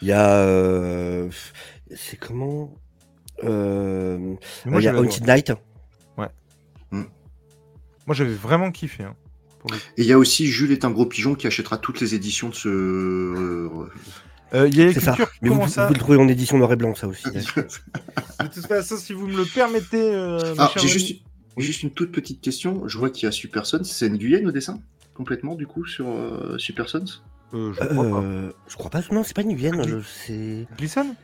Il 0.00 0.08
y 0.08 0.12
a. 0.12 1.28
C'est 1.94 2.16
comment? 2.16 2.72
Il 3.42 4.38
y 4.80 4.88
a 4.88 4.98
Haunted 4.98 5.26
Night. 5.26 5.52
Ouais. 6.16 6.28
Hmm. 6.90 7.04
Moi, 8.06 8.14
j'avais 8.14 8.34
vraiment 8.34 8.70
kiffé. 8.70 9.04
Hein. 9.04 9.14
Et 9.96 10.02
il 10.02 10.06
y 10.06 10.12
a 10.12 10.18
aussi 10.18 10.46
Jules 10.46 10.72
est 10.72 10.84
un 10.84 10.90
gros 10.90 11.06
pigeon 11.06 11.34
qui 11.34 11.46
achètera 11.46 11.78
toutes 11.78 12.00
les 12.00 12.14
éditions 12.14 12.48
de 12.48 12.54
ce. 12.54 12.68
Euh, 12.68 13.68
euh, 14.54 14.68
il 14.68 14.76
y 14.76 14.82
a 14.82 14.86
l'écriture. 14.86 15.28
Mais 15.42 15.48
vous, 15.48 15.66
ça... 15.68 15.86
vous, 15.86 15.94
le 15.94 15.98
trouvez 15.98 16.18
en 16.18 16.28
édition 16.28 16.56
noir 16.58 16.72
et 16.72 16.76
blanc, 16.76 16.94
ça 16.94 17.08
aussi. 17.08 17.24
de 17.32 18.46
toute 18.46 18.66
façon, 18.66 18.96
si 18.96 19.12
vous 19.12 19.26
me 19.26 19.36
le 19.36 19.44
permettez. 19.44 20.14
Euh, 20.14 20.54
ah, 20.58 20.70
j'ai 20.76 20.88
juste, 20.88 21.22
juste, 21.56 21.82
une 21.82 21.90
toute 21.90 22.12
petite 22.12 22.40
question. 22.40 22.86
Je 22.86 22.98
vois 22.98 23.10
qu'il 23.10 23.24
y 23.24 23.28
a 23.28 23.32
Super 23.32 23.66
Sons. 23.66 23.84
C'est 23.84 24.06
une 24.06 24.18
Guyenne 24.18 24.46
au 24.46 24.52
dessin 24.52 24.80
Complètement, 25.14 25.54
du 25.54 25.66
coup, 25.66 25.86
sur 25.86 26.06
Super 26.58 26.88
Sons 26.88 27.04
je, 27.52 27.72
crois 27.72 27.88
pas. 27.88 28.50
je 28.68 28.76
crois 28.76 28.90
pas. 28.90 29.02
Non, 29.10 29.22
c'est 29.24 29.34
pas 29.34 29.42
une 29.42 29.54
Guyenne. 29.54 30.02
C'est. 30.24 30.66
Glisson 30.76 31.14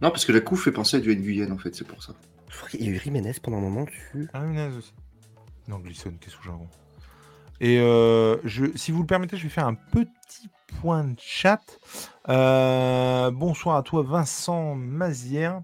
Non, 0.00 0.10
parce 0.10 0.24
que 0.24 0.32
la 0.32 0.40
coupe 0.40 0.58
fait 0.58 0.72
penser 0.72 0.96
à 0.96 1.00
du 1.00 1.14
Guyenne, 1.14 1.52
en 1.52 1.58
fait, 1.58 1.74
c'est 1.74 1.86
pour 1.86 2.02
ça. 2.02 2.14
Je 2.48 2.56
crois 2.56 2.70
qu'il 2.70 2.82
y 2.82 2.88
a 2.88 2.90
eu 2.90 2.98
Jiménez 2.98 3.34
pendant 3.42 3.58
un 3.58 3.62
moment 3.62 3.84
dessus. 3.84 4.28
Ah, 4.32 4.40
Jiménez 4.40 4.74
aussi. 4.76 4.92
Non, 5.68 5.78
Glisson, 5.78 6.14
qu'est-ce 6.20 6.36
que 6.36 6.44
j'avoue 6.44 6.68
et 7.60 7.78
euh, 7.80 8.36
je, 8.44 8.66
si 8.76 8.92
vous 8.92 9.00
le 9.00 9.06
permettez, 9.06 9.36
je 9.36 9.42
vais 9.42 9.48
faire 9.48 9.66
un 9.66 9.74
petit 9.74 10.48
point 10.80 11.04
de 11.04 11.16
chat. 11.18 11.60
Euh, 12.28 13.30
bonsoir 13.30 13.76
à 13.76 13.82
toi, 13.82 14.02
Vincent 14.02 14.74
Mazière. 14.76 15.60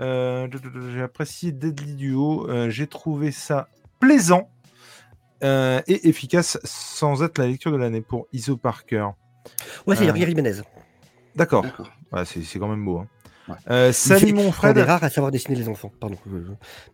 Euh, 0.00 0.48
j'ai 0.92 1.02
apprécié 1.02 1.52
Deadly 1.52 1.94
Duo. 1.94 2.48
J'ai 2.68 2.86
trouvé 2.86 3.30
ça 3.30 3.68
plaisant 4.00 4.50
et 5.42 6.08
efficace 6.08 6.58
sans 6.64 7.22
être 7.22 7.38
la 7.38 7.46
lecture 7.46 7.70
de 7.70 7.76
l'année 7.76 8.00
pour 8.00 8.26
Iso 8.32 8.56
Parker. 8.56 9.10
Ouais, 9.86 9.94
c'est 9.94 10.06
Yuri 10.06 10.34
Menez. 10.34 10.62
D'accord. 11.36 11.64
Ouais, 12.12 12.24
c'est 12.24 12.58
quand 12.58 12.68
même 12.68 12.84
beau. 12.84 12.98
Hein. 12.98 13.08
Euh, 13.70 13.92
salut 13.92 14.32
mon 14.32 14.52
frère. 14.52 14.72
C'est 14.74 14.82
rare 14.82 15.04
à 15.04 15.10
savoir 15.10 15.32
dessiner 15.32 15.56
les 15.56 15.68
enfants, 15.68 15.92
pardon. 16.00 16.16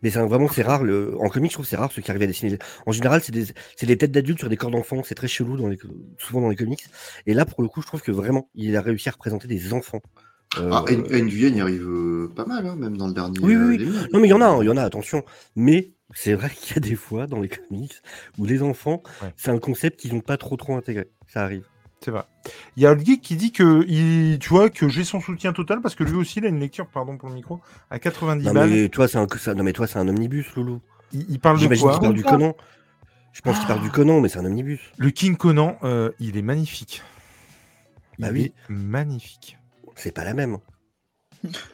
Mais 0.03 0.11
vraiment, 0.11 0.49
c'est 0.49 0.63
rare. 0.63 0.85
Le... 0.85 1.17
En 1.21 1.29
comics, 1.29 1.51
je 1.51 1.57
trouve 1.57 1.67
c'est 1.67 1.77
rare 1.77 1.91
ceux 1.93 2.03
qui 2.03 2.11
arrivent 2.11 2.23
à 2.23 2.27
dessiner. 2.27 2.59
En 2.87 2.93
général, 2.93 3.23
c'est 3.23 3.33
des... 3.33 3.47
des 3.83 3.97
têtes 3.99 4.13
d'adultes 4.13 4.39
sur 4.39 4.49
des 4.49 4.57
corps 4.57 4.71
d'enfants. 4.71 5.03
C'est 5.05 5.15
très 5.15 5.29
chelou, 5.29 5.57
dans 5.57 5.69
les... 5.69 5.79
souvent 6.19 6.41
dans 6.41 6.49
les 6.49 6.57
comics. 6.57 6.85
Et 7.27 7.35
là, 7.35 7.45
pour 7.45 7.63
le 7.63 7.69
coup, 7.69 7.83
je 7.83 7.87
trouve 7.87 8.03
que 8.03 8.13
vraiment, 8.13 8.49
il 8.55 8.77
a 8.77 8.83
réussi 8.83 9.09
à 9.09 9.13
représenter 9.13 9.49
des 9.49 9.73
enfants. 9.73 10.01
Euh... 10.59 10.71
Ah, 10.73 10.85
y 10.91 11.61
arrive 11.61 11.89
euh, 11.89 12.31
pas 12.35 12.45
mal, 12.45 12.67
hein, 12.67 12.77
même 12.77 12.97
dans 12.97 13.07
le 13.07 13.15
dernier. 13.15 13.39
Oui, 13.41 13.57
oui, 13.57 13.79
oui. 13.81 13.89
Non, 14.13 14.21
mais 14.21 14.29
il 14.29 14.31
y 14.31 14.35
en 14.35 14.43
a, 14.43 14.63
il 14.63 14.67
y 14.67 14.71
en 14.71 14.77
a, 14.77 14.83
attention. 14.83 15.25
Mais 15.57 15.93
c'est 16.15 16.35
vrai 16.35 16.51
qu'il 16.51 16.75
y 16.75 16.79
a 16.79 16.81
des 16.81 16.95
fois 16.95 17.27
dans 17.27 17.41
les 17.41 17.49
comics 17.49 18.03
où 18.39 18.45
les 18.45 18.63
enfants, 18.63 19.03
c'est 19.37 19.51
un 19.51 19.59
concept 19.59 20.01
qu'ils 20.01 20.15
n'ont 20.15 20.21
pas 20.21 20.37
trop 20.37 20.57
trop 20.57 20.77
intégré. 20.77 21.09
Ça 21.27 21.43
arrive. 21.43 21.65
C'est 22.05 22.11
vrai. 22.11 22.25
Il 22.77 22.83
y 22.83 22.87
a 22.87 22.99
geek 22.99 23.21
qui 23.21 23.37
dit 23.37 23.53
que, 23.53 23.85
il, 23.87 24.39
tu 24.41 24.49
vois, 24.49 24.71
que 24.71 24.89
j'ai 24.89 25.05
son 25.05 25.21
soutien 25.21 25.53
total 25.53 25.81
parce 25.81 25.95
que 25.95 26.03
lui 26.03 26.17
aussi, 26.17 26.41
il 26.41 26.47
a 26.47 26.49
une 26.49 26.59
lecture, 26.59 26.89
pardon 26.89 27.17
pour 27.17 27.29
le 27.29 27.35
micro, 27.37 27.61
à 27.91 27.99
90 27.99 28.45
non, 28.45 28.53
balles. 28.53 28.71
Mais 28.71 28.89
toi, 28.89 29.07
c'est 29.07 29.19
un, 29.19 29.27
non, 29.55 29.63
mais 29.63 29.73
toi, 29.73 29.87
c'est 29.87 29.99
un 29.99 30.09
omnibus, 30.09 30.55
Loulou. 30.57 30.81
Il, 31.13 31.39
parle 31.39 31.61
de 31.61 31.67
quoi 31.67 31.93
qu'il 31.93 32.01
parle 32.01 32.15
du 32.15 32.25
Conan. 32.25 32.57
Je 33.33 33.41
pense 33.41 33.59
qu'il 33.59 33.69
parle 33.69 33.83
du 33.83 33.91
Conan, 33.91 34.21
mais 34.21 34.29
c'est 34.29 34.39
un 34.39 34.45
omnibus. 34.45 34.81
Le 34.97 35.11
King 35.11 35.37
Conan, 35.37 35.79
euh, 35.85 36.11
il 36.19 36.37
est 36.37 36.43
magnifique. 36.43 37.03
bah 38.19 38.29
oui. 38.33 38.53
magnifique. 38.69 39.59
C'est 39.95 40.13
pas 40.13 40.25
la 40.25 40.35
même. 40.35 40.59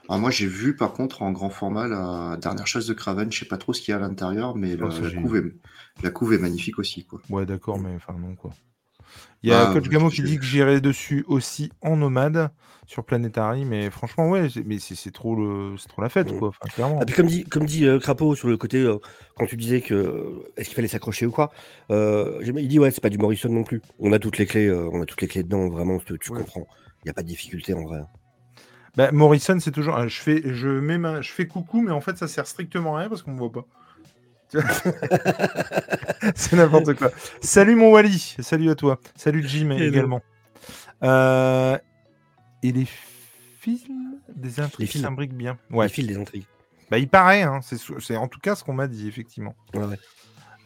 Ah, 0.08 0.18
moi, 0.18 0.30
j'ai 0.30 0.46
vu 0.46 0.74
par 0.74 0.92
contre 0.92 1.22
en 1.22 1.30
grand 1.30 1.50
format 1.50 1.86
la 1.88 2.36
dernière 2.40 2.66
chasse 2.66 2.86
de 2.86 2.94
Craven. 2.94 3.30
Je 3.30 3.38
sais 3.38 3.44
pas 3.46 3.58
trop 3.58 3.72
ce 3.72 3.80
qu'il 3.80 3.92
y 3.92 3.94
a 3.94 3.96
à 3.96 4.00
l'intérieur, 4.00 4.56
mais 4.56 4.76
oh, 4.80 4.88
la, 4.88 5.10
couve 5.10 5.36
est... 5.36 6.02
la, 6.02 6.10
couve 6.10 6.32
est, 6.32 6.38
magnifique 6.38 6.78
aussi. 6.78 7.04
Quoi. 7.04 7.20
Ouais, 7.28 7.46
d'accord, 7.46 7.78
mais 7.78 7.94
enfin, 7.94 8.14
non, 8.18 8.34
quoi. 8.34 8.50
Il 9.42 9.50
y 9.50 9.52
a 9.52 9.68
ah, 9.68 9.72
Coach 9.72 9.88
Gamo 9.88 10.08
qui 10.10 10.22
dit 10.22 10.38
que 10.38 10.44
j'irai 10.44 10.80
dessus 10.80 11.24
aussi 11.28 11.70
en 11.80 11.96
nomade 11.96 12.50
sur 12.86 13.04
Planetary, 13.04 13.66
mais 13.66 13.90
franchement, 13.90 14.30
ouais, 14.30 14.48
mais 14.64 14.78
c'est 14.78 15.10
trop, 15.12 15.36
le, 15.36 15.76
trop 15.88 16.00
la 16.00 16.08
fête, 16.08 16.36
quoi. 16.38 16.52
Ah, 16.80 17.04
comme 17.14 17.26
dit, 17.26 17.44
comme 17.44 17.66
dit 17.66 17.84
euh, 17.84 17.98
Crapaud 17.98 18.34
sur 18.34 18.48
le 18.48 18.56
côté, 18.56 18.78
euh, 18.78 18.96
quand 19.36 19.46
tu 19.46 19.56
disais 19.56 19.82
que 19.82 19.94
euh, 19.94 20.52
est-ce 20.56 20.68
qu'il 20.68 20.74
fallait 20.74 20.88
s'accrocher 20.88 21.26
ou 21.26 21.30
quoi, 21.30 21.52
il 21.90 22.68
dit 22.68 22.78
ouais, 22.78 22.90
c'est 22.90 23.02
pas 23.02 23.10
du 23.10 23.18
Morrison 23.18 23.50
non 23.50 23.62
plus. 23.62 23.82
On 23.98 24.12
a 24.12 24.18
toutes 24.18 24.38
les 24.38 24.46
clés, 24.46 24.72
on 24.72 25.02
a 25.02 25.06
toutes 25.06 25.20
les 25.20 25.28
clés 25.28 25.42
dedans, 25.42 25.68
vraiment, 25.68 25.98
tu, 25.98 26.30
comprends. 26.30 26.66
Il 27.04 27.06
n'y 27.06 27.10
a 27.10 27.14
pas 27.14 27.22
de 27.22 27.28
difficulté 27.28 27.74
en 27.74 27.84
vrai. 27.84 28.00
Bah, 28.96 29.12
Morrison, 29.12 29.60
c'est 29.60 29.70
toujours. 29.70 30.08
Je 30.08 30.20
fais, 30.20 30.42
je, 30.46 30.68
mets 30.68 31.22
je 31.22 31.30
fais 31.30 31.46
coucou, 31.46 31.82
mais 31.82 31.92
en 31.92 32.00
fait, 32.00 32.16
ça 32.16 32.26
sert 32.26 32.46
strictement 32.46 32.96
à 32.96 33.00
rien 33.00 33.08
parce 33.10 33.22
qu'on 33.22 33.32
me 33.32 33.38
voit 33.38 33.52
pas. 33.52 33.66
c'est 36.34 36.56
n'importe 36.56 36.94
quoi. 36.94 37.10
Salut 37.40 37.74
mon 37.74 37.92
Wally, 37.92 38.36
salut 38.40 38.70
à 38.70 38.74
toi. 38.74 38.98
Salut 39.14 39.46
Jim 39.46 39.70
également. 39.70 40.22
Euh, 41.02 41.76
et 42.62 42.72
les 42.72 42.86
films 43.60 44.20
des 44.34 44.60
intrigues 44.60 44.90
s'imbriquent 44.90 45.36
bien. 45.36 45.58
Ouais. 45.70 45.86
Les 45.86 45.92
fils 45.92 46.06
des 46.06 46.16
intrigues. 46.16 46.46
Bah, 46.90 46.98
il 46.98 47.08
paraît, 47.08 47.42
hein. 47.42 47.60
c'est 47.62 48.16
en 48.16 48.28
tout 48.28 48.40
cas 48.40 48.54
ce 48.54 48.64
qu'on 48.64 48.72
m'a 48.72 48.88
dit, 48.88 49.06
effectivement. 49.06 49.54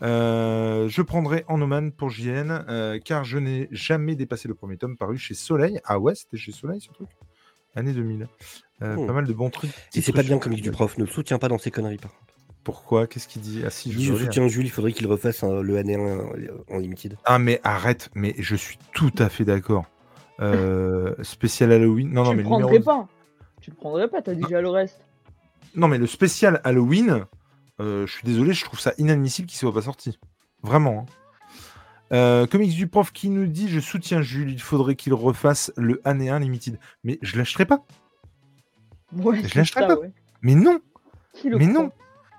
Euh, 0.02 0.88
je 0.88 1.02
prendrai 1.02 1.44
en 1.48 1.60
Oman 1.60 1.92
pour 1.92 2.10
JN, 2.10 2.64
euh, 2.68 2.98
car 3.04 3.24
je 3.24 3.38
n'ai 3.38 3.68
jamais 3.70 4.14
dépassé 4.16 4.48
le 4.48 4.54
premier 4.54 4.76
tome 4.76 4.96
paru 4.96 5.18
chez 5.18 5.34
Soleil. 5.34 5.80
Ah 5.84 5.98
ouais, 5.98 6.14
c'était 6.14 6.36
chez 6.36 6.52
Soleil 6.52 6.80
ce 6.80 6.90
truc 6.92 7.08
Année 7.74 7.92
2000. 7.92 8.28
Pas 8.78 8.96
mal 8.96 9.26
de 9.26 9.32
bons 9.32 9.50
trucs. 9.50 9.72
Et 9.94 10.00
c'est 10.00 10.12
pas 10.12 10.22
bien 10.22 10.38
comme 10.38 10.54
du 10.54 10.70
prof, 10.70 10.98
ne 10.98 11.06
soutient 11.06 11.38
pas 11.38 11.48
dans 11.48 11.58
ces 11.58 11.70
conneries 11.70 11.98
par 11.98 12.12
contre. 12.12 12.31
Pourquoi? 12.64 13.06
Qu'est-ce 13.06 13.26
qu'il 13.26 13.42
dit? 13.42 13.62
Ah 13.66 13.70
si, 13.70 13.92
je, 13.92 14.14
soutiens 14.14 14.46
Jules, 14.46 14.66
il 14.66 14.70
faudrait 14.70 14.92
qu'il 14.92 15.06
refasse 15.06 15.42
le 15.42 15.76
N1 15.76 16.48
en 16.70 16.78
limited. 16.78 17.16
Ah 17.24 17.38
mais 17.38 17.60
arrête, 17.64 18.08
mais 18.14 18.34
je 18.38 18.54
suis 18.54 18.78
tout 18.92 19.12
à 19.18 19.28
fait 19.28 19.44
d'accord. 19.44 19.86
Euh, 20.40 21.14
spécial 21.22 21.72
Halloween. 21.72 22.12
Non, 22.12 22.22
tu 22.22 22.28
non, 22.28 22.34
mais 22.34 22.42
le 22.42 22.48
prendrais 22.48 22.80
pas. 22.80 23.08
Tu 23.60 23.70
le 23.70 23.76
prendrais 23.76 24.08
pas, 24.08 24.22
t'as 24.22 24.34
déjà 24.34 24.60
le 24.60 24.68
reste. 24.68 25.00
Non, 25.74 25.88
mais 25.88 25.98
le 25.98 26.06
spécial 26.06 26.60
Halloween, 26.64 27.24
euh, 27.80 28.06
je 28.06 28.12
suis 28.12 28.24
désolé, 28.24 28.52
je 28.52 28.64
trouve 28.64 28.80
ça 28.80 28.92
inadmissible 28.98 29.48
qu'il 29.48 29.58
soit 29.58 29.72
pas 29.72 29.82
sorti. 29.82 30.18
Vraiment. 30.62 31.06
Hein. 31.08 31.12
Euh, 32.12 32.46
comics 32.46 32.76
du 32.76 32.88
prof 32.88 33.10
qui 33.12 33.30
nous 33.30 33.46
dit 33.46 33.68
Je 33.68 33.80
soutiens 33.80 34.20
Jules, 34.20 34.50
il 34.50 34.60
faudrait 34.60 34.96
qu'il 34.96 35.14
refasse 35.14 35.72
le 35.76 36.00
année 36.04 36.28
1 36.28 36.40
Limited. 36.40 36.78
Mais 37.04 37.18
je 37.22 37.38
l'achèterai 37.38 37.64
pas. 37.64 37.84
Ouais, 39.16 39.42
je 39.42 39.56
l'achèterai 39.56 39.86
pas. 39.86 39.96
Mais 40.42 40.54
non. 40.54 40.80
Mais 41.44 41.66
non. 41.66 41.90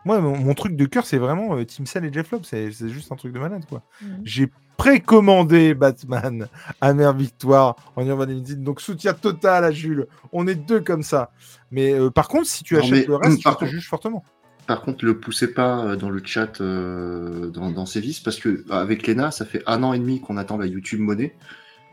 Moi, 0.05 0.19
mon, 0.19 0.53
truc 0.53 0.75
de 0.75 0.85
cœur, 0.85 1.05
c'est 1.05 1.17
vraiment 1.17 1.55
euh, 1.55 1.65
Team 1.65 1.85
Cell 1.85 2.05
et 2.05 2.11
Jeff 2.11 2.31
Lobb. 2.31 2.43
C'est 2.43 2.71
juste 2.89 3.11
un 3.11 3.15
truc 3.15 3.33
de 3.33 3.39
malade, 3.39 3.63
quoi. 3.67 3.83
Mhm. 4.01 4.21
J'ai 4.23 4.51
précommandé 4.77 5.73
Batman 5.73 6.47
à 6.81 6.93
Mère 6.93 7.13
Victoire 7.13 7.75
en 7.95 8.05
Urban 8.05 8.25
Limited. 8.25 8.63
Donc, 8.63 8.81
soutien 8.81 9.13
total 9.13 9.63
à 9.63 9.71
Jules. 9.71 10.07
On 10.31 10.47
est 10.47 10.55
deux 10.55 10.81
comme 10.81 11.03
ça. 11.03 11.31
Mais 11.71 11.93
euh, 11.93 12.09
par 12.09 12.27
contre, 12.27 12.47
si 12.47 12.63
tu 12.63 12.77
achètes 12.77 13.07
le 13.07 13.15
reste, 13.15 13.39
tu 13.39 13.55
te 13.55 13.65
juges 13.65 13.87
fortement. 13.87 14.23
Par 14.67 14.81
contre, 14.81 15.05
le 15.05 15.19
poussez 15.19 15.53
pas 15.53 15.85
euh, 15.85 15.95
dans 15.95 16.09
le 16.09 16.21
chat 16.23 16.61
dans, 16.61 17.71
dans 17.71 17.85
ses 17.85 17.99
vices 17.99 18.19
parce 18.19 18.37
que 18.37 18.63
avec 18.71 19.07
Lena, 19.07 19.31
ça 19.31 19.45
fait 19.45 19.63
un 19.67 19.83
an 19.83 19.93
et 19.93 19.99
demi 19.99 20.21
qu'on 20.21 20.37
attend 20.37 20.57
la 20.57 20.65
YouTube 20.65 20.99
monnaie. 20.99 21.35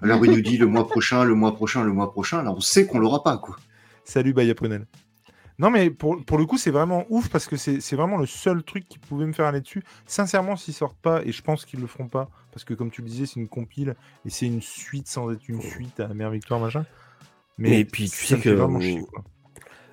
Alors 0.03 0.25
il 0.25 0.33
nous 0.33 0.41
dit 0.41 0.57
le 0.57 0.67
mois 0.67 0.89
prochain, 0.89 1.25
le 1.25 1.35
mois 1.35 1.55
prochain, 1.55 1.85
le 1.85 1.93
mois 1.93 2.11
prochain. 2.11 2.39
Alors 2.39 2.57
on 2.57 2.61
sait 2.61 2.87
qu'on 2.87 2.99
l'aura 2.99 3.23
pas, 3.23 3.39
quoi. 3.39 3.57
Salut 4.05 4.33
Baya 4.33 4.55
Prunel. 4.55 4.87
Non, 5.61 5.69
mais 5.69 5.91
pour, 5.91 6.17
le 6.17 6.47
coup, 6.47 6.57
c'est 6.57 6.71
vraiment 6.71 7.05
ouf 7.11 7.29
parce 7.29 7.47
que 7.47 7.57
c'est 7.57 7.95
vraiment 7.95 8.17
le 8.17 8.25
seul 8.25 8.63
truc 8.63 8.89
qui 8.89 8.99
pouvait 8.99 9.27
me 9.27 9.35
faire 9.35 9.45
aller 9.45 9.61
dessus. 9.61 9.83
Sincèrement, 10.07 10.57
s'ils 10.57 10.73
sortent 10.73 10.99
pas, 10.99 11.21
et 11.23 11.33
je 11.33 11.43
pense 11.43 11.67
qu'ils 11.67 11.81
le 11.81 11.87
feront 11.87 12.09
pas, 12.09 12.31
parce 12.51 12.65
que 12.65 12.73
comme 12.73 12.91
tu 12.91 13.03
le 13.03 13.09
disais, 13.09 13.27
c'est 13.27 13.39
une 13.39 13.49
compile 13.49 13.95
et 14.25 14.31
c'est 14.31 14.47
une 14.47 14.63
suite 14.63 15.07
sans 15.07 15.31
être 15.31 15.47
une 15.51 15.61
suite 15.61 16.01
à 16.01 16.09
Mère 16.15 16.31
Victoire, 16.31 16.61
machin. 16.61 16.87
Mais, 17.59 17.85
puis 17.85 18.09
tu 18.09 18.25
sais 18.25 18.39
que. 18.39 18.49
Vraiment 18.49 18.81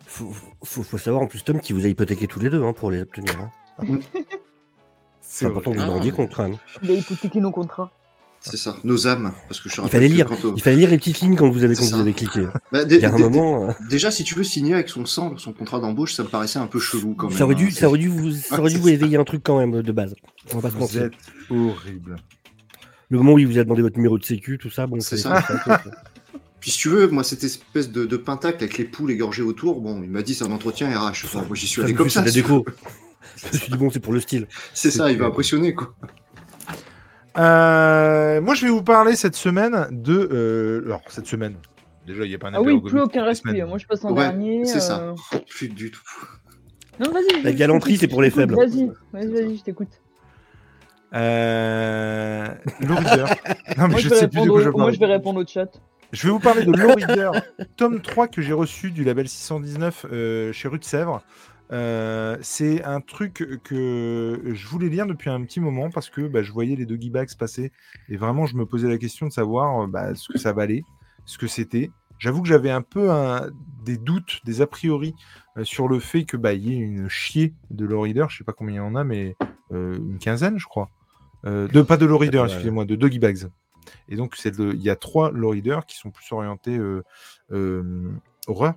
faut, 0.05 0.32
faut, 0.63 0.97
savoir 0.97 1.22
en 1.22 1.28
plus, 1.28 1.43
Tom, 1.43 1.59
qui 1.59 1.74
vous 1.74 1.86
a 1.86 1.89
hypothéqué 1.89 2.28
tous 2.28 2.39
les 2.39 2.49
deux 2.49 2.63
hein, 2.63 2.72
pour 2.72 2.89
les 2.89 3.01
obtenir. 3.01 3.38
Hein. 3.78 3.86
C'est 5.20 5.47
important 5.47 5.72
de 5.72 5.80
vous 5.80 5.91
rendiez 5.91 6.13
compte 6.13 6.34
quand 6.34 6.43
même. 6.43 6.57
Il 6.82 6.91
a 6.91 6.93
hypothéqué 6.93 7.41
nos 7.41 7.51
contrats. 7.51 7.91
C'est 8.42 8.58
ça, 8.58 8.78
nos 8.84 9.08
âmes. 9.08 9.34
Parce 9.48 9.60
que 9.60 9.70
je 9.70 9.82
il, 9.82 9.90
fallait 9.90 10.08
lire, 10.08 10.30
il 10.56 10.62
fallait 10.62 10.78
lire 10.78 10.90
les 10.90 10.98
petites 10.98 11.20
lignes 11.20 11.36
quand 11.36 11.50
vous 11.50 11.64
avez, 11.64 11.76
quand 11.76 11.84
vous 11.84 12.00
avez 12.00 12.14
cliqué. 12.14 12.48
Bah, 12.72 12.84
il 12.90 12.98
y 12.98 13.06
a 13.06 13.14
un 13.14 13.18
moment. 13.18 13.76
Déjà, 13.90 14.12
si 14.12 14.24
tu 14.24 14.36
veux 14.36 14.44
signer 14.44 14.74
avec 14.74 14.90
son 14.90 15.06
sang, 15.06 15.38
son 15.38 15.54
contrat 15.54 15.80
d'embauche, 15.80 16.14
ça 16.14 16.24
me 16.24 16.30
paraissait 16.30 16.60
un 16.60 16.68
peu 16.68 16.80
chelou 16.80 17.14
quand 17.16 17.30
même. 17.30 17.38
Ça 17.38 17.46
aurait 17.46 17.56
dû, 17.56 17.68
hein. 17.68 17.72
ça 17.72 17.88
aurait 17.88 18.00
dû 18.00 18.08
vous, 18.08 18.32
ça 18.32 18.60
aurait 18.60 18.72
dû 18.72 18.78
vous 18.78 18.90
éveiller 18.90 19.18
un 19.18 19.24
truc 19.24 19.42
quand 19.44 19.60
même 19.60 19.82
de 19.82 19.92
base. 19.92 20.16
On 20.54 20.60
va 20.60 20.70
pas 20.70 20.76
se 20.76 20.80
mentir. 20.80 21.10
horrible. 21.50 22.18
Le 23.10 23.18
moment 23.18 23.34
où 23.34 23.40
il 23.40 23.48
vous 23.48 23.58
a 23.58 23.64
demandé 23.64 23.82
votre 23.82 23.96
numéro 23.96 24.18
de 24.18 24.24
sécu, 24.24 24.58
tout 24.58 24.70
ça, 24.70 24.86
bon, 24.86 25.00
c'est 25.00 25.18
ça. 25.18 25.44
Puis 26.60 26.72
si 26.72 26.80
tu 26.80 26.90
veux, 26.90 27.08
moi, 27.08 27.24
cette 27.24 27.44
espèce 27.44 27.92
de, 27.92 28.06
de 28.06 28.18
pentacle 28.18 28.64
avec 28.64 28.78
les 28.78 28.84
poules 28.84 29.12
égorgées 29.12 29.44
autour, 29.44 29.80
bon, 29.80 30.02
il 30.04 30.10
m'a 30.10 30.22
dit 30.22 30.34
c'est 30.34 30.44
un 30.44 30.52
entretien 30.52 30.90
RH. 30.90 31.26
Enfin, 31.26 31.44
moi, 31.48 31.56
j'y 31.56 31.68
suis 31.68 31.82
allé 31.82 31.94
comme 31.94 32.10
ça. 32.10 32.24
la 32.24 32.32
déco. 32.32 32.66
je 33.38 33.48
me 33.48 33.58
suis 33.58 33.72
dit, 33.72 33.78
bon, 33.78 33.90
c'est 33.90 34.00
pour 34.00 34.14
le 34.14 34.20
style. 34.20 34.48
C'est 34.74 34.92
ça, 34.92 35.12
il 35.12 35.18
va 35.18 35.28
impressionner, 35.28 35.74
quoi. 35.74 35.96
Euh, 37.38 38.42
moi, 38.42 38.56
je 38.56 38.66
vais 38.66 38.72
vous 38.72 38.84
parler 38.84 39.16
cette 39.16 39.36
semaine 39.36 39.88
de. 39.92 40.30
Euh, 40.32 40.86
alors, 40.86 41.02
cette 41.08 41.28
semaine. 41.28 41.56
Déjà, 42.06 42.24
il 42.24 42.30
n'y 42.30 42.36
a 42.36 42.38
pas 42.40 42.48
un 42.48 42.54
Ah 42.54 42.62
oui, 42.62 42.80
plus 42.82 43.02
aucun 43.02 43.24
respect. 43.24 43.64
Moi, 43.64 43.78
je 43.78 43.86
passe 43.86 44.04
en 44.06 44.12
dernier. 44.12 44.66
C'est 44.66 44.80
ça. 44.80 45.00
Euh. 45.34 45.40
Plus 45.50 45.70
du 45.70 45.92
tout. 45.92 46.02
Non, 47.00 47.12
vas-y. 47.12 47.44
La 47.44 47.52
galanterie, 47.52 47.98
c'est 47.98 48.08
pour 48.08 48.22
les 48.22 48.32
faibles. 48.32 48.56
Vas-y, 48.56 48.90
vas-y, 49.14 49.58
je 49.58 49.64
t'écoute. 49.64 50.02
Euh... 51.14 52.48
Reader. 52.82 53.26
non, 53.78 53.84
mais 53.84 53.88
moi, 53.88 54.00
je, 54.00 54.10
sais 54.10 54.28
plus 54.28 54.42
de 54.42 54.50
quoi 54.50 54.62
je 54.62 54.70
parle. 54.70 54.82
Moi, 54.82 54.92
je 54.92 55.00
vais 55.00 55.06
répondre 55.06 55.42
au 55.42 55.46
chat. 55.46 55.70
Je 56.12 56.28
vais 56.28 56.32
vous 56.32 56.40
parler 56.40 56.64
de 56.64 56.72
Low 56.72 56.88
Reader, 56.96 57.32
tome 57.76 58.02
3 58.02 58.28
que 58.28 58.42
j'ai 58.42 58.54
reçu 58.54 58.92
du 58.92 59.04
label 59.04 59.28
619 59.28 60.06
euh, 60.12 60.54
chez 60.54 60.68
Rue 60.68 60.80
de 60.80 60.84
Sèvres. 60.84 61.22
Euh, 61.72 62.38
c'est 62.41 62.84
un 62.84 63.01
truc 63.01 63.59
que 63.63 64.41
je 64.45 64.68
voulais 64.68 64.89
lire 64.89 65.05
depuis 65.05 65.30
un 65.30 65.43
petit 65.43 65.59
moment 65.59 65.89
parce 65.89 66.09
que 66.09 66.22
bah, 66.28 66.41
je 66.41 66.51
voyais 66.51 66.76
les 66.76 66.86
doggy 66.86 67.09
bags 67.09 67.36
passer 67.38 67.72
et 68.07 68.15
vraiment 68.15 68.45
je 68.45 68.55
me 68.55 68.65
posais 68.65 68.88
la 68.88 68.97
question 68.97 69.28
de 69.28 69.32
savoir 69.32 69.84
euh, 69.84 69.88
bah, 69.88 70.15
ce 70.15 70.32
que 70.32 70.39
ça 70.39 70.53
valait, 70.53 70.84
ce 71.26 71.38
que 71.38 71.47
c'était. 71.47 71.89
J'avoue 72.20 72.41
que 72.41 72.47
j'avais 72.47 72.72
un 72.72 72.82
peu 72.82 73.11
des 73.86 73.97
doutes, 73.97 74.39
des 74.43 74.61
a 74.61 74.68
priori 74.68 75.13
sur 75.61 75.88
le 75.88 75.99
fait 75.99 76.24
que 76.24 76.36
bah, 76.36 76.53
y 76.53 76.74
ait 76.74 76.78
une 76.78 77.07
chier 77.09 77.53
de 77.70 77.86
low 77.86 78.01
reader, 78.01 78.26
je 78.30 78.39
sais 78.39 78.43
pas 78.43 78.53
combien 78.53 78.76
il 78.76 78.78
y 78.78 78.80
en 78.80 78.95
a, 78.95 79.03
mais 79.03 79.36
une 79.70 80.18
quinzaine, 80.18 80.57
je 80.57 80.65
crois. 80.65 80.89
de 81.43 81.82
pas 81.84 81.97
de 81.97 82.07
low 82.07 82.18
reader, 82.18 82.45
excusez-moi, 82.45 82.86
de 82.86 82.95
doggy 82.95 83.20
bags. 83.20 83.49
Et 84.09 84.15
donc, 84.15 84.36
il 84.43 84.82
y 84.82 84.89
a 84.89 84.95
trois 84.95 85.32
low 85.32 85.49
readers 85.49 85.86
qui 85.86 85.97
sont 85.97 86.11
plus 86.11 86.32
orientés 86.32 86.78
euh, 86.78 87.03
euh, 87.51 88.11
horreur. 88.47 88.76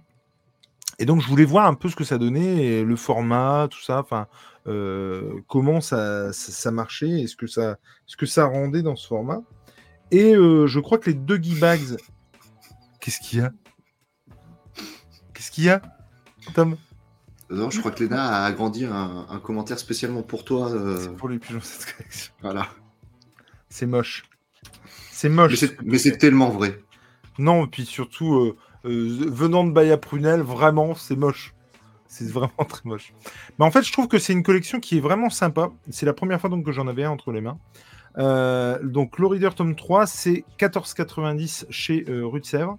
Et 1.00 1.06
donc, 1.06 1.22
je 1.22 1.26
voulais 1.28 1.46
voir 1.46 1.66
un 1.66 1.72
peu 1.72 1.88
ce 1.88 1.96
que 1.96 2.04
ça 2.04 2.18
donnait, 2.18 2.84
le 2.84 2.94
format, 2.94 3.68
tout 3.70 3.80
ça, 3.80 4.00
enfin, 4.00 4.26
euh, 4.66 5.40
comment 5.48 5.80
ça, 5.80 6.30
ça, 6.34 6.70
marchait, 6.70 7.22
et 7.22 7.26
ce 7.26 7.36
que 7.36 7.46
ça, 7.46 7.78
ce 8.04 8.18
que 8.18 8.26
ça 8.26 8.44
rendait 8.44 8.82
dans 8.82 8.96
ce 8.96 9.08
format. 9.08 9.40
Et 10.10 10.34
je 10.34 10.78
crois 10.78 10.98
que 10.98 11.08
les 11.08 11.16
deux 11.16 11.38
bags. 11.58 11.96
Qu'est-ce 13.00 13.18
qu'il 13.20 13.38
y 13.38 13.42
a? 13.42 13.50
Qu'est-ce 15.32 15.50
qu'il 15.50 15.64
y 15.64 15.70
a, 15.70 15.80
Tom? 16.52 16.76
Non, 17.48 17.70
je 17.70 17.80
crois 17.80 17.92
que 17.92 18.04
Léna 18.04 18.22
a 18.22 18.44
agrandi 18.44 18.84
un, 18.84 19.26
un 19.30 19.38
commentaire 19.40 19.78
spécialement 19.78 20.22
pour 20.22 20.44
toi. 20.44 20.70
C'est 21.00 21.16
pour 21.16 21.30
les 21.30 21.38
pigeons 21.38 21.60
cette 21.62 21.96
collection. 21.96 22.32
Voilà. 22.42 22.68
C'est 23.70 23.86
moche. 23.86 24.24
C'est 25.10 25.30
moche. 25.30 25.64
Mais 25.82 25.96
c'est 25.96 26.18
tellement 26.18 26.50
vrai. 26.50 26.78
Non, 27.38 27.64
et 27.64 27.68
puis 27.68 27.86
surtout, 27.86 28.54
euh, 28.84 28.88
euh, 28.88 29.30
venant 29.30 29.64
de 29.64 29.72
Baya 29.72 29.96
Prunel, 29.96 30.40
vraiment, 30.40 30.94
c'est 30.94 31.16
moche. 31.16 31.54
C'est 32.06 32.28
vraiment 32.30 32.64
très 32.68 32.82
moche. 32.84 33.12
Mais 33.58 33.64
en 33.64 33.70
fait, 33.70 33.82
je 33.82 33.92
trouve 33.92 34.08
que 34.08 34.18
c'est 34.18 34.32
une 34.32 34.42
collection 34.42 34.80
qui 34.80 34.98
est 34.98 35.00
vraiment 35.00 35.30
sympa. 35.30 35.70
C'est 35.90 36.06
la 36.06 36.12
première 36.12 36.40
fois 36.40 36.50
donc, 36.50 36.64
que 36.64 36.72
j'en 36.72 36.88
avais 36.88 37.04
un 37.04 37.10
entre 37.10 37.32
les 37.32 37.40
mains. 37.40 37.58
Euh, 38.18 38.82
donc, 38.82 39.16
Reader 39.18 39.50
tome 39.54 39.76
3, 39.76 40.06
c'est 40.06 40.44
14,90 40.58 41.66
chez 41.70 42.04
euh, 42.08 42.26
Rue 42.26 42.40
de 42.40 42.46
Sèvres. 42.46 42.78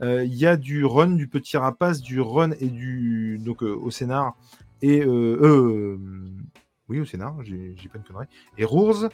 Il 0.00 0.34
y 0.34 0.46
a 0.46 0.56
du 0.56 0.84
run, 0.84 1.12
du 1.12 1.28
petit 1.28 1.56
rapace, 1.56 2.00
du 2.00 2.20
run 2.20 2.50
et 2.58 2.66
du. 2.66 3.38
Donc, 3.38 3.62
au 3.62 3.88
scénar. 3.92 4.34
Et. 4.80 5.04
oui, 5.06 6.98
au 6.98 7.04
scénar, 7.04 7.36
j'ai 7.44 7.88
pas 7.88 7.98
une 7.98 8.02
connerie. 8.02 8.26
Et 8.58 8.64
Rours, 8.64 9.10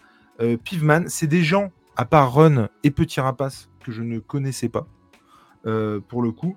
Pivman, 0.65 1.05
c'est 1.09 1.27
des 1.27 1.43
gens 1.43 1.71
à 1.99 2.05
part 2.05 2.33
Run 2.33 2.69
et 2.85 2.93
Petit 2.93 3.21
Rapace, 3.21 3.69
que 3.85 3.91
je 3.91 4.03
ne 4.03 4.21
connaissais 4.21 4.69
pas, 4.69 4.87
euh, 5.67 6.01
pour 6.01 6.23
le 6.23 6.33
coup, 6.33 6.57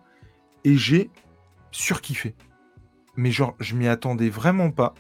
et 0.64 0.78
j'ai 0.78 1.10
surkiffé. 1.72 2.36
Mais 3.16 3.32
genre, 3.32 3.56
je 3.60 3.76
m'y 3.76 3.88
attendais 3.88 4.30
vraiment 4.30 4.72
pas. 4.72 4.94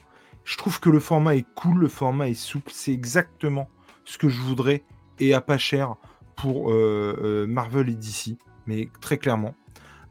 Je 0.43 0.58
trouve 0.58 0.80
que 0.80 0.89
le 0.89 0.99
format 0.99 1.36
est 1.36 1.45
cool, 1.56 1.80
le 1.80 1.88
format 1.88 2.28
est 2.30 2.34
souple, 2.34 2.72
c'est 2.74 2.91
exactement 2.91 3.70
ce 4.06 4.18
que 4.18 4.28
je 4.28 4.39
voudrais, 4.41 4.84
et 5.20 5.34
à 5.34 5.41
pas 5.41 5.58
cher 5.58 5.95
pour 6.36 6.72
euh, 6.72 7.16
euh, 7.22 7.47
Marvel 7.47 7.89
et 7.89 7.95
DC, 7.95 8.38
mais 8.66 8.89
très 8.99 9.18
clairement. 9.18 9.56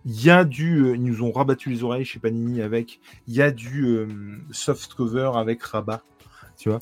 Il 0.07 0.22
y 0.22 0.30
a 0.30 0.45
du. 0.45 0.95
ils 0.95 1.05
nous 1.05 1.22
ont 1.22 1.30
rabattu 1.30 1.68
les 1.68 1.84
oreilles 1.84 2.07
chez 2.07 2.18
Panini 2.18 2.62
avec. 2.62 3.01
Il 3.26 3.34
y 3.34 3.43
a 3.43 3.51
du 3.51 4.07
soft 4.51 4.95
cover 4.95 5.32
avec 5.34 5.62
rabat. 5.62 6.03
Tu 6.57 6.70
vois 6.70 6.78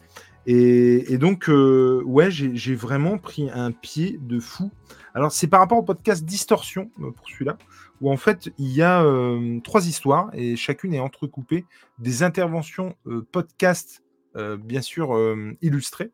et, 0.51 1.19
donc, 1.19 1.51
euh, 1.51 2.03
ouais, 2.07 2.31
j'ai 2.31 2.75
vraiment 2.75 3.19
pris 3.19 3.51
un 3.53 3.71
pied 3.71 4.19
de 4.19 4.41
fou. 4.41 4.71
Alors, 5.13 5.31
c'est 5.31 5.47
par 5.47 5.61
rapport 5.61 5.77
au 5.77 5.83
podcast 5.83 6.25
Distorsion, 6.25 6.91
euh, 7.01 7.11
pour 7.11 7.29
celui-là, 7.29 7.59
où 8.01 8.11
en 8.11 8.17
fait, 8.17 8.49
il 8.57 8.69
y 8.69 8.81
a 8.81 9.05
euh, 9.05 9.61
trois 9.61 9.87
histoires 9.87 10.31
et 10.33 10.57
chacune 10.57 10.95
est 10.95 11.01
entrecoupée 11.01 11.67
des 11.99 12.23
interventions 12.23 12.97
podcast, 13.31 14.03
bien 14.35 14.81
sûr, 14.81 15.19
illustrées, 15.61 16.13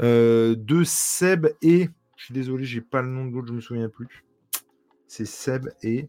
de 0.00 0.82
Seb 0.84 1.48
et. 1.60 1.90
Je 2.16 2.24
suis 2.24 2.32
désolé, 2.34 2.64
j'ai 2.64 2.80
pas 2.80 3.02
le 3.02 3.08
nom 3.08 3.26
de 3.26 3.34
l'autre, 3.34 3.48
je 3.48 3.52
me 3.52 3.60
souviens 3.60 3.90
plus. 3.90 4.24
C'est 5.06 5.26
Seb 5.26 5.68
et. 5.82 6.08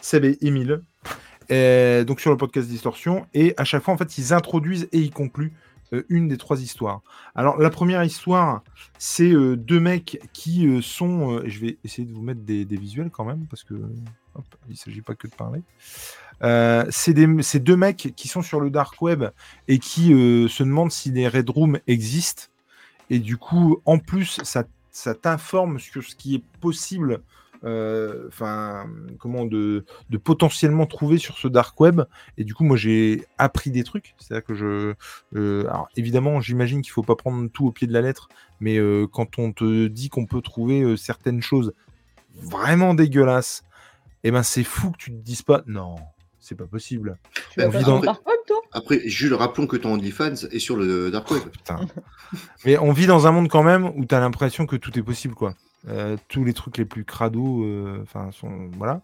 Seb 0.00 0.24
et 0.24 0.38
Emile. 0.40 0.82
donc 2.06 2.20
sur 2.20 2.30
le 2.30 2.36
podcast 2.36 2.68
Distorsion. 2.68 3.26
Et 3.34 3.54
à 3.56 3.64
chaque 3.64 3.82
fois, 3.82 3.94
en 3.94 3.98
fait, 3.98 4.18
ils 4.18 4.32
introduisent 4.32 4.88
et 4.92 4.98
ils 4.98 5.10
concluent 5.10 5.52
euh, 5.92 6.04
une 6.08 6.28
des 6.28 6.36
trois 6.36 6.60
histoires. 6.60 7.00
Alors, 7.34 7.58
la 7.58 7.70
première 7.70 8.04
histoire, 8.04 8.62
c'est 8.98 9.32
euh, 9.32 9.56
deux 9.56 9.80
mecs 9.80 10.20
qui 10.32 10.66
euh, 10.66 10.80
sont. 10.80 11.42
je 11.46 11.60
vais 11.60 11.78
essayer 11.84 12.06
de 12.06 12.12
vous 12.12 12.22
mettre 12.22 12.40
des, 12.42 12.64
visuels 12.64 13.10
quand 13.10 13.24
même, 13.24 13.46
parce 13.48 13.64
que 13.64 13.74
il 14.68 14.72
ne 14.72 14.76
s'agit 14.76 15.02
pas 15.02 15.14
que 15.14 15.26
de 15.26 15.34
parler. 15.34 15.62
c'est 16.90 17.60
deux 17.60 17.76
mecs 17.76 18.12
qui 18.16 18.28
sont 18.28 18.42
sur 18.42 18.60
le 18.60 18.70
dark 18.70 19.00
web 19.02 19.24
et 19.66 19.78
qui 19.78 20.08
se 20.08 20.62
demandent 20.62 20.92
si 20.92 21.10
des 21.10 21.28
red 21.28 21.50
rooms 21.50 21.78
existent. 21.86 22.44
Et 23.10 23.18
du 23.18 23.36
coup, 23.36 23.82
en 23.84 23.98
plus, 23.98 24.40
ça, 24.44 24.64
t'informe 25.14 25.78
sur 25.78 26.02
ce 26.02 26.14
qui 26.14 26.36
est 26.36 26.44
possible 26.60 27.14
euh, 27.14 27.18
enfin, 27.62 28.86
comment 29.18 29.44
de, 29.44 29.84
de, 30.08 30.18
potentiellement 30.18 30.86
trouver 30.86 31.18
sur 31.18 31.38
ce 31.38 31.48
dark 31.48 31.78
web. 31.80 32.02
Et 32.38 32.44
du 32.44 32.54
coup, 32.54 32.64
moi, 32.64 32.76
j'ai 32.76 33.26
appris 33.38 33.70
des 33.70 33.84
trucs. 33.84 34.14
C'est-à-dire 34.18 34.44
que 34.44 34.54
je, 34.54 34.94
euh, 35.36 35.62
alors 35.68 35.88
évidemment, 35.96 36.40
j'imagine 36.40 36.82
qu'il 36.82 36.92
faut 36.92 37.02
pas 37.02 37.16
prendre 37.16 37.48
tout 37.48 37.66
au 37.66 37.72
pied 37.72 37.86
de 37.86 37.92
la 37.92 38.00
lettre, 38.00 38.28
mais 38.60 38.78
euh, 38.78 39.06
quand 39.06 39.38
on 39.38 39.52
te 39.52 39.86
dit 39.86 40.08
qu'on 40.08 40.26
peut 40.26 40.42
trouver 40.42 40.96
certaines 40.96 41.42
choses 41.42 41.72
vraiment 42.34 42.94
dégueulasses, 42.94 43.64
et 44.22 44.28
eh 44.28 44.30
ben 44.32 44.42
c'est 44.42 44.64
fou 44.64 44.90
que 44.90 44.98
tu 44.98 45.10
te 45.10 45.16
dises 45.16 45.42
pas 45.42 45.62
non. 45.66 45.96
C'est 46.40 46.54
pas 46.54 46.66
possible. 46.66 47.18
Après, 48.72 49.00
Jules, 49.04 49.34
rappelons 49.34 49.66
que 49.66 49.76
ton 49.76 49.94
OnlyFans 49.94 50.48
est 50.50 50.58
sur 50.58 50.76
le 50.76 51.10
Dark 51.10 51.30
Web. 51.30 51.42
Mais 52.64 52.78
on 52.78 52.92
vit 52.92 53.06
dans 53.06 53.26
un 53.26 53.32
monde 53.32 53.48
quand 53.48 53.62
même 53.62 53.92
où 53.94 54.04
tu 54.04 54.14
as 54.14 54.20
l'impression 54.20 54.66
que 54.66 54.76
tout 54.76 54.98
est 54.98 55.02
possible, 55.02 55.34
quoi. 55.34 55.54
Euh, 55.88 56.16
tous 56.28 56.44
les 56.44 56.52
trucs 56.52 56.76
les 56.76 56.84
plus 56.84 57.04
crado, 57.04 57.64
euh, 57.64 58.00
enfin, 58.02 58.30
sont 58.32 58.70
voilà. 58.76 59.02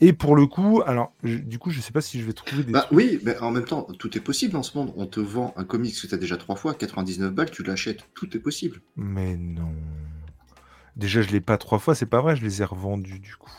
Et 0.00 0.12
pour 0.12 0.36
le 0.36 0.46
coup, 0.46 0.82
alors, 0.84 1.12
du 1.22 1.58
coup, 1.58 1.70
je 1.70 1.80
sais 1.80 1.92
pas 1.92 2.00
si 2.00 2.20
je 2.20 2.26
vais 2.26 2.32
trouver 2.32 2.64
des. 2.64 2.72
Bah, 2.72 2.86
oui, 2.90 3.20
mais 3.22 3.38
en 3.38 3.50
même 3.50 3.64
temps, 3.64 3.86
tout 3.98 4.16
est 4.16 4.20
possible 4.20 4.52
dans 4.52 4.62
ce 4.62 4.76
monde. 4.76 4.92
On 4.96 5.06
te 5.06 5.20
vend 5.20 5.54
un 5.56 5.64
comics 5.64 5.94
que 5.94 6.06
tu 6.06 6.14
as 6.14 6.18
déjà 6.18 6.36
trois 6.36 6.56
fois, 6.56 6.74
99 6.74 7.32
balles, 7.32 7.50
tu 7.50 7.62
l'achètes. 7.62 8.08
Tout 8.14 8.36
est 8.36 8.40
possible. 8.40 8.80
Mais 8.96 9.36
non. 9.36 9.72
Déjà, 10.96 11.22
je 11.22 11.30
l'ai 11.30 11.40
pas 11.40 11.58
trois 11.58 11.78
fois, 11.78 11.94
c'est 11.94 12.06
pas 12.06 12.20
vrai, 12.20 12.36
je 12.36 12.42
les 12.44 12.62
ai 12.62 12.64
revendus 12.64 13.18
du 13.18 13.34
coup. 13.36 13.50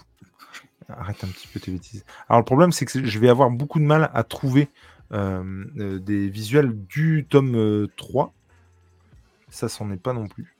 Arrête 0.87 1.23
un 1.23 1.27
petit 1.27 1.47
peu 1.47 1.59
tes 1.59 1.71
bêtises. 1.71 2.05
Alors, 2.29 2.41
le 2.41 2.45
problème, 2.45 2.71
c'est 2.71 2.85
que 2.85 3.05
je 3.05 3.19
vais 3.19 3.29
avoir 3.29 3.49
beaucoup 3.49 3.79
de 3.79 3.85
mal 3.85 4.11
à 4.13 4.23
trouver 4.23 4.69
euh, 5.13 5.99
des 5.99 6.29
visuels 6.29 6.73
du 6.85 7.25
tome 7.29 7.87
3. 7.97 8.33
Ça, 9.49 9.67
c'en 9.67 9.91
est 9.91 9.97
pas 9.97 10.13
non 10.13 10.27
plus. 10.27 10.54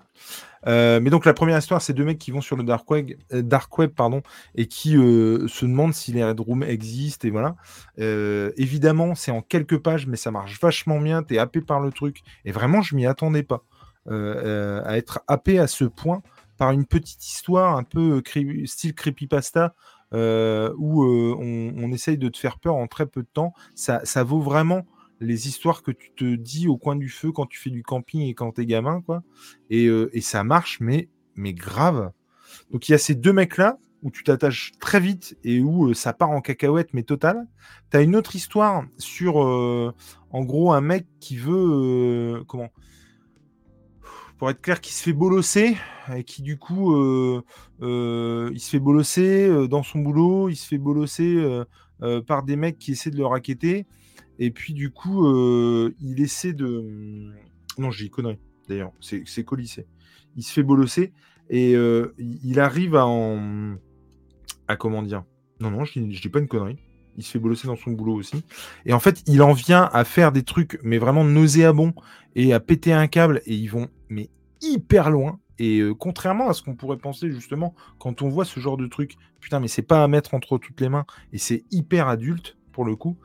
Euh, 0.68 1.00
mais 1.00 1.10
donc 1.10 1.26
la 1.26 1.34
première 1.34 1.58
histoire, 1.58 1.82
c'est 1.82 1.94
deux 1.94 2.06
mecs 2.06 2.18
qui 2.18 2.32
vont 2.32 2.42
sur 2.42 2.56
le 2.56 2.64
dark 2.64 2.90
web, 2.90 3.12
euh, 3.34 3.88
pardon, 3.96 4.22
et 4.56 4.68
qui 4.68 4.98
euh, 4.98 5.48
se 5.48 5.66
demandent 5.66 5.94
si 5.94 6.12
les 6.12 6.24
red 6.24 6.40
rooms 6.40 6.64
existent 6.64 7.28
et 7.28 7.32
voilà. 7.32 7.56
évidemment, 8.58 9.16
c'est 9.16 9.32
en 9.32 9.42
quelques 9.42 9.78
pages, 9.78 10.08
mais 10.08 10.18
ça 10.18 10.32
marche 10.32 10.60
vachement 10.60 11.00
bien. 11.00 11.24
T'es 11.24 11.38
happé 11.38 11.62
par 11.62 11.80
le 11.80 11.92
truc 11.92 12.22
et 12.46 12.52
vraiment, 12.52 12.82
je 12.82 12.96
m'y 12.96 13.06
attendais 13.06 13.44
pas 13.44 13.64
à 14.08 14.98
être 14.98 15.22
happé 15.28 15.60
à 15.60 15.68
ce 15.68 15.86
point 15.86 16.22
par 16.58 16.72
une 16.72 16.86
petite 16.86 17.26
histoire 17.26 17.76
un 17.76 17.84
peu 17.84 18.22
style 18.66 18.94
creepypasta. 18.94 19.76
où 20.14 21.04
on, 21.04 21.92
essaye 21.92 22.18
de 22.18 22.30
te 22.30 22.38
faire 22.38 22.60
peur 22.60 22.76
en 22.76 22.88
très 22.88 23.06
peu 23.06 23.22
de 23.22 23.28
temps, 23.32 23.54
ça, 23.76 24.02
ça 24.04 24.24
vaut 24.24 24.42
vraiment 24.42 24.86
les 25.20 25.48
histoires 25.48 25.84
que 25.84 25.92
tu 25.92 26.12
te 26.12 26.36
dis 26.36 26.68
au 26.68 26.78
coin 26.78 26.96
du 26.96 27.10
feu 27.10 27.32
quand 27.32 27.46
tu 27.46 27.60
fais 27.60 27.70
du 27.70 27.84
camping 27.84 28.22
et 28.22 28.34
quand 28.34 28.52
t'es 28.52 28.66
gamin, 28.66 29.02
quoi. 29.02 29.24
Et, 29.70 29.86
et 29.86 30.22
ça 30.22 30.44
marche, 30.44 30.80
mais, 30.82 31.10
mais 31.36 31.54
grave. 31.54 32.12
Donc 32.72 32.88
il 32.90 32.94
y 32.94 32.96
a 32.96 32.98
ces 32.98 33.16
deux 33.16 33.34
mecs-là 33.34 33.78
où 34.04 34.12
tu 34.12 34.24
t'attaches 34.24 34.74
très 34.80 35.00
vite 35.00 35.38
et 35.44 35.62
où 35.62 35.94
ça 35.94 36.14
part 36.14 36.30
en 36.30 36.42
cacahuète, 36.42 36.90
mais 36.94 37.04
total. 37.04 37.48
Tu 37.92 37.98
as 37.98 38.02
une 38.02 38.16
autre 38.16 38.36
histoire 38.36 38.86
sur, 38.98 39.38
en 39.38 40.44
gros, 40.44 40.74
un 40.74 40.82
mec 40.82 41.08
qui 41.20 41.38
veut. 41.38 42.44
comment? 42.48 42.70
Pour 44.38 44.50
être 44.50 44.62
clair, 44.62 44.82
qui 44.82 44.94
se 44.94 45.02
fait 45.02 45.14
bolosser 45.14 45.78
et 46.14 46.24
qui 46.24 46.42
du 46.42 46.58
coup, 46.58 46.94
il 47.82 48.60
se 48.60 48.70
fait 48.70 48.80
bolosser 48.80 49.68
dans 49.70 49.82
son 49.82 50.00
boulot, 50.00 50.50
il 50.50 50.56
se 50.56 50.68
fait 50.68 50.78
bolosser 50.78 51.64
par 52.28 52.44
des 52.44 52.58
mecs 52.58 52.78
qui 52.78 52.92
essaient 52.92 53.12
de 53.12 53.18
le 53.18 53.26
raqueter, 53.26 53.88
et 54.40 54.52
puis 54.52 54.74
du 54.74 54.92
coup, 54.92 55.28
il 56.02 56.22
essaie 56.22 56.54
de... 56.54 56.66
Mmh, 56.66 57.34
non, 57.78 57.92
j'ai 57.92 58.10
connerie, 58.10 58.40
d'ailleurs, 58.68 58.92
c'est 59.02 59.44
colissé. 59.44 59.86
Il 60.36 60.44
se 60.44 60.52
fait 60.52 60.64
bolosser, 60.64 61.14
et 61.50 61.76
il 62.18 62.60
arrive 62.60 62.96
à 62.96 63.06
en... 63.06 63.76
à 64.68 64.76
comment 64.76 65.04
dire? 65.04 65.24
Non, 65.60 65.72
non, 65.72 65.86
je 65.86 66.00
dis 66.00 66.30
pas 66.30 66.40
une 66.40 66.48
connerie 66.48 66.78
il 67.18 67.24
se 67.24 67.32
fait 67.32 67.40
bolosser 67.40 67.68
dans 67.68 67.76
son 67.76 67.92
boulot 67.92 68.16
aussi. 68.16 68.44
Et 68.86 68.94
en 68.94 69.00
fait, 69.00 69.24
il 69.28 69.42
en 69.42 69.54
vient 69.54 69.90
à 69.94 70.04
faire 70.04 70.32
des 70.32 70.44
trucs, 70.44 70.80
mais 70.84 70.98
vraiment 70.98 71.24
nauséabonds, 71.24 71.94
et 72.36 72.54
à 72.54 72.60
péter 72.60 72.94
un 72.94 73.08
câble, 73.08 73.42
et 73.46 73.56
ils 73.56 73.68
vont 73.68 73.88
mais 74.10 74.30
hyper 74.62 75.10
loin. 75.10 75.40
Et 75.58 75.80
euh, 75.80 75.94
contrairement 75.94 76.50
à 76.50 76.54
ce 76.54 76.62
qu'on 76.62 76.76
pourrait 76.76 76.98
penser 76.98 77.32
justement 77.32 77.74
quand 77.98 78.22
on 78.22 78.28
voit 78.28 78.44
ce 78.44 78.60
genre 78.60 78.78
de 78.78 78.88
truc, 78.88 79.16
putain, 79.40 79.60
mais 79.60 79.70
c'est 79.70 79.82
pas 79.82 80.04
à 80.04 80.08
mettre 80.08 80.34
entre 80.34 80.58
toutes 80.58 80.82
les 80.82 80.90
mains, 80.90 81.06
et 81.32 81.38
c'est 81.38 81.64
hyper 81.72 82.08
adulte 82.08 82.58
pour 82.72 82.84
le 82.84 82.96
coup. 82.96 83.18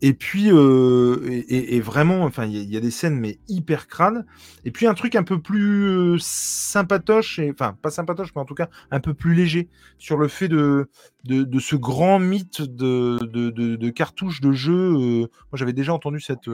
Et 0.00 0.12
puis, 0.12 0.50
euh, 0.52 1.42
et, 1.48 1.80
vraiment, 1.80 2.22
enfin, 2.22 2.46
il 2.46 2.72
y, 2.72 2.76
a 2.76 2.80
des 2.80 2.90
scènes, 2.90 3.18
mais 3.18 3.38
hyper 3.48 3.88
crânes. 3.88 4.26
Et 4.64 4.70
puis, 4.70 4.86
un 4.86 4.94
truc 4.94 5.16
un 5.16 5.24
peu 5.24 5.40
plus 5.40 5.88
euh, 5.88 6.16
sympatoche, 6.20 7.40
enfin, 7.50 7.76
pas 7.82 7.90
sympatoche, 7.90 8.32
mais 8.34 8.40
en 8.40 8.44
tout 8.44 8.54
cas, 8.54 8.68
un 8.92 9.00
peu 9.00 9.12
plus 9.12 9.34
léger, 9.34 9.68
sur 9.98 10.16
le 10.16 10.28
fait 10.28 10.48
de, 10.48 10.88
de, 11.24 11.58
ce 11.58 11.74
grand 11.74 12.20
mythe 12.20 12.62
de, 12.62 13.18
de, 13.24 13.50
de 13.50 13.90
cartouches 13.90 14.40
de 14.40 14.52
jeu. 14.52 14.94
Euh, 14.94 15.18
moi, 15.20 15.54
j'avais 15.54 15.72
déjà 15.72 15.92
entendu 15.92 16.20
cette, 16.20 16.48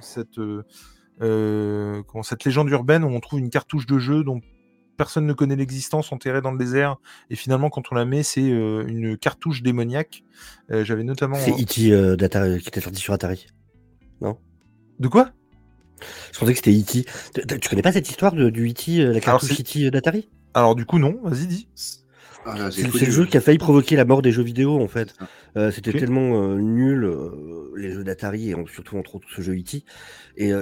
cette, 0.00 0.40
cette 1.20 2.44
légende 2.44 2.68
urbaine 2.68 3.04
où 3.04 3.08
on 3.08 3.20
trouve 3.20 3.38
une 3.38 3.50
cartouche 3.50 3.86
de 3.86 3.98
jeu 3.98 4.24
dont 4.24 4.42
personne 5.00 5.24
ne 5.24 5.32
connaît 5.32 5.56
l'existence, 5.56 6.12
enterrée 6.12 6.42
dans 6.42 6.52
le 6.52 6.58
désert. 6.58 6.98
Et 7.30 7.34
finalement, 7.34 7.70
quand 7.70 7.90
on 7.90 7.94
la 7.94 8.04
met, 8.04 8.22
c'est 8.22 8.50
euh, 8.50 8.84
une 8.86 9.16
cartouche 9.16 9.62
démoniaque. 9.62 10.24
Euh, 10.70 10.84
j'avais 10.84 11.04
notamment. 11.04 11.36
C'est 11.36 11.52
E.T. 11.52 11.90
Euh, 11.90 12.58
qui 12.58 12.68
était 12.68 12.82
sorti 12.82 13.00
sur 13.00 13.14
Atari. 13.14 13.46
Non? 14.20 14.36
De 14.98 15.08
quoi? 15.08 15.30
Je 16.34 16.38
pensais 16.38 16.52
que 16.52 16.58
c'était 16.58 16.78
E.T. 16.78 17.06
Tu 17.60 17.68
connais 17.70 17.80
pas 17.80 17.92
cette 17.92 18.10
histoire 18.10 18.32
de, 18.32 18.50
du 18.50 18.68
E.T., 18.68 19.02
la 19.06 19.20
cartouche 19.20 19.58
E.T. 19.58 19.90
d'Atari? 19.90 20.28
Alors, 20.52 20.74
du 20.74 20.84
coup, 20.84 20.98
non. 20.98 21.18
Vas-y, 21.24 21.46
dis. 21.46 21.68
Ah, 22.44 22.70
c'est 22.70 22.82
le 22.82 23.12
jeu 23.12 23.24
qui 23.24 23.38
a 23.38 23.40
faili 23.40 23.56
provoquer 23.56 23.96
la 23.96 24.04
mort 24.04 24.20
des 24.20 24.32
jeux 24.32 24.42
vidéo 24.42 24.82
en 24.82 24.88
fait. 24.88 25.14
C'était 25.72 25.92
tellement 25.92 26.54
nul 26.56 27.10
les 27.76 27.92
jeux 27.92 28.02
d'Atari 28.02 28.50
et 28.50 28.54
surtout 28.72 28.96
entre 28.96 29.16
autres 29.16 29.28
ce 29.34 29.42
jeu 29.42 29.54
E.T. 29.54 29.84
Et, 30.36 30.52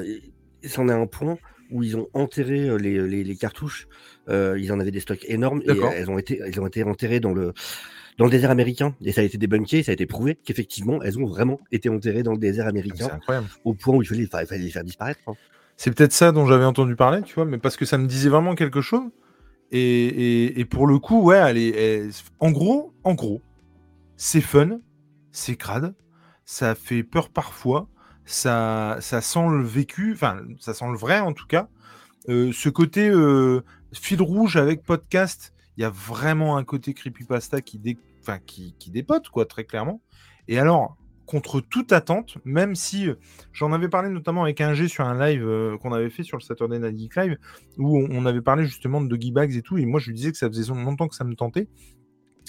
c'en 0.66 0.89
est 0.89 0.93
un 0.93 1.07
point 1.07 1.39
où 1.70 1.82
ils 1.82 1.96
ont 1.96 2.08
enterré 2.14 2.76
les, 2.78 3.24
les 3.24 3.36
cartouches 3.36 3.88
euh, 4.28 4.58
ils 4.58 4.72
en 4.72 4.80
avaient 4.80 4.90
des 4.90 5.00
stocks 5.00 5.24
énormes 5.26 5.62
et 5.62 5.70
elles 5.94 6.10
ont 6.10 6.18
été, 6.18 6.40
elles 6.44 6.60
ont 6.60 6.66
été 6.66 6.82
enterrées 6.82 7.20
dans 7.20 7.32
le 7.32 7.54
dans 8.18 8.24
le 8.24 8.30
désert 8.30 8.50
américain 8.50 8.94
et 9.02 9.12
ça 9.12 9.20
a 9.20 9.24
été 9.24 9.38
débunké, 9.38 9.82
ça 9.82 9.92
a 9.92 9.94
été 9.94 10.04
prouvé 10.04 10.36
qu'effectivement 10.44 11.02
elles 11.02 11.18
ont 11.18 11.26
vraiment 11.26 11.60
été 11.70 11.88
enterrées 11.88 12.22
dans 12.22 12.32
le 12.32 12.38
désert 12.38 12.66
américain 12.66 13.20
au 13.64 13.74
point 13.74 13.96
où 13.96 14.02
il 14.02 14.08
fallait, 14.08 14.26
fallait 14.26 14.64
les 14.64 14.70
faire 14.70 14.84
disparaître. 14.84 15.20
Hein. 15.28 15.34
C'est 15.76 15.94
peut-être 15.94 16.12
ça 16.12 16.32
dont 16.32 16.44
j'avais 16.44 16.64
entendu 16.64 16.96
parler, 16.96 17.22
tu 17.22 17.36
vois, 17.36 17.44
mais 17.44 17.58
parce 17.58 17.76
que 17.76 17.84
ça 17.84 17.96
me 17.96 18.06
disait 18.06 18.28
vraiment 18.28 18.56
quelque 18.56 18.80
chose. 18.80 19.04
Et, 19.70 20.58
et, 20.58 20.64
pour 20.64 20.86
le 20.86 20.98
coup, 20.98 21.22
ouais, 21.22 21.36
elle 21.36 22.10
en 22.40 22.50
gros, 22.50 22.92
en 23.04 23.14
gros, 23.14 23.42
c'est 24.16 24.40
fun, 24.40 24.80
c'est 25.30 25.56
crade, 25.56 25.94
ça 26.44 26.74
fait 26.74 27.02
peur 27.04 27.28
parfois, 27.28 27.86
ça, 28.29 28.99
ça 29.01 29.22
sent 29.22 29.49
le 29.49 29.62
vécu, 29.62 30.12
enfin, 30.12 30.43
ça 30.61 30.74
sent 30.74 30.85
le 30.91 30.99
vrai 30.99 31.20
en 31.20 31.33
tout 31.33 31.47
cas. 31.47 31.68
Euh, 32.29 32.53
ce 32.53 32.68
côté 32.68 33.09
euh, 33.09 33.62
fil 33.93 34.20
rouge 34.20 34.57
avec 34.57 34.83
podcast, 34.83 35.55
il 35.76 35.81
y 35.81 35.85
a 35.85 35.91
vraiment 35.91 36.59
un 36.59 36.64
côté 36.64 36.93
creepypasta 36.93 37.62
qui, 37.62 37.81
enfin, 38.20 38.39
qui, 38.39 38.74
qui 38.79 38.91
dépote, 38.91 39.31
quoi, 39.31 39.47
très 39.47 39.64
clairement. 39.64 40.03
Et 40.47 40.59
alors, 40.59 40.99
contre 41.24 41.61
toute 41.62 41.91
attente, 41.93 42.37
même 42.45 42.74
si 42.74 43.09
euh, 43.09 43.14
j'en 43.53 43.72
avais 43.72 43.89
parlé 43.89 44.11
notamment 44.11 44.43
avec 44.43 44.61
un 44.61 44.74
G 44.74 44.89
sur 44.89 45.07
un 45.07 45.18
live 45.18 45.79
qu'on 45.81 45.93
avait 45.93 46.11
fait 46.11 46.22
sur 46.22 46.37
le 46.37 46.43
Saturday 46.43 46.81
Night 46.81 46.99
Geek 46.99 47.16
Live, 47.16 47.39
où 47.79 47.99
on, 47.99 48.26
avait 48.26 48.43
parlé 48.43 48.66
justement 48.66 49.01
de 49.01 49.09
Doggy 49.09 49.33
Bags 49.33 49.57
et 49.57 49.62
tout, 49.62 49.79
et 49.79 49.87
moi 49.87 50.01
je 50.01 50.09
lui 50.09 50.14
disais 50.14 50.33
que 50.33 50.39
ça 50.39 50.49
faisait 50.49 50.70
longtemps 50.70 51.09
que 51.09 51.14
ça 51.14 51.24
me 51.24 51.35
tentait, 51.35 51.68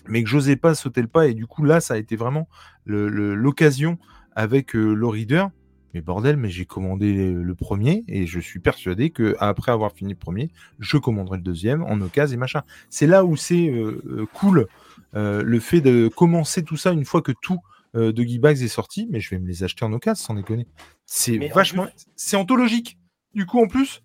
mais 0.07 0.23
que 0.23 0.29
j'osais 0.29 0.57
pas 0.57 0.75
sauter 0.75 1.01
le 1.01 1.07
pas, 1.07 1.27
et 1.27 1.33
du 1.33 1.47
coup 1.47 1.63
là, 1.63 1.79
ça 1.79 1.93
a 1.93 1.97
été 1.97 2.17
vraiment 2.17 2.49
l'occasion 2.85 3.97
avec 4.35 4.75
euh, 4.75 4.97
Reader 5.01 5.45
mais 5.93 6.01
bordel, 6.01 6.37
mais 6.37 6.49
j'ai 6.49 6.65
commandé 6.65 7.31
le 7.31 7.55
premier 7.55 8.03
et 8.07 8.27
je 8.27 8.39
suis 8.39 8.59
persuadé 8.59 9.09
que 9.09 9.35
après 9.39 9.71
avoir 9.71 9.91
fini 9.91 10.11
le 10.11 10.17
premier, 10.17 10.51
je 10.79 10.97
commanderai 10.97 11.37
le 11.37 11.43
deuxième 11.43 11.83
en 11.83 11.99
occasion 12.01 12.35
et 12.35 12.37
machin. 12.37 12.63
C'est 12.89 13.07
là 13.07 13.25
où 13.25 13.35
c'est 13.35 13.69
euh, 13.69 14.01
euh, 14.07 14.25
cool 14.33 14.67
euh, 15.15 15.41
le 15.43 15.59
fait 15.59 15.81
de 15.81 16.07
commencer 16.07 16.63
tout 16.63 16.77
ça 16.77 16.91
une 16.91 17.05
fois 17.05 17.21
que 17.21 17.31
tout 17.31 17.59
de 17.95 18.21
Guy 18.23 18.39
est 18.43 18.67
sorti, 18.67 19.07
mais 19.09 19.19
je 19.19 19.31
vais 19.31 19.39
me 19.39 19.47
les 19.47 19.63
acheter 19.63 19.83
en 19.83 19.91
occasion 19.93 20.23
sans 20.23 20.35
déconner. 20.35 20.67
C'est 21.07 21.39
vachement. 21.47 21.87
C'est 22.15 22.37
anthologique. 22.37 22.99
Du 23.33 23.47
coup, 23.47 23.59
en 23.59 23.67
plus, 23.67 24.03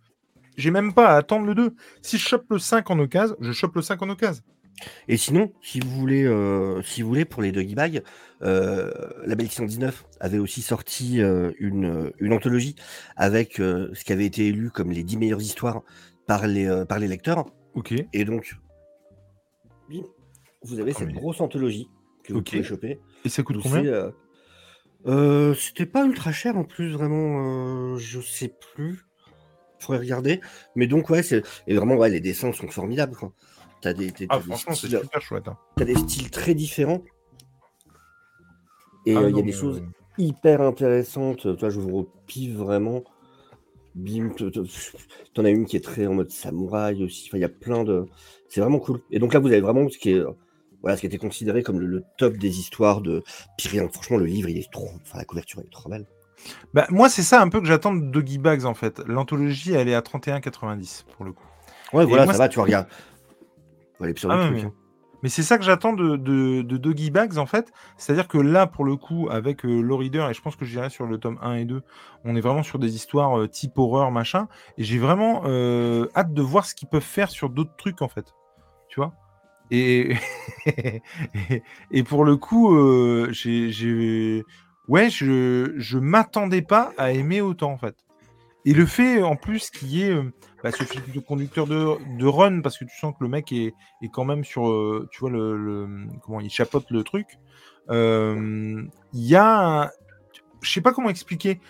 j'ai 0.56 0.70
même 0.70 0.94
pas 0.94 1.10
à 1.10 1.16
attendre 1.16 1.44
le 1.44 1.54
2. 1.54 1.74
Si 2.00 2.16
je 2.16 2.26
chope 2.26 2.46
le 2.48 2.58
5 2.58 2.90
en 2.90 2.98
occasion, 2.98 3.36
je 3.40 3.52
chope 3.52 3.76
le 3.76 3.82
5 3.82 4.00
en 4.00 4.08
occasion. 4.08 4.42
Et 5.06 5.18
sinon, 5.18 5.52
si 5.60 5.80
vous 5.80 5.90
voulez, 5.90 6.24
si 6.82 7.02
vous 7.02 7.08
voulez 7.08 7.26
pour 7.26 7.42
les 7.42 7.52
Doggy 7.52 7.74
Bag, 7.74 8.02
euh, 8.44 8.92
la 9.24 9.34
Belle 9.34 9.48
19 9.48 10.04
avait 10.20 10.38
aussi 10.38 10.62
sorti 10.62 11.20
euh, 11.20 11.52
une, 11.58 12.12
une, 12.18 12.32
anthologie 12.32 12.76
avec 13.16 13.54
ce 13.56 14.04
qui 14.04 14.12
avait 14.12 14.26
été 14.26 14.46
élu 14.46 14.70
comme 14.70 14.90
les 14.90 15.02
10 15.02 15.16
meilleures 15.16 15.42
histoires 15.42 15.82
par 16.26 16.46
les, 16.46 16.84
par 16.88 16.98
les 16.98 17.08
lecteurs. 17.08 17.46
Ok. 17.74 17.94
Et 18.12 18.24
donc, 18.24 18.56
vous 20.62 20.80
avez 20.80 20.92
cette 20.92 21.12
grosse 21.12 21.40
anthologie 21.40 21.88
que 22.22 22.32
vous 22.32 22.42
pouvez 22.42 22.62
choper. 22.62 23.00
Et 23.24 23.28
ça 23.28 23.42
coûte 23.42 23.58
combien 23.62 24.12
C'était 25.54 25.86
pas 25.86 26.04
ultra 26.04 26.32
cher 26.32 26.56
en 26.56 26.64
plus, 26.64 26.92
vraiment. 26.92 27.96
je 27.96 28.20
sais 28.20 28.52
plus. 28.74 29.06
Faudrait 29.78 30.00
regarder. 30.00 30.40
Mais 30.76 30.86
donc, 30.86 31.10
ouais, 31.10 31.22
c'est 31.22 31.42
et 31.66 31.74
vraiment, 31.74 31.96
ouais, 31.96 32.08
les 32.08 32.20
dessins 32.20 32.52
sont 32.52 32.68
formidables. 32.68 33.14
Quoi 33.14 33.32
des, 33.92 34.12
ah, 34.30 34.40
franchement, 34.40 34.74
c'est 34.74 34.88
super 34.88 35.20
chouette. 35.20 35.48
Hein. 35.48 35.58
T'as 35.76 35.84
des 35.84 35.94
styles 35.94 36.30
très 36.30 36.54
différents. 36.54 37.02
Et 39.06 39.14
ah 39.14 39.20
euh, 39.20 39.30
il 39.30 39.36
y 39.36 39.40
a 39.40 39.42
des 39.42 39.52
choses 39.52 39.82
hyper 40.18 40.60
intéressantes. 40.62 41.56
Toi, 41.56 41.70
je 41.70 41.80
vous 41.80 41.98
repille 41.98 42.52
vraiment. 42.52 43.04
Bim, 43.94 44.30
t'en 45.34 45.44
as 45.44 45.50
une 45.50 45.66
qui 45.66 45.76
est 45.76 45.84
très 45.84 46.06
en 46.06 46.14
mode 46.14 46.30
samouraï 46.30 47.04
aussi. 47.04 47.28
Enfin, 47.28 47.38
il 47.38 47.42
y 47.42 47.44
a 47.44 47.48
plein 47.48 47.84
de. 47.84 48.06
C'est 48.48 48.60
vraiment 48.60 48.80
cool. 48.80 49.00
Et 49.10 49.18
donc 49.18 49.34
là, 49.34 49.40
vous 49.40 49.48
avez 49.48 49.60
vraiment 49.60 49.88
ce 49.88 49.98
qui 49.98 50.12
est. 50.12 50.22
Voilà, 50.82 50.96
ce 50.96 51.00
qui 51.00 51.06
était 51.06 51.18
considéré 51.18 51.62
comme 51.62 51.80
le, 51.80 52.04
top 52.18 52.36
des 52.36 52.58
histoires 52.58 53.00
de 53.00 53.22
Pyrénées. 53.56 53.88
Franchement, 53.90 54.18
le 54.18 54.26
livre, 54.26 54.50
il 54.50 54.58
est 54.58 54.70
trop. 54.70 54.90
Enfin, 55.00 55.18
la 55.18 55.24
couverture, 55.24 55.60
est 55.60 55.70
trop 55.70 55.88
belle. 55.88 56.06
Bah, 56.74 56.86
moi, 56.90 57.08
c'est 57.08 57.22
ça 57.22 57.40
un 57.40 57.48
peu 57.48 57.60
que 57.60 57.66
j'attends 57.66 57.94
de 57.94 58.04
Doggy 58.04 58.38
Bags 58.38 58.66
en 58.66 58.74
fait. 58.74 59.00
L'anthologie, 59.06 59.72
elle 59.72 59.88
est 59.88 59.94
à 59.94 60.00
31,90 60.00 61.04
pour 61.16 61.24
le 61.24 61.32
coup. 61.32 61.46
Ouais, 61.94 62.04
voilà, 62.04 62.26
ça 62.26 62.36
va, 62.36 62.48
tu 62.48 62.58
regardes. 62.58 62.88
Ah 64.00 64.06
hein. 64.30 64.72
Mais... 65.24 65.28
c'est 65.30 65.42
ça 65.42 65.58
que 65.58 65.64
j'attends 65.64 65.92
de, 65.92 66.62
Doggy 66.62 67.10
Bags 67.10 67.38
en 67.38 67.46
fait. 67.46 67.72
C'est-à-dire 67.96 68.28
que 68.28 68.38
là, 68.38 68.66
pour 68.66 68.84
le 68.84 68.96
coup, 68.96 69.28
avec 69.30 69.64
euh, 69.64 69.86
Reader, 69.90 70.28
et 70.30 70.34
je 70.34 70.40
pense 70.40 70.54
que 70.54 70.64
j'irai 70.64 70.90
sur 70.90 71.06
le 71.06 71.18
tome 71.18 71.38
1 71.42 71.54
et 71.54 71.64
2, 71.64 71.82
on 72.24 72.36
est 72.36 72.40
vraiment 72.40 72.62
sur 72.62 72.78
des 72.78 72.94
histoires 72.94 73.38
euh, 73.38 73.48
type 73.48 73.78
horreur, 73.78 74.10
machin. 74.10 74.48
Et 74.78 74.84
j'ai 74.84 74.98
vraiment 74.98 75.42
euh, 75.46 76.06
hâte 76.14 76.32
de 76.32 76.42
voir 76.42 76.66
ce 76.66 76.74
qu'ils 76.74 76.88
peuvent 76.88 77.02
faire 77.02 77.30
sur 77.30 77.50
d'autres 77.50 77.74
trucs 77.76 78.02
en 78.02 78.08
fait. 78.08 78.34
Tu 78.88 79.00
vois? 79.00 79.12
Et... 79.70 80.14
et 81.90 82.02
pour 82.02 82.26
le 82.26 82.36
coup, 82.36 82.76
euh, 82.76 83.30
j'ai. 83.32 84.44
Ouais, 84.88 85.08
je, 85.08 85.72
je 85.78 85.98
m'attendais 85.98 86.60
pas 86.60 86.92
à 86.98 87.12
aimer 87.12 87.40
autant 87.40 87.72
en 87.72 87.78
fait. 87.78 88.03
Et 88.66 88.72
le 88.72 88.86
fait 88.86 89.22
en 89.22 89.36
plus 89.36 89.70
qu'il 89.70 89.88
y 89.88 90.02
ait 90.02 90.10
euh, 90.10 90.32
bah, 90.62 90.70
ce 90.72 90.84
fil 90.84 91.02
de 91.12 91.20
conducteur 91.20 91.66
de, 91.66 92.26
run, 92.26 92.60
parce 92.62 92.78
que 92.78 92.84
tu 92.84 92.96
sens 92.96 93.12
que 93.12 93.22
le 93.22 93.28
mec 93.28 93.52
est, 93.52 93.74
quand 94.12 94.24
même 94.24 94.44
sur, 94.44 94.68
euh, 94.68 95.08
tu 95.12 95.20
vois, 95.20 95.30
le, 95.30 96.06
comment 96.22 96.40
il 96.40 96.50
chapote 96.50 96.90
le 96.90 97.02
truc. 97.02 97.38
Euh, 97.90 98.82
il 99.12 99.24
y 99.24 99.36
a, 99.36 99.90
je 100.62 100.70
sais 100.70 100.80
pas 100.80 100.92
comment 100.92 101.10
expliquer. 101.10 101.60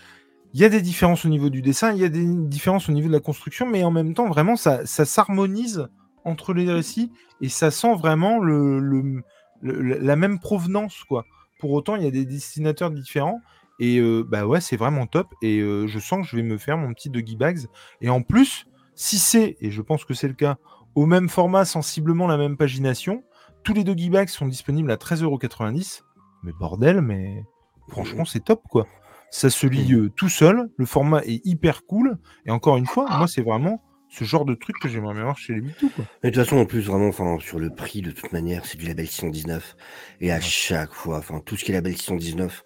Il 0.53 0.61
y 0.61 0.65
a 0.65 0.69
des 0.69 0.83
différences 0.83 1.25
au 1.25 1.29
niveau 1.29 1.51
du 1.51 1.63
dessin, 1.63 1.93
il 1.93 1.99
y 1.99 2.05
a 2.05 2.09
des 2.09 2.25
différences 2.25 2.89
au 2.89 2.93
niveau 2.93 3.09
de 3.09 3.13
la 3.13 3.21
construction, 3.21 3.67
mais 3.67 3.83
en 3.83 3.91
même 3.91 4.15
temps, 4.15 4.29
vraiment, 4.29 4.55
ça, 4.55 4.87
ça 4.87 5.05
s'harmonise 5.05 5.89
entre 6.25 6.55
les 6.55 6.73
récits 6.73 7.11
et 7.41 7.49
ça 7.49 7.73
sent 7.73 7.97
vraiment 7.97 8.39
le, 8.39 9.21
la 9.63 10.15
même 10.15 10.39
provenance, 10.39 11.03
quoi. 11.05 11.25
Pour 11.59 11.73
autant, 11.73 11.97
il 11.97 12.05
y 12.05 12.07
a 12.07 12.11
des 12.13 12.25
dessinateurs 12.25 12.93
différents 12.93 13.41
Et 13.81 14.01
bah 14.27 14.47
ouais, 14.47 14.61
c'est 14.61 14.77
vraiment 14.77 15.07
top. 15.07 15.35
Et 15.43 15.61
je 15.61 15.99
sens 15.99 16.23
que 16.23 16.31
je 16.31 16.37
vais 16.37 16.43
me 16.43 16.59
faire 16.59 16.77
mon 16.79 16.93
petit 16.93 17.11
Doggy 17.11 17.37
Bags. 17.37 17.61
Et 18.01 18.09
en 18.09 18.23
plus, 18.23 18.67
si 18.95 19.19
c'est, 19.19 19.57
et 19.61 19.71
je 19.71 19.83
pense 19.83 20.05
que 20.05 20.15
c'est 20.15 20.29
le 20.29 20.35
cas, 20.35 20.57
au 20.95 21.07
même 21.07 21.29
format, 21.29 21.65
sensiblement 21.65 22.27
la 22.27 22.37
même 22.37 22.57
pagination, 22.57 23.25
tous 23.65 23.75
les 23.75 23.83
Doggy 23.83 24.11
Bags 24.11 24.29
sont 24.29 24.47
disponibles 24.47 24.91
à 24.91 24.97
13,90€. 24.97 26.03
Mais 26.45 26.53
bordel, 26.53 27.01
mais 27.01 27.43
franchement, 27.89 28.25
c'est 28.25 28.45
top 28.45 28.63
quoi. 28.69 28.87
Ça 29.31 29.51
se 29.51 29.67
lit 29.67 29.97
tout 30.15 30.29
seul, 30.29 30.71
le 30.77 30.87
format 30.87 31.23
est 31.25 31.45
hyper 31.45 31.85
cool. 31.87 32.19
Et 32.47 32.53
encore 32.53 32.77
une 32.77 32.87
fois, 32.87 33.09
moi, 33.19 33.27
c'est 33.27 33.43
vraiment 33.43 33.83
ce 34.09 34.23
genre 34.23 34.45
de 34.45 34.55
truc 34.55 34.77
que 34.79 34.89
j'aimerais 34.89 35.15
bien 35.15 35.25
voir 35.25 35.37
chez 35.37 35.55
les 35.55 35.61
Bitou. 35.61 35.91
Mais 36.23 36.31
de 36.31 36.37
toute 36.37 36.45
façon, 36.45 36.59
en 36.59 36.67
plus, 36.67 36.83
vraiment, 36.83 37.09
enfin, 37.09 37.39
sur 37.41 37.59
le 37.59 37.71
prix, 37.71 38.01
de 38.01 38.13
toute 38.13 38.31
manière, 38.33 38.65
c'est 38.65 38.79
du 38.79 38.87
label 38.87 39.09
619. 39.09 39.75
Et 40.21 40.31
à 40.31 40.41
chaque 40.41 40.93
fois, 40.93 41.19
enfin, 41.19 41.41
tout 41.45 41.57
ce 41.57 41.65
qui 41.65 41.73
est 41.73 41.75
label 41.75 41.97
619, 41.97 42.63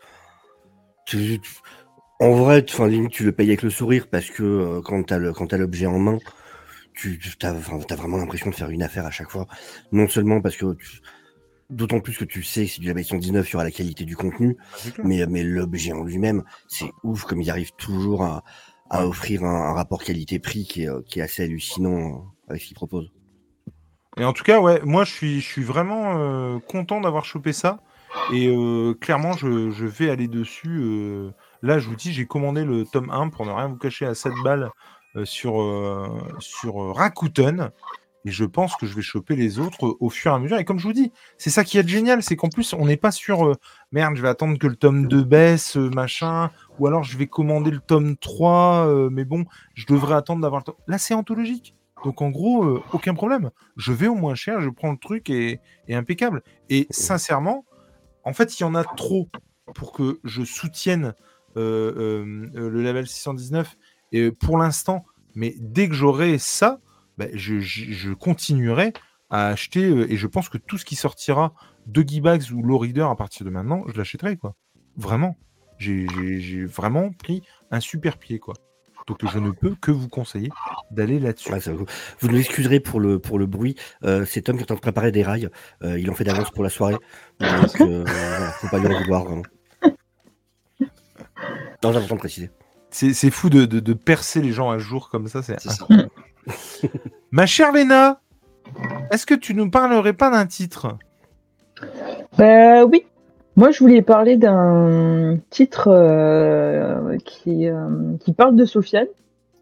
en 2.20 2.32
vrai, 2.32 2.64
enfin, 2.68 2.88
limite, 2.88 3.12
tu 3.12 3.24
le 3.24 3.32
payes 3.32 3.48
avec 3.48 3.62
le 3.62 3.70
sourire 3.70 4.09
parce 4.11 4.30
que 4.30 4.42
euh, 4.42 4.80
quand 4.82 5.02
tu 5.04 5.14
as 5.14 5.59
l'objet 5.59 5.86
en 5.86 5.98
main, 5.98 6.18
tu 6.94 7.20
as, 7.42 7.52
vraiment 7.52 8.16
l'impression 8.16 8.50
de 8.50 8.54
faire 8.54 8.70
une 8.70 8.82
affaire 8.82 9.06
à 9.06 9.11
chaque 9.11 9.30
fois. 9.30 9.46
Non 9.92 10.09
seulement 10.09 10.40
parce 10.40 10.56
que 10.56 10.76
D'autant 11.70 12.00
plus 12.00 12.16
que 12.16 12.24
tu 12.24 12.42
sais 12.42 12.64
que 12.64 12.70
c'est 12.70 12.80
du 12.80 12.86
label 12.86 13.04
119 13.04 13.46
sur 13.46 13.59
la 13.59 13.70
qualité 13.70 14.06
du 14.06 14.16
contenu, 14.16 14.56
ah, 14.59 15.02
mais, 15.04 15.26
mais 15.26 15.42
l'objet 15.42 15.92
en 15.92 16.02
lui-même, 16.02 16.42
c'est 16.66 16.90
ouf 17.02 17.24
comme 17.24 17.42
il 17.42 17.50
arrive 17.50 17.72
toujours 17.76 18.24
à, 18.24 18.42
à 18.90 19.06
offrir 19.06 19.44
un, 19.44 19.74
rapport 19.74 20.02
qualité-prix 20.02 20.64
qui 20.64 20.84
est, 20.84 21.04
qui 21.06 21.20
est, 21.20 21.22
assez 21.22 21.44
hallucinant 21.44 21.98
euh, 21.98 22.12
avec 22.48 22.62
ce 22.62 22.68
qu'il 22.68 22.74
propose. 22.74 23.12
Et 24.16 24.24
en 24.24 24.32
tout 24.32 24.44
cas, 24.44 24.61
ouais, 24.61 24.80
moi 24.82 25.04
je 25.04 25.12
suis, 25.12 25.40
je 25.40 25.46
suis 25.46 25.62
vraiment 25.62 26.18
euh, 26.18 26.59
content 26.59 27.00
d'avoir 27.00 27.24
chopé 27.24 27.52
ça. 27.52 27.80
Et 28.32 28.48
euh, 28.48 28.94
clairement, 28.94 29.32
je, 29.32 29.84
vais 29.84 30.11
aller 30.11 30.28
dessus. 30.28 30.82
là, 31.62 31.78
je 31.78 31.88
vous 31.88 31.96
dis, 31.96 32.12
j'ai 32.12 32.26
commandé 32.26 32.64
le 32.64 32.84
tome 32.84 33.11
1 33.11 33.28
pour 33.28 33.46
ne 33.46 33.52
rien 33.52 33.68
vous 33.68 33.76
cacher 33.76 34.06
à 34.06 34.14
7 34.14 34.32
balles 34.44 34.70
sur, 35.24 35.54
sur 36.38 36.94
Rakuten. 36.94 37.70
Et 38.24 38.30
je 38.30 38.44
pense 38.44 38.76
que 38.76 38.86
je 38.86 38.94
vais 38.94 39.02
choper 39.02 39.36
les 39.36 39.59
autres 39.59 39.96
au 40.00 40.11
fur 40.11 40.32
et 40.32 40.34
à 40.34 40.38
mesure. 40.38 40.59
Et 40.59 40.64
comme 40.64 40.78
je 40.78 40.86
vous 40.86 40.92
dis, 40.92 41.12
c'est 41.38 41.50
ça 41.50 41.64
qui 41.64 41.78
est 41.78 41.88
génial, 41.88 42.22
c'est 42.22 42.36
qu'en 42.36 42.48
plus, 42.48 42.72
on 42.74 42.84
n'est 42.84 42.96
pas 42.96 43.11
sur 43.12 43.46
euh, 43.46 43.54
merde, 43.92 44.16
je 44.16 44.22
vais 44.22 44.28
attendre 44.28 44.59
que 44.59 44.66
le 44.66 44.76
tome 44.76 45.06
2 45.06 45.22
baisse, 45.22 45.76
euh, 45.76 45.88
machin, 45.88 46.50
ou 46.78 46.86
alors 46.86 47.04
je 47.04 47.16
vais 47.16 47.26
commander 47.26 47.70
le 47.70 47.78
tome 47.78 48.16
3, 48.16 48.86
euh, 48.86 49.09
mais 49.11 49.24
bon, 49.24 49.44
je 49.74 49.86
devrais 49.86 50.14
attendre 50.14 50.42
d'avoir 50.42 50.61
le 50.61 50.64
tome. 50.64 50.74
Là, 50.88 50.98
c'est 50.98 51.14
anthologique. 51.14 51.74
Donc 52.04 52.22
en 52.22 52.30
gros, 52.30 52.80
aucun 52.92 53.14
problème. 53.14 53.50
Je 53.76 53.92
vais 53.92 54.06
au 54.06 54.14
moins 54.14 54.36
cher, 54.36 54.61
je 54.61 54.68
prends 54.68 54.92
le 54.92 54.98
truc 54.98 55.30
et 55.30 55.59
impeccable. 55.90 56.42
Et 56.70 56.86
sincèrement, 56.90 57.64
en 58.28 58.32
fait, 58.32 58.58
il 58.58 58.62
y 58.62 58.66
en 58.66 58.74
a 58.74 58.84
trop 58.84 59.28
pour 59.74 59.92
que 59.92 60.20
je 60.24 60.44
soutienne 60.44 61.14
le 61.56 62.82
label 62.82 63.06
619 63.06 63.76
et 64.12 64.30
pour 64.30 64.58
l'instant. 64.58 65.04
Mais 65.34 65.54
dès 65.58 65.88
que 65.88 65.94
j'aurai 65.94 66.38
ça, 66.38 66.80
bah, 67.16 67.26
je, 67.32 68.12
continuerai 68.12 68.92
à 69.30 69.48
acheter, 69.48 69.84
euh, 69.84 70.10
et 70.10 70.16
je 70.16 70.26
pense 70.26 70.48
que 70.48 70.58
tout 70.58 70.78
ce 70.78 70.84
qui 70.84 70.96
sortira 70.96 71.52
de 71.86 72.02
Bags 72.20 72.52
ou 72.52 72.62
Low 72.62 72.78
Reader 72.78 73.08
à 73.10 73.16
partir 73.16 73.44
de 73.44 73.50
maintenant, 73.50 73.82
je 73.88 73.96
l'achèterai. 73.96 74.38
Vraiment. 74.96 75.36
J'ai 75.78 76.64
vraiment 76.64 77.12
pris 77.12 77.42
un 77.70 77.80
super 77.80 78.18
pied, 78.18 78.38
quoi. 78.38 78.54
Donc 79.09 79.30
je 79.30 79.38
ne 79.38 79.50
peux 79.50 79.74
que 79.80 79.90
vous 79.90 80.09
conseiller 80.09 80.50
d'aller 80.90 81.18
là-dessus. 81.18 81.50
vous 82.20 82.28
nous 82.28 82.38
excuserez 82.38 82.80
pour 82.80 83.00
le, 83.00 83.18
pour 83.18 83.38
le 83.38 83.46
bruit. 83.46 83.74
Euh, 84.04 84.24
c'est 84.26 84.42
Tom 84.42 84.56
qui 84.56 84.62
est 84.62 84.64
en 84.64 84.66
train 84.66 84.74
de 84.76 84.80
préparer 84.80 85.12
des 85.12 85.22
rails. 85.22 85.48
Euh, 85.82 85.98
il 85.98 86.11
en 86.11 86.14
fait 86.14 86.24
d'avance 86.24 86.50
pour 86.50 86.62
la 86.62 86.70
soirée. 86.70 86.96
Donc, 87.40 87.80
euh, 87.80 88.04
faut 88.61 88.68
pas 88.68 88.78
lui 88.78 88.94
en 88.94 88.98
vouloir. 88.98 89.24
Vraiment. 89.24 89.42
Non, 91.84 91.92
j'ai 91.92 92.00
de 92.00 92.14
préciser. 92.14 92.50
C'est 92.90 93.30
fou 93.30 93.50
de, 93.50 93.64
de, 93.66 93.92
percer 93.92 94.42
les 94.42 94.52
gens 94.52 94.70
à 94.70 94.78
jour 94.78 95.11
comme 95.11 95.28
ça, 95.28 95.42
c'est. 95.42 95.56
Ma 97.30 97.46
chère 97.46 97.72
Léna, 97.72 98.20
est-ce 99.11 99.26
que 99.26 99.34
tu 99.34 99.54
nous 99.54 99.70
parlerais 99.70 100.14
pas 100.14 100.30
d'un 100.30 100.46
titre? 100.46 100.96
Bah, 102.36 102.84
Oui. 102.84 103.04
Moi, 103.59 103.72
je 103.72 103.80
voulais 103.80 104.02
parler 104.02 104.36
d'un 104.36 105.36
titre 105.50 105.88
euh, 105.88 107.16
qui, 107.24 107.66
euh, 107.66 108.14
qui 108.20 108.32
parle 108.32 108.54
de 108.54 108.64
Sofiane, 108.64 109.09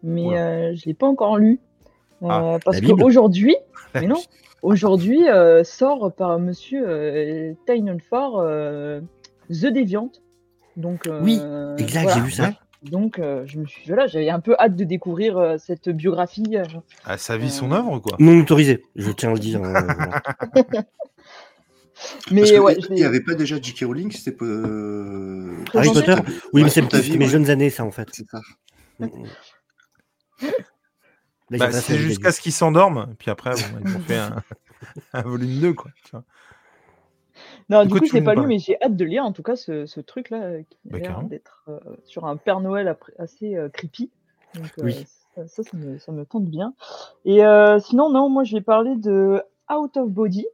mais 0.03 0.37
euh, 0.37 0.75
je 0.75 0.81
ne 0.81 0.85
l'ai 0.85 0.93
pas 0.93 1.07
encore 1.07 1.37
lu. 1.37 1.59
Ah, 2.23 2.59
parce 2.63 2.79
qu'aujourd'hui, 2.79 3.55
mais 3.95 4.05
non, 4.05 4.21
aujourd'hui 4.61 5.21
sort 5.63 6.13
par 6.13 6.37
monsieur 6.37 7.55
Ford 8.07 8.45
The 9.49 9.65
Deviant. 9.65 10.11
Donc, 10.75 11.09
oui, 11.23 11.41
exact, 11.79 12.11
j'ai 12.13 12.21
vu 12.21 12.31
ça. 12.31 12.51
Donc, 12.83 13.17
euh, 13.19 13.43
je 13.45 13.59
me 13.59 13.65
suis 13.65 13.87
voilà, 13.87 14.07
j'avais 14.07 14.29
un 14.29 14.39
peu 14.39 14.55
hâte 14.59 14.75
de 14.75 14.83
découvrir 14.83 15.37
euh, 15.37 15.57
cette 15.57 15.89
biographie. 15.89 16.43
Euh, 16.53 16.63
ah, 17.05 17.17
sa 17.17 17.37
vie, 17.37 17.49
son 17.49 17.71
œuvre, 17.71 17.99
quoi. 17.99 18.15
Non 18.19 18.39
autorisé, 18.39 18.83
je 18.95 19.11
tiens 19.11 19.29
à 19.31 19.33
le 19.33 19.39
dire. 19.39 19.61
mais 22.31 22.59
ouais, 22.59 22.77
il 22.89 22.95
n'y 22.95 23.03
avait 23.03 23.21
pas 23.21 23.33
déjà 23.33 23.59
J.K. 23.61 23.85
Rowling, 23.85 24.11
c'était 24.11 24.31
pas. 24.31 24.45
Harry 25.73 25.89
Potter 25.93 26.15
Oui, 26.53 26.63
mais 26.63 26.69
c'est 26.69 27.17
mes 27.17 27.27
jeunes 27.27 27.49
années, 27.49 27.69
ça, 27.69 27.83
en 27.83 27.91
fait. 27.91 28.07
C'est 28.11 28.27
ça. 28.29 28.41
Mm, 28.99 29.05
mm. 30.41 31.57
bah, 31.57 31.71
c'est 31.71 31.97
jusqu'à 31.97 32.31
ce 32.31 32.41
qu'il 32.41 32.53
s'endorme, 32.53 33.15
puis 33.19 33.31
après, 33.31 33.51
bon, 33.51 33.79
ils 33.85 33.95
ont 33.95 33.99
fait 33.99 34.17
un, 34.17 34.43
un 35.13 35.21
volume 35.21 35.59
2, 35.59 35.73
quoi. 35.73 35.91
Tu 36.03 36.11
vois. 36.11 36.23
Non, 37.69 37.85
du 37.85 37.99
coup, 37.99 38.05
je 38.05 38.13
l'ai 38.13 38.21
pas 38.21 38.35
lu, 38.35 38.47
mais 38.47 38.59
j'ai 38.59 38.81
hâte 38.81 38.95
de 38.95 39.05
lire 39.05 39.25
en 39.25 39.33
tout 39.33 39.43
cas 39.43 39.55
ce, 39.55 39.85
ce 39.85 39.99
truc-là 39.99 40.41
euh, 40.41 40.61
qui 40.69 40.77
a 40.89 40.91
bah, 40.91 40.99
l'air 40.99 41.23
d'être 41.23 41.63
euh, 41.67 41.79
sur 42.05 42.25
un 42.25 42.37
Père 42.37 42.61
Noël 42.61 42.95
assez 43.19 43.55
euh, 43.55 43.69
creepy. 43.69 44.09
Donc, 44.55 44.71
oui. 44.77 45.05
ça, 45.35 45.47
ça, 45.47 45.77
me, 45.77 45.97
ça, 45.97 46.11
me, 46.11 46.25
tente 46.25 46.45
bien. 46.45 46.73
Et 47.25 47.41
sinon, 47.81 48.09
non, 48.09 48.29
moi 48.29 48.43
je 48.43 48.55
vais 48.55 48.61
parler 48.61 48.95
de 48.95 49.41
Out 49.71 49.97
of 49.97 50.09
Body, 50.09 50.47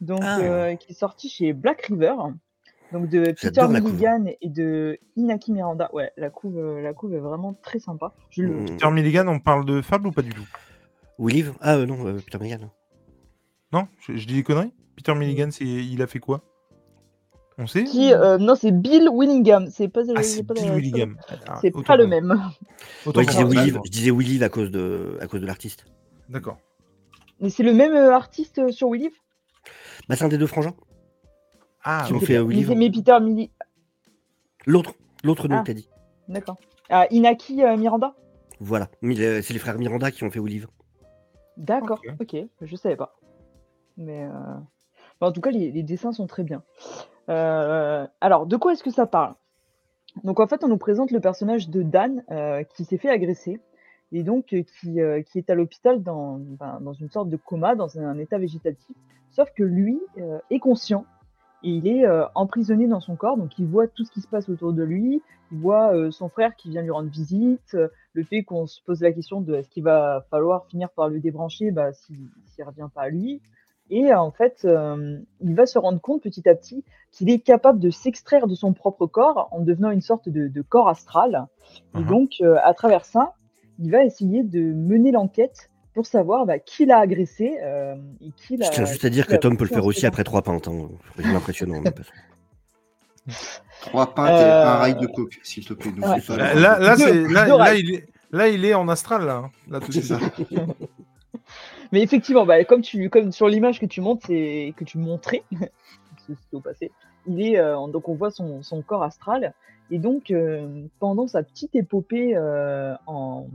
donc, 0.00 0.20
ah. 0.22 0.74
qui 0.76 0.92
est 0.92 0.94
sorti 0.94 1.28
chez 1.28 1.52
Black 1.52 1.82
River. 1.82 2.14
Donc 2.92 3.08
de 3.08 3.32
Peter 3.32 3.66
Milligan 3.68 4.26
et 4.40 4.48
de 4.48 4.98
Inaki 5.16 5.52
Miranda. 5.52 5.90
Ouais, 5.92 6.12
la 6.16 6.30
couve, 6.30 6.78
la 6.78 6.94
couve 6.94 7.14
est 7.14 7.20
vraiment 7.20 7.54
très 7.54 7.80
sympa. 7.80 8.14
Hmm. 8.36 8.64
Peter 8.64 8.90
Milligan, 8.90 9.26
on 9.26 9.40
parle 9.40 9.64
de 9.64 9.82
Fable 9.82 10.06
ou 10.06 10.12
pas 10.12 10.22
du 10.22 10.30
tout? 10.30 10.46
Williv 11.18 11.54
Ah 11.60 11.78
non, 11.78 11.96
Peter 12.24 12.38
Milligan. 12.38 12.70
Non, 13.72 13.88
je, 13.98 14.16
je 14.16 14.26
dis 14.26 14.34
des 14.34 14.42
conneries? 14.44 14.72
Peter 14.94 15.14
Milligan, 15.14 15.48
il 15.60 16.00
a 16.00 16.06
fait 16.06 16.20
quoi? 16.20 16.42
On 17.58 17.66
sait 17.66 17.84
Qui, 17.84 18.12
euh, 18.12 18.36
Non, 18.38 18.54
c'est 18.54 18.70
Bill 18.70 19.08
Willingham. 19.10 19.68
C'est 19.70 19.88
pas, 19.88 20.02
ah, 20.14 20.22
c'est 20.22 20.42
pas 20.42 20.54
Bill 20.54 20.72
Willingham. 20.72 21.16
C'est 21.60 21.70
pas 21.70 21.96
le 21.96 22.06
même. 22.06 22.38
je, 23.04 23.88
disais 23.88 24.10
Willy, 24.10 24.42
à 24.44 24.48
cause 24.48 24.70
de, 24.70 25.16
à 25.20 25.26
cause 25.26 25.40
de 25.40 25.46
l'artiste. 25.46 25.86
D'accord. 26.28 26.58
Mais 27.40 27.50
c'est 27.50 27.62
le 27.62 27.72
même 27.72 27.94
euh, 27.94 28.14
artiste 28.14 28.58
euh, 28.58 28.72
sur 28.72 28.90
Willy 28.90 29.10
bah, 30.08 30.16
C'est 30.16 30.24
un 30.24 30.28
des 30.28 30.38
deux 30.38 30.46
frangins. 30.46 30.74
Ah, 31.82 32.04
qui 32.06 32.12
ont 32.12 32.20
fait 32.20 32.38
Willy. 32.42 32.74
Mais 32.74 32.90
Peter. 32.90 33.16
L'autre, 34.66 34.94
l'autre 35.22 35.48
nom 35.48 35.58
ah, 35.58 35.62
t'as 35.64 35.74
dit. 35.74 35.88
D'accord. 36.28 36.56
Ah, 36.90 37.06
Inaki 37.10 37.62
Miranda? 37.78 38.14
Voilà, 38.58 38.88
c'est 39.02 39.50
les 39.50 39.58
frères 39.58 39.78
Miranda 39.78 40.10
qui 40.10 40.24
ont 40.24 40.30
fait 40.30 40.40
Willy. 40.40 40.64
D'accord, 41.56 42.00
ok, 42.06 42.20
okay. 42.20 42.48
je 42.60 42.76
savais 42.76 42.96
pas. 42.96 43.16
Mais 43.96 44.26
en 45.20 45.32
tout 45.32 45.40
cas, 45.40 45.50
les, 45.50 45.82
dessins 45.82 46.12
sont 46.12 46.26
très 46.26 46.42
bien. 46.42 46.62
Euh, 47.28 48.06
alors, 48.20 48.46
de 48.46 48.56
quoi 48.56 48.72
est-ce 48.72 48.82
que 48.82 48.90
ça 48.90 49.06
parle? 49.06 49.34
Donc, 50.24 50.40
en 50.40 50.46
fait, 50.46 50.64
on 50.64 50.68
nous 50.68 50.78
présente 50.78 51.10
le 51.10 51.20
personnage 51.20 51.68
de 51.68 51.82
Dan 51.82 52.24
euh, 52.30 52.62
qui 52.64 52.84
s'est 52.84 52.98
fait 52.98 53.10
agresser 53.10 53.60
et 54.12 54.22
donc 54.22 54.52
euh, 54.52 54.62
qui, 54.62 54.98
qui 55.30 55.38
est 55.38 55.50
à 55.50 55.54
l'hôpital 55.54 56.02
dans, 56.02 56.38
ben, 56.38 56.78
dans 56.80 56.92
une 56.92 57.10
sorte 57.10 57.28
de 57.28 57.36
coma, 57.36 57.74
dans 57.74 57.98
un, 57.98 58.18
état 58.18 58.38
végétatif. 58.38 58.96
Sauf 59.30 59.50
que 59.54 59.62
lui 59.62 60.00
est 60.48 60.60
conscient 60.60 61.04
et 61.62 61.68
il 61.68 61.86
est 61.86 62.06
emprisonné 62.34 62.86
dans 62.86 63.00
son 63.00 63.16
corps, 63.16 63.36
donc 63.36 63.58
il 63.58 63.66
voit 63.66 63.86
tout 63.86 64.02
ce 64.02 64.10
qui 64.10 64.22
se 64.22 64.28
passe 64.28 64.48
autour 64.48 64.72
de 64.72 64.82
lui, 64.82 65.20
il 65.52 65.58
voit 65.58 65.92
son 66.10 66.30
frère 66.30 66.56
qui 66.56 66.70
vient 66.70 66.80
lui 66.80 66.90
rendre 66.90 67.10
visite, 67.10 67.76
le 68.14 68.24
fait 68.24 68.44
qu'on 68.44 68.66
se 68.66 68.80
pose 68.82 69.02
la 69.02 69.12
question 69.12 69.42
de 69.42 69.54
est-ce 69.56 69.68
qu'il 69.68 69.82
va 69.82 70.24
falloir 70.30 70.64
finir 70.68 70.88
par 70.88 71.08
le 71.08 71.20
débrancher 71.20 71.70
bah, 71.70 71.92
s'il 71.92 72.30
ne 72.58 72.64
revient 72.64 72.88
pas 72.94 73.02
à 73.02 73.08
lui. 73.10 73.42
Et 73.90 74.12
en 74.12 74.30
fait, 74.30 74.62
euh, 74.64 75.18
il 75.40 75.54
va 75.54 75.66
se 75.66 75.78
rendre 75.78 76.00
compte 76.00 76.22
petit 76.22 76.48
à 76.48 76.54
petit 76.54 76.84
qu'il 77.12 77.30
est 77.30 77.38
capable 77.38 77.78
de 77.78 77.90
s'extraire 77.90 78.46
de 78.46 78.54
son 78.54 78.72
propre 78.72 79.06
corps 79.06 79.48
en 79.52 79.60
devenant 79.60 79.90
une 79.90 80.00
sorte 80.00 80.28
de, 80.28 80.62
corps 80.62 80.88
astral. 80.88 81.46
Et 81.94 81.98
uh-huh. 81.98 82.06
donc, 82.06 82.34
euh, 82.40 82.56
à 82.62 82.74
travers 82.74 83.04
ça, 83.04 83.34
il 83.78 83.90
va 83.90 84.04
essayer 84.04 84.42
de 84.42 84.60
mener 84.60 85.12
l'enquête 85.12 85.70
pour 85.94 86.06
savoir 86.06 86.44
bah, 86.46 86.58
qui 86.58 86.86
l'a 86.86 86.98
agressé 86.98 87.58
euh, 87.62 87.94
et 88.20 88.30
qui 88.36 88.56
l'a. 88.56 88.66
Je 88.66 88.70
tiens 88.70 88.84
juste 88.84 89.04
à 89.04 89.10
dire 89.10 89.26
que 89.26 89.36
Tom 89.36 89.56
peut 89.56 89.64
le 89.64 89.74
faire 89.74 89.86
aussi 89.86 90.06
après 90.06 90.24
trois 90.24 90.42
pintes. 90.42 90.68
Hein. 90.68 90.88
C'est 91.16 91.26
impressionnant. 91.26 91.82
trois 93.80 94.14
pintes 94.14 94.28
et 94.28 94.44
un 94.44 94.76
rail 94.76 94.96
de 94.96 95.06
coke, 95.06 95.38
s'il 95.42 95.64
te 95.64 95.74
plaît. 95.74 95.90
Là, 95.98 96.18
là, 96.54 96.78
là, 96.78 97.74
il 97.74 97.94
est, 97.94 98.06
là, 98.30 98.48
il 98.48 98.64
est 98.64 98.74
en 98.74 98.88
astral, 98.88 99.24
là. 99.24 99.36
Hein. 99.36 99.50
Là, 99.68 99.80
tout 99.80 99.92
ça. 99.92 100.18
Mais 101.92 102.02
effectivement, 102.02 102.44
bah, 102.44 102.62
comme, 102.64 102.82
tu, 102.82 103.08
comme 103.10 103.32
sur 103.32 103.48
l'image 103.48 103.80
que 103.80 103.86
tu 103.86 104.00
montres, 104.00 104.26
que 104.26 104.84
tu 104.84 104.98
montrais, 104.98 105.44
au 106.52 106.60
passé, 106.60 106.90
il 107.26 107.42
est, 107.42 107.56
donc 107.92 108.08
on 108.08 108.14
voit 108.14 108.30
son, 108.30 108.62
corps 108.86 109.02
astral. 109.02 109.54
Et 109.90 109.98
donc, 109.98 110.32
pendant 110.98 111.26
sa 111.26 111.42
petite 111.42 111.74
épopée 111.74 112.36
en, 113.06 113.46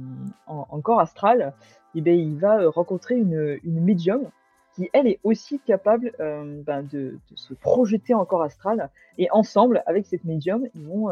en, 0.47 0.82
corps 0.82 0.99
astral, 0.99 1.53
eh 1.95 2.01
bien, 2.01 2.13
il 2.13 2.38
va 2.38 2.69
rencontrer 2.69 3.15
une, 3.17 3.59
médium 3.63 4.24
qui, 4.76 4.89
elle, 4.93 5.07
est 5.07 5.19
aussi 5.24 5.59
capable 5.59 6.13
ben, 6.19 6.84
de, 6.84 7.19
de, 7.30 7.36
se 7.36 7.53
projeter 7.53 8.13
en 8.13 8.26
corps 8.26 8.43
astral. 8.43 8.89
Et 9.17 9.30
ensemble, 9.32 9.84
avec 9.86 10.05
cette 10.05 10.24
médium, 10.24 10.67
ils 10.74 10.88
vont, 10.88 11.09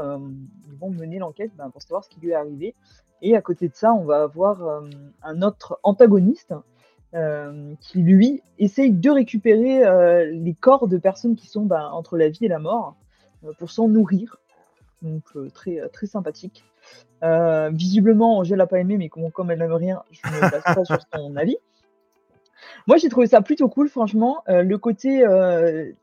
ils 0.67 0.77
vont 0.77 0.89
mener 0.89 1.19
l'enquête 1.19 1.51
ben, 1.57 1.69
pour 1.69 1.81
savoir 1.81 2.03
ce 2.03 2.09
qui 2.09 2.19
lui 2.21 2.31
est 2.31 2.35
arrivé. 2.35 2.75
Et 3.21 3.35
à 3.35 3.41
côté 3.41 3.67
de 3.67 3.75
ça, 3.75 3.93
on 3.93 4.05
va 4.05 4.23
avoir 4.23 4.83
un 5.23 5.41
autre 5.41 5.79
antagoniste 5.83 6.53
euh, 7.15 7.73
qui 7.81 8.03
lui 8.03 8.43
essaye 8.59 8.91
de 8.91 9.09
récupérer 9.09 9.83
euh, 9.83 10.25
les 10.25 10.53
corps 10.53 10.87
de 10.87 10.99
personnes 10.99 11.35
qui 11.35 11.47
sont 11.47 11.63
ben, 11.65 11.89
entre 11.91 12.17
la 12.17 12.29
vie 12.29 12.45
et 12.45 12.47
la 12.47 12.59
mort 12.59 12.97
euh, 13.43 13.51
pour 13.57 13.71
s'en 13.71 13.87
nourrir. 13.87 14.37
Donc 15.01 15.23
très, 15.55 15.79
très 15.89 16.05
sympathique. 16.05 16.63
visiblement, 17.71 18.37
Angèle 18.37 18.59
n'a 18.59 18.67
pas 18.67 18.79
aimé, 18.79 18.97
mais 18.97 19.09
comme, 19.09 19.49
elle 19.49 19.57
n'aime 19.57 19.73
rien, 19.73 20.03
je 20.11 20.19
ne 20.29 20.35
me 20.35 20.51
base 20.51 20.61
pas 20.63 20.85
sur 20.85 20.99
son 21.11 21.35
avis. 21.35 21.57
Moi, 22.85 22.97
j'ai 22.97 23.09
trouvé 23.09 23.25
ça 23.25 23.41
plutôt 23.41 23.69
cool, 23.69 23.89
franchement. 23.89 24.43
le 24.47 24.75
côté 24.75 25.25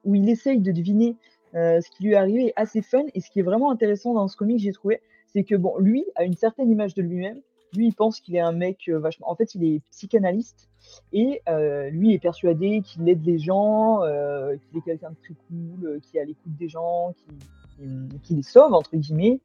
où 0.05 0.15
il 0.15 0.29
essaye 0.29 0.59
de 0.59 0.73
deviner 0.73 1.15
ce 1.53 1.89
qui 1.91 2.05
lui 2.05 2.13
est 2.15 2.17
arrivé 2.17 2.47
est 2.47 2.53
assez 2.57 2.81
fun. 2.81 3.05
Et 3.15 3.21
ce 3.21 3.31
qui 3.31 3.41
est 3.41 3.43
vraiment 3.43 3.71
intéressant 3.71 4.15
dans 4.15 4.29
ce 4.29 4.37
comic, 4.37 4.59
j'ai 4.59 4.73
trouvé, 4.73 5.03
c'est 5.29 5.45
que 5.45 5.55
bon, 5.55 5.77
lui 5.79 6.07
a 6.17 6.25
une 6.25 6.37
certaine 6.37 6.71
image 6.71 6.95
de 6.95 7.03
lui-même. 7.03 7.41
Lui, 7.77 7.89
il 7.89 7.95
pense 7.95 8.21
qu'il 8.21 8.35
est 8.37 8.41
un 8.41 8.53
mec 8.53 8.89
vachement. 8.89 9.31
En 9.31 9.37
fait, 9.37 9.55
il 9.55 9.65
est 9.65 9.81
psychanalyste 9.91 10.69
et 11.13 11.43
euh, 11.49 11.91
lui 11.91 12.15
est 12.15 12.19
persuadé 12.19 12.83
qu'il 12.83 13.09
aide 13.09 13.25
les 13.25 13.39
gens, 13.39 14.03
euh, 14.03 14.57
qu'il 14.57 14.79
est 14.79 14.83
quelqu'un 14.83 15.11
de 15.11 15.17
très 15.17 15.35
cool, 15.49 15.87
euh, 15.87 15.99
qui 16.01 16.17
est 16.17 16.21
à 16.21 16.25
l'écoute 16.25 16.57
des 16.57 16.69
gens, 16.69 17.15
qui, 18.23 18.35
les 18.35 18.43
sauve, 18.43 18.73
entre 18.73 18.97
guillemets. 18.97 19.41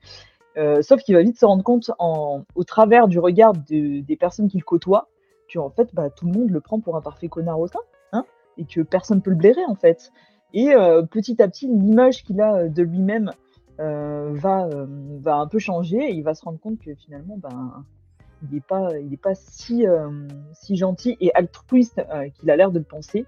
sauf 0.81 1.01
qu'il 1.01 1.15
va 1.15 1.21
vite 1.21 1.37
se 1.37 1.45
rendre 1.45 1.63
compte, 1.63 1.91
au 1.99 2.63
travers 2.63 3.07
du 3.07 3.19
regard 3.19 3.53
des 3.53 4.17
personnes 4.19 4.47
qu'il 4.47 4.63
côtoie, 4.63 5.09
que 5.49 5.59
fait, 5.75 5.93
bah, 5.93 6.09
tout 6.09 6.25
le 6.27 6.31
monde 6.31 6.49
le 6.49 6.61
prend 6.61 6.79
pour 6.79 6.95
un 6.95 7.01
parfait 7.01 7.27
connard 7.27 7.59
au 7.59 7.67
sein, 7.67 7.81
hein, 8.13 8.23
et 8.57 8.63
que 8.63 8.79
personne 8.81 9.17
ne 9.17 9.21
peut 9.21 9.31
le 9.31 9.35
blairer, 9.35 9.65
en 9.67 9.75
fait. 9.75 10.13
Et 10.53 10.69
petit 11.11 11.41
à 11.41 11.49
petit, 11.49 11.67
l'image 11.67 12.23
qu'il 12.23 12.39
a 12.39 12.69
de 12.69 12.83
lui-même 12.83 13.31
va, 13.77 14.69
va 14.69 15.35
un 15.35 15.47
peu 15.47 15.59
changer, 15.59 15.97
et 15.97 16.13
il 16.13 16.23
va 16.23 16.33
se 16.33 16.45
rendre 16.45 16.59
compte 16.59 16.79
que 16.79 16.95
finalement, 16.95 17.35
ben, 17.37 17.83
il 18.43 18.55
n'est 18.55 18.61
pas, 18.61 18.89
il 18.97 19.17
pas 19.17 19.35
si, 19.35 19.85
euh, 19.85 20.09
si 20.53 20.75
gentil 20.75 21.17
et 21.19 21.31
altruiste 21.33 21.99
euh, 21.99 22.29
qu'il 22.29 22.49
a 22.49 22.55
l'air 22.55 22.71
de 22.71 22.79
le 22.79 22.85
penser. 22.85 23.25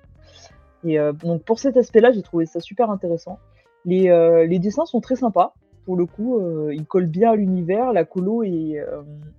Et 0.83 0.99
euh, 0.99 1.13
donc 1.13 1.43
pour 1.43 1.59
cet 1.59 1.77
aspect-là, 1.77 2.11
j'ai 2.11 2.21
trouvé 2.21 2.45
ça 2.45 2.59
super 2.59 2.89
intéressant. 2.89 3.39
Les, 3.85 4.07
les, 4.47 4.59
dessins 4.59 4.85
sont 4.85 5.01
très 5.01 5.17
sympas. 5.17 5.53
Pour 5.83 5.97
le 5.97 6.05
coup, 6.05 6.39
ils 6.71 6.85
collent 6.85 7.09
bien 7.09 7.31
à 7.31 7.35
l'univers. 7.35 7.91
La 7.91 8.05
colo 8.05 8.41
est, 8.43 8.81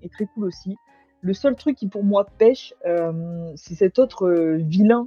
est, 0.02 0.12
très 0.12 0.26
cool 0.26 0.44
aussi. 0.44 0.76
Le 1.22 1.32
seul 1.32 1.56
truc 1.56 1.78
qui 1.78 1.88
pour 1.88 2.04
moi 2.04 2.26
pêche, 2.36 2.74
c'est 3.56 3.74
cet 3.74 3.98
autre 3.98 4.30
vilain 4.58 5.06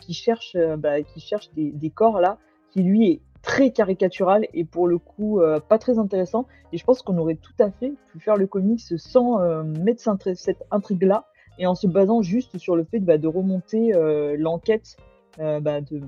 qui 0.00 0.14
cherche, 0.14 0.56
bah, 0.78 1.00
qui 1.02 1.20
cherche 1.20 1.52
des, 1.52 1.70
des, 1.70 1.90
corps 1.90 2.20
là, 2.20 2.38
qui 2.72 2.82
lui 2.82 3.08
est 3.08 3.20
très 3.46 3.70
caricatural 3.70 4.48
et 4.52 4.64
pour 4.64 4.88
le 4.88 4.98
coup 4.98 5.40
euh, 5.40 5.60
pas 5.60 5.78
très 5.78 5.98
intéressant. 5.98 6.46
Et 6.72 6.78
je 6.78 6.84
pense 6.84 7.00
qu'on 7.00 7.16
aurait 7.16 7.36
tout 7.36 7.54
à 7.60 7.70
fait 7.70 7.92
pu 8.08 8.18
faire 8.18 8.36
le 8.36 8.48
comics 8.48 8.82
sans 8.98 9.40
euh, 9.40 9.62
mettre 9.62 10.02
cette 10.34 10.64
intrigue-là 10.72 11.26
et 11.58 11.66
en 11.66 11.76
se 11.76 11.86
basant 11.86 12.22
juste 12.22 12.58
sur 12.58 12.74
le 12.74 12.84
fait 12.84 12.98
bah, 12.98 13.18
de 13.18 13.28
remonter 13.28 13.94
euh, 13.94 14.36
l'enquête 14.36 14.96
bah, 15.38 15.80
de, 15.80 16.00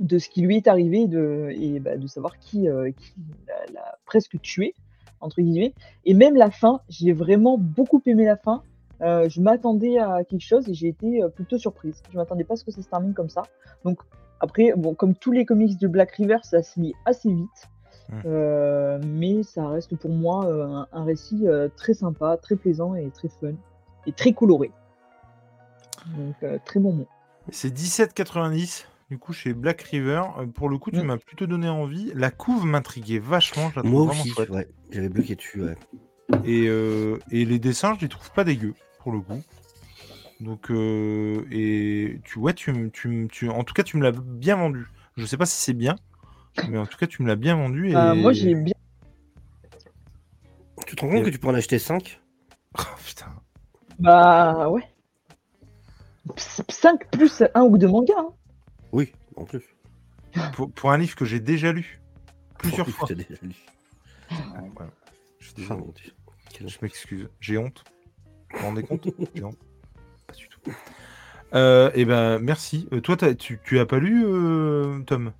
de 0.00 0.18
ce 0.18 0.28
qui 0.28 0.42
lui 0.42 0.56
est 0.56 0.68
arrivé 0.68 1.06
de, 1.08 1.48
et 1.50 1.80
bah, 1.80 1.96
de 1.96 2.06
savoir 2.06 2.38
qui, 2.38 2.68
qui 2.96 3.14
l'a 3.72 3.98
presque 4.04 4.38
tué, 4.42 4.74
entre 5.20 5.40
guillemets. 5.40 5.72
Et 6.04 6.12
même 6.12 6.36
la 6.36 6.50
fin, 6.50 6.82
j'ai 6.90 7.12
vraiment 7.12 7.56
beaucoup 7.56 8.02
aimé 8.04 8.26
la 8.26 8.36
fin. 8.36 8.62
je 9.00 9.40
m'attendais 9.40 9.98
à 9.98 10.24
quelque 10.24 10.44
chose 10.44 10.68
et 10.68 10.74
j'ai 10.74 10.88
été 10.88 11.22
plutôt 11.34 11.56
surprise. 11.56 12.02
Je 12.10 12.18
m'attendais 12.18 12.44
pas 12.44 12.52
à 12.52 12.56
ce 12.58 12.64
que 12.64 12.70
ça 12.70 12.82
se 12.82 12.88
termine 12.88 13.14
comme 13.14 13.30
ça. 13.30 13.44
Donc 13.82 14.02
après, 14.42 14.72
bon, 14.76 14.94
comme 14.94 15.14
tous 15.14 15.30
les 15.30 15.46
comics 15.46 15.78
de 15.78 15.86
Black 15.86 16.10
River, 16.12 16.38
ça 16.42 16.62
se 16.62 16.80
lit 16.80 16.94
assez 17.04 17.32
vite. 17.32 17.70
Mmh. 18.08 18.20
Euh, 18.26 19.00
mais 19.06 19.44
ça 19.44 19.68
reste 19.68 19.96
pour 19.96 20.10
moi 20.10 20.44
euh, 20.46 20.84
un, 20.92 21.04
récit 21.04 21.46
euh, 21.46 21.68
très 21.76 21.94
sympa, 21.94 22.36
très 22.36 22.56
plaisant 22.56 22.96
et 22.96 23.08
très 23.10 23.28
fun. 23.28 23.52
Et 24.06 24.12
très 24.12 24.32
coloré. 24.32 24.72
Donc, 26.16 26.34
très 26.64 26.80
bon 26.80 26.92
mot. 26.92 27.06
C'est 27.50 27.72
17,90 27.72 28.86
du 29.10 29.18
coup 29.18 29.32
chez 29.32 29.52
Black 29.52 29.82
River. 29.82 30.24
pour 30.54 30.68
le 30.68 30.76
coup, 30.78 30.90
tu 30.90 30.98
mmh. 30.98 31.04
m'as 31.04 31.18
plutôt 31.18 31.46
donné 31.46 31.68
envie. 31.68 32.10
La 32.16 32.32
couve 32.32 32.66
m'intriguait 32.66 33.20
vachement. 33.20 33.70
Je 33.76 33.80
moi 33.82 34.02
aussi, 34.02 34.32
ouais. 34.50 34.66
j'avais 34.90 35.08
bloqué 35.08 35.36
dessus. 35.36 35.62
Ouais. 35.62 35.76
Et, 36.44 36.64
et 36.64 37.44
les 37.44 37.58
dessins, 37.60 37.94
je 37.94 38.00
les 38.00 38.08
trouve 38.08 38.32
pas 38.32 38.42
dégueux 38.42 38.74
pour 38.98 39.12
le 39.12 39.20
coup. 39.20 39.40
Donc, 40.42 40.72
euh, 40.72 41.46
et 41.52 42.20
tu, 42.24 42.40
ouais, 42.40 42.52
tu, 42.52 42.90
tu, 42.92 43.28
tu, 43.30 43.48
en 43.48 43.62
tout 43.62 43.74
cas, 43.74 43.84
tu 43.84 43.96
me 43.96 44.02
l'as 44.02 44.10
bien 44.10 44.56
vendu. 44.56 44.88
Je 45.16 45.24
sais 45.24 45.36
pas 45.36 45.46
si 45.46 45.56
c'est 45.56 45.72
bien, 45.72 45.94
mais 46.68 46.78
en 46.78 46.86
tout 46.86 46.98
cas, 46.98 47.06
tu 47.06 47.22
me 47.22 47.28
l'as 47.28 47.36
bien 47.36 47.54
vendu. 47.54 47.90
Et... 47.90 47.96
Euh, 47.96 48.16
moi, 48.16 48.32
j'ai 48.32 48.56
bien. 48.56 48.74
Tu 50.84 50.96
te 50.96 51.02
rends 51.02 51.10
compte 51.12 51.24
que 51.24 51.30
tu 51.30 51.38
peux 51.38 51.46
en 51.46 51.54
acheter 51.54 51.78
5 51.78 52.20
Oh 52.76 52.82
putain. 53.04 53.32
Bah 54.00 54.68
ouais. 54.68 54.82
5 56.36 57.08
plus 57.10 57.44
un 57.54 57.62
ou 57.62 57.78
deux 57.78 57.86
mangas. 57.86 58.14
Hein. 58.18 58.30
Oui, 58.90 59.12
en 59.36 59.44
plus. 59.44 59.62
Pour, 60.74 60.90
un 60.90 60.98
livre 60.98 61.14
que 61.14 61.24
j'ai 61.24 61.38
déjà 61.38 61.72
lu. 61.72 62.00
Plusieurs 62.58 62.88
fois. 62.88 63.06
Déjà 63.06 63.34
lu. 63.42 63.54
Je, 65.38 66.66
je 66.66 66.78
m'excuse. 66.82 67.28
J'ai 67.38 67.58
honte. 67.58 67.84
Vous 68.52 68.58
vous 68.58 68.64
rendez 68.64 68.82
compte? 68.82 69.06
J'ai 69.34 69.44
honte. 69.44 69.58
Euh, 71.54 71.90
eh 71.94 72.04
ben, 72.04 72.38
merci. 72.38 72.88
Euh, 72.92 73.00
toi, 73.00 73.16
tu, 73.16 73.60
tu 73.62 73.78
as 73.78 73.86
pas 73.86 73.98
lu, 73.98 74.24
euh, 74.24 75.00
Tom? 75.06 75.32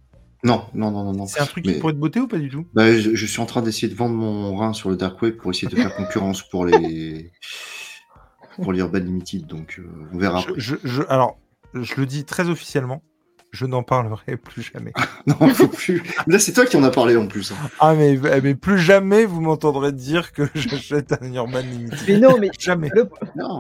Non, 0.45 0.67
non, 0.75 0.91
non, 0.91 1.13
non. 1.13 1.27
C'est 1.27 1.41
un 1.41 1.47
truc 1.47 1.65
qui 1.65 1.75
pourrait 1.75 1.93
te 1.93 1.99
botter 1.99 2.21
ou 2.21 2.27
pas 2.27 2.39
du 2.39 2.51
tout? 2.51 2.67
Bah, 2.75 2.93
je, 2.99 3.27
suis 3.27 3.41
en 3.41 3.47
train 3.47 3.63
d'essayer 3.63 3.89
de 3.89 3.95
vendre 3.97 4.15
mon 4.15 4.57
rein 4.57 4.73
sur 4.73 4.91
le 4.91 4.97
dark 4.97 5.23
web 5.23 5.37
pour 5.37 5.51
essayer 5.53 5.69
de 5.69 5.77
faire 5.77 5.95
concurrence 5.97 6.43
pour 6.43 6.67
les 6.67 7.33
pour 8.57 8.73
l'Urban 8.73 8.99
Limited. 8.99 9.47
Donc, 9.47 9.81
on 10.13 10.19
verra. 10.19 10.45
je, 10.57 11.03
alors, 11.09 11.39
je 11.75 11.95
le 11.97 12.07
dis 12.07 12.25
très 12.25 12.49
officiellement 12.49 13.03
je 13.53 13.67
n'en 13.67 13.83
parlerai 13.83 14.37
plus 14.37 14.63
jamais. 14.63 14.93
non, 15.27 15.37
faut 15.51 15.69
plus. 15.69 16.03
Là, 16.27 16.39
c'est 16.39 16.53
toi 16.53 16.65
qui 16.65 16.77
en 16.77 16.83
as 16.83 16.91
parlé 16.91 17.17
en 17.17 17.27
plus. 17.27 17.53
Hein. 17.53 17.71
Ah, 17.81 17.95
mais, 17.95 18.19
mais 18.43 18.55
plus 18.55 18.79
jamais 18.79 19.27
vous 19.27 19.41
m'entendrez 19.41 19.93
dire 19.93 20.33
que 20.33 20.49
j'achète 20.55 21.13
un 21.21 21.33
Urban 21.33 21.61
Limited. 21.61 21.99
Mais 22.09 22.19
non, 22.19 22.39
mais 22.39 22.51
jamais. 22.59 22.91
Le, 22.95 23.09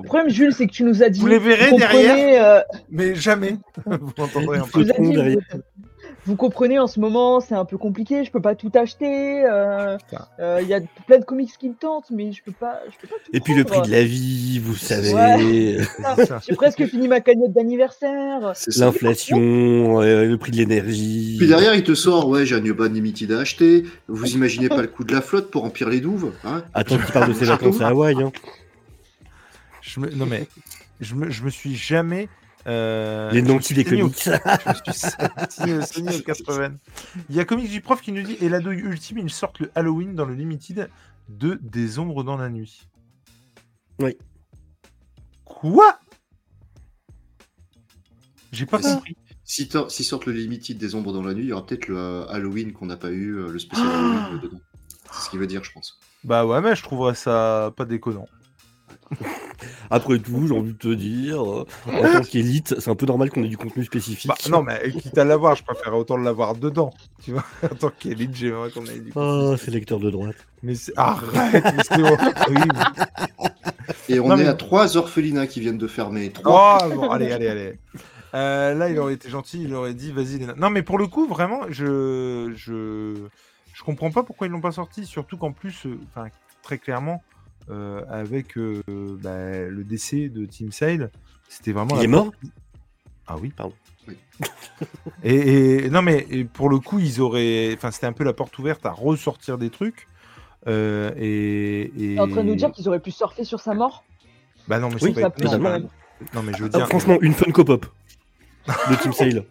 problème, 0.04 0.30
Jules, 0.30 0.54
c'est 0.54 0.66
que 0.66 0.72
tu 0.72 0.84
nous 0.84 1.02
as 1.02 1.10
dit. 1.10 1.20
Vous 1.20 1.26
les 1.26 1.38
verrez 1.38 1.76
derrière, 1.76 2.44
euh, 2.44 2.60
mais 2.90 3.14
jamais 3.14 3.58
vous 3.86 4.12
m'entendrez 4.16 4.60
en 4.60 4.66
plus 4.66 4.90
vous 4.98 5.12
comprenez, 6.36 6.78
en 6.78 6.86
ce 6.86 7.00
moment, 7.00 7.40
c'est 7.40 7.54
un 7.54 7.64
peu 7.64 7.76
compliqué. 7.78 8.24
Je 8.24 8.30
peux 8.30 8.40
pas 8.40 8.54
tout 8.54 8.70
acheter. 8.74 9.44
Euh, 9.44 9.96
euh, 10.38 10.60
il 10.62 10.68
y 10.68 10.74
a 10.74 10.80
plein 11.06 11.18
de 11.18 11.24
comics 11.24 11.50
qui 11.58 11.68
me 11.68 11.74
tentent, 11.74 12.10
mais 12.10 12.32
je 12.32 12.42
peux 12.42 12.52
pas. 12.52 12.80
Je 12.86 12.96
peux 13.00 13.08
pas 13.08 13.16
Et 13.32 13.40
puis 13.40 13.54
le 13.54 13.64
prix 13.64 13.82
de 13.82 13.90
la 13.90 14.04
vie, 14.04 14.60
vous 14.60 14.76
savez. 14.76 15.78
J'ai 16.46 16.54
presque 16.54 16.86
fini 16.86 17.08
ma 17.08 17.20
cagnotte 17.20 17.52
d'anniversaire. 17.52 18.52
L'inflation, 18.76 20.00
euh, 20.00 20.24
le 20.24 20.36
prix 20.38 20.52
de 20.52 20.58
l'énergie. 20.58 21.36
Puis 21.38 21.48
derrière, 21.48 21.74
il 21.74 21.82
te 21.82 21.94
sort, 21.94 22.28
ouais, 22.28 22.46
j'ai 22.46 22.54
un 22.54 22.64
Urban 22.64 22.88
Limited 22.88 23.32
à 23.32 23.40
acheter. 23.40 23.84
Vous 24.06 24.32
imaginez 24.32 24.68
pas 24.68 24.82
le 24.82 24.88
coût 24.88 25.04
de 25.04 25.12
la 25.12 25.22
flotte 25.22 25.50
pour 25.50 25.62
remplir 25.62 25.88
les 25.88 26.00
douves 26.00 26.32
hein 26.44 26.62
Attends, 26.74 26.98
tu 26.98 27.12
parles 27.12 27.28
de 27.28 27.34
ses 27.38 27.46
vacances 27.46 27.80
à 27.80 27.88
Hawaï. 27.88 28.22
Hein. 28.22 28.32
Je 29.80 29.98
me... 29.98 30.10
Non 30.10 30.26
mais, 30.26 30.46
je 31.00 31.14
me, 31.14 31.30
je 31.30 31.42
me 31.42 31.50
suis 31.50 31.74
jamais 31.74 32.28
euh, 32.66 33.30
les 33.30 33.42
noms 33.42 33.58
des 33.58 33.84
comics. 33.84 34.28
Il 37.28 37.36
y 37.36 37.40
a 37.40 37.44
Comics 37.44 37.70
du 37.70 37.80
prof 37.80 38.00
qui 38.00 38.12
nous 38.12 38.22
dit 38.22 38.36
Et 38.40 38.48
l'ado 38.48 38.70
ultime, 38.70 39.18
ils 39.18 39.30
sortent 39.30 39.60
le 39.60 39.70
Halloween 39.74 40.14
dans 40.14 40.24
le 40.24 40.34
Limited 40.34 40.88
de 41.28 41.58
Des 41.62 41.98
ombres 41.98 42.24
dans 42.24 42.36
la 42.36 42.48
nuit. 42.48 42.88
Oui. 44.00 44.16
Quoi? 45.44 45.98
J'ai 48.52 48.66
pas 48.66 48.78
compris. 48.78 49.16
Si, 49.44 49.68
si 49.88 50.04
sortent 50.04 50.26
le 50.26 50.32
Limited 50.32 50.78
des 50.78 50.94
ombres 50.94 51.12
dans 51.12 51.22
la 51.22 51.34
nuit, 51.34 51.44
il 51.44 51.48
y 51.48 51.52
aura 51.52 51.66
peut-être 51.66 51.88
le 51.88 51.98
euh, 51.98 52.26
Halloween 52.28 52.72
qu'on 52.72 52.86
n'a 52.86 52.96
pas 52.96 53.10
eu, 53.10 53.36
euh, 53.36 53.50
le 53.50 53.58
spécial 53.58 53.88
Halloween 53.88 54.40
dedans. 54.40 54.60
C'est 55.10 55.24
ce 55.24 55.30
qu'il 55.30 55.38
veut 55.38 55.46
dire, 55.46 55.64
je 55.64 55.72
pense. 55.72 55.98
Bah 56.24 56.46
ouais, 56.46 56.60
mais 56.60 56.76
je 56.76 56.82
trouverais 56.82 57.14
ça 57.14 57.72
pas 57.76 57.84
déconnant. 57.84 58.26
Après 59.90 60.18
tout, 60.18 60.46
j'ai 60.46 60.54
envie 60.54 60.72
de 60.72 60.78
te 60.78 60.92
dire, 60.92 61.42
euh, 61.42 61.66
en 61.86 62.12
tant 62.12 62.22
qu'élite, 62.22 62.80
c'est 62.80 62.90
un 62.90 62.94
peu 62.94 63.06
normal 63.06 63.30
qu'on 63.30 63.44
ait 63.44 63.48
du 63.48 63.56
contenu 63.56 63.84
spécifique. 63.84 64.28
Bah, 64.28 64.34
non, 64.50 64.62
mais 64.62 64.90
quitte 64.90 65.16
à 65.18 65.24
l'avoir, 65.24 65.54
je 65.54 65.64
préfère 65.64 65.94
autant 65.94 66.16
l'avoir 66.16 66.54
dedans. 66.54 66.92
Tu 67.22 67.32
vois, 67.32 67.44
en 67.70 67.74
tant 67.74 67.90
qu'élite, 67.98 68.34
j'aimerais 68.34 68.70
qu'on 68.70 68.84
ait 68.86 68.98
du 68.98 69.12
contenu. 69.12 69.52
Oh, 69.52 69.56
c'est 69.56 69.70
lecteur 69.70 70.00
de 70.00 70.10
droite. 70.10 70.36
Mais 70.62 70.74
c'est. 70.74 70.92
Arrête, 70.96 71.64
c'est 71.86 72.02
horrible. 72.02 72.78
Et 74.08 74.20
on 74.20 74.36
est 74.36 74.46
à 74.46 74.54
trois 74.54 74.96
orphelinats 74.96 75.46
qui 75.46 75.60
viennent 75.60 75.78
de 75.78 75.86
fermer. 75.86 76.30
Trois. 76.30 76.78
Oh, 76.86 76.94
bon, 76.94 77.10
allez, 77.10 77.32
allez, 77.32 77.48
allez. 77.48 77.78
Euh, 78.34 78.74
là, 78.74 78.88
il 78.88 78.98
aurait 78.98 79.14
été 79.14 79.28
gentil, 79.28 79.62
il 79.64 79.74
aurait 79.74 79.94
dit 79.94 80.10
vas-y. 80.10 80.38
Non, 80.56 80.70
mais 80.70 80.82
pour 80.82 80.98
le 80.98 81.06
coup, 81.06 81.26
vraiment, 81.26 81.62
je. 81.68 82.52
Je, 82.56 83.14
je 83.74 83.82
comprends 83.82 84.10
pas 84.10 84.22
pourquoi 84.22 84.46
ils 84.46 84.50
l'ont 84.50 84.60
pas 84.60 84.72
sorti. 84.72 85.04
Surtout 85.04 85.36
qu'en 85.36 85.52
plus, 85.52 85.86
euh, 85.86 85.98
enfin, 86.08 86.28
très 86.62 86.78
clairement, 86.78 87.22
euh, 87.22 87.31
avec 87.68 88.56
bah, 88.56 89.68
le 89.68 89.84
décès 89.84 90.28
de 90.28 90.46
Team 90.46 90.72
Sale, 90.72 91.10
c'était 91.48 91.72
vraiment. 91.72 91.96
Il 91.96 92.04
est 92.04 92.08
mort? 92.08 92.32
Ah 93.26 93.36
oui, 93.40 93.52
pardon. 93.56 93.74
et, 95.24 95.88
non, 95.90 96.02
mais 96.02 96.26
pour 96.52 96.68
le 96.68 96.78
coup, 96.78 96.98
ils 96.98 97.20
auraient. 97.20 97.72
Enfin, 97.74 97.90
c'était 97.90 98.06
un 98.06 98.12
peu 98.12 98.24
la 98.24 98.32
porte 98.32 98.58
ouverte 98.58 98.84
à 98.84 98.90
ressortir 98.90 99.58
des 99.58 99.70
trucs. 99.70 100.08
et, 100.66 101.92
et... 101.96 102.18
en 102.18 102.28
train 102.28 102.42
de 102.42 102.48
nous 102.48 102.56
dire 102.56 102.72
qu'ils 102.72 102.88
auraient 102.88 103.00
pu 103.00 103.10
surfer 103.10 103.44
sur 103.44 103.60
sa 103.60 103.74
mort? 103.74 104.04
Bah 104.68 104.78
non, 104.78 104.88
mais 104.88 104.98
c'est 104.98 105.12
pas 105.12 105.30
non, 106.34 106.42
mais 106.42 106.52
je 106.56 106.64
veux 106.64 106.70
ah, 106.74 106.86
franchement, 106.86 107.18
une 107.20 107.34
Funko 107.34 107.64
Pop 107.64 107.86
de 108.90 108.94
Team 108.96 109.12
Sale. 109.12 109.44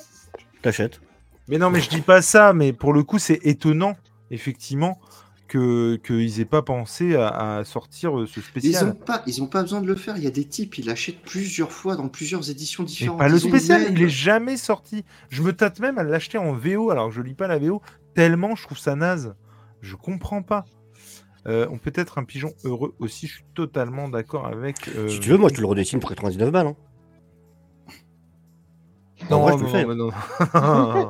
T'achètes. 0.62 1.00
Mais 1.48 1.58
non, 1.58 1.70
mais 1.70 1.80
je 1.80 1.88
dis 1.88 2.00
pas 2.00 2.22
ça, 2.22 2.52
mais 2.52 2.72
pour 2.72 2.92
le 2.92 3.02
coup, 3.04 3.18
c'est 3.18 3.40
étonnant, 3.44 3.96
effectivement, 4.30 4.98
qu'ils 5.46 6.00
que 6.02 6.40
aient 6.40 6.44
pas 6.44 6.62
pensé 6.62 7.14
à, 7.16 7.62
sortir 7.64 8.18
euh, 8.18 8.26
ce 8.26 8.40
spécial. 8.40 8.84
Ils 8.84 8.90
ont 8.90 8.94
pas, 8.94 9.22
ils 9.26 9.42
ont 9.42 9.46
pas 9.46 9.62
besoin 9.62 9.80
de 9.80 9.86
le 9.86 9.94
faire. 9.94 10.16
Il 10.16 10.24
y 10.24 10.26
a 10.26 10.30
des 10.30 10.44
types, 10.44 10.78
ils 10.78 10.86
l'achètent 10.86 11.22
plusieurs 11.22 11.72
fois 11.72 11.96
dans 11.96 12.08
plusieurs 12.08 12.50
éditions 12.50 12.82
différentes. 12.82 13.18
pas 13.18 13.28
le 13.28 13.38
spécial, 13.38 13.86
il 13.90 14.02
est 14.02 14.08
jamais 14.08 14.56
sorti. 14.56 15.04
Je 15.28 15.42
me 15.42 15.52
tâte 15.52 15.80
même 15.80 15.98
à 15.98 16.02
l'acheter 16.02 16.38
en 16.38 16.52
VO, 16.52 16.90
alors 16.90 17.08
que 17.08 17.14
je 17.14 17.22
lis 17.22 17.34
pas 17.34 17.46
la 17.46 17.58
VO, 17.58 17.80
tellement 18.14 18.54
je 18.54 18.64
trouve 18.64 18.78
ça 18.78 18.96
naze. 18.96 19.34
Je 19.80 19.94
comprends 19.94 20.42
pas. 20.42 20.64
Euh, 21.46 21.66
on 21.70 21.78
peut 21.78 21.92
être 21.94 22.18
un 22.18 22.24
pigeon 22.24 22.52
heureux 22.64 22.94
aussi, 22.98 23.28
je 23.28 23.34
suis 23.34 23.44
totalement 23.54 24.08
d'accord 24.08 24.46
avec. 24.46 24.88
Euh, 24.88 25.08
si 25.08 25.20
tu 25.20 25.30
veux, 25.30 25.38
moi 25.38 25.48
je 25.48 25.54
te 25.54 25.60
le 25.60 25.66
redessine 25.66 26.00
pour 26.00 26.10
99 26.10 26.50
balles. 26.50 26.66
Hein. 26.66 26.76
Non, 29.30 29.48
non, 29.48 29.58
je 29.58 29.64
non, 29.86 29.94
non, 29.94 31.08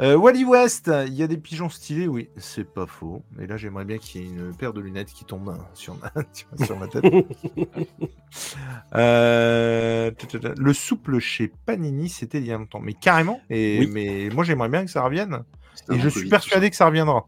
euh, 0.00 0.16
Wally 0.16 0.44
West, 0.44 0.90
il 1.06 1.14
y 1.14 1.22
a 1.22 1.26
des 1.26 1.36
pigeons 1.36 1.68
stylés, 1.68 2.08
oui, 2.08 2.28
c'est 2.36 2.64
pas 2.64 2.86
faux. 2.86 3.22
Mais 3.36 3.46
là, 3.46 3.56
j'aimerais 3.56 3.84
bien 3.84 3.98
qu'il 3.98 4.20
y 4.20 4.24
ait 4.24 4.28
une 4.28 4.54
paire 4.54 4.72
de 4.72 4.80
lunettes 4.80 5.12
qui 5.12 5.24
tombe 5.24 5.48
hein, 5.48 5.58
sur 5.74 5.96
ma, 5.96 6.12
sur 6.64 6.78
ma 6.78 6.88
tête. 6.88 7.04
le 10.58 10.72
souple 10.72 11.18
chez 11.18 11.52
Panini, 11.66 12.08
c'était 12.08 12.38
il 12.38 12.46
y 12.46 12.52
a 12.52 12.58
longtemps. 12.58 12.80
Mais 12.80 12.94
carrément, 12.94 13.40
et, 13.50 13.86
mais 13.86 14.28
moi, 14.34 14.44
j'aimerais 14.44 14.68
bien 14.68 14.84
que 14.84 14.90
ça 14.90 15.02
revienne. 15.02 15.44
Et 15.90 15.98
je 15.98 16.08
suis 16.08 16.28
persuadé 16.28 16.70
que 16.70 16.76
ça 16.76 16.86
reviendra. 16.86 17.26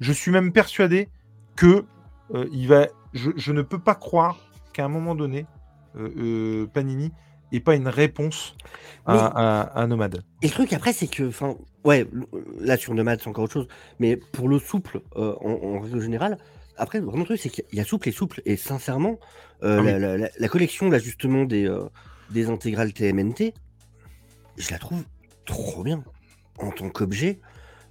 Je 0.00 0.12
suis 0.12 0.30
même 0.30 0.52
persuadé 0.52 1.08
que 1.56 1.84
euh, 2.34 2.46
il 2.52 2.68
va. 2.68 2.86
Je, 3.12 3.52
ne 3.52 3.62
peux 3.62 3.78
pas 3.78 3.94
croire 3.94 4.38
qu'à 4.72 4.84
un 4.84 4.88
moment 4.88 5.14
donné, 5.14 5.46
euh, 5.96 6.10
euh, 6.18 6.66
Panini 6.66 7.12
n'ait 7.52 7.60
pas 7.60 7.74
une 7.74 7.88
réponse 7.88 8.56
à, 9.06 9.86
Nomade. 9.88 10.22
Et 10.42 10.46
le 10.46 10.52
truc 10.52 10.72
après, 10.72 10.92
c'est 10.92 11.06
que, 11.06 11.28
enfin, 11.28 11.56
ouais, 11.84 12.06
là 12.60 12.76
sur 12.76 12.94
Nomade, 12.94 13.20
c'est 13.22 13.28
encore 13.28 13.44
autre 13.44 13.52
chose. 13.52 13.68
Mais 14.00 14.16
pour 14.16 14.48
le 14.48 14.58
souple, 14.58 15.00
en, 15.14 15.80
règle 15.80 16.00
générale, 16.00 16.38
après, 16.76 17.00
vraiment, 17.00 17.20
le 17.20 17.24
truc, 17.24 17.40
c'est 17.40 17.48
qu'il 17.48 17.64
y 17.72 17.80
a 17.80 17.84
souple 17.84 18.08
et 18.08 18.12
souple. 18.12 18.42
Et 18.44 18.56
sincèrement, 18.56 19.18
ah 19.62 19.80
la, 19.80 20.48
collection, 20.48 20.90
là, 20.90 20.98
justement, 20.98 21.44
des, 21.44 21.72
des 22.30 22.48
intégrales 22.50 22.92
TMNT, 22.92 23.54
je 24.56 24.70
la 24.70 24.78
trouve 24.78 25.04
trop 25.44 25.82
bien 25.82 26.02
en 26.58 26.70
tant 26.70 26.88
qu'objet. 26.90 27.40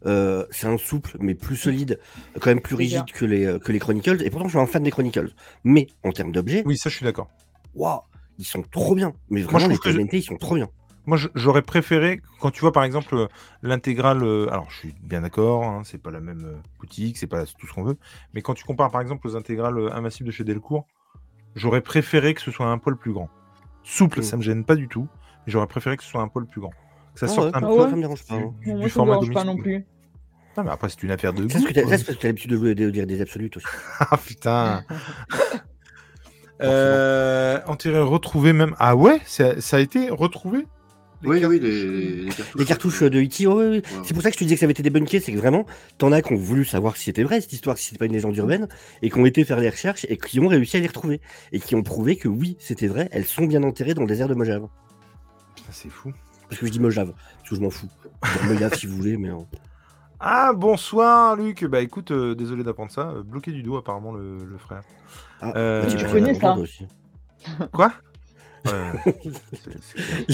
Euh, 0.06 0.46
c'est 0.52 0.68
un 0.68 0.78
souple, 0.78 1.18
mais 1.20 1.34
plus 1.34 1.56
solide, 1.56 2.00
quand 2.40 2.52
même 2.52 2.62
plus 2.62 2.76
rigide 2.76 3.06
que 3.12 3.26
les, 3.26 3.46
euh, 3.46 3.60
que 3.60 3.72
les 3.72 3.80
Chronicles. 3.80 4.22
Et 4.24 4.30
pourtant, 4.30 4.48
je 4.48 4.52
suis 4.52 4.60
un 4.60 4.68
fan 4.68 4.84
des 4.84 4.92
Chronicles. 4.92 5.32
Mais 5.64 5.88
en 6.04 6.12
termes 6.12 6.32
d'objets. 6.32 6.64
Oui, 6.66 6.78
ça, 6.78 6.90
je 6.90 6.98
suis 6.98 7.06
d'accord. 7.06 7.30
Waouh, 7.74 8.02
ils 8.38 8.46
sont 8.46 8.64
trop 8.64 8.96
bien. 8.96 9.14
Mais 9.30 9.42
vraiment, 9.42 9.68
les 9.68 9.78
TMNT, 9.78 10.14
ils 10.14 10.24
sont 10.24 10.38
trop 10.38 10.56
bien. 10.56 10.70
Moi, 11.08 11.20
j'aurais 11.36 11.62
préféré, 11.62 12.20
quand 12.40 12.50
tu 12.50 12.62
vois 12.62 12.72
par 12.72 12.84
exemple 12.84 13.14
euh, 13.14 13.28
l'intégrale, 13.62 14.24
alors 14.50 14.66
je 14.72 14.78
suis 14.78 14.96
bien 15.04 15.22
d'accord, 15.22 15.64
hein, 15.64 15.82
c'est 15.86 16.02
pas 16.02 16.10
la 16.10 16.20
même 16.20 16.62
boutique, 16.80 17.18
c'est 17.18 17.28
pas 17.28 17.46
tout 17.46 17.68
ce 17.68 17.74
qu'on 17.74 17.84
veut, 17.84 17.98
mais 18.34 18.42
quand 18.42 18.56
tu 18.56 18.64
compares 18.64 18.90
par 18.90 19.02
exemple 19.02 19.28
aux 19.28 19.36
intégrales 19.36 19.92
invincibles 19.94 20.28
de 20.28 20.34
chez 20.34 20.44
Delcourt, 20.44 20.88
j'aurais 21.56 21.82
préféré 21.82 22.34
que 22.34 22.42
ce 22.42 22.50
soit 22.50 22.66
un 22.66 22.80
poil 22.80 22.98
plus 22.98 23.14
grand. 23.14 23.30
Souple, 23.84 24.22
mm. 24.22 24.24
ça 24.24 24.38
me 24.38 24.42
gêne 24.42 24.66
pas 24.66 24.76
du 24.76 24.88
tout, 24.88 25.08
mais 25.46 25.52
j'aurais 25.52 25.68
préféré 25.68 25.96
que 25.96 26.04
ce 26.04 26.10
soit 26.10 26.22
un 26.22 26.28
poil 26.28 26.48
plus 26.48 26.62
grand. 26.62 26.74
Que 27.14 27.20
ça 27.20 27.28
ah 27.28 27.30
sorte 27.30 27.56
un 27.56 27.60
ah 27.60 27.68
peu 27.68 27.90
ça 27.90 27.96
me 27.96 28.02
dérange 28.02 28.26
pas, 28.26 28.38
du, 28.38 28.72
hein. 28.72 28.90
format 28.90 29.20
pas 29.32 29.44
non 29.44 29.58
plus. 29.58 29.86
Non, 30.58 30.64
mais 30.64 30.72
après, 30.72 30.90
c'est 30.90 31.04
une 31.04 31.12
affaire 31.12 31.34
de. 31.34 31.48
C'est 31.50 31.62
parce 31.84 32.04
que 32.04 32.14
tu 32.14 32.26
as 32.26 32.30
l'habitude 32.30 32.52
de, 32.52 32.90
dire 32.90 33.06
des 33.06 33.22
absolutes 33.22 33.58
aussi. 33.58 33.68
ah 34.00 34.18
putain 34.18 34.84
euh, 36.62 37.60
Enterré, 37.68 38.00
retrouvé 38.00 38.54
même. 38.54 38.76
Ah 38.80 38.96
ouais 38.96 39.20
ça, 39.26 39.54
a 39.72 39.80
été 39.80 40.10
retrouvé? 40.10 40.66
Oui, 41.24 41.44
oui, 41.44 41.60
les, 41.60 42.26
les, 42.56 42.66
cartouches. 42.66 43.02
de 43.02 43.20
E.T. 43.20 43.48
oui, 43.48 43.66
oui. 43.68 43.82
C'est 44.04 44.14
pour 44.14 44.22
ça 44.22 44.30
que 44.30 44.36
je 44.36 44.40
te 44.40 44.44
disais 44.44 44.56
que 44.56 44.60
ça 44.60 44.66
avait 44.66 44.74
été 44.74 44.84
débunké, 44.84 45.20
c'est 45.20 45.32
que 45.32 45.38
vraiment, 45.38 45.66
t'en 45.98 46.12
as 46.12 46.22
qui 46.22 46.34
ont 46.34 46.38
voulu 46.38 46.66
savoir 46.66 46.98
si 46.98 47.06
c'était 47.06 47.24
vrai 47.24 47.42
cette 47.42 47.54
histoire, 47.54 47.78
si 47.78 47.86
c'était 47.86 47.98
pas 47.98 48.06
une 48.06 48.14
légende 48.14 48.38
urbaine, 48.38 48.68
et 49.02 49.10
qui 49.10 49.18
ont 49.18 49.26
été 49.26 49.44
faire 49.44 49.60
des 49.60 49.70
recherches 49.70 50.06
et 50.08 50.18
qui 50.18 50.40
ont 50.40 50.48
réussi 50.48 50.78
à 50.78 50.82
les 50.82 50.88
retrouver. 50.88 51.22
Et 51.52 51.60
qui 51.60 51.74
ont 51.74 51.82
prouvé 51.82 52.16
que 52.16 52.28
oui, 52.28 52.58
c'était 52.60 52.88
vrai, 52.88 53.10
elles 53.12 53.26
sont 53.26 53.46
bien 53.46 53.64
enterrées 53.64 53.96
dans 53.96 54.02
le 54.02 54.08
désert 54.08 54.28
de 54.28 54.36
Mojave. 54.36 54.68
C'est 55.72 55.90
fou. 55.90 56.14
Parce 56.48 56.62
que 56.62 56.68
je 56.68 56.72
dis 56.72 56.80
Mojave, 56.80 57.14
parce 57.38 57.50
que 57.50 57.56
je 57.56 57.62
m'en 57.62 57.72
fous. 57.72 57.90
Mojave 58.48 58.76
si 58.76 58.86
vous 58.86 58.96
voulez, 58.96 59.18
mais. 59.18 59.30
Ah, 60.20 60.54
bonsoir, 60.54 61.36
Luc. 61.36 61.66
Bah 61.66 61.82
écoute, 61.82 62.12
euh, 62.12 62.36
désolé 62.36 62.64
d'apprendre 62.64 62.92
ça. 62.92 63.10
Euh, 63.10 63.24
bloqué 63.24 63.52
du 63.52 63.64
dos, 63.64 63.78
apparemment, 63.78 64.14
le, 64.14 64.58
frère. 64.58 64.84
Ah, 65.42 65.54
euh, 65.56 65.96
tu 65.96 66.06
connais 66.06 66.34
ça 66.34 66.56
Quoi? 67.72 67.94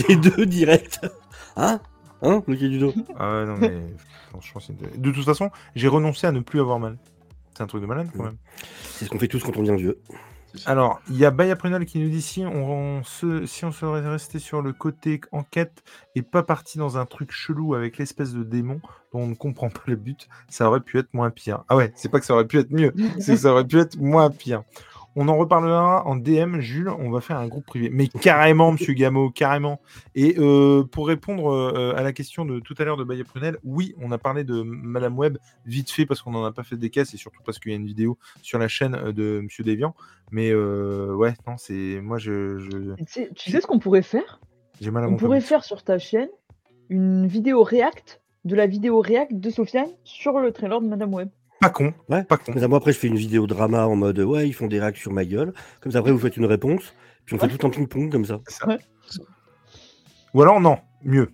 Les 0.08 0.16
deux 0.16 0.46
directs. 0.46 1.00
Hein? 1.58 1.80
Hein 2.22 2.44
Bloqué 2.46 2.70
du 2.70 2.80
dos. 2.80 2.94
Ah 3.18 3.34
ouais, 3.34 3.46
non, 3.46 3.58
mais 3.58 3.82
franchement, 4.30 4.62
c'est... 4.62 5.00
De 5.00 5.12
toute 5.12 5.26
façon, 5.26 5.52
j'ai 5.76 5.88
renoncé 5.88 6.28
à 6.28 6.32
ne 6.32 6.40
plus 6.40 6.60
avoir 6.60 6.80
mal. 6.80 6.98
C'est 7.54 7.64
un 7.64 7.68
truc 7.68 7.82
de 7.82 7.88
malade, 7.88 8.10
quand 8.16 8.24
même. 8.24 8.38
C'est 8.84 9.06
ce 9.06 9.10
qu'on 9.10 9.20
fait 9.20 9.28
tous 9.28 9.44
quand 9.44 9.58
on 9.58 9.64
devient 9.64 9.76
vieux. 9.76 10.00
Alors, 10.66 11.02
il 11.10 11.16
y 11.16 11.26
a 11.26 11.32
Baya 11.32 11.56
Prunal 11.56 11.86
qui 11.86 12.00
nous 12.00 12.10
dit 12.10 12.22
si 12.22 12.44
on, 12.46 13.04
se, 13.04 13.46
si 13.46 13.64
on 13.64 13.72
serait 13.72 14.08
resté 14.08 14.40
sur 14.40 14.62
le 14.62 14.74
côté 14.74 15.22
enquête 15.32 15.84
et 16.16 16.22
pas 16.22 16.44
parti 16.44 16.78
dans 16.78 16.98
un 16.98 17.06
truc 17.06 17.32
chelou 17.32 17.74
avec 17.74 17.98
l'espèce 17.98 18.34
de 18.34 18.44
démon 18.44 18.82
dont 19.14 19.22
on 19.22 19.28
ne 19.28 19.36
comprend 19.36 19.70
pas 19.70 19.84
le 19.86 19.96
but, 19.96 20.28
ça 20.50 20.68
aurait 20.68 20.82
pu 20.82 21.00
être 21.00 21.14
moins 21.14 21.30
pire. 21.30 21.64
Ah 21.70 21.76
ouais, 21.76 21.92
c'est 21.96 22.10
pas 22.10 22.20
que 22.20 22.26
ça 22.26 22.34
aurait 22.34 22.48
pu 22.48 22.60
être 22.60 22.72
mieux, 22.72 22.94
c'est 23.20 23.34
que 23.36 23.40
ça 23.42 23.52
aurait 23.52 23.66
pu 23.66 23.80
être 23.80 23.98
moins 23.98 24.30
pire. 24.30 24.64
On 25.16 25.28
en 25.28 25.36
reparlera 25.38 26.08
en 26.08 26.16
DM, 26.16 26.60
Jules. 26.60 26.90
On 26.90 27.10
va 27.10 27.22
faire 27.22 27.38
un 27.38 27.48
groupe 27.48 27.66
privé. 27.66 27.90
Mais 27.92 28.08
carrément, 28.08 28.72
monsieur 28.72 28.94
Gameau, 28.94 29.30
carrément. 29.30 29.82
Et 30.16 30.36
euh, 30.38 30.84
pour 30.84 31.08
répondre 31.08 31.52
euh, 31.52 31.94
à 31.96 32.02
la 32.02 32.14
question 32.14 32.46
de 32.46 32.60
tout 32.60 32.76
à 32.78 32.86
l'heure 32.86 32.98
de 32.98 33.04
Baye 33.04 33.24
Prunel, 33.24 33.58
oui, 33.64 33.94
on 34.00 34.12
a 34.12 34.18
parlé 34.18 34.44
de 34.44 34.62
Madame 34.62 35.18
Web 35.18 35.38
vite 35.66 35.92
fait 35.92 36.06
parce 36.06 36.22
qu'on 36.22 36.32
n'en 36.32 36.46
a 36.46 36.52
pas 36.52 36.64
fait 36.64 36.78
des 36.78 36.90
caisses 36.90 37.14
et 37.14 37.18
surtout 37.18 37.42
parce 37.46 37.60
qu'il 37.60 37.72
y 37.72 37.76
a 37.76 37.78
une 37.78 37.86
vidéo 37.86 38.18
sur 38.42 38.58
la 38.58 38.68
chaîne 38.68 38.96
euh, 38.96 39.12
de 39.12 39.42
monsieur 39.42 39.64
Deviant. 39.64 39.96
Mais 40.32 40.54
ouais, 40.54 41.34
non, 41.46 41.58
c'est. 41.58 42.00
Moi, 42.02 42.18
je. 42.18 42.96
Tu 43.04 43.52
sais, 43.52 43.62
ce 43.62 43.68
qu'on 43.68 43.80
pourrait 43.80 44.02
faire? 44.02 44.40
J'ai 44.80 44.92
mal 44.92 45.06
On 45.06 45.18
pourrait 45.18 45.42
faire 45.42 45.66
sur 45.66 45.84
ta 45.84 46.00
chaîne 46.00 46.30
une 46.90 47.28
vidéo 47.28 47.64
react 47.64 48.22
de 48.46 48.56
la 48.56 48.66
vidéo 48.66 49.02
react 49.02 49.34
de 49.34 49.50
Sofiane 49.50 49.90
sur 50.04 50.40
le 50.40 50.52
trailer 50.52 50.82
de 50.82 50.88
Madame 50.88 51.14
Web. 51.14 51.30
Pas 51.62 51.70
con. 51.70 51.94
Ouais. 52.10 52.24
Pas 52.24 52.38
con. 52.38 52.54
moi, 52.68 52.78
après, 52.78 52.92
je 52.92 52.98
fais 52.98 53.08
une 53.08 53.16
vidéo 53.16 53.46
drama 53.46 53.86
en 53.86 53.96
mode 53.96 54.20
ouais, 54.20 54.48
ils 54.48 54.54
font 54.54 54.68
des 54.68 54.80
racks 54.80 54.98
sur 54.98 55.14
ma 55.14 55.24
gueule. 55.24 55.54
Comme 55.80 55.92
ça, 55.92 56.00
après, 56.00 56.12
vous 56.12 56.20
faites 56.20 56.36
une 56.36 56.46
réponse. 56.46 56.94
Puis 57.26 57.36
on 57.36 57.40
fait 57.40 57.56
tout 57.56 57.66
un 57.66 57.70
ping-pong 57.70 58.12
comme 58.12 58.26
ça. 58.26 58.40
Ou 60.34 60.42
alors, 60.42 60.60
non, 60.60 60.80
mieux. 61.04 61.30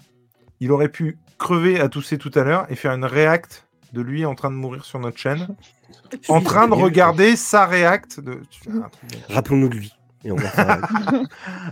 Il 0.59 0.71
aurait 0.71 0.89
pu 0.89 1.17
crever 1.37 1.79
à 1.79 1.87
tousser 1.87 2.17
tout 2.17 2.31
à 2.35 2.43
l'heure 2.43 2.65
et 2.69 2.75
faire 2.75 2.91
une 2.91 3.05
react 3.05 3.67
de 3.93 4.01
lui 4.01 4.25
en 4.25 4.35
train 4.35 4.51
de 4.51 4.55
mourir 4.55 4.83
sur 4.83 4.99
notre 4.99 5.17
chaîne. 5.17 5.47
en 6.27 6.41
train 6.41 6.67
de 6.67 6.73
regarder 6.73 7.35
sa 7.35 7.65
react. 7.65 8.19
De... 8.19 8.41
Rappelons-nous 9.29 9.69
de 9.69 9.75
lui. 9.75 9.93
Et 10.25 10.31
on 10.31 10.35
va 10.35 10.49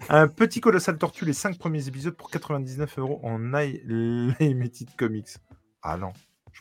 un 0.10 0.28
petit 0.28 0.62
colossal 0.62 0.98
tortue, 0.98 1.26
les 1.26 1.34
5 1.34 1.58
premiers 1.58 1.88
épisodes 1.88 2.16
pour 2.16 2.30
99 2.30 3.00
euros 3.00 3.20
en 3.24 3.38
Limited 3.38 4.96
Comics. 4.96 5.38
Ah 5.82 5.98
non. 5.98 6.14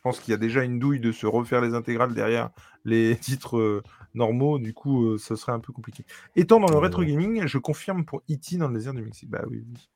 Je 0.05 0.11
pense 0.11 0.21
qu'il 0.21 0.33
y 0.33 0.35
a 0.35 0.39
déjà 0.39 0.63
une 0.63 0.79
douille 0.79 1.01
de 1.01 1.13
se 1.13 1.27
refaire 1.27 1.63
les 1.63 1.73
intégrales 1.73 2.13
derrière 2.13 2.51
les 2.85 3.17
titres 3.21 3.57
euh, 3.57 3.83
normaux. 4.13 4.59
Du 4.59 4.75
coup, 4.75 5.07
euh, 5.07 5.19
ce 5.19 5.35
serait 5.35 5.53
un 5.53 5.61
peu 5.61 5.73
compliqué. 5.73 6.05
Étant 6.37 6.61
dans 6.61 6.71
le 6.71 6.77
rétro 6.77 7.03
gaming, 7.03 7.47
je 7.47 7.57
confirme 7.57 8.05
pour 8.05 8.23
E.T. 8.31 8.59
dans 8.59 8.69
le 8.69 8.75
désert 8.75 8.93
du 8.93 9.01
Mexique. 9.01 9.31
Bah 9.31 9.41
oui, 9.49 9.65
oui. 9.67 9.89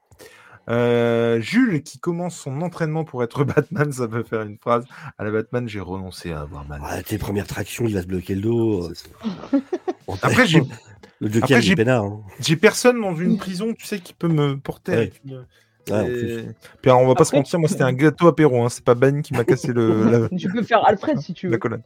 Euh, 0.70 1.42
Jules 1.42 1.82
qui 1.82 1.98
commence 1.98 2.38
son 2.38 2.62
entraînement 2.62 3.04
pour 3.04 3.22
être 3.22 3.44
Batman, 3.44 3.92
ça 3.92 4.08
peut 4.08 4.22
faire 4.22 4.40
une 4.40 4.56
phrase. 4.56 4.86
À 5.18 5.24
la 5.24 5.30
Batman, 5.30 5.68
j'ai 5.68 5.80
renoncé 5.80 6.32
à 6.32 6.40
avoir 6.40 6.66
mal. 6.66 6.80
Ah, 6.82 7.02
tes 7.02 7.18
premières 7.18 7.46
tractions, 7.46 7.84
il 7.86 7.92
va 7.92 8.00
se 8.00 8.06
bloquer 8.06 8.34
le 8.34 8.40
dos. 8.40 8.90
Après, 10.22 10.46
j'ai. 10.46 10.62
Le 11.20 11.30
Joker, 11.30 11.60
j'ai 11.60 11.74
hein. 11.86 12.20
J'ai 12.40 12.56
personne 12.56 12.98
dans 12.98 13.14
une 13.14 13.36
prison, 13.36 13.74
tu 13.74 13.84
sais, 13.84 13.98
qui 13.98 14.14
peut 14.14 14.28
me 14.28 14.56
porter 14.56 15.12
puis 16.82 16.90
on 16.90 17.06
va 17.06 17.14
pas 17.14 17.24
se 17.24 17.34
mentir, 17.34 17.58
moi 17.58 17.68
c'était 17.68 17.84
un 17.84 17.92
gâteau 17.92 18.28
apéro, 18.28 18.62
hein. 18.64 18.68
c'est 18.68 18.84
pas 18.84 18.94
Ben 18.94 19.22
qui 19.22 19.34
m'a 19.34 19.44
cassé 19.44 19.72
le. 19.72 20.28
Tu 20.38 20.48
peux 20.50 20.62
faire 20.62 20.86
Alfred 20.86 21.18
si 21.18 21.34
tu 21.34 21.46
veux. 21.46 21.52
La 21.52 21.58
colonne. 21.58 21.82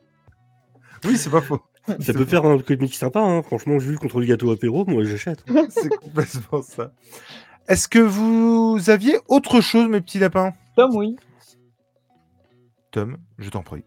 Oui, 1.05 1.17
c'est 1.17 1.31
pas 1.31 1.41
faux. 1.41 1.61
Ça 2.01 2.13
peut 2.13 2.25
faire 2.25 2.45
un 2.45 2.59
comique 2.59 2.95
sympa, 2.95 3.21
hein. 3.21 3.43
franchement, 3.43 3.79
Jules 3.79 3.99
contre 3.99 4.21
le 4.21 4.27
gâteau 4.27 4.53
apéro, 4.53 4.85
moi 4.87 5.05
j'achète. 5.05 5.45
c'est 5.69 5.89
complètement 5.89 6.63
ça. 6.63 6.93
Est-ce 7.69 7.89
que 7.89 7.99
vous 7.99 8.79
aviez 8.89 9.19
autre 9.29 9.61
chose, 9.61 9.89
mes 9.89 10.01
petits 10.01 10.19
lapins? 10.19 10.53
Tom, 10.77 10.95
oui. 10.95 11.17
Tom, 12.91 13.17
je 13.39 13.51
t'en 13.51 13.63
prie. 13.63 13.85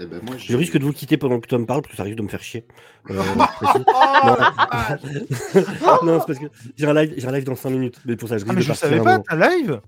Eh 0.00 0.06
ben 0.06 0.20
je 0.36 0.56
risque 0.56 0.78
de 0.78 0.84
vous 0.84 0.92
quitter 0.92 1.16
pendant 1.16 1.40
que 1.40 1.48
Tom 1.48 1.66
parle 1.66 1.82
parce 1.82 1.90
que 1.92 1.96
ça 1.96 2.04
risque 2.04 2.18
de 2.18 2.22
me 2.22 2.28
faire 2.28 2.42
chier. 2.42 2.64
Euh, 3.10 3.14
non, 6.04 6.20
c'est 6.20 6.26
parce 6.26 6.38
que 6.38 6.46
j'ai 6.76 6.86
un, 6.86 6.94
live, 6.94 7.26
un 7.26 7.32
live 7.32 7.44
dans 7.44 7.56
5 7.56 7.70
minutes. 7.70 7.98
Mais 8.04 8.16
pour 8.16 8.28
ça, 8.28 8.38
je 8.38 8.44
ah, 8.48 8.52
mais 8.52 8.62
je 8.62 8.72
savais 8.72 9.00
pas, 9.00 9.18
t'as 9.18 9.50
live 9.50 9.80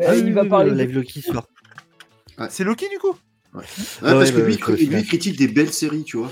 ah, 0.00 0.14
Il 0.14 0.32
va 0.32 0.44
parler. 0.44 0.70
live 0.70 0.94
Loki 0.94 1.20
ce 1.20 1.32
soir. 1.32 1.46
C'est 2.48 2.64
Loki 2.64 2.88
du 2.88 2.98
coup 2.98 3.16
ouais. 3.54 3.64
parce 4.00 4.30
que 4.30 4.40
lui, 4.40 4.56
lui 4.86 5.04
critique 5.04 5.38
des 5.38 5.48
belles 5.48 5.72
séries, 5.72 6.04
tu 6.04 6.18
vois. 6.18 6.30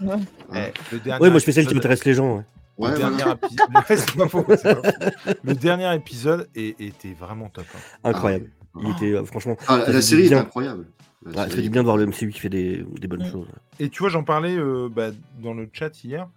Ouais, 0.00 0.16
ouais 0.50 1.30
moi 1.30 1.38
je 1.38 1.44
fais 1.44 1.52
celle 1.52 1.66
qui 1.66 1.74
m'intéresse 1.74 2.04
les 2.04 2.14
gens. 2.14 2.44
Ouais. 2.78 2.90
le, 2.90 2.98
dernier 2.98 3.24
le, 5.44 5.54
dernier 5.54 5.94
épisode 5.94 6.46
était 6.54 7.14
vraiment 7.18 7.48
top. 7.48 7.64
Hein. 7.74 7.78
Incroyable. 8.04 8.50
Il 8.82 8.90
était 8.90 9.12
euh, 9.12 9.24
franchement. 9.24 9.56
Ah, 9.66 9.82
la 9.88 10.02
série 10.02 10.26
est 10.26 10.34
incroyable. 10.34 10.86
Ça 11.32 11.48
fait 11.48 11.62
du 11.62 11.70
bien 11.70 11.82
de 11.82 11.86
voir 11.86 11.96
le 11.96 12.06
MCU 12.06 12.30
qui 12.30 12.40
fait 12.40 12.48
des, 12.48 12.84
des 12.98 13.08
bonnes 13.08 13.26
choses. 13.30 13.48
Et 13.78 13.88
tu 13.88 14.00
vois, 14.00 14.08
j'en 14.08 14.24
parlais 14.24 14.56
euh, 14.56 14.88
bah, 14.88 15.10
dans 15.42 15.54
le 15.54 15.68
chat 15.72 16.04
hier. 16.04 16.28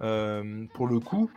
Euh, 0.00 0.66
pour 0.74 0.86
le 0.86 1.00
coup, 1.00 1.30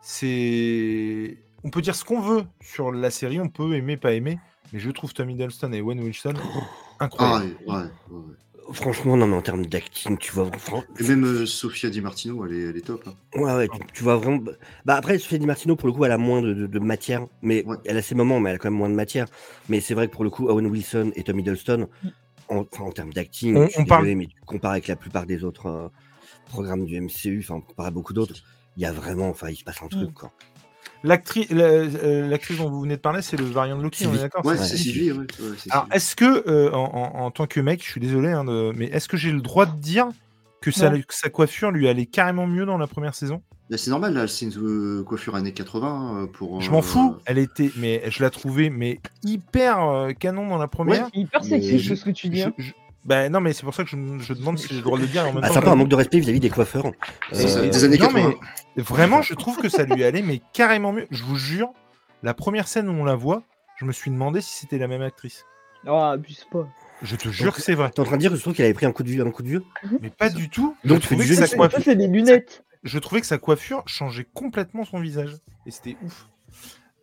c'est. 0.00 1.38
On 1.64 1.70
peut 1.70 1.80
dire 1.80 1.94
ce 1.94 2.04
qu'on 2.04 2.20
veut 2.20 2.44
sur 2.60 2.92
la 2.92 3.10
série, 3.10 3.40
on 3.40 3.48
peut 3.48 3.74
aimer, 3.74 3.96
pas 3.96 4.12
aimer, 4.12 4.38
mais 4.72 4.78
je 4.78 4.90
trouve 4.90 5.14
Tom 5.14 5.30
Hiddleston 5.30 5.72
et 5.72 5.80
Wayne 5.80 6.00
Wilson 6.00 6.34
incroyables. 7.00 7.56
Ah, 7.66 7.72
ouais, 7.72 7.84
ouais, 8.10 8.34
Franchement, 8.72 9.16
non, 9.16 9.26
mais 9.26 9.36
en 9.36 9.42
termes 9.42 9.66
d'acting, 9.66 10.16
tu 10.16 10.32
vois. 10.32 10.50
Et 10.98 11.02
même 11.02 11.24
euh, 11.24 11.46
Sofia 11.46 11.90
Di 11.90 12.00
Martino, 12.00 12.46
elle 12.46 12.52
est, 12.54 12.62
elle 12.62 12.76
est 12.76 12.86
top. 12.86 13.02
Hein. 13.06 13.14
Ouais, 13.34 13.54
ouais, 13.54 13.68
tu, 13.92 14.02
vois 14.02 14.16
vraiment. 14.16 14.42
Bah 14.84 14.94
après, 14.94 15.18
Sofia 15.18 15.38
Di 15.38 15.46
Martino, 15.46 15.76
pour 15.76 15.86
le 15.86 15.92
coup, 15.92 16.04
elle 16.04 16.12
a 16.12 16.18
moins 16.18 16.40
de, 16.40 16.78
matière, 16.78 17.26
mais 17.42 17.64
elle 17.84 17.96
a 17.96 18.02
ses 18.02 18.14
moments, 18.14 18.40
mais 18.40 18.50
elle 18.50 18.56
a 18.56 18.58
quand 18.58 18.70
même 18.70 18.78
moins 18.78 18.88
de 18.88 18.94
matière. 18.94 19.26
Mais 19.68 19.80
c'est 19.80 19.94
vrai 19.94 20.08
que 20.08 20.12
pour 20.12 20.24
le 20.24 20.30
coup, 20.30 20.48
Owen 20.48 20.66
Wilson 20.66 21.12
et 21.14 21.24
Tom 21.24 21.38
Hiddleston, 21.38 21.88
en, 22.48 22.66
en 22.78 22.92
termes 22.92 23.12
d'acting, 23.12 23.68
on, 23.76 23.84
parle... 23.84 24.06
mais 24.14 24.26
tu 24.26 24.40
compares 24.44 24.72
avec 24.72 24.88
la 24.88 24.96
plupart 24.96 25.26
des 25.26 25.44
autres 25.44 25.66
euh, 25.66 25.88
programmes 26.46 26.84
du 26.84 27.00
MCU, 27.00 27.40
enfin, 27.40 27.60
comparé 27.60 27.88
à 27.88 27.90
beaucoup 27.90 28.12
d'autres, 28.12 28.34
il 28.76 28.82
y 28.82 28.86
a 28.86 28.92
vraiment, 28.92 29.28
enfin, 29.28 29.50
il 29.50 29.56
se 29.56 29.64
passe 29.64 29.82
un 29.82 29.88
truc, 29.88 30.10
mm. 30.10 30.14
quoi. 30.14 30.32
Euh, 31.06 32.28
l'actrice 32.28 32.58
dont 32.58 32.70
vous 32.70 32.80
venez 32.80 32.96
de 32.96 33.00
parler, 33.00 33.20
c'est 33.20 33.36
le 33.36 33.44
variant 33.44 33.76
de 33.76 33.82
Loki, 33.82 34.06
on 34.06 34.14
est 34.14 34.18
d'accord 34.18 34.44
Ouais, 34.44 34.56
c'est 34.56 34.76
Sylvie. 34.76 35.12
Alors, 35.70 35.86
est-ce 35.92 36.16
que, 36.16 36.48
euh, 36.48 36.72
en, 36.72 37.30
tant 37.30 37.46
que 37.46 37.60
mec, 37.60 37.84
je 37.84 37.90
suis 37.90 38.00
désolé, 38.00 38.28
hein, 38.30 38.44
mais 38.74 38.86
est-ce 38.86 39.08
que 39.08 39.16
j'ai 39.16 39.32
le 39.32 39.42
droit 39.42 39.66
de 39.66 39.76
dire 39.76 40.08
que, 40.62 40.70
sa 40.70 41.30
coiffure 41.30 41.70
lui 41.70 41.88
allait 41.88 42.06
carrément 42.06 42.46
mieux 42.46 42.64
dans 42.64 42.78
la 42.78 42.86
première 42.86 43.14
saison? 43.14 43.42
C'est 43.70 43.90
normal, 43.90 44.14
là, 44.14 44.26
c'est 44.26 44.46
une 44.46 44.52
euh, 44.58 45.02
coiffure 45.04 45.36
années 45.36 45.52
80 45.52 46.28
pour. 46.32 46.60
Je 46.60 46.70
m'en 46.70 46.82
fous, 46.82 47.16
elle 47.26 47.38
était, 47.38 47.70
mais 47.76 48.02
je 48.08 48.22
la 48.22 48.30
trouvais 48.30 48.70
mais 48.70 49.00
hyper 49.22 50.08
canon 50.18 50.48
dans 50.48 50.58
la 50.58 50.68
première. 50.68 51.08
hyper 51.14 51.44
sexy, 51.44 51.78
je... 51.78 51.94
ce 51.94 52.04
que 52.04 52.10
tu 52.10 52.28
dis. 52.28 52.42
Hein. 52.42 52.52
Ben 53.04 53.30
non, 53.30 53.40
mais 53.40 53.52
c'est 53.52 53.64
pour 53.64 53.74
ça 53.74 53.84
que 53.84 53.90
je, 53.90 53.96
je 54.18 54.32
demande 54.32 54.58
si 54.58 54.68
j'ai 54.68 54.76
le 54.76 54.82
droit 54.82 54.96
de 54.96 55.02
le 55.02 55.08
dire. 55.08 55.24
En 55.24 55.32
même 55.32 55.44
ah, 55.44 55.50
c'est 55.50 55.58
un 55.58 55.62
peu 55.62 55.68
un 55.68 55.74
manque 55.74 55.88
de 55.88 55.94
respect 55.94 56.20
vis-à-vis 56.20 56.40
des 56.40 56.48
coiffeurs. 56.48 56.86
Euh, 57.34 57.68
des 57.68 57.84
années 57.84 57.98
non, 57.98 58.10
mais 58.12 58.82
vraiment, 58.82 59.20
je 59.20 59.34
trouve 59.34 59.58
que 59.58 59.68
ça 59.68 59.84
lui 59.84 60.02
allait, 60.04 60.22
mais 60.22 60.40
carrément 60.52 60.92
mieux. 60.92 61.06
Je 61.10 61.22
vous 61.22 61.36
jure, 61.36 61.68
la 62.22 62.32
première 62.32 62.66
scène 62.66 62.88
où 62.88 62.92
on 62.92 63.04
la 63.04 63.14
voit, 63.14 63.42
je 63.76 63.84
me 63.84 63.92
suis 63.92 64.10
demandé 64.10 64.40
si 64.40 64.54
c'était 64.54 64.78
la 64.78 64.88
même 64.88 65.02
actrice. 65.02 65.44
Oh, 65.86 65.96
abuse 65.96 66.46
pas. 66.50 66.66
Je 67.02 67.16
te 67.16 67.28
jure 67.28 67.54
que 67.54 67.60
c'est 67.60 67.74
vrai. 67.74 67.90
T'es 67.90 68.00
en 68.00 68.04
train 68.04 68.16
de 68.16 68.20
dire 68.20 68.30
que 68.30 68.36
je 68.36 68.40
trouve 68.40 68.54
qu'elle 68.54 68.64
avait 68.64 68.74
pris 68.74 68.86
un 68.86 68.92
coup 68.92 69.02
de 69.02 69.10
vieux, 69.10 69.26
un 69.26 69.30
coup 69.30 69.42
de 69.42 69.48
vieux 69.48 69.64
Mais 70.00 70.08
pas 70.08 70.30
du 70.30 70.48
tout. 70.48 70.74
Donc 70.84 71.00
tu 71.00 71.08
fais 71.08 71.16
du 71.16 71.24
jeu. 71.24 71.34
Ça, 71.34 71.46
c'est 71.46 71.96
des 71.96 72.06
lunettes. 72.06 72.64
Je 72.84 72.98
trouvais 72.98 73.22
que 73.22 73.26
sa 73.26 73.38
coiffure 73.38 73.82
changeait 73.86 74.26
complètement 74.34 74.84
son 74.84 75.00
visage. 75.00 75.36
Et 75.66 75.70
c'était 75.70 75.96
ouf. 76.04 76.28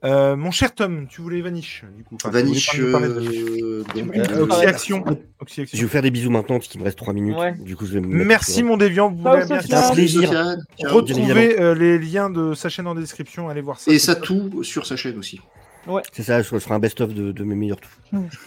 Euh, 0.03 0.35
mon 0.35 0.49
cher 0.49 0.73
Tom, 0.73 1.07
tu 1.07 1.21
voulais 1.21 1.41
Vanish, 1.41 1.85
du 1.95 2.03
coup. 2.03 2.17
Vanish, 2.25 2.79
euh, 2.79 3.83
euh, 3.95 4.45
Oxyaction. 4.47 5.03
Je 5.47 5.61
vais 5.61 5.83
vous 5.83 5.87
faire 5.87 6.01
des 6.01 6.09
bisous 6.09 6.31
maintenant, 6.31 6.57
parce 6.57 6.67
qu'il 6.67 6.79
me 6.79 6.85
reste 6.85 6.97
3 6.97 7.13
minutes. 7.13 7.37
Du 7.63 7.75
coup, 7.75 7.85
je 7.85 7.93
vais 7.93 8.01
merci, 8.01 8.63
mon 8.63 8.77
déviant. 8.77 9.11
Vous 9.11 9.27
C'est 9.61 9.73
un 9.73 9.91
plaisir. 9.91 10.57
Retrouvez 10.85 11.75
les 11.75 11.99
liens 11.99 12.29
de 12.29 12.53
sa 12.53 12.69
chaîne 12.69 12.87
en 12.87 12.95
description. 12.95 13.49
Allez 13.49 13.61
voir 13.61 13.79
ça. 13.79 13.91
Et 13.91 13.99
ça 13.99 14.15
tout 14.15 14.63
sur 14.63 14.85
sa 14.85 14.95
chaîne 14.95 15.17
aussi. 15.17 15.39
Ouais. 15.87 16.03
C'est 16.11 16.21
ça, 16.21 16.43
je 16.43 16.47
ferai 16.47 16.75
un 16.75 16.79
best-of 16.79 17.11
de, 17.11 17.43
mes 17.43 17.55
meilleurs 17.55 17.79
tout. 17.79 17.89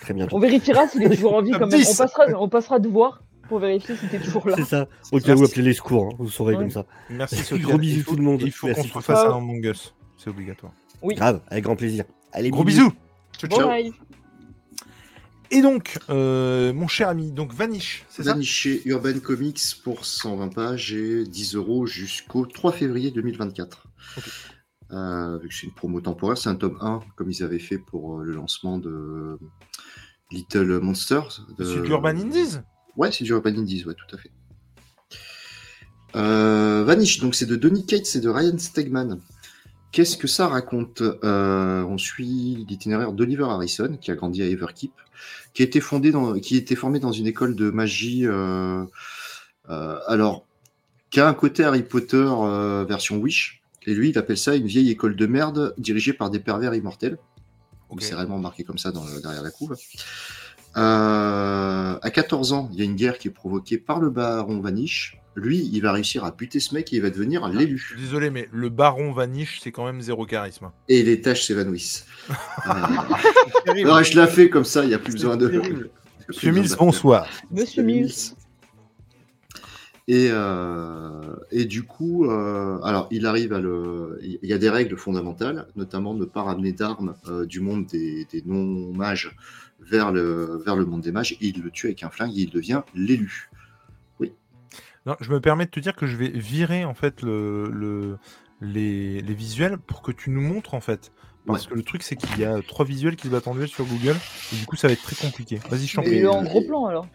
Très 0.00 0.14
bien. 0.14 0.28
On 0.30 0.38
vérifiera 0.38 0.86
s'il 0.86 1.02
est 1.02 1.10
toujours 1.10 1.34
en 1.34 1.42
vie 1.42 1.50
quand 1.50 1.66
même. 1.66 1.80
On 1.80 1.96
passera, 1.96 2.24
on 2.38 2.48
passera 2.48 2.78
de 2.78 2.88
voir 2.88 3.22
pour 3.48 3.58
vérifier 3.58 3.96
si 3.96 4.06
t'es 4.08 4.18
toujours 4.18 4.48
là. 4.48 4.56
C'est 4.56 4.64
ça. 4.64 4.88
Au 5.12 5.18
cas 5.20 5.34
où, 5.34 5.44
appelez 5.44 5.62
les 5.62 5.74
secours. 5.74 6.10
Hein. 6.12 6.16
Vous 6.18 6.30
saurez 6.30 6.54
comme 6.54 6.70
ça. 6.70 6.86
Merci. 7.10 7.58
Gros 7.58 7.78
bisous 7.78 8.04
tout 8.04 8.16
le 8.16 8.22
monde. 8.22 8.42
Il 8.42 8.52
faut 8.52 8.68
qu'on 8.68 8.82
se 8.82 8.88
fasse 8.88 9.10
un 9.10 9.36
Among 9.36 9.64
Us. 9.64 9.94
C'est 10.16 10.30
obligatoire. 10.30 10.72
Oui. 11.02 11.14
Grave, 11.14 11.40
avec 11.48 11.64
grand 11.64 11.76
plaisir. 11.76 12.04
Allez, 12.32 12.50
gros 12.50 12.64
bisous. 12.64 12.92
Ciao, 13.38 13.50
ciao. 13.50 13.70
Et 15.50 15.62
donc, 15.62 15.98
euh, 16.10 16.72
mon 16.72 16.88
cher 16.88 17.08
ami, 17.08 17.30
donc 17.30 17.52
Vanish, 17.52 18.04
c'est 18.08 18.24
ça? 18.24 18.32
Vanish 18.32 18.50
chez 18.50 18.82
Urban 18.88 19.20
Comics 19.22 19.60
pour 19.84 20.04
120 20.04 20.48
pages 20.48 20.92
et 20.94 21.24
10 21.24 21.54
euros 21.54 21.86
jusqu'au 21.86 22.46
3 22.46 22.72
février 22.72 23.10
2024. 23.10 23.86
Euh, 24.90 25.38
vu 25.38 25.48
que 25.48 25.54
c'est 25.54 25.66
une 25.66 25.72
promo 25.74 26.00
temporaire, 26.00 26.38
c'est 26.38 26.48
un 26.48 26.56
tome 26.56 26.78
1 26.80 27.00
comme 27.16 27.30
ils 27.30 27.42
avaient 27.42 27.58
fait 27.58 27.78
pour 27.78 28.18
euh, 28.18 28.24
le 28.24 28.32
lancement 28.32 28.78
de 28.78 29.38
Little 30.32 30.80
Monsters. 30.80 31.46
De... 31.58 31.64
C'est 31.64 31.88
Urban 31.88 32.08
Indies? 32.16 32.58
Ouais, 32.96 33.10
c'est 33.12 33.24
du 33.24 33.30
Urban 33.30 33.50
Indies, 33.50 33.84
ouais, 33.84 33.94
tout 33.94 34.16
à 34.16 34.18
fait. 34.18 34.30
Vanish, 36.14 37.18
donc 37.20 37.34
c'est 37.34 37.46
de 37.46 37.56
Donny 37.56 37.86
Cates 37.86 38.14
et 38.14 38.20
de 38.20 38.28
Ryan 38.28 38.56
Stegman. 38.56 39.20
Qu'est-ce 39.94 40.16
que 40.16 40.26
ça 40.26 40.48
raconte 40.48 41.02
euh, 41.02 41.84
On 41.84 41.98
suit 41.98 42.66
l'itinéraire 42.68 43.12
d'Oliver 43.12 43.44
Harrison, 43.44 43.96
qui 44.00 44.10
a 44.10 44.16
grandi 44.16 44.42
à 44.42 44.46
Everkeep, 44.46 44.90
qui 45.52 45.62
a 45.62 45.64
été, 45.64 45.80
fondé 45.80 46.10
dans, 46.10 46.34
qui 46.40 46.56
était 46.56 46.74
formé 46.74 46.98
dans 46.98 47.12
une 47.12 47.28
école 47.28 47.54
de 47.54 47.70
magie, 47.70 48.26
euh, 48.26 48.84
euh, 49.70 49.98
alors, 50.08 50.46
qui 51.10 51.20
a 51.20 51.28
un 51.28 51.32
côté 51.32 51.62
Harry 51.62 51.84
Potter 51.84 52.28
version 52.88 53.18
Wish, 53.18 53.62
et 53.86 53.94
lui, 53.94 54.08
il 54.08 54.18
appelle 54.18 54.36
ça 54.36 54.56
une 54.56 54.66
vieille 54.66 54.90
école 54.90 55.14
de 55.14 55.26
merde 55.26 55.74
dirigée 55.78 56.12
par 56.12 56.28
des 56.28 56.40
pervers 56.40 56.74
immortels. 56.74 57.16
Donc 57.88 58.02
c'est 58.02 58.16
réellement 58.16 58.40
marqué 58.40 58.64
comme 58.64 58.78
ça 58.78 58.90
dans, 58.90 59.04
derrière 59.20 59.44
la 59.44 59.52
couve. 59.52 59.76
À 60.74 62.10
14 62.12 62.52
ans, 62.52 62.68
il 62.72 62.78
y 62.78 62.82
a 62.82 62.84
une 62.84 62.96
guerre 62.96 63.18
qui 63.18 63.28
est 63.28 63.32
provoquée 63.32 63.78
par 63.78 64.00
le 64.00 64.10
baron 64.10 64.60
Vanish, 64.60 65.18
lui, 65.36 65.68
il 65.72 65.80
va 65.80 65.92
réussir 65.92 66.24
à 66.24 66.30
buter 66.30 66.60
ce 66.60 66.74
mec 66.74 66.92
et 66.92 66.96
il 66.96 67.02
va 67.02 67.10
devenir 67.10 67.48
l'élu. 67.48 67.96
Désolé, 67.98 68.30
mais 68.30 68.48
le 68.52 68.68
baron 68.68 69.12
Vanish, 69.12 69.60
c'est 69.62 69.72
quand 69.72 69.84
même 69.84 70.00
zéro 70.00 70.26
charisme. 70.26 70.70
Et 70.88 71.02
les 71.02 71.20
tâches 71.20 71.44
s'évanouissent. 71.46 72.06
Alors, 72.64 74.04
je 74.04 74.20
l'ai 74.20 74.26
fait 74.28 74.48
comme 74.48 74.64
ça, 74.64 74.84
il 74.84 74.88
n'y 74.88 74.94
a 74.94 74.98
plus 74.98 75.12
besoin 75.12 75.36
de. 75.36 75.90
Monsieur 76.28 76.52
Mills, 76.52 76.76
bonsoir. 76.78 77.28
Monsieur 77.50 77.82
Mills. 77.82 78.34
Et, 80.06 80.28
euh, 80.30 81.34
et 81.50 81.64
du 81.64 81.82
coup, 81.82 82.26
euh, 82.26 82.78
alors 82.82 83.08
il 83.10 83.26
arrive 83.26 83.54
à 83.54 83.60
le. 83.60 84.18
Il 84.22 84.38
y 84.42 84.52
a 84.52 84.58
des 84.58 84.68
règles 84.68 84.98
fondamentales, 84.98 85.66
notamment 85.76 86.14
ne 86.14 86.26
pas 86.26 86.42
ramener 86.42 86.72
d'armes 86.72 87.14
euh, 87.28 87.46
du 87.46 87.60
monde 87.60 87.86
des, 87.86 88.26
non-mages 88.44 89.34
vers 89.80 90.12
le, 90.12 90.62
vers 90.64 90.76
le 90.76 90.84
monde 90.84 91.02
des 91.02 91.12
mages. 91.12 91.32
Et 91.32 91.48
il 91.48 91.62
le 91.62 91.70
tue 91.70 91.86
avec 91.86 92.02
un 92.02 92.10
flingue 92.10 92.36
et 92.36 92.42
il 92.42 92.50
devient 92.50 92.82
l'élu. 92.94 93.50
Non, 95.06 95.16
je 95.20 95.30
me 95.30 95.38
permets 95.38 95.66
de 95.66 95.70
te 95.70 95.80
dire 95.80 95.94
que 95.94 96.06
je 96.06 96.16
vais 96.16 96.28
virer 96.28 96.84
en 96.86 96.94
fait 96.94 97.20
le, 97.20 98.16
les, 98.62 99.20
visuels 99.20 99.76
pour 99.76 100.00
que 100.00 100.12
tu 100.12 100.30
nous 100.30 100.40
montres 100.40 100.74
en 100.74 100.80
fait. 100.80 101.12
Parce 101.46 101.66
que 101.66 101.74
le 101.74 101.82
truc 101.82 102.02
c'est 102.02 102.16
qu'il 102.16 102.38
y 102.38 102.44
a 102.44 102.62
trois 102.62 102.86
visuels 102.86 103.16
qui 103.16 103.26
se 103.26 103.32
battent 103.32 103.48
en 103.48 103.54
duel 103.54 103.68
sur 103.68 103.84
Google 103.84 104.16
et 104.50 104.56
du 104.56 104.64
coup 104.64 104.76
ça 104.76 104.88
va 104.88 104.94
être 104.94 105.02
très 105.02 105.16
compliqué. 105.16 105.60
Vas-y, 105.68 105.86
je 105.86 105.96
t'en 105.96 106.02
prie. 106.02 106.26
en 106.26 106.42
gros 106.42 106.62
plan 106.62 106.86
alors. 106.86 107.06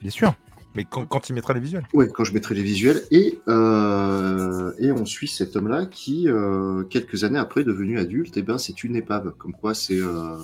Bien 0.00 0.10
sûr. 0.10 0.34
Mais 0.74 0.84
quand, 0.84 1.06
quand 1.06 1.28
il 1.28 1.34
mettra 1.34 1.54
les 1.54 1.60
visuels. 1.60 1.86
Oui, 1.92 2.06
quand 2.12 2.24
je 2.24 2.32
mettrai 2.32 2.54
les 2.54 2.62
visuels. 2.62 3.02
Et, 3.10 3.38
euh, 3.46 4.72
et 4.78 4.90
on 4.90 5.04
suit 5.04 5.28
cet 5.28 5.54
homme-là 5.54 5.86
qui, 5.86 6.28
euh, 6.28 6.82
quelques 6.84 7.22
années 7.22 7.38
après, 7.38 7.62
devenu 7.62 7.98
adulte, 8.00 8.36
et 8.36 8.40
eh 8.40 8.42
ben, 8.42 8.58
c'est 8.58 8.82
une 8.82 8.96
épave. 8.96 9.34
Comme 9.38 9.52
quoi, 9.52 9.74
c'est. 9.74 10.00
Euh, 10.00 10.36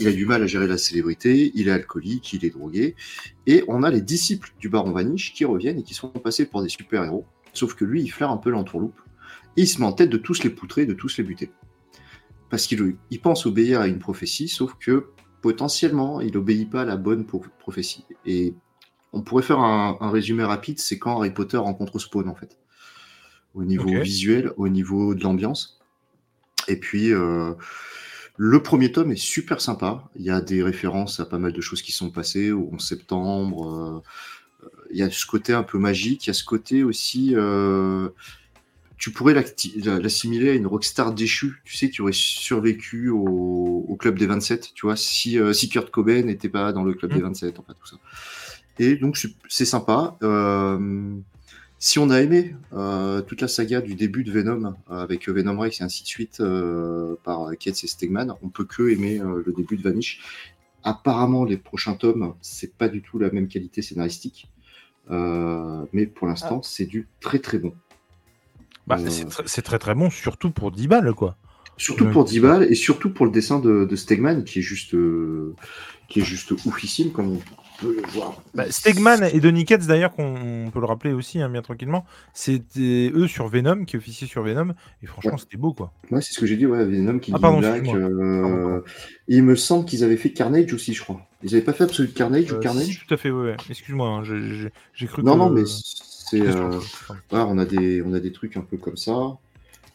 il 0.00 0.08
a 0.08 0.12
du 0.12 0.26
mal 0.26 0.42
à 0.42 0.46
gérer 0.46 0.66
la 0.66 0.78
célébrité, 0.78 1.52
il 1.54 1.68
est 1.68 1.72
alcoolique, 1.72 2.32
il 2.32 2.44
est 2.44 2.50
drogué. 2.50 2.96
Et 3.46 3.64
on 3.68 3.82
a 3.82 3.90
les 3.90 4.00
disciples 4.00 4.52
du 4.58 4.68
baron 4.68 4.92
Vanish 4.92 5.32
qui 5.32 5.44
reviennent 5.44 5.78
et 5.78 5.82
qui 5.82 5.94
sont 5.94 6.08
passés 6.08 6.46
pour 6.46 6.62
des 6.62 6.68
super-héros. 6.68 7.26
Sauf 7.52 7.74
que 7.74 7.84
lui, 7.84 8.02
il 8.02 8.08
flaire 8.08 8.30
un 8.30 8.36
peu 8.36 8.50
l'entourloupe. 8.50 9.00
Et 9.56 9.62
il 9.62 9.66
se 9.66 9.80
met 9.80 9.86
en 9.86 9.92
tête 9.92 10.10
de 10.10 10.18
tous 10.18 10.42
les 10.42 10.50
poutrer, 10.50 10.86
de 10.86 10.92
tous 10.92 11.16
les 11.16 11.24
buter. 11.24 11.50
Parce 12.50 12.66
qu'il 12.66 12.96
il 13.10 13.20
pense 13.20 13.46
obéir 13.46 13.80
à 13.80 13.88
une 13.88 13.98
prophétie, 13.98 14.48
sauf 14.48 14.74
que 14.78 15.06
potentiellement, 15.40 16.20
il 16.20 16.34
n'obéit 16.34 16.68
pas 16.68 16.82
à 16.82 16.84
la 16.84 16.96
bonne 16.96 17.24
prophétie. 17.24 18.04
Et 18.24 18.54
on 19.12 19.22
pourrait 19.22 19.42
faire 19.42 19.60
un, 19.60 19.96
résumé 20.10 20.44
rapide, 20.44 20.78
c'est 20.78 20.98
quand 20.98 21.18
Harry 21.18 21.30
Potter 21.30 21.56
rencontre 21.56 21.98
Spawn, 21.98 22.28
en 22.28 22.34
fait. 22.34 22.58
Au 23.54 23.64
niveau 23.64 23.88
visuel, 24.00 24.52
au 24.56 24.68
niveau 24.68 25.14
de 25.14 25.22
l'ambiance. 25.22 25.80
Et 26.68 26.78
puis, 26.78 27.12
euh, 27.12 27.54
le 28.36 28.62
premier 28.62 28.92
tome 28.92 29.12
est 29.12 29.16
super 29.16 29.60
sympa. 29.60 30.08
Il 30.16 30.24
y 30.24 30.30
a 30.30 30.40
des 30.40 30.62
références 30.62 31.20
à 31.20 31.26
pas 31.26 31.38
mal 31.38 31.52
de 31.52 31.60
choses 31.60 31.82
qui 31.82 31.92
sont 31.92 32.10
passées 32.10 32.52
au 32.52 32.68
11 32.72 32.80
septembre. 32.80 34.02
Euh, 34.62 34.68
il 34.90 34.98
y 34.98 35.02
a 35.02 35.10
ce 35.10 35.26
côté 35.26 35.52
un 35.52 35.62
peu 35.62 35.78
magique. 35.78 36.26
Il 36.26 36.28
y 36.28 36.30
a 36.30 36.34
ce 36.34 36.44
côté 36.44 36.84
aussi. 36.84 37.32
Euh, 37.34 38.08
tu 38.98 39.10
pourrais 39.10 39.34
l'assimiler 39.34 40.50
à 40.50 40.54
une 40.54 40.66
rockstar 40.66 41.12
déchue, 41.12 41.60
tu 41.64 41.76
sais, 41.76 41.90
qui 41.90 42.00
aurait 42.00 42.12
survécu 42.12 43.10
au, 43.10 43.96
club 43.98 44.18
des 44.18 44.26
27, 44.26 44.72
tu 44.74 44.86
vois, 44.86 44.96
si, 44.96 45.38
euh, 45.38 45.54
si 45.54 45.70
Kurt 45.70 45.90
Cobain 45.90 46.22
n'était 46.22 46.50
pas 46.50 46.72
dans 46.72 46.84
le 46.84 46.92
club 46.92 47.14
des 47.14 47.20
27, 47.20 47.56
mm. 47.56 47.60
enfin 47.60 47.74
tout 47.78 47.86
ça. 47.86 47.96
Et 48.78 48.96
donc 48.96 49.18
c'est 49.48 49.64
sympa. 49.64 50.16
Euh, 50.22 51.14
si 51.78 51.98
on 51.98 52.10
a 52.10 52.20
aimé 52.20 52.54
euh, 52.72 53.20
toute 53.22 53.40
la 53.40 53.48
saga 53.48 53.80
du 53.80 53.94
début 53.94 54.24
de 54.24 54.32
Venom 54.32 54.74
avec 54.88 55.28
Venom 55.28 55.58
Rex 55.58 55.80
et 55.80 55.84
ainsi 55.84 56.02
de 56.02 56.08
suite 56.08 56.42
par 57.24 57.50
Ketz 57.58 57.84
et 57.84 57.86
Stegman, 57.86 58.34
on 58.42 58.48
peut 58.48 58.64
que 58.64 58.90
aimer 58.90 59.18
le 59.18 59.52
début 59.52 59.76
de 59.76 59.82
Vanish. 59.82 60.20
Apparemment, 60.84 61.44
les 61.44 61.56
prochains 61.56 61.94
tomes, 61.94 62.34
c'est 62.40 62.74
pas 62.76 62.88
du 62.88 63.02
tout 63.02 63.18
la 63.18 63.30
même 63.30 63.48
qualité 63.48 63.82
scénaristique, 63.82 64.48
mais 65.10 66.06
pour 66.06 66.26
l'instant, 66.26 66.60
ah. 66.62 66.66
c'est 66.66 66.86
du 66.86 67.08
très 67.20 67.38
très 67.40 67.58
bon. 67.58 67.74
Bah, 68.86 68.96
euh, 69.00 69.10
c'est 69.46 69.62
très 69.62 69.78
très 69.78 69.94
bon, 69.94 70.10
surtout 70.10 70.50
pour 70.50 70.70
10 70.70 70.88
balles, 70.88 71.12
quoi. 71.12 71.36
Surtout 71.76 72.06
pour 72.06 72.24
10 72.24 72.40
balles 72.40 72.66
et 72.70 72.74
surtout 72.74 73.10
pour 73.10 73.26
le 73.26 73.32
dessin 73.32 73.60
de, 73.60 73.94
Stegman 73.94 74.44
qui 74.44 74.60
est 74.60 74.62
juste 74.62 74.94
euh, 74.94 75.54
qui 76.08 76.20
est 76.20 76.24
juste 76.24 76.52
oufissime 76.64 77.12
comme 77.12 77.32
on 77.32 77.40
peut 77.80 77.96
le 77.96 78.08
voir. 78.08 78.42
Bah, 78.54 78.70
Stegman 78.70 79.24
et 79.32 79.40
Donny 79.40 79.64
Ketz 79.64 79.86
d'ailleurs 79.86 80.12
qu'on 80.12 80.70
peut 80.72 80.80
le 80.80 80.86
rappeler 80.86 81.12
aussi 81.12 81.40
hein, 81.40 81.50
bien 81.50 81.62
tranquillement, 81.62 82.06
c'était 82.32 83.10
eux 83.14 83.26
sur 83.26 83.48
Venom 83.48 83.84
qui 83.84 83.96
officiaient 83.96 84.26
sur 84.26 84.42
Venom 84.42 84.74
et 85.02 85.06
franchement 85.06 85.36
c'était 85.36 85.58
beau 85.58 85.74
quoi. 85.74 85.92
Ouais 86.10 86.22
c'est 86.22 86.32
ce 86.32 86.38
que 86.38 86.46
j'ai 86.46 86.56
dit 86.56 86.66
ouais 86.66 86.84
Venom 86.84 87.18
qui 87.18 87.32
ah, 87.34 87.38
pardon, 87.38 87.60
euh, 87.62 88.80
il 89.28 89.42
me 89.42 89.56
semble 89.56 89.84
qu'ils 89.84 90.04
avaient 90.04 90.16
fait 90.16 90.30
Carnage 90.30 90.72
aussi 90.72 90.94
je 90.94 91.02
crois. 91.02 91.20
Ils 91.42 91.54
avaient 91.54 91.64
pas 91.64 91.74
fait 91.74 91.84
Absolute 91.84 92.14
Carnage 92.14 92.52
ou 92.52 92.58
Carnage 92.58 93.04
Tout 93.06 93.12
à 93.12 93.16
fait 93.18 93.30
ouais. 93.30 93.56
Excuse-moi 93.68 94.08
hein, 94.08 94.22
j'ai 94.24 95.06
cru. 95.06 95.22
Non 95.22 95.34
que, 95.34 95.38
non 95.38 95.50
mais 95.50 95.64
euh, 96.34 96.80
on, 97.30 97.58
a 97.58 97.64
des, 97.64 98.02
on 98.02 98.12
a 98.12 98.20
des 98.20 98.32
trucs 98.32 98.56
un 98.56 98.62
peu 98.62 98.76
comme 98.76 98.96
ça. 98.96 99.38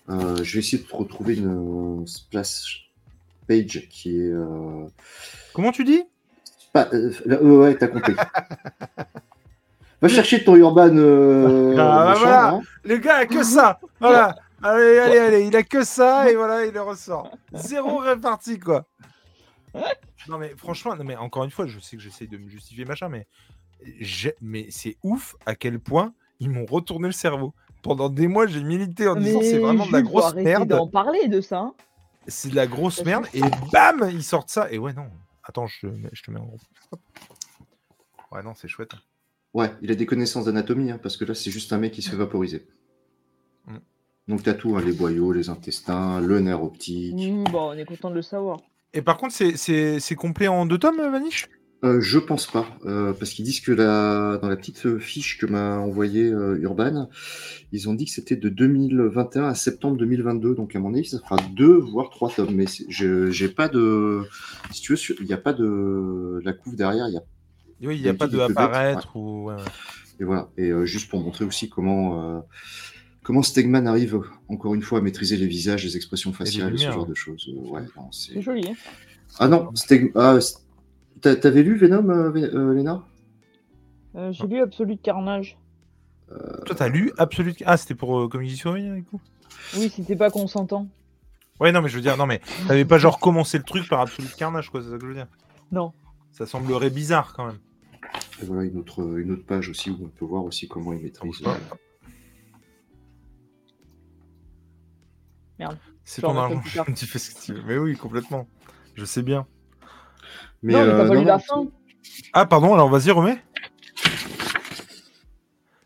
Euh, 0.10 0.44
je 0.44 0.54
vais 0.54 0.60
essayer 0.60 0.84
de 0.84 0.92
retrouver 0.92 1.36
une 1.38 2.06
splash 2.08 2.92
page 3.48 3.88
qui 3.90 4.18
est. 4.18 4.32
Euh, 4.32 4.88
Comment 5.54 5.72
tu 5.72 5.84
dis? 5.84 6.04
Ouais, 6.76 7.76
t'as 7.76 7.88
compris. 7.88 8.16
Va 10.02 10.08
chercher 10.08 10.44
ton 10.44 10.56
Urban. 10.56 10.98
Ah, 11.78 12.06
bah 12.06 12.16
voilà. 12.18 12.50
Hein. 12.50 12.62
Le 12.84 12.98
gars 12.98 13.18
a 13.18 13.26
que 13.28 13.44
ça. 13.44 13.80
Voilà. 14.00 14.36
Allez, 14.64 14.98
allez, 14.98 15.18
allez. 15.18 15.46
Il 15.46 15.56
a 15.56 15.62
que 15.64 15.84
ça 15.84 16.32
et 16.32 16.36
voilà, 16.36 16.66
il 16.66 16.74
le 16.74 16.82
ressort. 16.82 17.30
Zéro 17.54 17.98
réparti, 17.98 18.60
quoi. 18.60 18.86
Non, 20.28 20.38
mais 20.38 20.54
franchement, 20.58 20.96
non, 20.96 21.04
mais 21.04 21.16
encore 21.16 21.44
une 21.44 21.52
fois, 21.52 21.68
je 21.68 21.80
sais 21.80 21.98
que 21.98 22.02
j'essaye 22.02 22.28
de 22.28 22.38
me 22.38 22.50
justifier, 22.50 22.86
machin, 22.86 23.10
mais, 23.10 23.28
mais 24.42 24.68
c'est 24.70 24.98
ouf 25.04 25.36
à 25.46 25.56
quel 25.56 25.80
point 25.80 26.14
ils 26.40 26.50
m'ont 26.50 26.66
retourné 26.66 27.08
le 27.08 27.14
cerveau. 27.14 27.54
Pendant 27.82 28.10
des 28.10 28.28
mois, 28.28 28.48
j'ai 28.48 28.64
milité 28.64 29.08
en 29.08 29.16
disant 29.16 29.42
c'est 29.42 29.58
vraiment 29.58 29.88
de 29.88 29.92
la 29.92 30.02
grosse 30.02 30.34
merde. 30.36 30.70
d'en 30.70 30.88
parler 30.88 31.28
de 31.28 31.42
ça. 31.42 31.60
Hein. 31.60 31.74
C'est 32.28 32.50
de 32.50 32.56
la 32.56 32.68
grosse 32.68 33.04
merde 33.04 33.26
et 33.34 33.42
bam, 33.72 34.08
ils 34.12 34.24
sortent 34.24 34.50
ça. 34.50 34.72
Et 34.72 34.78
ouais, 34.78 34.94
non. 34.94 35.08
Attends, 35.44 35.68
je, 35.68 35.88
je 36.14 36.22
te 36.22 36.30
mets 36.30 36.40
en 36.40 36.46
gros. 36.46 36.58
Ouais, 38.32 38.44
non, 38.44 38.54
c'est 38.56 38.68
chouette. 38.68 38.94
Hein. 38.94 39.00
Ouais, 39.54 39.72
il 39.82 39.92
a 39.92 39.96
des 39.96 40.06
connaissances 40.06 40.46
d'anatomie, 40.46 40.92
hein, 40.92 41.00
parce 41.02 41.18
que 41.18 41.26
là, 41.26 41.34
c'est 41.34 41.52
juste 41.52 41.74
un 41.74 41.78
mec 41.78 41.92
qui 41.92 42.02
se 42.02 42.10
fait 42.10 42.16
vaporiser. 42.16 42.68
Mm. 43.68 43.78
Donc, 44.28 44.44
t'as 44.44 44.54
tout, 44.54 44.78
les 44.78 44.94
boyaux, 44.94 45.34
les 45.34 45.50
intestins, 45.50 46.22
le 46.22 46.40
nerf 46.40 46.64
optique. 46.64 47.16
bon, 47.52 47.72
on 47.72 47.74
est 47.74 47.86
content 47.86 48.10
de 48.10 48.16
le 48.16 48.22
savoir. 48.22 48.60
Et 48.94 49.02
par 49.02 49.18
contre, 49.18 49.34
c'est 49.34 50.16
complet 50.16 50.48
en 50.48 50.66
deux 50.66 50.78
tomes, 50.78 51.02
Vanish 51.12 51.50
euh, 51.84 52.00
je 52.00 52.20
pense 52.20 52.46
pas, 52.46 52.68
euh, 52.86 53.12
parce 53.14 53.32
qu'ils 53.32 53.44
disent 53.44 53.60
que 53.60 53.72
la, 53.72 54.38
dans 54.40 54.50
la 54.50 54.56
petite 54.56 55.00
fiche 55.00 55.40
que 55.40 55.48
m'a 55.48 55.80
envoyée 55.80 56.26
euh, 56.26 56.60
Urban, 56.62 57.10
ils 57.72 57.90
ont 57.90 57.96
dit 57.96 58.06
que 58.06 58.12
c'était 58.12 58.36
de 58.36 58.50
2021 58.50 59.46
à 59.46 59.56
septembre 59.56 59.98
2022. 59.98 60.54
Donc 60.54 60.76
à 60.76 60.80
mon 60.80 60.94
avis, 60.94 61.08
ça 61.08 61.18
fera 61.20 61.38
deux 61.56 61.78
voire 61.78 62.12
trois 62.12 62.30
tomes. 62.30 62.54
Mais 62.54 62.66
je 62.90 63.32
j'ai 63.32 63.50
pas 63.50 63.68
de, 63.68 64.22
si 64.72 64.82
tu 64.82 64.94
veux, 64.94 65.00
il 65.22 65.26
n'y 65.26 65.34
a 65.34 65.38
pas 65.38 65.54
de 65.54 66.40
la 66.46 66.54
couve 66.54 66.76
derrière. 66.76 67.08
Il 67.08 67.16
y 67.16 67.18
a, 67.18 67.24
oui, 67.82 67.96
il 67.98 68.04
n'y 68.04 68.10
a 68.10 68.14
pas 68.14 68.28
de 68.28 68.38
apparaître 68.38 69.16
ou. 69.16 69.50
Et 70.20 70.24
voilà. 70.24 70.50
Et 70.58 70.72
juste 70.86 71.10
pour 71.10 71.22
montrer 71.22 71.46
aussi 71.46 71.68
comment 71.68 72.46
comment 73.24 73.42
Stegman 73.42 73.88
arrive 73.88 74.22
encore 74.50 74.76
une 74.76 74.84
fois 74.84 75.00
à 75.00 75.02
maîtriser 75.02 75.36
les 75.36 75.48
visages, 75.48 75.84
les 75.84 75.96
expressions 75.96 76.32
faciales, 76.32 76.78
ce 76.78 76.92
genre 76.92 77.08
de 77.08 77.16
choses. 77.16 77.50
Ouais, 77.56 77.82
c'est 78.12 78.40
joli. 78.40 78.70
Hein 78.70 78.76
ah 79.40 79.48
non, 79.48 79.74
Stegman. 79.74 80.12
Ah, 80.14 80.38
T'avais 81.22 81.64
lu 81.64 81.78
Venom, 81.78 82.10
euh, 82.10 82.32
euh, 82.36 82.74
Léna? 82.74 83.04
Euh, 84.16 84.32
J'ai 84.32 84.48
lu 84.48 84.62
Absolute 84.62 85.02
Carnage. 85.02 85.58
Toi, 86.66 86.76
t'as 86.76 86.88
lu 86.88 87.12
Absolute 87.18 87.62
Ah, 87.66 87.78
c'était 87.78 87.96
pour 87.96 88.30
Comédie 88.30 88.58
Souris, 88.58 88.90
du 88.90 89.04
coup? 89.04 89.20
Oui, 89.76 89.90
c'était 89.94 90.16
pas 90.16 90.32
consentant. 90.32 90.88
Ouais, 91.60 91.72
non, 91.72 91.82
mais 91.82 91.90
je 91.90 91.96
veux 91.96 92.02
dire, 92.02 92.18
non, 92.18 92.26
mais 92.26 92.42
t'avais 92.68 92.86
pas 92.86 92.98
genre 92.98 93.20
commencé 93.20 93.58
le 93.58 93.64
truc 93.64 93.88
par 93.88 94.00
Absolute 94.00 94.34
Carnage, 94.36 94.70
quoi, 94.70 94.82
c'est 94.82 94.90
ça 94.90 94.96
que 94.96 95.02
je 95.04 95.08
veux 95.08 95.14
dire 95.14 95.28
Non. 95.72 95.94
Ça 96.32 96.46
semblerait 96.46 96.90
bizarre 96.90 97.34
quand 97.34 97.46
même. 97.46 97.60
Et 98.42 98.46
voilà 98.46 98.64
une 98.64 98.78
autre, 98.78 99.20
une 99.20 99.32
autre 99.32 99.46
page 99.46 99.70
aussi 99.70 99.92
où 99.92 99.98
on 100.02 100.08
peut 100.08 100.26
voir 100.26 100.44
aussi 100.44 100.68
comment 100.68 100.94
il 100.94 101.04
maîtrise. 101.04 101.44
Merde. 105.60 105.78
C'est 106.04 106.22
ton 106.22 106.36
argent, 106.36 106.86
tu 106.96 107.06
fais 107.06 107.20
ce 107.20 107.36
que 107.36 107.42
tu 107.42 107.54
veux. 107.54 107.64
Mais 107.68 107.78
oui, 107.78 107.96
complètement. 107.96 108.48
Je 108.96 109.06
sais 109.06 109.22
bien. 109.22 109.46
Mais, 110.64 110.74
non, 110.74 110.86
mais 110.86 110.92
t'as 110.92 111.08
pas 111.08 111.16
lu 111.16 111.24
la 111.24 111.40
fin. 111.40 111.68
Ah, 112.34 112.46
pardon, 112.46 112.74
alors 112.74 112.90
vas-y, 112.90 113.12
remets. 113.12 113.42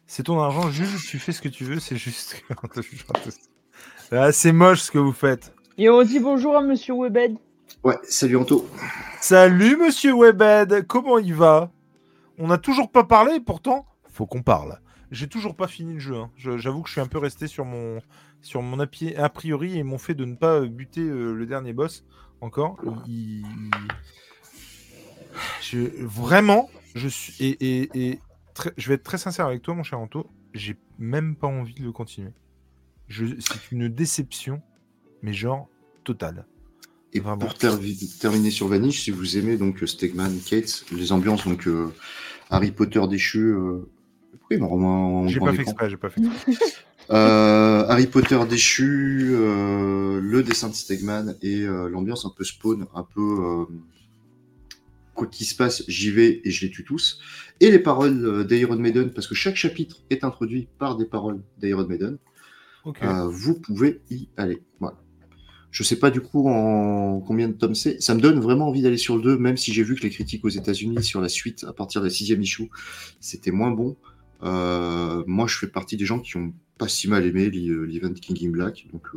C'est 0.05 0.23
ton 0.23 0.39
argent, 0.39 0.69
Jules, 0.69 0.87
tu 1.09 1.19
fais 1.19 1.31
ce 1.31 1.41
que 1.41 1.49
tu 1.49 1.65
veux, 1.65 1.79
c'est 1.79 1.97
juste. 1.97 2.41
ah, 4.11 4.31
c'est 4.31 4.51
moche 4.51 4.81
ce 4.81 4.91
que 4.91 4.97
vous 4.97 5.11
faites. 5.11 5.53
Et 5.77 5.89
on 5.89 6.03
dit 6.03 6.19
bonjour 6.19 6.55
à 6.55 6.61
Monsieur 6.61 6.93
Webed. 6.93 7.37
Ouais, 7.83 7.97
salut 8.03 8.37
Anto. 8.37 8.69
Salut 9.19 9.77
Monsieur 9.77 10.13
Webed, 10.13 10.87
comment 10.87 11.17
il 11.17 11.33
va? 11.33 11.71
On 12.37 12.47
n'a 12.47 12.57
toujours 12.57 12.91
pas 12.91 13.03
parlé, 13.03 13.39
pourtant, 13.39 13.85
faut 14.09 14.25
qu'on 14.25 14.41
parle. 14.41 14.79
J'ai 15.11 15.27
toujours 15.27 15.55
pas 15.55 15.67
fini 15.67 15.93
le 15.93 15.99
jeu. 15.99 16.15
Hein. 16.15 16.31
J'avoue 16.37 16.81
que 16.81 16.87
je 16.87 16.93
suis 16.93 17.01
un 17.01 17.07
peu 17.07 17.17
resté 17.17 17.47
sur 17.47 17.65
mon, 17.65 17.99
sur 18.41 18.61
mon 18.61 18.79
a 18.79 19.29
priori 19.29 19.77
et 19.77 19.83
mon 19.83 19.97
fait 19.97 20.13
de 20.13 20.25
ne 20.25 20.35
pas 20.35 20.61
buter 20.61 21.01
euh, 21.01 21.33
le 21.33 21.45
dernier 21.45 21.73
boss 21.73 22.05
encore. 22.41 22.77
Il, 23.07 23.43
je, 25.61 25.79
vraiment, 26.03 26.69
je 26.95 27.07
suis. 27.07 27.33
Et, 27.43 27.89
et, 27.93 28.19
je 28.77 28.87
vais 28.87 28.95
être 28.95 29.03
très 29.03 29.17
sincère 29.17 29.47
avec 29.47 29.61
toi, 29.61 29.73
mon 29.73 29.83
cher 29.83 29.99
Anto. 29.99 30.27
J'ai 30.53 30.77
même 30.97 31.35
pas 31.35 31.47
envie 31.47 31.73
de 31.73 31.83
le 31.83 31.91
continuer. 31.91 32.31
C'est 33.09 33.71
une 33.71 33.89
déception, 33.89 34.61
mais 35.21 35.33
genre 35.33 35.69
totale. 36.03 36.45
Et 37.13 37.21
pour 37.21 37.53
terminer 37.53 38.51
sur 38.51 38.67
Vanish, 38.67 39.03
si 39.03 39.11
vous 39.11 39.37
aimez 39.37 39.55
donc 39.55 39.81
Stegman, 39.85 40.37
Kate, 40.45 40.85
les 40.91 41.13
ambiances, 41.13 41.47
donc 41.47 41.65
euh, 41.65 41.93
Harry 42.49 42.71
Potter 42.71 43.01
déchu. 43.09 43.53
Euh... 43.53 43.89
Oui, 44.51 44.59
normalement. 44.59 45.25
J'ai 45.27 45.39
pas, 45.39 45.53
fait 45.53 45.61
exprès, 45.61 45.89
j'ai 45.89 45.97
pas 45.97 46.09
fait 46.09 46.21
euh, 47.11 47.85
Harry 47.87 48.07
Potter 48.07 48.37
déchu, 48.49 49.29
euh, 49.31 50.19
le 50.21 50.43
dessin 50.43 50.67
de 50.67 50.73
Stegman 50.73 51.35
et 51.41 51.61
l'ambiance 51.61 52.25
un 52.25 52.33
peu 52.35 52.43
spawn, 52.43 52.85
un 52.93 53.03
peu 53.03 53.65
quoi 55.15 55.27
qu'il 55.27 55.47
se 55.47 55.55
passe, 55.55 55.83
j'y 55.87 56.11
vais 56.11 56.41
et 56.43 56.51
je 56.51 56.65
les 56.65 56.71
tue 56.71 56.83
tous. 56.83 57.19
Et 57.59 57.71
les 57.71 57.79
paroles 57.79 58.25
euh, 58.25 58.43
d'Iron 58.43 58.75
Maiden, 58.75 59.11
parce 59.11 59.27
que 59.27 59.33
chaque 59.33 59.55
chapitre 59.55 60.03
est 60.11 60.23
introduit 60.23 60.67
par 60.77 60.97
des 60.97 61.05
paroles 61.05 61.41
d'Iron 61.57 61.87
Maiden. 61.87 62.17
Euh, 63.01 63.27
vous 63.27 63.59
pouvez 63.59 64.01
y 64.11 64.29
aller. 64.37 64.61
Voilà. 64.79 64.97
Je 65.71 65.81
sais 65.81 65.97
pas 65.97 66.11
du 66.11 66.21
coup 66.21 66.47
en 66.47 67.19
combien 67.19 67.47
de 67.47 67.53
tomes 67.53 67.73
c'est. 67.73 67.99
Ça 67.99 68.13
me 68.13 68.21
donne 68.21 68.39
vraiment 68.39 68.67
envie 68.67 68.83
d'aller 68.83 68.97
sur 68.97 69.15
le 69.15 69.23
2, 69.23 69.37
même 69.37 69.57
si 69.57 69.73
j'ai 69.73 69.81
vu 69.81 69.95
que 69.95 70.03
les 70.03 70.11
critiques 70.11 70.45
aux 70.45 70.49
États-Unis 70.49 71.03
sur 71.03 71.19
la 71.19 71.29
suite, 71.29 71.63
à 71.63 71.73
partir 71.73 72.01
de 72.01 72.05
la 72.05 72.11
sixième 72.11 72.43
issue, 72.43 72.69
c'était 73.19 73.51
moins 73.51 73.71
bon. 73.71 73.97
Euh, 74.43 75.23
moi, 75.25 75.47
je 75.47 75.57
fais 75.57 75.67
partie 75.67 75.97
des 75.97 76.05
gens 76.05 76.19
qui 76.19 76.37
ont 76.37 76.53
pas 76.77 76.87
si 76.87 77.07
mal 77.07 77.25
aimé 77.25 77.49
l'event 77.49 78.13
King 78.13 78.47
in 78.47 78.51
Black, 78.51 78.85
donc 78.93 79.07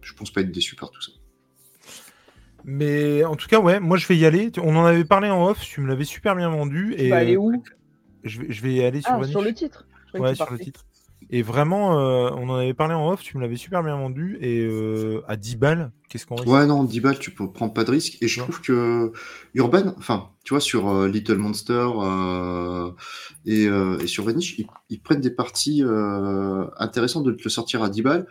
je 0.00 0.14
pense 0.14 0.32
pas 0.32 0.40
être 0.40 0.52
déçu 0.52 0.76
par 0.76 0.90
tout 0.90 1.02
ça. 1.02 1.12
Mais 2.64 3.24
en 3.24 3.36
tout 3.36 3.46
cas, 3.46 3.60
ouais, 3.60 3.80
moi 3.80 3.96
je 3.96 4.06
vais 4.06 4.16
y 4.16 4.24
aller. 4.24 4.50
On 4.62 4.76
en 4.76 4.84
avait 4.84 5.04
parlé 5.04 5.28
en 5.28 5.46
off, 5.46 5.60
tu 5.60 5.80
me 5.80 5.88
l'avais 5.88 6.04
super 6.04 6.34
bien 6.34 6.48
vendu. 6.48 6.94
Et 6.96 7.10
bah, 7.10 7.18
aller 7.18 7.36
où? 7.36 7.62
je 8.24 8.40
vais, 8.40 8.46
je 8.50 8.62
vais 8.62 8.74
y 8.74 8.84
aller 8.84 9.00
sur, 9.00 9.12
ah, 9.12 9.24
sur 9.24 9.42
le 9.42 9.52
titre. 9.52 9.86
Ouais, 10.14 10.34
sur 10.34 10.50
le 10.50 10.58
titre. 10.58 10.84
Et 11.30 11.42
vraiment, 11.42 11.98
euh, 11.98 12.30
on 12.36 12.48
en 12.50 12.56
avait 12.56 12.74
parlé 12.74 12.94
en 12.94 13.08
off, 13.08 13.22
tu 13.22 13.36
me 13.36 13.42
l'avais 13.42 13.56
super 13.56 13.82
bien 13.82 13.96
vendu. 13.96 14.36
Et 14.40 14.60
euh, 14.60 15.22
à 15.26 15.36
10 15.36 15.56
balles, 15.56 15.92
qu'est-ce 16.08 16.26
qu'on 16.26 16.36
Ouais, 16.36 16.66
non, 16.66 16.84
10 16.84 17.00
balles, 17.00 17.18
tu 17.18 17.30
peux 17.30 17.50
prendre 17.50 17.72
pas 17.72 17.84
de 17.84 17.90
risque. 17.90 18.18
Et 18.20 18.28
je 18.28 18.40
trouve 18.40 18.60
que 18.60 19.12
Urban, 19.54 19.94
enfin, 19.98 20.30
tu 20.44 20.54
vois, 20.54 20.60
sur 20.60 20.88
euh, 20.88 21.08
Little 21.08 21.38
Monster 21.38 21.88
et, 23.46 23.64
et, 23.64 24.06
sur 24.06 24.24
Vanish, 24.24 24.58
ils, 24.58 24.66
ils, 24.90 25.00
prennent 25.00 25.20
des 25.20 25.30
parties 25.30 25.82
intéressantes 26.78 27.24
de 27.24 27.32
te 27.32 27.42
le 27.44 27.50
sortir 27.50 27.82
à 27.82 27.88
10 27.88 28.02
balles. 28.02 28.26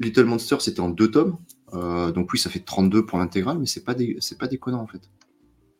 Little 0.00 0.24
Monster, 0.24 0.56
c'était 0.60 0.80
en 0.80 0.90
deux 0.90 1.10
tomes. 1.10 1.38
Euh, 1.74 2.12
donc 2.12 2.32
oui, 2.32 2.38
ça 2.38 2.50
fait 2.50 2.60
32 2.60 3.06
pour 3.06 3.18
l'intégrale, 3.18 3.58
mais 3.58 3.66
c'est 3.66 3.84
pas, 3.84 3.94
c'est 4.20 4.38
pas 4.38 4.46
déconnant 4.46 4.80
en 4.80 4.86
fait. 4.86 5.00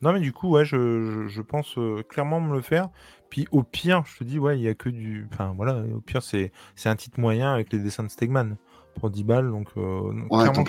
Non, 0.01 0.13
mais 0.13 0.21
du 0.21 0.33
coup, 0.33 0.51
ouais, 0.51 0.65
je, 0.65 1.41
pense 1.43 1.77
clairement 2.09 2.41
me 2.41 2.55
le 2.55 2.63
faire. 2.63 2.89
Puis 3.31 3.47
au 3.53 3.63
pire, 3.63 4.03
je 4.05 4.19
te 4.19 4.25
dis, 4.25 4.39
ouais, 4.39 4.59
il 4.59 4.63
y 4.63 4.69
a 4.69 4.75
que 4.75 4.89
du. 4.89 5.29
Enfin, 5.33 5.55
voilà, 5.57 5.83
au 5.95 6.01
pire, 6.01 6.23
c'est 6.23 6.51
un 6.85 6.97
titre 6.97 7.21
moyen 7.21 7.53
avec 7.53 7.73
les 7.73 7.79
dessins 7.79 8.03
de 8.03 8.09
Stegman 8.09 8.57
pour 8.99 9.11
10 9.11 9.23
balles. 9.23 9.51
Donc, 9.51 9.69
ouais, 9.77 10.53
t'en 10.53 10.65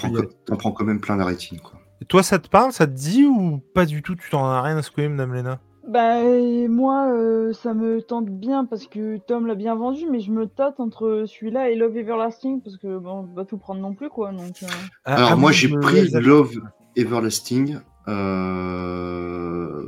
prends, 0.55 0.71
quand 0.71 0.85
même 0.85 1.01
plein 1.01 1.15
la 1.15 1.25
rétine, 1.25 1.59
quoi. 1.59 1.79
Et 2.01 2.05
toi, 2.05 2.21
ça 2.21 2.37
te 2.37 2.49
parle, 2.49 2.73
ça 2.73 2.85
te 2.85 2.91
dit 2.91 3.25
ou 3.25 3.59
pas 3.73 3.85
du 3.85 4.01
tout? 4.01 4.15
Tu 4.15 4.29
t'en 4.29 4.45
as 4.45 4.61
rien 4.61 4.77
à 4.77 4.81
secouer, 4.81 5.07
Madame 5.07 5.33
Lena? 5.33 5.59
Bah, 5.87 6.23
moi, 6.69 7.11
ça 7.53 7.73
me 7.73 8.01
tente 8.01 8.29
bien 8.29 8.65
parce 8.65 8.87
que 8.87 9.17
Tom 9.17 9.47
l'a 9.47 9.55
bien 9.55 9.75
vendu, 9.75 10.05
mais 10.09 10.19
je 10.19 10.31
me 10.31 10.47
tâte 10.47 10.79
entre 10.79 11.25
celui-là 11.27 11.69
et 11.69 11.75
Love 11.75 11.97
Everlasting 11.97 12.61
parce 12.61 12.77
que 12.77 12.97
bon, 12.97 13.27
on 13.31 13.35
va 13.35 13.45
tout 13.45 13.57
prendre 13.57 13.81
non 13.81 13.93
plus, 13.93 14.09
quoi. 14.09 14.31
Donc, 14.31 14.63
ah, 15.05 15.15
Alors, 15.15 15.37
moi, 15.37 15.51
j'ai 15.51 15.69
pris 15.69 16.09
Love 16.09 16.53
Everlasting 16.95 17.79
euh, 18.07 19.83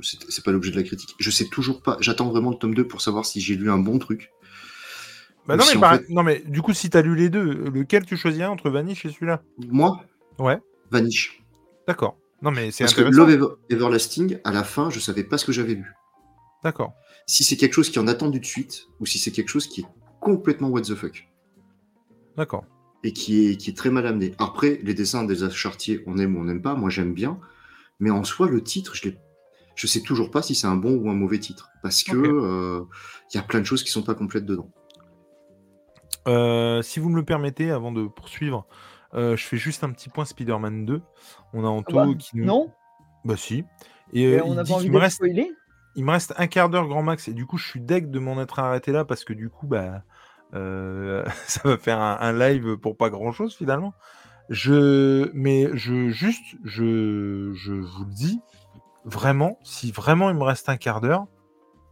c'est 0.00 0.44
pas 0.44 0.50
l'objet 0.50 0.70
de 0.70 0.76
la 0.76 0.82
critique. 0.82 1.14
Je 1.18 1.30
sais 1.30 1.46
toujours 1.46 1.82
pas. 1.82 1.96
J'attends 2.00 2.30
vraiment 2.30 2.50
le 2.50 2.56
tome 2.56 2.74
2 2.74 2.86
pour 2.86 3.00
savoir 3.00 3.24
si 3.24 3.40
j'ai 3.40 3.54
lu 3.54 3.70
un 3.70 3.78
bon 3.78 3.98
truc. 3.98 4.32
Bah 5.46 5.56
non, 5.56 5.64
mais 5.74 6.00
non, 6.08 6.22
mais 6.22 6.42
du 6.46 6.62
coup, 6.62 6.72
si 6.72 6.88
t'as 6.88 7.02
lu 7.02 7.16
les 7.16 7.28
deux, 7.28 7.68
lequel 7.70 8.04
tu 8.04 8.16
choisirais 8.16 8.46
entre 8.46 8.70
Vanish 8.70 9.04
et 9.04 9.10
celui-là? 9.10 9.42
Moi? 9.58 10.00
Ouais. 10.38 10.58
Vanish. 10.90 11.42
D'accord. 11.88 12.16
Non, 12.42 12.50
mais 12.50 12.72
c'est 12.72 12.84
Parce 12.84 12.94
que 12.94 13.02
Love 13.02 13.56
Everlasting, 13.70 14.38
à 14.44 14.52
la 14.52 14.64
fin, 14.64 14.90
je 14.90 14.98
savais 14.98 15.24
pas 15.24 15.38
ce 15.38 15.44
que 15.44 15.52
j'avais 15.52 15.74
lu. 15.74 15.94
D'accord. 16.64 16.92
Si 17.26 17.44
c'est 17.44 17.56
quelque 17.56 17.74
chose 17.74 17.88
qui 17.88 17.98
en 18.00 18.08
attendu 18.08 18.40
de 18.40 18.44
suite, 18.44 18.88
ou 19.00 19.06
si 19.06 19.18
c'est 19.18 19.30
quelque 19.30 19.48
chose 19.48 19.68
qui 19.68 19.82
est 19.82 19.86
complètement 20.20 20.68
what 20.68 20.82
the 20.82 20.94
fuck. 20.94 21.28
D'accord. 22.36 22.64
Et 23.04 23.12
qui 23.12 23.46
est, 23.46 23.56
qui 23.56 23.70
est 23.70 23.76
très 23.76 23.90
mal 23.90 24.06
amené. 24.06 24.34
Après, 24.38 24.80
les 24.82 24.94
dessins 24.94 25.24
des 25.24 25.50
Chartier, 25.50 26.02
on 26.06 26.18
aime 26.18 26.36
ou 26.36 26.40
on 26.40 26.44
n'aime 26.44 26.62
pas. 26.62 26.74
Moi, 26.74 26.90
j'aime 26.90 27.14
bien. 27.14 27.38
Mais 28.00 28.10
en 28.10 28.24
soi, 28.24 28.48
le 28.48 28.62
titre, 28.62 28.94
je 28.94 29.08
ne 29.08 29.14
je 29.74 29.86
sais 29.86 30.00
toujours 30.00 30.30
pas 30.30 30.42
si 30.42 30.54
c'est 30.54 30.66
un 30.66 30.76
bon 30.76 30.96
ou 30.96 31.10
un 31.10 31.14
mauvais 31.14 31.38
titre. 31.38 31.70
Parce 31.82 32.02
que 32.02 32.16
euh, 32.16 32.84
il 33.32 33.36
y 33.36 33.40
a 33.40 33.42
plein 33.42 33.60
de 33.60 33.66
choses 33.66 33.82
qui 33.84 33.90
sont 33.90 34.02
pas 34.02 34.14
complètes 34.14 34.46
dedans. 34.46 34.70
Euh, 36.28 36.82
si 36.82 37.00
vous 37.00 37.08
me 37.08 37.16
le 37.16 37.24
permettez, 37.24 37.70
avant 37.70 37.90
de 37.92 38.06
poursuivre, 38.06 38.66
euh, 38.68 38.72
je 39.14 39.36
fais 39.36 39.56
juste 39.56 39.84
un 39.84 39.90
petit 39.90 40.08
point 40.08 40.24
Spider-Man 40.24 40.84
2. 40.84 41.02
On 41.52 41.64
a 41.64 41.68
Anto 41.68 41.98
ah 41.98 42.06
bah, 42.06 42.14
qui 42.18 42.36
nous. 42.36 42.44
Non 42.44 42.72
Bah 43.24 43.36
si. 43.36 43.64
Et 44.12 44.40
on 44.42 44.56
a 44.56 44.64
pas 44.64 44.74
envie 44.74 44.90
me 44.90 44.98
reste... 44.98 45.22
Il 45.94 46.06
me 46.06 46.10
reste 46.10 46.32
un 46.38 46.46
quart 46.46 46.70
d'heure 46.70 46.88
grand 46.88 47.02
max. 47.02 47.28
Et 47.28 47.34
du 47.34 47.44
coup, 47.44 47.58
je 47.58 47.68
suis 47.68 47.80
deg 47.80 48.10
de 48.10 48.18
m'en 48.18 48.40
être 48.40 48.58
arrêté 48.58 48.92
là 48.92 49.04
parce 49.04 49.24
que 49.24 49.32
du 49.32 49.50
coup, 49.50 49.66
bah. 49.66 50.02
ça 50.52 51.62
va 51.64 51.78
faire 51.78 51.98
un, 51.98 52.18
un, 52.20 52.32
live 52.34 52.76
pour 52.76 52.98
pas 52.98 53.08
grand 53.08 53.32
chose 53.32 53.54
finalement. 53.56 53.94
Je, 54.50 55.30
mais 55.32 55.70
je, 55.72 56.10
juste, 56.10 56.56
je, 56.62 57.52
je 57.54 57.72
vous 57.72 58.04
le 58.04 58.12
dis, 58.12 58.38
vraiment, 59.04 59.58
si 59.62 59.90
vraiment 59.92 60.30
il 60.30 60.36
me 60.36 60.42
reste 60.42 60.68
un 60.68 60.76
quart 60.76 61.00
d'heure, 61.00 61.26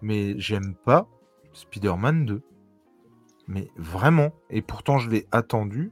mais 0.02 0.38
j'aime 0.38 0.74
pas 0.84 1.09
Spider-Man 1.52 2.26
2. 2.26 2.42
Mais 3.48 3.68
vraiment. 3.76 4.30
Et 4.51 4.62
pourtant, 4.62 4.98
je 4.98 5.10
l'ai 5.10 5.26
attendu 5.32 5.90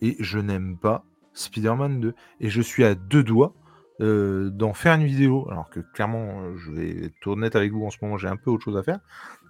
et 0.00 0.16
je 0.20 0.38
n'aime 0.38 0.76
pas 0.76 1.04
Spider-Man 1.32 2.00
2. 2.00 2.14
Et 2.40 2.50
je 2.50 2.62
suis 2.62 2.84
à 2.84 2.94
deux 2.94 3.22
doigts 3.22 3.54
euh, 4.00 4.50
d'en 4.50 4.72
faire 4.72 4.94
une 4.94 5.06
vidéo. 5.06 5.46
Alors 5.50 5.70
que 5.70 5.80
clairement, 5.80 6.56
je 6.56 6.72
vais 6.72 7.04
être 7.06 7.26
honnête 7.26 7.56
avec 7.56 7.72
vous 7.72 7.84
en 7.84 7.90
ce 7.90 7.98
moment, 8.02 8.16
j'ai 8.16 8.28
un 8.28 8.36
peu 8.36 8.50
autre 8.50 8.64
chose 8.64 8.76
à 8.76 8.82
faire. 8.82 9.00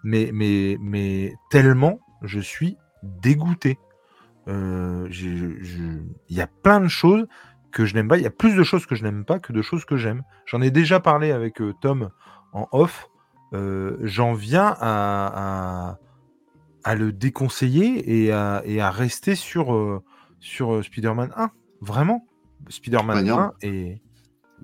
Mais, 0.02 0.30
mais, 0.32 0.76
mais 0.80 1.34
tellement, 1.50 2.00
je 2.22 2.40
suis 2.40 2.76
dégoûté. 3.02 3.78
Euh, 4.48 5.08
il 5.10 6.36
y 6.36 6.40
a 6.40 6.46
plein 6.46 6.80
de 6.80 6.88
choses 6.88 7.26
que 7.72 7.84
je 7.84 7.94
n'aime 7.94 8.08
pas. 8.08 8.16
Il 8.16 8.22
y 8.22 8.26
a 8.26 8.30
plus 8.30 8.54
de 8.54 8.62
choses 8.62 8.86
que 8.86 8.94
je 8.94 9.02
n'aime 9.02 9.24
pas 9.24 9.38
que 9.38 9.52
de 9.52 9.62
choses 9.62 9.84
que 9.84 9.96
j'aime. 9.96 10.22
J'en 10.46 10.60
ai 10.60 10.70
déjà 10.70 11.00
parlé 11.00 11.32
avec 11.32 11.60
euh, 11.60 11.72
Tom 11.80 12.10
en 12.52 12.68
off. 12.72 13.08
Euh, 13.52 13.96
j'en 14.02 14.32
viens 14.32 14.74
à, 14.80 15.98
à, 16.84 16.94
le 16.94 17.12
déconseiller 17.12 18.24
et 18.24 18.32
à, 18.32 18.62
et 18.64 18.80
à 18.80 18.90
rester 18.90 19.34
sur, 19.34 20.02
sur 20.44 20.84
Spider-Man 20.84 21.32
1. 21.36 21.50
Vraiment? 21.80 22.26
Spider-Man 22.68 23.28
1 23.28 23.52
et. 23.62 24.00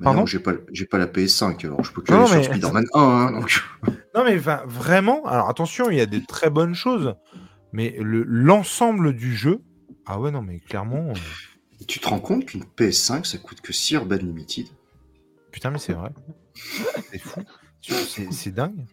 Pardon? 0.02 0.24
J'ai 0.24 0.38
pas, 0.38 0.52
pas 0.54 0.98
la 0.98 1.06
PS5, 1.06 1.66
alors 1.66 1.84
je 1.84 1.92
peux 1.92 2.00
que 2.00 2.12
aller 2.12 2.26
sur 2.26 2.44
Spider-Man 2.44 2.86
1. 2.94 3.00
Hein, 3.00 3.44
non, 4.14 4.24
mais 4.24 4.36
vraiment, 4.36 5.24
alors 5.26 5.48
attention, 5.48 5.90
il 5.90 5.98
y 5.98 6.00
a 6.00 6.06
des 6.06 6.24
très 6.24 6.48
bonnes 6.48 6.74
choses, 6.74 7.14
mais 7.72 7.96
l'ensemble 7.98 9.14
du 9.14 9.34
jeu, 9.34 9.60
ah 10.06 10.18
ouais, 10.18 10.30
non, 10.30 10.42
mais 10.42 10.60
clairement. 10.60 11.10
Euh, 11.10 11.84
tu 11.86 11.98
te 11.98 12.08
rends 12.08 12.20
compte 12.20 12.46
qu'une 12.46 12.64
PS5, 12.64 13.24
ça 13.24 13.38
coûte 13.38 13.60
que 13.60 13.72
6 13.72 13.94
Urban 13.94 14.16
Limited? 14.16 14.68
Putain, 15.50 15.70
mais 15.70 15.78
c'est 15.78 15.92
vrai. 15.92 16.10
c'est 17.10 17.18
fou. 17.18 17.40
C'est 17.82 18.54
dingue. 18.54 18.84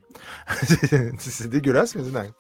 c'est 1.20 1.50
dégueulasse, 1.50 1.96
mais 1.96 2.04
c'est 2.04 2.12
dingue. 2.12 2.32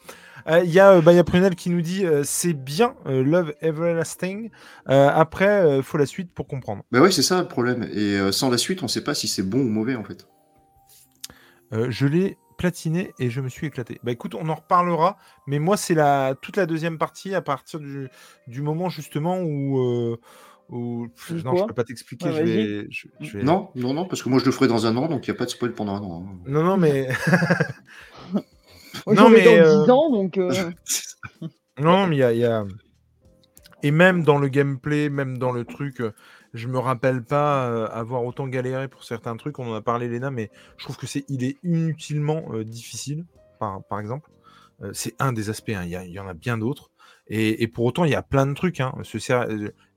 Euh, 0.48 0.64
il 0.64 0.72
y 0.72 0.80
a 0.80 0.94
euh, 0.94 1.24
Prunel 1.24 1.56
qui 1.56 1.69
nous 1.69 1.82
dit 1.82 2.06
c'est 2.24 2.53
bien 2.53 2.95
Love 3.06 3.53
Everlasting. 3.61 4.49
après, 4.86 5.78
il 5.78 5.84
faut 5.84 5.98
la 5.98 6.06
suite 6.06 6.34
pour 6.34 6.48
comprendre. 6.48 6.84
Bah 6.91 7.02
ouais, 7.02 7.11
c'est 7.11 7.24
ça 7.24 7.41
le 7.41 7.48
problème. 7.48 7.88
Et 7.94 8.32
sans 8.32 8.49
la 8.49 8.57
suite, 8.57 8.82
on 8.82 8.86
ne 8.86 8.91
sait 8.91 9.03
pas 9.03 9.14
si 9.14 9.28
c'est 9.28 9.44
bon 9.44 9.60
ou 9.60 9.69
mauvais 9.69 9.95
en 9.95 10.03
fait. 10.03 10.28
je 11.72 12.06
l'ai 12.07 12.38
platiné 12.57 13.14
et 13.19 13.30
je 13.30 13.41
me 13.41 13.49
suis 13.49 13.68
éclaté. 13.68 13.99
Bah 14.03 14.11
écoute, 14.11 14.34
on 14.34 14.49
en 14.49 14.56
reparlera, 14.56 15.18
mais 15.45 15.60
moi 15.60 15.78
c'est 15.78 15.94
la 15.94 16.34
toute 16.41 16.57
la 16.57 16.65
deuxième 16.65 16.98
partie 16.98 17.36
à 17.36 17.41
partir 17.41 17.80
du, 17.80 18.10
du 18.48 18.61
moment 18.61 18.90
justement 18.90 19.40
où, 19.40 20.18
non, 20.69 21.07
je 21.30 21.65
peux 21.65 21.73
pas 21.73 21.84
t'expliquer. 21.84 22.88
je, 22.89 23.38
vais, 23.38 23.44
Non, 23.44 23.69
non, 23.76 23.94
non, 23.94 24.06
parce 24.06 24.22
que 24.22 24.30
moi 24.30 24.39
je 24.39 24.45
le 24.45 24.52
ferai 24.52 24.68
dans 24.68 24.85
un 24.85 24.95
an, 24.98 25.07
donc 25.07 25.27
il 25.27 25.31
n'y 25.31 25.35
a 25.35 25.38
pas 25.38 25.45
de 25.45 25.49
spoil 25.49 25.73
pendant 25.73 25.95
un 25.95 26.02
an. 26.02 26.26
Hein. 26.27 26.39
Non, 26.48 26.64
non, 26.64 26.77
mais 26.77 27.07
non, 29.07 29.30
mais 29.30 29.44
dans 29.44 29.52
10 29.52 29.57
euh, 29.60 29.89
ans, 29.89 30.11
donc. 30.11 30.38
Euh. 30.38 30.72
non, 31.80 32.07
mais 32.07 32.18
il 32.18 32.19
y 32.19 32.23
a, 32.23 32.34
y 32.34 32.45
a, 32.45 32.65
et 33.84 33.91
même 33.91 34.23
dans 34.23 34.39
le 34.39 34.48
gameplay, 34.48 35.10
même 35.10 35.38
dans 35.38 35.52
le 35.52 35.65
truc 35.65 36.02
je 36.53 36.68
me 36.68 36.80
rappelle 36.80 37.23
pas 37.23 37.69
euh, 37.69 37.88
avoir 37.88 38.23
autant 38.26 38.48
galéré 38.48 38.88
pour 38.88 39.03
certains 39.03 39.35
trucs. 39.38 39.60
On 39.60 39.72
en 39.72 39.76
a 39.76 39.81
parlé, 39.81 40.07
Léna, 40.07 40.31
mais 40.31 40.49
je 40.77 40.84
trouve 40.84 40.98
que 40.98 41.07
c'est 41.07 41.26
il 41.30 41.44
est 41.44 41.57
inutilement 41.64 42.44
euh, 42.52 42.64
difficile, 42.64 43.26
par, 43.60 43.84
par 43.85 43.99
exemple. 43.99 44.30
Euh, 44.81 44.91
c'est 44.94 45.15
un 45.19 45.34
des 45.34 45.49
aspects, 45.49 45.69
hein. 45.69 45.84
il 45.85 45.91
y, 45.91 46.19
en 46.19 46.27
a 46.27 46.34
bien 46.34 46.57
d'autres. 46.57 46.91
Et, 47.30 47.68
pour 47.68 47.84
autant, 47.84 48.06
il 48.06 48.11
y 48.11 48.15
a 48.15 48.23
plein 48.23 48.45
de 48.45 48.53
trucs. 48.53 48.80
Hein. 48.80 48.94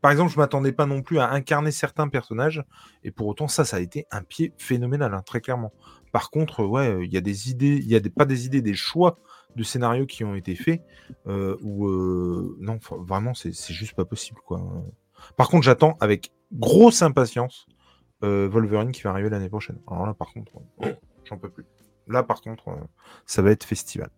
Par 0.00 0.10
exemple, 0.10 0.32
je 0.32 0.38
m'attendais 0.38 0.72
pas 0.72 0.86
non 0.86 1.02
plus 1.02 1.18
à 1.18 1.30
incarner 1.30 1.70
certains 1.70 2.08
personnages. 2.08 2.64
Et 3.04 3.10
pour 3.10 3.26
autant, 3.26 3.48
ça, 3.48 3.64
ça 3.64 3.76
a 3.76 3.80
été 3.80 4.06
un 4.10 4.22
pied 4.22 4.52
phénoménal, 4.58 5.14
hein, 5.14 5.22
très 5.24 5.40
clairement. 5.40 5.72
Par 6.12 6.30
contre, 6.30 6.64
ouais, 6.64 7.04
il 7.04 7.12
y 7.12 7.16
a 7.16 7.20
des 7.20 7.50
idées, 7.50 7.76
il 7.76 7.86
y 7.86 7.94
a 7.94 8.00
des, 8.00 8.10
pas 8.10 8.24
des 8.24 8.46
idées, 8.46 8.62
des 8.62 8.74
choix 8.74 9.18
de 9.56 9.62
scénarios 9.62 10.06
qui 10.06 10.24
ont 10.24 10.34
été 10.34 10.54
faits 10.54 10.82
où 11.26 11.88
non, 12.58 12.78
vraiment, 12.90 13.34
c'est 13.34 13.52
juste 13.52 13.94
pas 13.94 14.04
possible, 14.04 14.40
quoi. 14.44 14.60
Par 15.36 15.48
contre, 15.48 15.64
j'attends 15.64 15.96
avec 16.00 16.32
grosse 16.52 17.02
impatience 17.02 17.66
euh, 18.22 18.48
Wolverine 18.50 18.92
qui 18.92 19.02
va 19.02 19.10
arriver 19.10 19.30
l'année 19.30 19.48
prochaine. 19.48 19.78
Alors 19.88 20.06
là, 20.06 20.14
par 20.14 20.32
contre, 20.32 20.52
euh, 20.82 20.92
j'en 21.24 21.38
peux 21.38 21.48
plus. 21.48 21.66
Là, 22.06 22.22
par 22.22 22.40
contre, 22.40 22.68
euh, 22.68 22.76
ça 23.24 23.40
va 23.40 23.50
être 23.50 23.64
festival. 23.64 24.10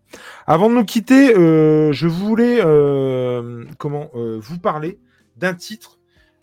Avant 0.46 0.68
de 0.68 0.74
nous 0.74 0.84
quitter, 0.84 1.34
je 1.34 2.06
voulais 2.06 2.60
comment 3.78 4.10
vous 4.14 4.58
parler 4.58 4.98
d'un 5.42 5.54
titre 5.54 5.98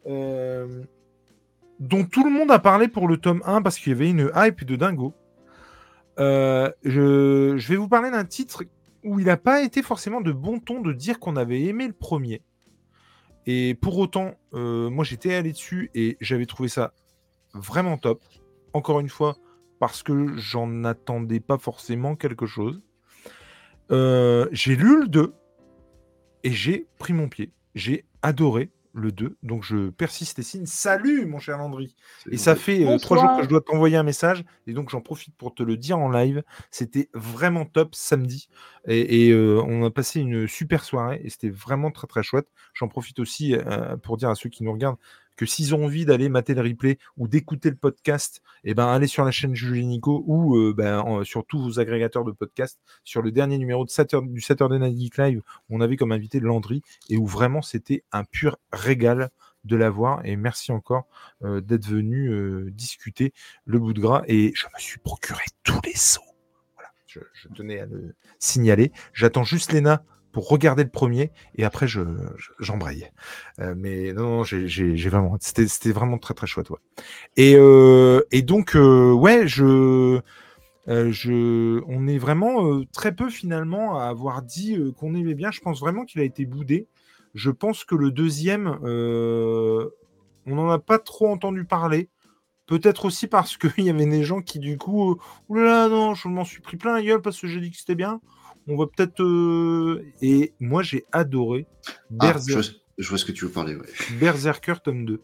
dont 0.06 2.04
tout 2.06 2.24
le 2.24 2.32
monde 2.32 2.52
a 2.52 2.60
parlé 2.60 2.88
pour 2.88 3.08
le 3.08 3.18
tome 3.18 3.42
1 3.46 3.62
parce 3.62 3.78
qu'il 3.78 3.92
y 3.92 3.96
avait 3.96 4.10
une 4.10 4.32
hype 4.36 4.64
de 4.64 4.76
dingo. 4.76 5.14
Je, 6.18 6.74
je, 6.84 7.68
vais 7.68 7.76
vous 7.76 7.88
parler 7.88 8.12
d'un 8.12 8.26
titre 8.26 8.64
où 9.04 9.20
il 9.20 9.26
n'a 9.26 9.38
pas 9.38 9.62
été 9.62 9.82
forcément 9.82 10.22
de 10.22 10.32
bon 10.32 10.60
ton 10.60 10.82
de 10.82 10.94
dire 10.94 11.20
qu'on 11.20 11.36
avait 11.36 11.62
aimé 11.64 11.88
le 11.88 11.94
premier. 11.94 12.42
Et 13.46 13.76
pour 13.76 13.98
autant, 13.98 14.36
euh, 14.54 14.90
moi 14.90 15.04
j'étais 15.04 15.34
allé 15.34 15.52
dessus 15.52 15.90
et 15.96 16.18
j'avais 16.22 16.46
trouvé 16.46 16.70
ça 16.70 16.94
vraiment 17.54 17.98
top. 17.98 18.24
Encore 18.74 19.00
une 19.00 19.10
fois, 19.10 19.38
parce 19.80 20.04
que 20.04 20.36
j'en 20.38 20.84
attendais 20.84 21.40
pas 21.40 21.58
forcément 21.58 22.16
quelque 22.16 22.46
chose. 22.46 22.82
Euh, 23.92 24.48
j'ai 24.52 24.76
lu 24.76 25.02
le 25.02 25.08
2 25.08 25.34
et 26.44 26.52
j'ai 26.52 26.86
pris 27.00 27.14
mon 27.14 27.28
pied. 27.28 27.52
J'ai 27.74 28.06
adoré 28.22 28.70
le 28.94 29.12
2. 29.12 29.38
Donc 29.44 29.64
je 29.64 29.90
persiste 29.90 30.40
et 30.40 30.44
signe. 30.44 30.66
Salut 30.66 31.26
mon 31.26 31.40
cher 31.40 31.58
Landry. 31.58 31.96
Et 32.32 32.38
ça 32.38 32.56
fait 32.56 32.86
euh, 32.86 32.98
trois 32.98 33.18
jours 33.18 33.38
que 33.38 33.44
je 33.44 33.50
dois 33.50 33.62
t'envoyer 33.62 33.98
un 33.98 34.04
message. 34.04 34.44
Et 34.68 34.74
donc 34.74 34.90
j'en 34.90 35.02
profite 35.02 35.36
pour 35.36 35.54
te 35.54 35.64
le 35.64 35.78
dire 35.78 35.98
en 36.00 36.10
live. 36.10 36.44
C'était 36.72 37.10
vraiment 37.14 37.66
top 37.66 37.96
samedi. 37.96 38.50
Et, 38.88 39.30
euh, 39.32 39.62
on 39.68 39.86
a 39.86 39.92
passé 39.92 40.20
une 40.20 40.48
super 40.48 40.84
soirée. 40.84 41.22
Et 41.24 41.30
c'était 41.30 41.50
vraiment 41.50 41.92
très 41.92 42.08
très 42.08 42.24
chouette. 42.24 42.48
J'en 42.74 42.88
profite 42.88 43.20
aussi 43.20 43.56
euh, 43.56 43.98
pour 43.98 44.18
dire 44.18 44.30
à 44.30 44.36
ceux 44.36 44.50
qui 44.50 44.64
nous 44.64 44.72
regardent 44.72 45.00
que 45.40 45.46
s'ils 45.46 45.74
ont 45.74 45.86
envie 45.86 46.04
d'aller 46.04 46.28
mater 46.28 46.54
le 46.54 46.60
replay 46.60 46.98
ou 47.16 47.30
d'écouter 47.30 47.70
le 47.70 47.78
podcast, 47.78 48.42
eh 48.66 48.74
ben, 48.74 48.88
allez 48.88 49.08
sur 49.08 49.24
la 49.24 49.32
chaîne 49.32 49.56
Julie 49.56 49.86
Nico 49.86 50.22
ou 50.28 50.58
euh, 50.58 50.74
ben, 50.76 51.24
sur 51.24 51.46
tous 51.46 51.64
vos 51.64 51.80
agrégateurs 51.80 52.26
de 52.26 52.34
podcast, 52.34 52.78
sur 53.06 53.22
le 53.22 53.32
dernier 53.32 53.58
numéro 53.58 53.86
de 53.86 54.28
du 54.34 54.42
Saturday 54.42 54.80
Night 54.80 55.00
Geek 55.00 55.18
Live, 55.18 55.42
où 55.70 55.78
on 55.78 55.80
avait 55.80 55.96
comme 55.96 56.12
invité 56.12 56.42
Landry 56.42 56.82
et 57.10 57.16
où 57.16 57.26
vraiment 57.26 57.62
c'était 57.62 58.04
un 58.12 58.26
pur 58.26 58.58
régal 58.74 59.30
de 59.64 59.78
l'avoir. 59.78 60.26
Et 60.26 60.36
merci 60.36 60.74
encore 60.74 61.08
d'être 61.42 61.88
venu 61.88 62.70
discuter 62.72 63.32
le 63.64 63.80
bout 63.80 63.94
de 63.94 64.02
gras. 64.02 64.24
Et 64.28 64.52
je 64.56 64.66
me 64.66 64.80
suis 64.80 65.00
procuré 65.00 65.46
tous 65.64 65.80
les 65.86 65.96
sauts. 65.96 66.22
Voilà, 66.76 66.92
je, 67.08 67.48
tenais 67.56 67.80
à 67.80 67.86
le 67.86 68.14
signaler. 68.40 68.92
J'attends 69.14 69.46
juste 69.46 69.72
Léna 69.72 70.04
regarder 70.40 70.84
le 70.84 70.90
premier 70.90 71.32
et 71.56 71.64
après 71.64 71.88
je 71.88 72.02
j'embraye. 72.60 73.10
mais 73.76 74.14
non, 74.14 74.44
j'ai 74.44 74.96
vraiment 75.10 75.38
c'était 75.40 75.92
vraiment 75.92 76.18
très 76.18 76.34
très 76.34 76.48
chouette. 76.48 76.68
Et, 77.38 77.54
et 78.32 78.42
donc 78.42 78.76
ouais, 78.76 79.48
je 79.48 80.20
je, 80.88 81.82
on 81.88 82.08
est 82.08 82.18
vraiment 82.18 82.82
très 82.92 83.14
peu 83.14 83.30
finalement 83.30 84.00
à 84.00 84.06
avoir 84.06 84.42
dit 84.42 84.78
qu'on 84.98 85.14
aimait 85.14 85.36
bien. 85.36 85.52
Je 85.52 85.62
pense 85.62 85.80
vraiment 85.80 86.06
qu'il 86.06 86.22
a 86.22 86.24
été 86.24 86.46
boudé. 86.46 86.88
Je 87.36 87.52
pense 87.52 87.84
que 87.84 87.96
le 87.96 88.12
deuxième, 88.12 88.80
on 90.50 90.56
n'en 90.56 90.70
a 90.70 90.80
pas 90.80 91.00
trop 91.00 91.28
entendu 91.28 91.66
parler. 91.66 92.10
Peut-être 92.66 93.06
aussi 93.06 93.28
parce 93.28 93.58
qu'il 93.58 93.84
y 93.84 93.90
avait 93.90 94.06
des 94.06 94.24
gens 94.24 94.42
qui, 94.42 94.60
du 94.60 94.78
coup, 94.78 95.20
oulala, 95.48 95.90
non, 95.90 96.14
je 96.14 96.28
m'en 96.28 96.46
suis 96.46 96.62
pris 96.62 96.78
plein 96.78 96.94
la 96.94 97.02
gueule 97.02 97.22
parce 97.22 97.40
que 97.40 97.48
j'ai 97.48 97.60
dit 97.60 97.72
que 97.72 97.78
c'était 97.78 97.96
bien. 97.96 98.22
On 98.70 98.78
va 98.78 98.86
peut-être. 98.86 99.22
Et 100.22 100.54
moi, 100.60 100.84
j'ai 100.84 101.06
adoré 101.12 101.68
ah, 102.20 102.36
je, 102.98 103.10
vois 103.10 103.18
ce 103.18 103.26
que 103.26 103.32
tu 103.32 103.46
veux 103.46 103.52
parler. 103.52 103.78
Berserker 104.20 104.76
tome 104.84 105.06
2. 105.06 105.22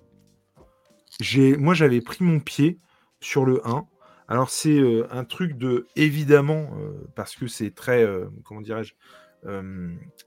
Moi, 1.57 1.73
j'avais 1.73 2.01
pris 2.01 2.23
mon 2.23 2.39
pied 2.39 2.79
sur 3.19 3.45
le 3.45 3.65
1 3.65 3.85
alors 4.27 4.49
c'est 4.49 4.81
un 5.11 5.23
truc 5.23 5.55
de 5.55 5.85
évidemment 5.95 6.71
parce 7.13 7.35
que 7.35 7.45
c'est 7.45 7.69
très 7.75 8.07
comment 8.43 8.61
dirais-je 8.61 8.93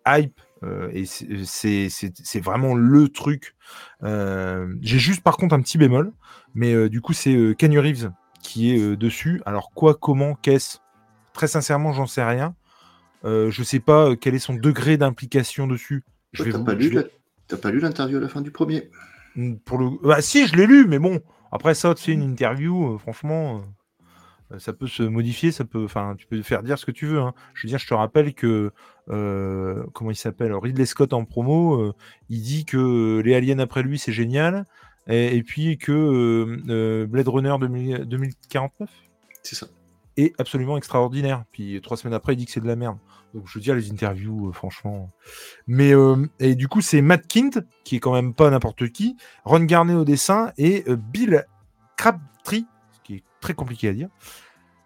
hype 0.07 0.41
et 0.93 1.05
c'est 1.05 2.41
vraiment 2.41 2.75
le 2.75 3.09
truc. 3.09 3.57
J'ai 4.03 4.99
juste 4.99 5.23
par 5.23 5.37
contre 5.37 5.55
un 5.55 5.61
petit 5.61 5.79
bémol, 5.79 6.13
mais 6.55 6.89
du 6.89 7.01
coup 7.01 7.13
c'est 7.13 7.57
Kenny 7.59 7.79
Reeves 7.79 8.13
qui 8.43 8.73
est 8.73 8.97
dessus. 8.97 9.43
Alors 9.47 9.71
quoi, 9.73 9.95
comment, 9.95 10.35
qu'est-ce? 10.35 10.79
Très 11.33 11.49
sincèrement, 11.49 11.93
j'en 11.93 12.07
sais 12.07 12.25
rien. 12.25 12.55
Je 13.25 13.63
sais 13.63 13.81
pas 13.81 14.17
quel 14.17 14.35
est 14.35 14.41
son 14.41 14.55
degré 14.55 14.97
d'implication 14.97 15.67
dessus. 15.67 16.05
Je 16.33 16.43
vais 16.43 16.53
T'as 16.53 17.57
pas 17.57 17.71
lu 17.71 17.81
l'interview 17.81 18.19
à 18.19 18.21
la 18.21 18.29
fin 18.29 18.43
du 18.43 18.51
premier? 18.51 18.91
Mmh, 19.35 19.55
Pour 19.65 19.79
le, 19.79 19.91
bah 20.03 20.21
si, 20.21 20.47
je 20.47 20.55
l'ai 20.55 20.67
lu, 20.67 20.87
mais 20.87 20.99
bon. 20.99 21.23
Après 21.51 21.75
ça, 21.75 21.95
tu 21.95 22.05
fais 22.05 22.13
une 22.13 22.23
interview, 22.23 22.99
franchement. 22.99 23.63
Euh, 24.53 24.59
ça 24.59 24.73
peut 24.73 24.87
se 24.87 25.03
modifier, 25.03 25.53
ça 25.53 25.65
peut, 25.65 25.85
enfin, 25.85 26.15
tu 26.17 26.27
peux 26.27 26.41
faire 26.43 26.63
dire 26.63 26.79
ce 26.79 26.87
que 26.87 26.91
tu 26.91 27.07
veux. 27.07 27.21
Hein. 27.21 27.35
Je 27.55 27.67
veux 27.67 27.69
dire, 27.69 27.79
je 27.79 27.87
te 27.87 27.95
rappelle 27.95 28.35
que 28.35 28.73
euh, 29.11 29.85
comment 29.93 30.11
il 30.11 30.17
s'appelle, 30.17 30.55
Ridley 30.55 30.87
Scott 30.87 31.13
en 31.13 31.25
promo, 31.25 31.81
euh, 31.81 31.95
il 32.29 32.43
dit 32.43 32.65
que 32.65 33.21
les 33.25 33.35
aliens 33.35 33.59
après 33.59 33.83
lui 33.83 33.99
c'est 33.99 34.13
génial, 34.13 34.65
et, 35.07 35.43
puis 35.43 35.79
que 35.79 37.07
Blade 37.07 37.29
Runner 37.29 37.55
2049, 38.07 38.91
c'est 39.43 39.55
ça, 39.55 39.67
est 40.19 40.35
absolument 40.39 40.77
extraordinaire. 40.77 41.45
Puis 41.53 41.81
trois 41.83 41.97
semaines 41.97 42.15
après, 42.15 42.35
il 42.35 42.37
dit 42.37 42.47
que 42.47 42.53
c'est 42.53 42.61
de 42.61 42.67
la 42.67 42.77
merde. 42.77 42.99
Donc 43.35 43.47
je 43.47 43.55
veux 43.55 43.63
dire 43.63 43.75
les 43.75 43.91
interviews, 43.91 44.53
franchement. 44.53 45.09
Mais 45.67 45.93
et 46.41 46.55
du 46.55 46.69
coup, 46.69 46.81
c'est 46.81 47.03
Matt 47.03 47.27
Kint 47.27 47.61
qui 47.85 47.97
est 47.97 48.01
quand 48.01 48.13
même 48.13 48.35
pas 48.35 48.51
n'importe 48.51 48.89
qui, 48.91 49.17
Ron 49.45 49.61
Garnet 49.61 49.95
au 49.95 50.05
dessin 50.05 50.53
et 50.57 50.85
Bill 50.89 51.45
Crabtree 51.97 52.67
très 53.41 53.55
compliqué 53.55 53.89
à 53.89 53.93
dire. 53.93 54.09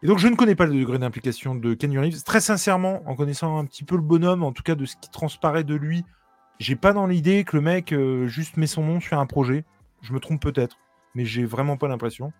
Et 0.02 0.06
donc, 0.06 0.18
je 0.18 0.28
ne 0.28 0.34
connais 0.34 0.54
pas 0.54 0.66
le 0.66 0.74
degré 0.74 0.98
d'implication 0.98 1.54
de 1.54 1.74
Kenny 1.74 1.98
Reeves. 1.98 2.22
Très 2.24 2.40
sincèrement, 2.40 3.02
en 3.06 3.14
connaissant 3.14 3.58
un 3.58 3.64
petit 3.64 3.84
peu 3.84 3.94
le 3.96 4.02
bonhomme, 4.02 4.42
en 4.42 4.52
tout 4.52 4.62
cas 4.62 4.74
de 4.74 4.84
ce 4.84 4.96
qui 4.96 5.10
transparaît 5.10 5.64
de 5.64 5.74
lui, 5.74 6.04
j'ai 6.58 6.76
pas 6.76 6.92
dans 6.92 7.06
l'idée 7.06 7.44
que 7.44 7.56
le 7.56 7.62
mec 7.62 7.92
euh, 7.92 8.26
juste 8.26 8.56
met 8.56 8.66
son 8.66 8.82
nom 8.82 9.00
sur 9.00 9.18
un 9.18 9.26
projet. 9.26 9.64
Je 10.00 10.12
me 10.12 10.20
trompe 10.20 10.42
peut-être, 10.42 10.78
mais 11.14 11.24
j'ai 11.24 11.44
vraiment 11.44 11.76
pas 11.76 11.88
l'impression. 11.88 12.32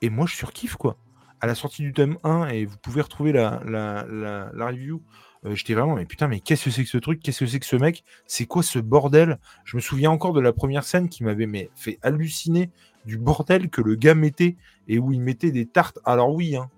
Et 0.00 0.10
moi, 0.10 0.26
je 0.26 0.36
surkiffe, 0.36 0.76
quoi. 0.76 0.96
À 1.40 1.46
la 1.46 1.54
sortie 1.54 1.82
du 1.82 1.92
tome 1.92 2.18
1, 2.24 2.48
et 2.48 2.64
vous 2.64 2.76
pouvez 2.78 3.02
retrouver 3.02 3.32
la, 3.32 3.60
la, 3.66 4.06
la, 4.08 4.66
review, 4.66 5.02
euh, 5.44 5.54
j'étais 5.54 5.74
vraiment, 5.74 5.94
mais 5.94 6.06
putain, 6.06 6.28
mais 6.28 6.40
qu'est-ce 6.40 6.64
que 6.64 6.70
c'est 6.70 6.82
que 6.82 6.88
ce 6.88 6.98
truc? 6.98 7.20
Qu'est-ce 7.22 7.40
que 7.40 7.46
c'est 7.46 7.60
que 7.60 7.66
ce 7.66 7.76
mec? 7.76 8.04
C'est 8.26 8.46
quoi 8.46 8.62
ce 8.62 8.78
bordel? 8.78 9.38
Je 9.64 9.76
me 9.76 9.82
souviens 9.82 10.10
encore 10.10 10.32
de 10.32 10.40
la 10.40 10.52
première 10.52 10.84
scène 10.84 11.08
qui 11.08 11.24
m'avait 11.24 11.70
fait 11.74 11.98
halluciner 12.02 12.70
du 13.04 13.18
bordel 13.18 13.68
que 13.70 13.82
le 13.82 13.94
gars 13.94 14.14
mettait 14.14 14.56
et 14.88 14.98
où 14.98 15.12
il 15.12 15.20
mettait 15.20 15.52
des 15.52 15.66
tartes. 15.66 15.98
Alors 16.04 16.34
oui, 16.34 16.56
hein, 16.56 16.70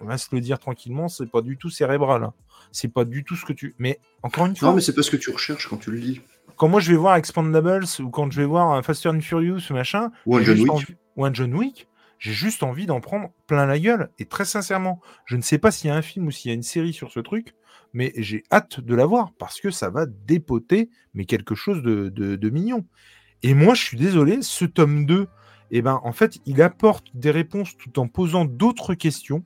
on 0.00 0.06
va 0.06 0.18
se 0.18 0.28
le 0.32 0.40
dire 0.40 0.58
tranquillement, 0.58 1.08
c'est 1.08 1.30
pas 1.30 1.42
du 1.42 1.56
tout 1.56 1.70
cérébral. 1.70 2.24
Hein. 2.24 2.34
C'est 2.72 2.92
pas 2.92 3.04
du 3.04 3.24
tout 3.24 3.36
ce 3.36 3.44
que 3.44 3.52
tu. 3.52 3.74
Mais 3.78 3.98
encore 4.22 4.46
une 4.46 4.56
fois. 4.56 4.68
Non, 4.68 4.74
mais 4.74 4.80
c'est 4.80 4.94
pas 4.94 5.02
ce 5.02 5.10
que 5.10 5.16
tu 5.16 5.30
recherches 5.30 5.68
quand 5.68 5.78
tu 5.78 5.90
le 5.90 5.98
lis. 5.98 6.20
Quand 6.56 6.68
moi 6.68 6.80
je 6.80 6.90
vais 6.90 6.96
voir 6.96 7.16
Expandables 7.16 7.84
ou 8.00 8.10
quand 8.10 8.30
je 8.30 8.40
vais 8.40 8.46
voir 8.46 8.72
un 8.72 8.82
Faster 8.82 9.10
and 9.10 9.20
Furious 9.20 9.60
ou 9.70 9.74
machin, 9.74 10.10
ou 10.24 10.36
un 10.36 10.42
John 10.42 10.60
Wick, 10.60 10.96
ou 11.16 11.24
un 11.24 11.32
John 11.32 11.54
Wick, 11.54 11.88
j'ai 12.18 12.32
juste 12.32 12.62
envie 12.62 12.86
d'en 12.86 13.00
prendre 13.00 13.30
plein 13.46 13.66
la 13.66 13.78
gueule. 13.78 14.10
Et 14.18 14.26
très 14.26 14.44
sincèrement, 14.44 15.00
je 15.26 15.36
ne 15.36 15.42
sais 15.42 15.58
pas 15.58 15.70
s'il 15.70 15.88
y 15.88 15.92
a 15.92 15.96
un 15.96 16.02
film 16.02 16.26
ou 16.26 16.30
s'il 16.30 16.50
y 16.50 16.52
a 16.52 16.54
une 16.54 16.62
série 16.62 16.92
sur 16.92 17.10
ce 17.10 17.20
truc, 17.20 17.54
mais 17.92 18.12
j'ai 18.16 18.44
hâte 18.52 18.80
de 18.80 18.94
la 18.94 19.06
voir 19.06 19.32
parce 19.38 19.60
que 19.60 19.70
ça 19.70 19.90
va 19.90 20.06
dépoter, 20.06 20.90
mais 21.14 21.24
quelque 21.24 21.54
chose 21.54 21.82
de, 21.82 22.08
de, 22.08 22.50
mignon. 22.50 22.84
Et 23.42 23.54
moi, 23.54 23.74
je 23.74 23.82
suis 23.82 23.98
désolé, 23.98 24.42
ce 24.42 24.64
tome 24.64 25.06
2, 25.06 25.22
et 25.70 25.78
eh 25.78 25.82
ben, 25.82 26.00
en 26.04 26.12
fait, 26.12 26.38
il 26.46 26.62
apporte 26.62 27.08
des 27.14 27.32
réponses 27.32 27.76
tout 27.76 27.98
en 27.98 28.06
posant 28.06 28.44
d'autres 28.44 28.94
questions. 28.94 29.44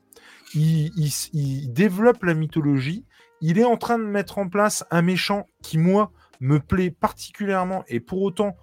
Il, 0.55 1.73
développe 1.73 2.25
la 2.25 2.35
mythologie. 2.35 3.05
Il 3.41 3.59
est 3.59 3.65
en 3.65 3.79
train 3.79 3.99
de 3.99 4.05
mettre 4.05 4.37
en 4.37 4.49
place 4.49 4.85
un 4.91 5.01
méchant 5.01 5.47
qui, 5.63 5.79
moi, 5.79 6.13
me 6.41 6.59
plaît 6.59 6.91
particulièrement. 6.91 7.85
Et 7.89 8.01
pour 8.01 8.21
autant, 8.21 8.57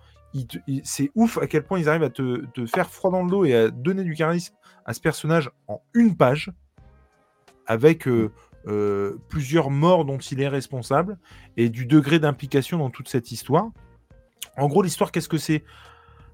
c'est 0.84 1.12
ouf 1.16 1.38
à 1.38 1.48
quel 1.48 1.64
point 1.64 1.80
ils 1.80 1.90
arrivent 1.90 2.04
à 2.04 2.10
te, 2.10 2.66
faire 2.66 2.90
froid 2.90 3.12
dans 3.12 3.24
le 3.24 3.30
dos 3.30 3.46
et 3.46 3.56
à 3.56 3.70
donner 3.70 4.04
du 4.04 4.14
charisme 4.14 4.56
à 4.86 4.94
ce 4.94 5.02
personnage 5.02 5.50
en 5.68 5.82
une 5.94 6.16
page, 6.16 6.52
avec 7.66 8.08
euh, 8.08 8.32
euh, 8.68 9.18
plusieurs 9.30 9.70
morts 9.70 10.06
dont 10.06 10.18
il 10.18 10.42
est 10.42 10.48
responsable 10.48 11.18
et 11.58 11.70
du 11.70 11.86
degré 11.86 12.20
d'implication 12.20 12.78
dans 12.78 12.90
toute 12.90 13.10
cette 13.10 13.32
histoire. 13.32 13.70
En 14.58 14.68
gros, 14.68 14.82
l'histoire, 14.82 15.12
qu'est-ce 15.12 15.30
que 15.30 15.38
c'est? 15.38 15.64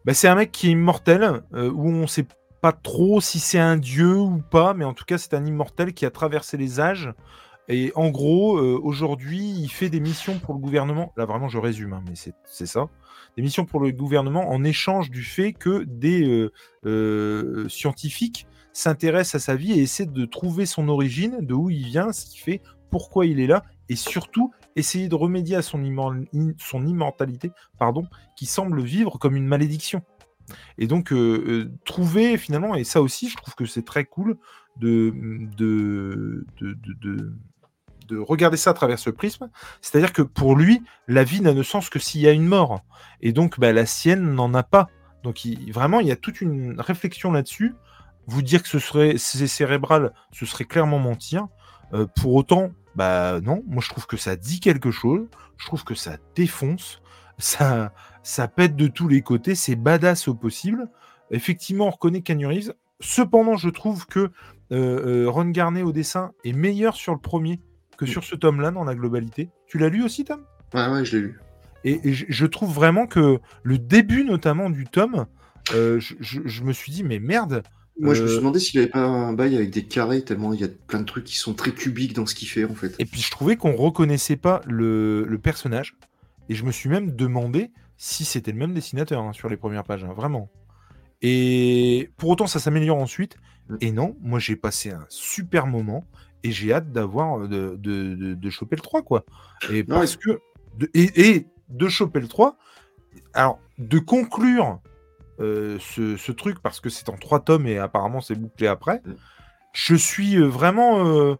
Bah, 0.06 0.14
c'est 0.14 0.28
un 0.28 0.36
mec 0.36 0.52
qui 0.52 0.68
est 0.68 0.72
immortel, 0.72 1.41
euh, 1.53 1.72
où 1.72 1.90
on 1.90 2.07
sait 2.07 2.28
pas 2.61 2.72
trop 2.72 3.20
si 3.22 3.40
c'est 3.40 3.60
un 3.60 3.78
dieu 3.78 4.15
ou 4.15 4.40
pas, 4.40 4.74
mais 4.74 4.86
en 4.86 4.94
tout 4.94 5.06
cas, 5.06 5.18
c'est 5.18 5.34
un 5.34 5.45
immortel 5.45 5.94
qui 5.94 6.06
a 6.06 6.11
traversé 6.11 6.57
les 6.57 6.80
âges. 6.80 7.11
Et 7.69 7.91
en 7.95 8.10
gros, 8.10 8.57
euh, 8.57 8.80
aujourd'hui, 8.84 9.40
il 9.40 9.69
fait 9.69 9.90
des 9.90 9.99
missions 9.99 10.40
pour 10.40 10.53
le 10.53 10.60
gouvernement. 10.60 11.14
Là, 11.15 11.26
vraiment, 11.26 11.48
je 11.48 11.57
résume, 11.57 11.94
hein, 11.94 12.03
mais 12.07 12.15
c'est 12.15 12.65
ça. 12.65 12.90
Des 13.38 13.44
missions 13.44 13.65
pour 13.65 13.80
le 13.80 13.91
gouvernement 13.91 14.49
en 14.49 14.64
échange 14.64 15.10
du 15.10 15.23
fait 15.23 15.53
que 15.53 15.84
des 15.84 16.49
euh, 16.85 17.69
scientifiques 17.69 18.48
s'intéressent 18.73 19.35
à 19.41 19.45
sa 19.45 19.56
vie 19.56 19.72
et 19.72 19.81
essaient 19.81 20.06
de 20.06 20.26
trouver 20.26 20.65
son 20.65 20.90
origine, 20.90 21.38
de 21.41 21.53
où 21.53 21.69
il 21.69 21.85
vient, 21.85 22.11
ce 22.11 22.26
qui 22.26 22.40
fait, 22.40 22.61
pourquoi 22.90 23.26
il 23.26 23.40
est 23.40 23.48
là, 23.48 23.64
et 23.90 23.95
surtout 23.95 24.52
essayer 24.76 25.07
de 25.07 25.15
remédier 25.15 25.56
à 25.56 25.61
son, 25.61 25.81
son 26.57 26.85
immortalité, 26.85 27.52
pardon, 27.80 28.07
qui 28.35 28.45
semble 28.45 28.81
vivre 28.81 29.18
comme 29.19 29.35
une 29.35 29.48
malédiction. 29.48 30.02
Et 30.77 30.88
donc, 30.88 31.14
euh, 31.14 31.44
euh, 31.48 31.72
trouver 31.85 32.38
finalement, 32.38 32.76
et 32.76 32.84
ça 32.84 33.02
aussi, 33.02 33.30
je 33.30 33.38
trouve 33.38 33.56
que 33.56 33.65
c'est 33.65 33.85
très 33.85 34.06
cool 34.06 34.38
de, 34.77 35.14
de, 35.57 36.45
de, 36.60 37.34
regarder 38.19 38.57
ça 38.57 38.72
à 38.72 38.73
travers 38.73 38.99
ce 38.99 39.10
prisme. 39.10 39.49
C'est-à-dire 39.81 40.14
que 40.14 40.22
pour 40.22 40.56
lui, 40.56 40.81
la 41.07 41.23
vie 41.23 41.41
n'a 41.41 41.53
de 41.53 41.64
sens 41.64 41.90
que 41.90 41.99
s'il 41.99 42.22
y 42.22 42.27
a 42.27 42.31
une 42.31 42.45
mort. 42.45 42.81
Et 43.22 43.31
donc, 43.31 43.60
bah, 43.60 43.72
la 43.72 43.85
sienne 43.85 44.34
n'en 44.34 44.53
a 44.53 44.64
pas. 44.64 44.88
Donc, 45.23 45.41
vraiment, 45.72 45.99
il 45.99 46.07
y 46.07 46.11
a 46.11 46.15
toute 46.15 46.41
une 46.41 46.80
réflexion 46.80 47.31
là-dessus. 47.31 47.76
Vous 48.27 48.41
dire 48.41 48.64
que 48.64 48.69
ce 48.69 48.80
serait 48.80 49.18
cérébral, 49.18 50.14
ce 50.31 50.45
serait 50.45 50.65
clairement 50.65 50.99
mentir. 50.99 51.48
Euh, 51.94 52.07
pour 52.15 52.34
autant, 52.34 52.72
bah 52.95 53.40
non, 53.41 53.64
moi 53.68 53.81
je 53.84 53.90
trouve 53.90 54.07
que 54.07 54.18
ça 54.18 54.35
dit 54.35 54.60
quelque 54.60 54.91
chose, 54.91 55.27
je 55.57 55.65
trouve 55.65 55.84
que 55.84 55.95
ça 55.95 56.18
défonce, 56.35 57.02
ça, 57.38 57.94
ça 58.23 58.48
pète 58.48 58.76
de 58.76 58.88
tous 58.88 59.07
les 59.07 59.22
côtés, 59.22 59.56
c'est 59.56 59.76
badass 59.76 60.27
au 60.27 60.35
possible. 60.35 60.90
Effectivement, 61.31 61.88
on 61.88 61.91
reconnaît 61.91 62.23
Cependant, 62.99 63.57
je 63.57 63.69
trouve 63.69 64.06
que 64.06 64.19
euh, 64.19 65.26
euh, 65.26 65.30
Ron 65.30 65.49
Garnet 65.49 65.81
au 65.81 65.91
dessin 65.91 66.31
est 66.44 66.53
meilleur 66.53 66.95
sur 66.95 67.14
le 67.14 67.19
premier 67.19 67.60
que 67.98 68.06
sur 68.06 68.24
ce 68.24 68.36
tome-là 68.36 68.72
dans 68.72 68.84
la 68.84 68.95
globalité. 68.95 69.49
Tu 69.68 69.78
l'as 69.78 69.90
lu 69.90 70.03
aussi, 70.03 70.26
Tom? 70.26 70.41
Ouais, 70.74 70.88
ouais, 70.88 71.06
je 71.06 71.18
l'ai 71.18 71.24
lu. 71.24 71.40
Et, 71.86 72.14
je 72.14 72.45
trouve 72.45 72.74
vraiment 72.74 73.07
que 73.07 73.40
le 73.64 73.78
début, 73.78 74.24
notamment 74.24 74.70
du 74.70 74.86
tome, 74.86 75.26
euh, 75.74 75.99
je, 75.99 76.64
me 76.64 76.72
suis 76.72 76.91
dit, 76.91 77.03
mais 77.03 77.20
merde, 77.20 77.64
moi, 77.99 78.14
je 78.14 78.24
me 78.24 78.28
suis 78.28 78.36
euh, 78.36 78.40
demandé 78.40 78.60
s'il 78.60 78.80
avait 78.80 78.90
pas 78.90 78.99
un 78.99 79.34
bail 79.34 79.56
avec 79.56 79.70
des 79.70 79.84
carrés, 79.84 80.24
tellement 80.24 80.53
il 80.53 80.61
y 80.61 80.64
a 80.64 80.70
plein 80.88 80.99
de 80.99 81.06
trucs 81.06 81.26
qui 81.26 81.38
sont 81.38 81.53
très 81.53 81.72
cubiques 81.72 82.14
dans 82.14 82.26
ce 82.26 82.36
qu'il 82.36 82.48
fait, 82.48 82.65
en 82.65 82.74
fait. 82.74 82.95
Et 82.99 83.06
puis, 83.06 83.22
je 83.22 83.30
trouvais 83.30 83.56
qu'on 83.56 83.76
reconnaissait 83.76 84.38
pas 84.38 84.61
le, 84.65 85.38
personnage. 85.41 85.95
Et 86.49 86.56
je 86.56 86.65
me 86.65 86.72
suis 86.72 86.90
même 86.90 87.15
demandé 87.15 87.72
si 87.98 88.26
c'était 88.26 88.52
le 88.52 88.57
même 88.57 88.74
dessinateur 88.74 89.22
hein, 89.22 89.34
sur 89.34 89.49
les 89.49 89.57
premières 89.57 89.84
pages, 89.84 90.03
hein, 90.03 90.14
vraiment. 90.14 90.49
Et 91.22 92.10
pour 92.18 92.30
autant, 92.30 92.48
ça 92.48 92.60
s'améliore 92.60 92.98
ensuite. 92.98 93.38
Mm. 93.70 93.76
Et 93.82 93.91
non, 93.91 94.18
moi, 94.22 94.40
j'ai 94.40 94.56
passé 94.56 94.91
un 94.91 95.06
super 95.10 95.68
moment 95.68 96.06
et 96.44 96.52
j'ai 96.52 96.74
hâte 96.74 96.91
d'avoir 96.91 97.48
de, 97.48 97.76
de, 97.76 98.49
choper 98.49 98.76
le 98.76 98.82
3, 98.82 99.02
quoi. 99.02 99.26
Et 99.72 99.84
parce 99.84 100.18
que. 100.18 100.40
et, 100.94 101.36
et 101.36 101.48
de 101.70 101.88
choper 101.88 102.20
le 102.20 102.28
3. 102.28 102.57
Alors, 103.34 103.60
de 103.78 103.99
conclure 103.99 104.80
ce, 105.40 106.32
truc, 106.32 106.60
parce 106.61 106.80
que 106.80 106.90
c'est 106.90 107.10
en 107.10 107.18
trois 107.18 107.40
tomes 107.40 107.68
et 107.68 107.78
apparemment 107.78 108.22
c'est 108.22 108.36
bouclé 108.36 108.68
après, 108.68 109.02
mm. 109.06 109.14
je 109.74 109.95
suis 109.95 110.38
vraiment 110.38 111.38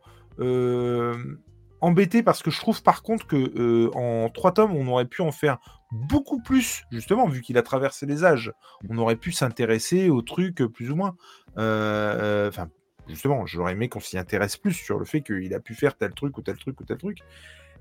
embêté 1.82 2.24
parce 2.24 2.42
que 2.42 2.52
je 2.52 2.60
trouve 2.60 2.82
par 2.82 3.04
contre 3.04 3.28
que 3.28 3.92
en 3.96 4.30
trois 4.30 4.54
tomes, 4.54 4.76
on 4.76 4.88
aurait 4.88 5.06
pu 5.06 5.22
en 5.22 5.32
faire 5.32 5.58
beaucoup 5.92 6.42
plus, 6.42 6.84
justement, 6.92 7.28
vu 7.28 7.42
qu'il 7.42 7.58
a 7.58 7.62
traversé 7.62 8.06
les 8.06 8.24
âges. 8.26 8.52
On 8.90 8.98
aurait 8.98 9.16
pu 9.16 9.32
s'intéresser 9.32 10.10
au 10.10 10.22
truc 10.22 10.64
plus 10.64 10.92
ou 10.92 10.96
moins. 10.96 11.16
Enfin, 11.56 12.70
justement, 13.08 13.46
j'aurais 13.46 13.74
aimé 13.74 13.90
qu'on 13.90 14.00
s'y 14.00 14.18
intéresse 14.18 14.58
plus 14.58 14.74
sur 14.74 15.00
le 15.00 15.06
fait 15.06 15.22
qu'il 15.22 15.54
a 15.54 15.60
pu 15.60 15.74
faire 15.76 15.96
tel 15.96 16.14
truc 16.14 16.38
ou 16.38 16.42
tel 16.42 16.58
truc 16.58 16.80
ou 16.80 16.86
tel 16.86 16.98
truc. 16.98 17.20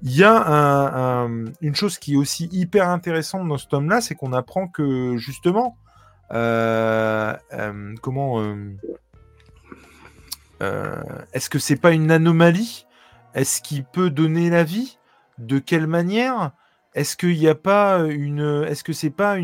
Il 0.03 0.16
y 0.16 0.24
a 0.24 1.28
une 1.61 1.74
chose 1.77 1.99
qui 1.99 2.15
est 2.15 2.16
aussi 2.16 2.49
hyper 2.51 2.89
intéressante 2.89 3.47
dans 3.47 3.59
ce 3.59 3.69
tome-là, 3.69 4.01
c'est 4.01 4.16
qu'on 4.16 4.32
apprend 4.32 4.66
que 4.66 5.16
justement, 5.16 5.77
euh, 6.32 7.36
euh, 7.53 7.94
comment, 8.01 8.43
euh, 10.61 11.03
est-ce 11.32 11.51
que 11.51 11.59
c'est 11.59 11.77
pas 11.77 11.93
une 11.93 12.11
anomalie? 12.11 12.86
Est-ce 13.35 13.62
qu'il 13.62 13.85
peut 13.85 14.11
donner 14.11 14.51
la 14.51 14.65
vie? 14.65 14.99
De 15.39 15.59
quelle 15.59 15.86
manière? 15.86 16.53
Est-ce 16.94 17.16
qu'il 17.16 17.39
n'y 17.39 17.49
a 17.49 17.55
pas 17.55 18.01
une, 18.01 18.65
est-ce 18.66 18.85
que 18.85 18.93
c'est 18.93 19.11
pas 19.11 19.36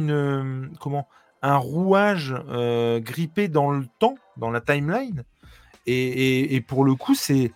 comment, 0.80 1.08
un 1.40 1.56
rouage 1.56 2.34
grippé 3.00 3.48
dans 3.48 3.70
le 3.70 3.86
temps, 3.98 4.16
dans 4.36 4.50
la 4.50 4.60
timeline? 4.60 5.24
Et, 5.88 6.60
pour 6.60 6.84
le 6.84 6.94
coup, 6.94 7.14
c'est 7.14 7.52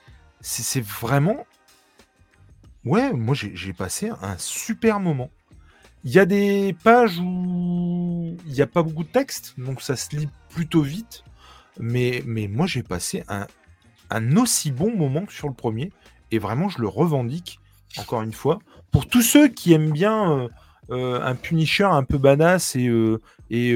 vraiment 0.80 1.46
Ouais, 2.84 3.12
moi 3.12 3.34
j'ai 3.34 3.72
passé 3.72 4.10
un 4.22 4.36
super 4.38 4.98
moment. 4.98 5.30
Il 6.04 6.10
y 6.10 6.18
a 6.18 6.24
des 6.24 6.74
pages 6.82 7.20
où 7.20 8.36
il 8.44 8.52
n'y 8.52 8.60
a 8.60 8.66
pas 8.66 8.82
beaucoup 8.82 9.04
de 9.04 9.08
texte, 9.08 9.54
donc 9.56 9.80
ça 9.80 9.94
se 9.94 10.16
lit 10.16 10.28
plutôt 10.48 10.82
vite. 10.82 11.22
Mais, 11.78 12.22
moi 12.26 12.66
j'ai 12.66 12.82
passé 12.82 13.22
un, 13.28 13.46
un 14.10 14.36
aussi 14.36 14.72
bon 14.72 14.96
moment 14.96 15.24
que 15.24 15.32
sur 15.32 15.48
le 15.48 15.54
premier. 15.54 15.92
Et 16.32 16.38
vraiment, 16.38 16.68
je 16.68 16.80
le 16.80 16.88
revendique, 16.88 17.60
encore 17.98 18.22
une 18.22 18.32
fois. 18.32 18.58
Pour 18.90 19.06
tous 19.06 19.22
ceux 19.22 19.48
qui 19.48 19.74
aiment 19.74 19.92
bien 19.92 20.32
euh, 20.32 20.48
euh, 20.90 21.20
un 21.22 21.34
Punisher 21.34 21.84
un 21.84 22.02
peu 22.02 22.18
badass 22.18 22.74
et, 22.74 22.88
euh, 22.88 23.20
et 23.50 23.72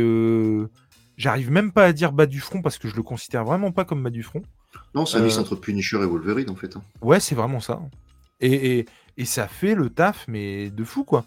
j'arrive 1.17 1.51
même 1.51 1.73
pas 1.73 1.85
à 1.85 1.93
dire 1.93 2.13
bas 2.13 2.27
du 2.27 2.41
front 2.41 2.63
parce 2.63 2.79
que 2.79 2.89
je 2.89 2.97
le 2.97 3.03
considère 3.03 3.45
vraiment 3.45 3.73
pas 3.73 3.85
comme 3.85 4.03
bas 4.03 4.11
du 4.11 4.23
front. 4.23 4.43
Non, 4.95 5.07
c'est 5.07 5.19
un 5.19 5.23
mix 5.23 5.39
entre 5.39 5.57
Punisher 5.57 5.97
et 5.99 6.07
Wolverine 6.07 6.51
en 6.51 6.57
fait. 6.57 6.77
Hein. 6.77 6.83
Ouais, 7.01 7.21
c'est 7.21 7.35
vraiment 7.35 7.61
ça. 7.61 7.81
Et, 8.41 8.87
ça 9.25 9.49
fait 9.49 9.75
le 9.75 9.89
taf, 9.89 10.27
mais 10.29 10.71
de 10.71 10.85
fou, 10.85 11.05
quoi. 11.05 11.25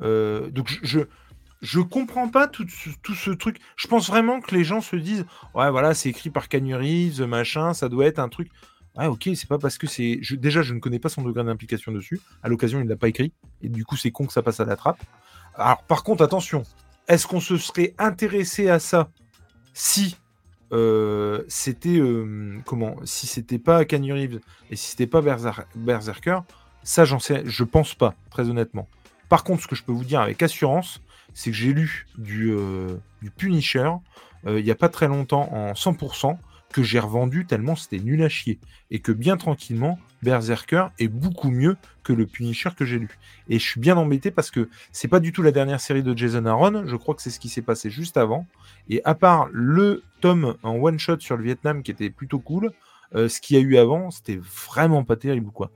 Euh, 0.00 0.48
donc 0.50 0.68
je, 0.82 1.00
je, 1.60 1.80
comprends 1.80 2.28
pas 2.28 2.46
tout, 2.46 2.66
ce 2.68 3.30
truc. 3.30 3.58
Je 3.76 3.88
pense 3.88 4.08
vraiment 4.08 4.40
que 4.40 4.54
les 4.54 4.64
gens 4.64 4.80
se 4.80 4.96
disent 4.96 5.26
Ouais, 5.54 5.70
voilà, 5.70 5.94
c'est 5.94 6.08
écrit 6.08 6.30
par 6.30 6.46
Reeves, 6.52 7.22
machin, 7.22 7.74
ça 7.74 7.88
doit 7.88 8.06
être 8.06 8.20
un 8.20 8.28
truc. 8.28 8.48
Ouais, 8.96 9.06
ok, 9.06 9.30
c'est 9.34 9.48
pas 9.48 9.58
parce 9.58 9.78
que 9.78 9.86
c'est. 9.86 10.20
Déjà, 10.32 10.62
je 10.62 10.74
ne 10.74 10.78
connais 10.78 10.98
pas 10.98 11.08
son 11.08 11.22
degré 11.22 11.42
d'implication 11.44 11.92
dessus. 11.92 12.20
À 12.42 12.48
l'occasion, 12.48 12.78
il 12.78 12.84
ne 12.84 12.90
l'a 12.90 12.96
pas 12.96 13.08
écrit. 13.08 13.32
Et 13.62 13.68
du 13.68 13.84
coup, 13.84 13.96
c'est 13.96 14.10
con 14.10 14.26
que 14.26 14.32
ça 14.32 14.42
passe 14.42 14.60
à 14.60 14.64
la 14.64 14.76
trappe. 14.76 15.02
Alors, 15.54 15.82
par 15.84 16.04
contre, 16.04 16.22
attention. 16.22 16.62
Est-ce 17.08 17.26
qu'on 17.26 17.40
se 17.40 17.56
serait 17.56 17.94
intéressé 17.98 18.68
à 18.68 18.78
ça 18.78 19.10
si 19.72 20.16
euh, 20.72 21.42
c'était 21.48 21.98
euh, 21.98 22.58
comment 22.64 22.96
Si 23.04 23.26
c'était 23.26 23.58
pas 23.58 23.84
Canyon 23.84 24.16
Reeves 24.16 24.40
et 24.70 24.76
si 24.76 24.90
c'était 24.90 25.06
pas 25.06 25.22
Berserker, 25.74 26.40
ça 26.82 27.04
j'en 27.04 27.18
sais, 27.18 27.42
je 27.44 27.64
pense 27.64 27.94
pas, 27.94 28.14
très 28.30 28.48
honnêtement. 28.48 28.88
Par 29.28 29.44
contre, 29.44 29.62
ce 29.62 29.68
que 29.68 29.76
je 29.76 29.82
peux 29.82 29.92
vous 29.92 30.04
dire 30.04 30.20
avec 30.20 30.42
assurance, 30.42 31.00
c'est 31.34 31.50
que 31.50 31.56
j'ai 31.56 31.72
lu 31.72 32.06
du, 32.18 32.52
euh, 32.52 32.96
du 33.22 33.30
Punisher 33.30 33.90
il 34.44 34.66
y 34.66 34.72
a 34.72 34.74
pas 34.74 34.88
très 34.88 35.06
longtemps 35.06 35.48
en 35.52 35.74
100% 35.74 36.36
que 36.72 36.82
j'ai 36.82 36.98
revendu 36.98 37.46
tellement 37.46 37.76
c'était 37.76 37.98
nul 37.98 38.22
à 38.22 38.28
chier 38.28 38.58
et 38.90 39.00
que 39.00 39.12
bien 39.12 39.36
tranquillement 39.36 39.98
Berserker 40.22 40.86
est 40.98 41.08
beaucoup 41.08 41.50
mieux 41.50 41.76
que 42.04 42.12
le 42.12 42.26
Punisher 42.26 42.70
que 42.76 42.84
j'ai 42.84 42.98
lu. 42.98 43.18
Et 43.48 43.58
je 43.58 43.64
suis 43.64 43.80
bien 43.80 43.96
embêté 43.96 44.30
parce 44.30 44.50
que 44.50 44.68
c'est 44.92 45.08
pas 45.08 45.20
du 45.20 45.32
tout 45.32 45.42
la 45.42 45.52
dernière 45.52 45.80
série 45.80 46.02
de 46.02 46.16
Jason 46.16 46.46
Aaron, 46.46 46.86
je 46.86 46.96
crois 46.96 47.14
que 47.14 47.22
c'est 47.22 47.30
ce 47.30 47.40
qui 47.40 47.48
s'est 47.48 47.62
passé 47.62 47.90
juste 47.90 48.16
avant. 48.16 48.46
Et 48.88 49.00
à 49.04 49.14
part 49.14 49.48
le 49.52 50.02
tome 50.20 50.56
en 50.62 50.76
one 50.76 50.98
shot 50.98 51.20
sur 51.20 51.36
le 51.36 51.44
Vietnam 51.44 51.82
qui 51.82 51.90
était 51.90 52.10
plutôt 52.10 52.38
cool, 52.38 52.70
euh, 53.14 53.28
ce 53.28 53.40
qu'il 53.40 53.56
y 53.56 53.60
a 53.60 53.62
eu 53.62 53.76
avant, 53.76 54.10
c'était 54.10 54.40
vraiment 54.66 55.04
pas 55.04 55.16
terrible 55.16 55.50
quoi. 55.50 55.70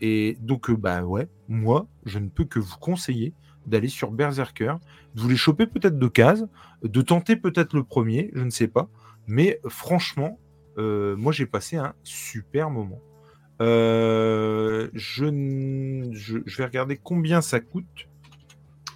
Et 0.00 0.36
donc 0.40 0.68
euh, 0.68 0.76
bah 0.76 1.02
ouais, 1.02 1.28
moi, 1.48 1.86
je 2.04 2.18
ne 2.18 2.28
peux 2.28 2.44
que 2.44 2.58
vous 2.58 2.76
conseiller 2.78 3.32
d'aller 3.66 3.88
sur 3.88 4.10
Berserker, 4.10 4.74
de 5.14 5.20
vous 5.20 5.28
les 5.28 5.36
choper 5.36 5.66
peut-être 5.66 5.98
de 5.98 6.08
cases, 6.08 6.44
de 6.82 7.02
tenter 7.02 7.36
peut-être 7.36 7.74
le 7.74 7.84
premier, 7.84 8.30
je 8.34 8.42
ne 8.42 8.50
sais 8.50 8.66
pas. 8.66 8.88
Mais 9.28 9.60
franchement, 9.68 10.38
euh, 10.78 11.16
moi 11.16 11.32
j'ai 11.32 11.46
passé 11.46 11.76
un 11.76 11.94
super 12.04 12.70
moment. 12.70 13.00
Euh, 13.60 14.88
je, 14.94 15.26
je, 16.12 16.56
vais 16.56 16.64
regarder 16.64 16.96
combien 16.96 17.40
ça 17.40 17.60
coûte. 17.60 18.08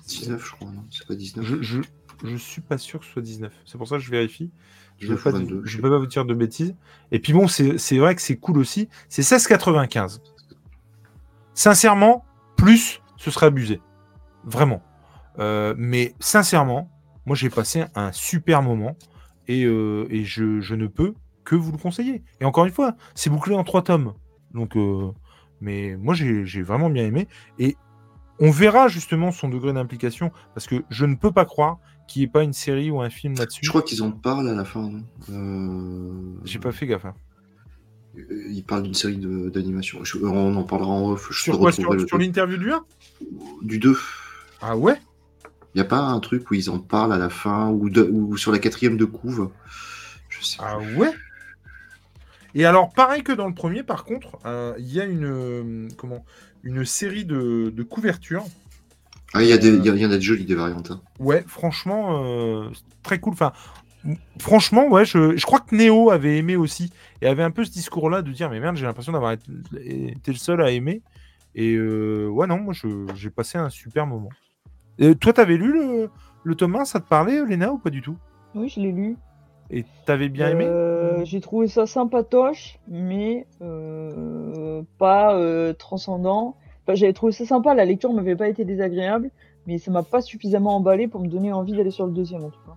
19, 0.08 0.44
je 0.44 0.52
crois, 0.52 0.70
non 0.70 0.84
C'est 0.90 1.06
pas 1.06 1.14
19 1.14 1.44
je, 1.62 1.80
je, 2.24 2.36
suis 2.36 2.62
pas 2.62 2.78
sûr 2.78 3.00
que 3.00 3.06
ce 3.06 3.12
soit 3.12 3.22
19. 3.22 3.52
C'est 3.64 3.78
pour 3.78 3.86
ça 3.86 3.96
que 3.96 4.02
je 4.02 4.10
vérifie. 4.10 4.50
Je 4.98 5.12
ne 5.12 5.16
peux, 5.16 5.90
pas 5.90 5.98
vous 5.98 6.06
dire 6.06 6.24
de 6.24 6.34
bêtises. 6.34 6.74
Et 7.12 7.18
puis 7.18 7.32
bon, 7.32 7.48
c'est 7.48 7.98
vrai 7.98 8.14
que 8.14 8.22
c'est 8.22 8.36
cool 8.36 8.58
aussi. 8.58 8.88
C'est 9.08 9.22
16,95. 9.22 10.20
Sincèrement, 11.54 12.24
plus, 12.56 13.02
ce 13.16 13.30
serait 13.30 13.46
abusé. 13.46 13.80
Vraiment. 14.44 14.82
Euh, 15.38 15.74
mais 15.76 16.14
sincèrement, 16.18 16.90
moi 17.26 17.36
j'ai 17.36 17.50
passé 17.50 17.84
un 17.94 18.12
super 18.12 18.62
moment 18.62 18.96
et, 19.48 19.64
euh, 19.64 20.06
et 20.10 20.24
je, 20.24 20.60
je, 20.60 20.74
ne 20.74 20.86
peux 20.86 21.14
que 21.46 21.54
vous 21.54 21.72
le 21.72 21.78
conseiller. 21.78 22.22
Et 22.40 22.44
encore 22.44 22.66
une 22.66 22.72
fois, 22.72 22.94
c'est 23.14 23.30
bouclé 23.30 23.54
en 23.54 23.64
trois 23.64 23.82
tomes. 23.82 24.12
Donc, 24.52 24.76
euh, 24.76 25.10
mais 25.62 25.96
moi, 25.96 26.14
j'ai 26.14 26.62
vraiment 26.62 26.90
bien 26.90 27.04
aimé. 27.06 27.28
Et 27.58 27.76
on 28.38 28.50
verra 28.50 28.88
justement 28.88 29.32
son 29.32 29.48
degré 29.48 29.72
d'implication, 29.72 30.30
parce 30.54 30.66
que 30.66 30.84
je 30.90 31.06
ne 31.06 31.14
peux 31.14 31.32
pas 31.32 31.46
croire 31.46 31.78
qu'il 32.06 32.20
n'y 32.20 32.24
ait 32.24 32.30
pas 32.30 32.42
une 32.42 32.52
série 32.52 32.90
ou 32.90 33.00
un 33.00 33.08
film 33.08 33.34
là-dessus. 33.34 33.60
Je 33.62 33.68
crois 33.70 33.82
qu'ils 33.82 34.02
en 34.02 34.10
parlent 34.10 34.48
à 34.48 34.54
la 34.54 34.64
fin. 34.64 34.90
euh... 35.30 36.34
J'ai 36.44 36.58
pas 36.58 36.72
fait 36.72 36.86
gaffe. 36.86 37.06
Hein. 37.06 37.14
Euh, 38.18 38.46
ils 38.48 38.64
parlent 38.64 38.82
d'une 38.82 38.94
série 38.94 39.16
d'animation. 39.16 40.02
On 40.22 40.56
en 40.56 40.62
parlera 40.64 40.90
en 40.90 41.10
off. 41.10 41.32
sur 41.32 41.58
quoi? 41.58 41.72
Sur, 41.72 42.18
l'interview 42.18 42.58
du 42.58 42.72
1 42.72 42.84
Du 43.62 43.78
2. 43.78 43.96
Ah 44.60 44.76
ouais? 44.76 45.00
Il 45.74 45.78
n'y 45.78 45.82
a 45.82 45.88
pas 45.88 45.98
un 45.98 46.20
truc 46.20 46.50
où 46.50 46.54
ils 46.54 46.70
en 46.70 46.78
parlent 46.78 47.12
à 47.12 47.18
la 47.18 47.28
fin, 47.28 47.68
ou, 47.68 47.88
ou 47.88 48.36
sur 48.36 48.52
la 48.52 48.58
quatrième 48.58 48.96
de 48.96 49.04
couve? 49.04 49.50
Je 50.28 50.44
sais 50.44 50.56
Ah 50.60 50.78
ouais? 50.96 51.12
Et 52.58 52.64
alors, 52.64 52.90
pareil 52.90 53.22
que 53.22 53.32
dans 53.32 53.48
le 53.48 53.52
premier, 53.52 53.82
par 53.82 54.04
contre, 54.04 54.38
euh, 54.46 54.72
il 54.78 54.90
y 54.90 54.98
a 54.98 55.04
une, 55.04 55.26
euh, 55.26 55.88
comment, 55.98 56.24
une 56.62 56.86
série 56.86 57.26
de, 57.26 57.82
couvertures. 57.82 58.46
Ah, 59.34 59.42
il 59.42 59.48
y, 59.50 59.52
a 59.52 59.58
des, 59.58 59.76
y, 59.76 60.06
en 60.06 60.10
a 60.10 60.16
de 60.16 60.20
jolies 60.20 60.46
des 60.46 60.54
variantes. 60.54 60.90
Hein. 60.90 61.02
Ouais, 61.18 61.44
franchement, 61.46 62.24
euh, 62.24 62.70
très 63.02 63.20
cool. 63.20 63.34
Enfin, 63.34 63.52
franchement, 64.38 64.88
ouais, 64.88 65.04
je, 65.04 65.44
crois 65.44 65.60
que 65.60 65.76
Neo 65.76 66.10
avait 66.10 66.38
aimé 66.38 66.56
aussi. 66.56 66.90
Et 67.20 67.26
avait 67.26 67.42
un 67.42 67.50
peu 67.50 67.62
ce 67.62 67.70
discours-là 67.70 68.22
de 68.22 68.32
dire, 68.32 68.48
mais 68.48 68.58
merde, 68.58 68.76
j'ai 68.76 68.86
l'impression 68.86 69.12
d'avoir 69.12 69.32
été, 69.32 69.44
le 70.26 70.34
seul 70.34 70.62
à 70.62 70.70
aimer. 70.70 71.02
Et 71.54 71.78
ouais, 71.78 72.46
non, 72.46 72.58
moi, 72.58 72.72
j'ai 73.14 73.28
passé 73.28 73.58
un 73.58 73.68
super 73.68 74.06
moment. 74.06 74.30
Et 74.98 75.14
toi, 75.14 75.34
t'avais 75.34 75.58
lu 75.58 75.74
le, 75.74 76.08
le 76.42 76.54
tome 76.54 76.76
1, 76.76 76.86
ça 76.86 77.00
te 77.00 77.06
parlait, 77.06 77.44
Léna, 77.44 77.70
ou 77.70 77.76
pas 77.76 77.90
du 77.90 78.00
tout? 78.00 78.16
Oui, 78.54 78.70
je 78.74 78.80
l'ai 78.80 78.92
lu. 78.92 79.18
Et 79.70 79.84
t'avais 80.04 80.28
bien 80.28 80.50
aimé 80.50 80.64
euh, 80.66 81.24
J'ai 81.24 81.40
trouvé 81.40 81.66
ça 81.66 81.86
sympatoche, 81.86 82.78
mais 82.88 83.46
euh, 83.62 84.82
pas 84.98 85.36
euh, 85.36 85.72
transcendant. 85.72 86.56
J'avais 86.88 87.12
trouvé 87.12 87.32
ça 87.32 87.44
sympa, 87.44 87.74
la 87.74 87.84
lecture 87.84 88.12
m'avait 88.12 88.36
pas 88.36 88.48
été 88.48 88.64
désagréable, 88.64 89.30
mais 89.66 89.78
ça 89.78 89.90
m'a 89.90 90.04
pas 90.04 90.20
suffisamment 90.20 90.76
emballé 90.76 91.08
pour 91.08 91.20
me 91.20 91.26
donner 91.26 91.52
envie 91.52 91.72
d'aller 91.72 91.90
sur 91.90 92.06
le 92.06 92.12
deuxième 92.12 92.44
en 92.44 92.50
tout 92.50 92.60
cas. 92.64 92.76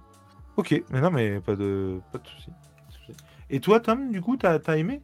Ok, 0.58 0.84
mais 0.90 1.00
non, 1.00 1.12
mais 1.12 1.40
pas 1.40 1.56
de, 1.56 2.00
pas 2.12 2.18
de 2.18 2.28
soucis. 2.28 2.52
Et 3.52 3.60
toi, 3.60 3.80
Tom, 3.80 4.12
du 4.12 4.22
coup, 4.22 4.36
t'as 4.36 4.58
as 4.66 4.78
aimé? 4.78 5.02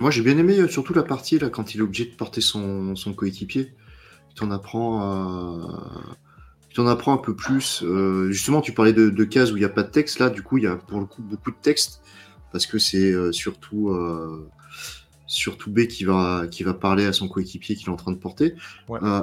Moi, 0.00 0.10
j'ai 0.10 0.22
bien 0.22 0.36
aimé 0.38 0.66
surtout 0.68 0.92
la 0.92 1.02
partie 1.02 1.38
là 1.38 1.50
quand 1.50 1.74
il 1.74 1.80
est 1.80 1.82
obligé 1.82 2.04
de 2.04 2.14
porter 2.14 2.40
son, 2.40 2.94
son 2.96 3.12
coéquipier. 3.12 3.74
Tu 4.34 4.44
en 4.44 4.50
apprends 4.50 5.00
à 5.00 6.16
tu 6.70 6.80
en 6.80 6.86
apprends 6.86 7.14
un 7.14 7.18
peu 7.18 7.34
plus. 7.34 7.82
Euh, 7.82 8.30
justement, 8.30 8.60
tu 8.60 8.72
parlais 8.72 8.92
de, 8.92 9.24
cases 9.24 9.52
où 9.52 9.56
il 9.56 9.60
n'y 9.60 9.64
a 9.64 9.70
pas 9.70 9.82
de 9.82 9.90
texte. 9.90 10.18
Là, 10.18 10.30
du 10.30 10.42
coup, 10.42 10.58
il 10.58 10.64
y 10.64 10.66
a 10.66 10.76
pour 10.76 11.00
le 11.00 11.06
coup 11.06 11.22
beaucoup 11.22 11.50
de 11.50 11.56
texte 11.60 12.02
parce 12.52 12.66
que 12.66 12.78
c'est 12.78 13.12
euh, 13.12 13.32
surtout 13.32 13.90
euh, 13.90 14.48
surtout 15.26 15.70
B 15.70 15.86
qui 15.86 16.04
va 16.04 16.46
qui 16.50 16.62
va 16.62 16.74
parler 16.74 17.04
à 17.04 17.12
son 17.12 17.28
coéquipier 17.28 17.76
qu'il 17.76 17.88
est 17.88 17.92
en 17.92 17.96
train 17.96 18.12
de 18.12 18.18
porter. 18.18 18.54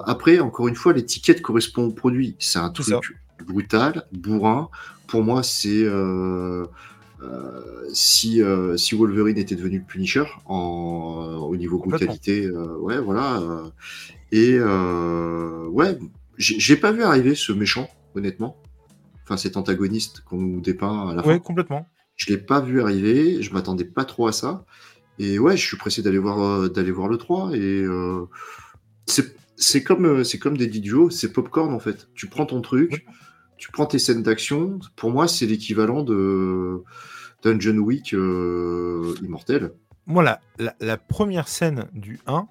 après, 0.06 0.40
encore 0.40 0.68
une 0.68 0.76
fois, 0.76 0.94
l'étiquette 0.94 1.42
correspond 1.42 1.86
au 1.86 1.92
produit. 1.92 2.36
C'est 2.40 2.60
un 2.60 2.70
truc 2.70 2.96
brutal, 3.46 4.06
bourrin. 4.12 4.70
Pour 5.08 5.24
moi, 5.24 5.44
c'est 5.44 5.86
si, 7.94 8.42
si 8.76 8.96
Wolverine 8.96 9.38
était 9.38 9.56
devenu 9.56 9.80
le 9.80 9.86
Punisher 9.86 10.26
en, 10.46 11.40
au 11.48 11.56
niveau 11.56 11.78
brutalité, 11.78 12.50
ouais, 12.50 13.00
voilà. 13.00 13.42
et 14.32 14.60
ouais, 14.60 15.98
j'ai 16.38 16.76
pas 16.76 16.92
vu 16.92 17.04
arriver 17.04 17.36
ce 17.36 17.52
méchant, 17.52 17.90
honnêtement. 18.16 18.62
enfin 19.24 19.38
cet 19.38 19.58
antagoniste 19.58 20.22
qu'on 20.22 20.38
nous 20.38 20.62
dépeint 20.62 21.10
à 21.10 21.16
la 21.16 21.24
fin. 21.24 21.34
Oui, 21.34 21.42
complètement. 21.42 21.88
Je 22.16 22.32
l'ai 22.32 22.38
pas 22.38 22.62
vu 22.62 22.82
arriver, 22.82 23.42
je 23.42 23.54
m'attendais 23.54 23.86
pas 23.86 24.06
trop 24.06 24.28
à 24.28 24.32
ça. 24.32 24.66
Et 25.20 25.40
ouais, 25.40 25.56
je 25.56 25.66
suis 25.66 25.78
pressé 25.78 26.02
d'aller 26.02 26.18
voir, 26.18 26.42
euh, 26.42 26.70
d'aller 26.70 26.92
voir 26.92 27.08
le 27.08 27.18
3. 27.18 27.52
Et 27.54 27.84
euh, 27.84 28.26
c'est 29.06 29.84
comme, 29.84 30.06
euh, 30.06 30.24
c'est 30.24 30.40
comme 30.40 30.58
des 30.58 30.68
Didio, 30.68 31.10
c'est 31.10 31.32
popcorn 31.32 31.74
en 31.74 31.80
fait. 31.80 32.08
Tu 32.16 32.28
prends 32.28 32.46
ton 32.46 32.62
truc, 32.62 33.06
tu 33.58 33.72
prends 33.72 33.86
tes 33.86 34.00
scènes 34.00 34.24
d'action. 34.24 34.80
Pour 34.96 35.12
moi, 35.12 35.28
c'est 35.28 35.46
l'équivalent 35.46 36.04
de 36.04 36.84
Dungeon 37.44 37.78
Week 37.78 38.12
Immortel. 38.14 39.74
Moi, 40.08 40.24
la, 40.24 40.40
la, 40.80 40.98
première 40.98 41.48
scène 41.48 41.88
du 41.94 42.20
1, 42.28 42.48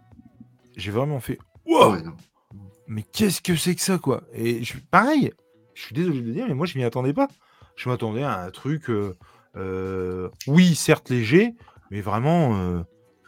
j'ai 0.77 0.91
vraiment 0.91 1.21
fait 1.21 1.39
Wow 1.67 1.97
Mais 2.87 3.03
qu'est-ce 3.03 3.41
que 3.41 3.57
c'est 3.57 3.75
que 3.75 3.81
ça, 3.81 3.99
quoi? 3.99 4.23
Et 4.35 4.63
je, 4.63 4.75
pareil, 4.91 5.33
je 5.75 5.83
suis 5.83 5.95
désolé 5.95 6.21
de 6.21 6.27
le 6.27 6.33
dire, 6.33 6.47
mais 6.49 6.55
moi, 6.55 6.67
je 6.67 6.79
m'y 6.79 6.85
attendais 6.85 7.15
pas. 7.15 7.29
Je 7.77 7.89
m'attendais 7.89 8.23
à 8.23 8.41
un 8.41 8.51
truc, 8.51 8.91
oui, 10.47 10.75
certes 10.75 11.11
léger, 11.11 11.55
mais 11.91 12.01
vraiment. 12.01 12.57
Euh, 12.57 12.81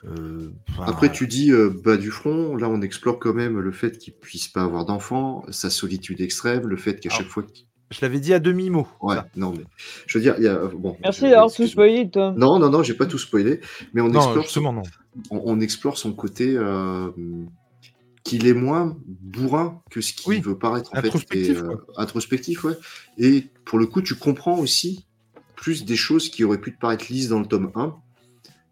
euh, 0.06 0.50
Après, 0.80 1.10
tu 1.10 1.26
dis 1.26 1.52
euh, 1.52 1.70
bas 1.84 1.96
du 1.96 2.10
front, 2.10 2.56
là 2.56 2.68
on 2.68 2.80
explore 2.82 3.18
quand 3.18 3.32
même 3.32 3.58
le 3.58 3.72
fait 3.72 3.98
qu'il 3.98 4.12
puisse 4.14 4.48
pas 4.48 4.62
avoir 4.62 4.84
d'enfant, 4.84 5.44
sa 5.50 5.70
solitude 5.70 6.20
extrême, 6.20 6.66
le 6.66 6.76
fait 6.76 7.00
qu'à 7.00 7.10
chaque 7.10 7.28
fois. 7.28 7.44
Je 7.90 8.00
l'avais 8.02 8.18
dit 8.18 8.34
à 8.34 8.40
demi-mot. 8.40 8.88
Ouais, 9.00 9.16
non, 9.36 9.52
mais 9.56 9.64
je 10.06 10.18
veux 10.18 10.22
dire, 10.22 10.34
il 10.38 10.44
y 10.44 10.48
a. 10.48 10.56
Bon, 10.66 10.96
Merci 11.02 11.22
d'avoir 11.22 11.52
tout 11.52 11.66
spoilé, 11.66 12.10
toi. 12.10 12.34
Non, 12.36 12.58
non, 12.58 12.70
non, 12.70 12.82
j'ai 12.82 12.94
pas 12.94 13.06
tout 13.06 13.18
spoilé, 13.18 13.60
mais 13.94 14.00
on 14.00 14.12
explore. 14.12 14.42
Justement, 14.42 14.72
non. 14.72 14.82
On, 15.30 15.60
explore 15.60 15.96
son 15.96 16.12
côté. 16.12 16.58
Qu'il 18.26 18.46
est 18.46 18.54
moins 18.54 18.96
bourrin 19.06 19.82
que 19.90 20.00
ce 20.00 20.12
qu'il 20.12 20.42
veut 20.42 20.58
paraître 20.58 20.92
en 20.94 20.98
introspectif, 20.98 21.58
fait. 21.58 21.66
introspectif, 21.96 22.64
ouais. 22.64 22.74
Et 23.18 23.46
pour 23.64 23.78
le 23.78 23.86
coup, 23.86 24.02
tu 24.02 24.16
comprends 24.16 24.58
aussi 24.58 25.06
plus 25.54 25.84
des 25.84 25.96
choses 25.96 26.28
qui 26.28 26.42
auraient 26.44 26.60
pu 26.60 26.74
te 26.74 26.78
paraître 26.78 27.06
lisses 27.08 27.28
dans 27.28 27.40
le 27.40 27.46
tome 27.46 27.70
1 27.74 27.94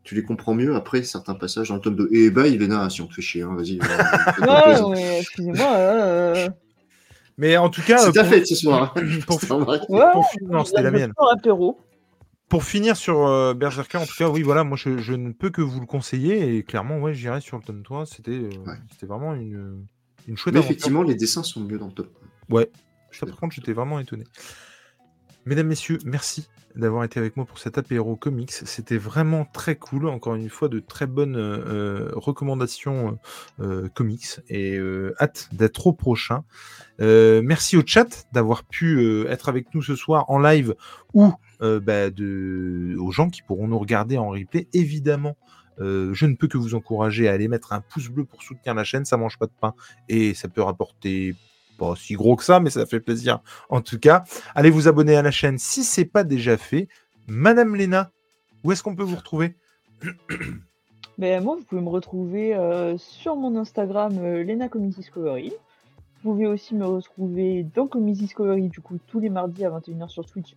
tu 0.03 0.15
les 0.15 0.23
comprends 0.23 0.53
mieux 0.53 0.77
après 0.77 1.03
certains 1.03 1.35
passages 1.35 1.69
dans 1.71 1.77
le 1.77 1.81
tome 1.81 1.97
2. 1.97 2.09
Et 2.13 2.31
bah, 2.31 2.47
il 2.47 2.63
est 2.63 2.67
là, 2.67 2.91
si 2.91 3.01
on 3.01 3.07
te 3.07 3.15
fait 3.15 3.23
chier, 3.23 3.41
hein, 3.41 3.57
vas-y. 3.57 3.79
non, 4.47 4.93
excusez-moi. 5.19 5.75
Euh, 5.77 6.49
mais 7.39 7.57
en 7.57 7.71
tout 7.71 7.81
cas. 7.81 7.97
C'est 7.99 8.13
ta 8.13 8.25
fête 8.25 8.47
ce 8.47 8.55
soir. 8.55 8.93
pour, 9.27 9.41
finir, 9.41 10.67
c'était 10.67 10.83
la 10.83 10.91
mienne. 10.91 11.13
Pour 12.49 12.65
finir 12.65 12.97
sur 12.97 13.27
euh, 13.27 13.55
Berserker, 13.55 13.99
en 13.99 14.07
tout 14.07 14.15
cas, 14.17 14.29
oui, 14.29 14.43
voilà, 14.43 14.65
moi 14.65 14.77
je, 14.77 15.13
ne 15.15 15.33
peux 15.33 15.51
que 15.51 15.63
vous 15.63 15.81
le 15.81 15.87
conseiller 15.87 16.57
et 16.57 16.63
clairement, 16.63 16.99
ouais, 16.99 17.15
j'irai 17.15 17.41
sur 17.41 17.57
le 17.57 17.63
tome 17.63 17.83
3. 17.83 18.07
C'était 18.07 18.33
euh, 18.33 18.51
c'était 18.93 19.07
vraiment 19.07 19.35
une, 19.35 19.87
une 20.29 20.37
chouette. 20.37 20.55
Mais 20.55 20.61
effectivement, 20.61 21.03
les 21.03 21.15
dessins 21.15 21.43
sont 21.43 21.61
mieux 21.61 21.79
dans 21.79 21.87
le 21.87 21.93
tome. 21.93 22.11
Ouais, 22.51 22.71
par 23.21 23.37
contre, 23.37 23.55
j'étais 23.55 23.73
vraiment 23.73 23.99
étonné. 23.99 24.25
Mesdames, 25.47 25.67
Messieurs, 25.67 25.99
merci 26.05 26.49
d'avoir 26.75 27.05
été 27.05 27.21
avec 27.21 27.37
moi 27.37 27.45
pour 27.45 27.59
cet 27.59 27.79
apéro 27.79 28.17
comics. 28.17 28.51
C'était 28.51 28.97
vraiment 28.97 29.45
très 29.45 29.77
cool. 29.77 30.09
Encore 30.09 30.35
une 30.35 30.49
fois, 30.49 30.69
de 30.69 30.81
très 30.81 31.07
bonnes 31.07 31.37
euh, 31.37 32.11
recommandations 32.15 33.19
euh, 33.61 33.89
comics 33.95 34.41
et 34.49 34.77
euh, 34.77 35.15
hâte 35.21 35.49
d'être 35.53 35.87
au 35.87 35.93
prochain. 35.93 36.45
merci 36.99 37.77
au 37.77 37.83
chat 37.85 38.27
d'avoir 38.33 38.65
pu 38.65 39.27
être 39.29 39.49
avec 39.49 39.75
nous 39.75 39.83
ce 39.83 39.97
soir 39.97 40.31
en 40.31 40.39
live 40.39 40.75
ou 41.13 41.33
bah, 41.61 42.11
de... 42.11 42.97
aux 42.99 43.11
gens 43.11 43.31
qui 43.31 43.43
pourront 43.43 43.69
nous 43.69 43.79
regarder 43.79 44.19
en 44.19 44.31
replay. 44.31 44.69
Évidemment, 44.73 45.37
je 45.79 46.27
ne 46.27 46.35
peux 46.35 46.49
que 46.49 46.59
vous 46.59 46.75
encourager 46.75 47.29
à 47.29 47.33
aller 47.33 47.49
mettre 47.49 47.73
un 47.73 47.81
pouce 47.81 48.09
bleu 48.09 48.25
pour 48.25 48.43
soutenir 48.43 48.75
la 48.75 48.85
chaîne. 48.85 49.05
Ça 49.05 49.17
mange 49.17 49.39
pas 49.39 49.47
de 49.47 49.53
pain 49.61 49.75
et 50.09 50.35
ça 50.35 50.49
peut 50.49 50.63
rapporter 50.63 51.35
pas 51.79 51.95
si 51.97 52.15
gros 52.15 52.37
que 52.37 52.45
ça, 52.45 52.61
mais 52.61 52.71
ça 52.71 52.87
fait 52.87 53.01
plaisir 53.01 53.41
en 53.69 53.81
tout 53.81 53.99
cas. 53.99 54.25
Allez 54.55 54.71
vous 54.71 54.89
abonner 54.89 55.17
à 55.17 55.23
la 55.23 55.31
chaîne 55.31 55.59
si 55.59 55.85
c'est 55.85 56.05
pas 56.05 56.25
déjà 56.25 56.57
fait. 56.57 56.89
Madame 57.27 57.75
Léna, 57.75 58.11
où 58.65 58.73
est-ce 58.73 58.83
qu'on 58.83 58.97
peut 58.97 59.05
vous 59.05 59.17
retrouver? 59.17 59.57
Ben, 61.17 61.45
Moi, 61.45 61.55
vous 61.57 61.63
pouvez 61.63 61.81
me 61.81 61.91
retrouver 61.91 62.57
euh, 62.57 62.99
sur 62.99 63.37
mon 63.37 63.57
Instagram 63.57 64.19
euh, 64.19 64.43
Lena 64.43 64.69
Discovery. 64.69 65.51
Vous 65.51 66.33
pouvez 66.33 66.47
aussi 66.47 66.75
me 66.75 66.85
retrouver 66.85 67.63
dans 67.63 67.87
Comedy 67.87 68.23
Discovery, 68.23 68.69
du 68.69 68.81
coup, 68.81 68.99
tous 69.07 69.21
les 69.21 69.31
mardis 69.31 69.65
à 69.65 69.71
21h 69.71 70.09
sur 70.09 70.27
Twitch. 70.27 70.57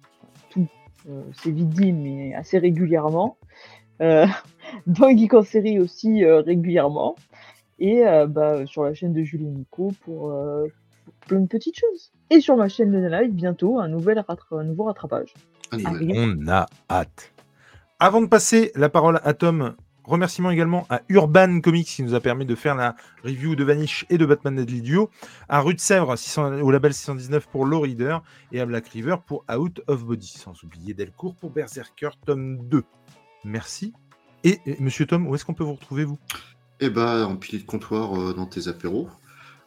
Tout, 0.49 0.61
euh, 0.61 0.86
c'est 1.33 1.51
vite 1.51 1.69
dit, 1.69 1.93
mais 1.93 2.33
assez 2.35 2.57
régulièrement. 2.57 3.37
dans 3.99 5.09
Geek 5.09 5.33
en 5.33 5.43
série 5.43 5.79
aussi 5.79 6.25
régulièrement. 6.25 7.15
Et 7.79 8.03
bah, 8.27 8.65
sur 8.65 8.83
la 8.83 8.93
chaîne 8.93 9.13
de 9.13 9.23
Julie 9.23 9.45
Nico 9.45 9.91
pour 10.01 10.33
plein 11.27 11.39
de 11.39 11.47
petites 11.47 11.79
choses. 11.79 12.11
Et 12.29 12.41
sur 12.41 12.57
ma 12.57 12.67
chaîne 12.67 12.91
de 12.91 12.97
live, 13.07 13.31
bientôt, 13.31 13.79
un, 13.79 13.87
nouvel 13.87 14.23
un 14.51 14.63
nouveau 14.63 14.83
rattrapage. 14.83 15.33
On 15.71 16.47
a 16.47 16.65
hâte. 16.89 17.33
Avant 17.99 18.21
de 18.21 18.27
passer 18.27 18.71
la 18.75 18.89
parole 18.89 19.19
à 19.23 19.33
Tom, 19.33 19.75
remerciements 20.07 20.49
également 20.49 20.87
à 20.89 21.01
Urban 21.09 21.59
Comics 21.61 21.87
qui 21.87 22.03
nous 22.03 22.15
a 22.15 22.19
permis 22.19 22.45
de 22.45 22.55
faire 22.55 22.75
la 22.75 22.95
review 23.23 23.55
de 23.55 23.63
Vanish 23.63 24.05
et 24.09 24.17
de 24.17 24.25
Batman 24.25 24.55
Deadly 24.55 24.81
Duo, 24.81 25.09
à 25.49 25.59
Rue 25.59 25.75
de 25.75 25.79
Sèvres 25.79 26.15
au 26.63 26.71
label 26.71 26.93
619 26.93 27.47
pour 27.47 27.65
Low 27.65 27.81
Reader 27.81 28.19
et 28.51 28.61
à 28.61 28.65
Black 28.65 28.87
River 28.87 29.17
pour 29.25 29.45
Out 29.53 29.81
of 29.87 30.05
Body, 30.05 30.27
sans 30.27 30.63
oublier 30.63 30.93
Delcourt 30.93 31.35
pour 31.35 31.51
Berserker 31.51 32.09
tome 32.25 32.67
2. 32.67 32.83
Merci. 33.43 33.93
Et, 34.43 34.59
monsieur 34.79 35.05
Tom, 35.05 35.27
où 35.27 35.35
est-ce 35.35 35.45
qu'on 35.45 35.53
peut 35.53 35.63
vous 35.63 35.73
retrouver, 35.73 36.05
vous? 36.05 36.17
Eh 36.79 36.89
ben, 36.89 37.25
en 37.25 37.35
pilier 37.35 37.59
de 37.59 37.67
comptoir 37.67 38.19
euh, 38.19 38.33
dans 38.33 38.45
tes 38.45 38.67
apéros. 38.67 39.09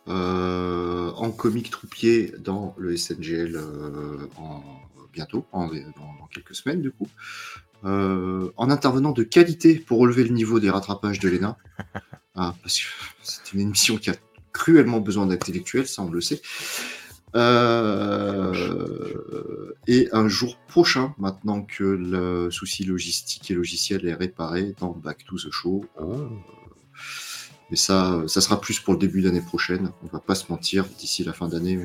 Euh, 0.08 1.10
en 1.12 1.30
comique 1.30 1.70
troupier 1.70 2.32
dans 2.38 2.74
le 2.78 2.96
SNGL 2.96 3.54
euh, 3.54 4.26
en, 4.38 4.62
bientôt, 5.12 5.44
en, 5.52 5.66
dans, 5.66 6.26
quelques 6.32 6.54
semaines 6.54 6.80
du 6.80 6.90
coup. 6.90 7.06
Euh, 7.84 8.50
en 8.56 8.70
intervenant 8.70 9.12
de 9.12 9.22
qualité 9.22 9.74
pour 9.76 9.98
relever 9.98 10.24
le 10.24 10.34
niveau 10.34 10.60
des 10.60 10.70
rattrapages 10.70 11.18
de 11.18 11.28
l'ENA. 11.28 11.56
Ah, 12.36 12.54
parce 12.62 12.78
que 12.78 12.84
c'est 13.22 13.52
une 13.52 13.60
émission 13.60 13.96
qui 13.98 14.08
a 14.08 14.14
cruellement 14.52 15.00
besoin 15.00 15.26
d'intellectuels, 15.26 15.88
ça 15.88 16.00
on 16.00 16.10
le 16.10 16.20
sait. 16.20 16.40
et 19.88 20.08
un 20.12 20.28
jour 20.28 20.56
prochain, 20.68 21.12
maintenant 21.18 21.62
que 21.62 21.82
le 21.82 22.50
souci 22.52 22.84
logistique 22.84 23.50
et 23.50 23.54
logiciel 23.54 24.06
est 24.06 24.14
réparé 24.14 24.74
dans 24.78 24.92
Back 24.92 25.24
to 25.24 25.36
the 25.36 25.50
Show, 25.50 25.84
oh. 26.00 26.28
Mais 27.70 27.76
ça, 27.76 28.22
ça 28.26 28.40
sera 28.40 28.60
plus 28.60 28.80
pour 28.80 28.94
le 28.94 28.98
début 28.98 29.22
d'année 29.22 29.40
prochaine. 29.40 29.92
On 30.02 30.08
va 30.08 30.18
pas 30.18 30.34
se 30.34 30.50
mentir, 30.50 30.86
d'ici 30.98 31.22
la 31.22 31.32
fin 31.32 31.48
d'année, 31.48 31.78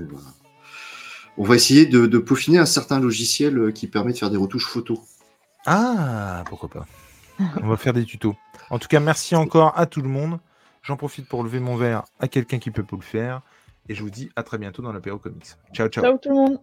on 1.38 1.44
va... 1.44 1.56
essayer 1.56 1.86
de, 1.86 2.18
peaufiner 2.18 2.58
un 2.58 2.66
certain 2.66 3.00
logiciel 3.00 3.58
euh, 3.58 3.72
qui 3.72 3.88
permet 3.88 4.14
de 4.14 4.18
faire 4.18 4.32
des 4.32 4.38
retouches 4.38 4.66
photos. 4.66 5.00
Ah, 5.66 6.44
pourquoi 6.48 6.70
pas. 6.70 6.86
on 7.62 7.68
va 7.68 7.78
faire 7.78 7.94
des 7.94 8.06
tutos. 8.06 8.36
En 8.70 8.80
tout 8.80 8.88
cas, 8.88 9.00
merci 9.00 9.36
encore 9.36 9.78
à 9.78 9.86
tout 9.86 10.02
le 10.02 10.10
monde. 10.10 10.40
J'en 10.82 10.98
profite 10.98 11.28
pour 11.28 11.44
lever 11.44 11.60
mon 11.60 11.76
verre 11.76 12.04
à 12.20 12.28
quelqu'un 12.28 12.60
qui 12.60 12.72
peut 12.72 12.84
pas 12.84 12.96
le 12.96 13.02
faire. 13.02 13.42
Et 13.90 13.96
je 13.96 14.04
vous 14.04 14.10
dis 14.10 14.30
à 14.36 14.44
très 14.44 14.58
bientôt 14.58 14.82
dans 14.82 14.92
l'apéro 14.92 15.18
comics. 15.18 15.46
Ciao, 15.74 15.88
ciao. 15.88 16.04
Ciao 16.04 16.18
tout 16.18 16.30
le 16.30 16.36
monde. 16.36 16.60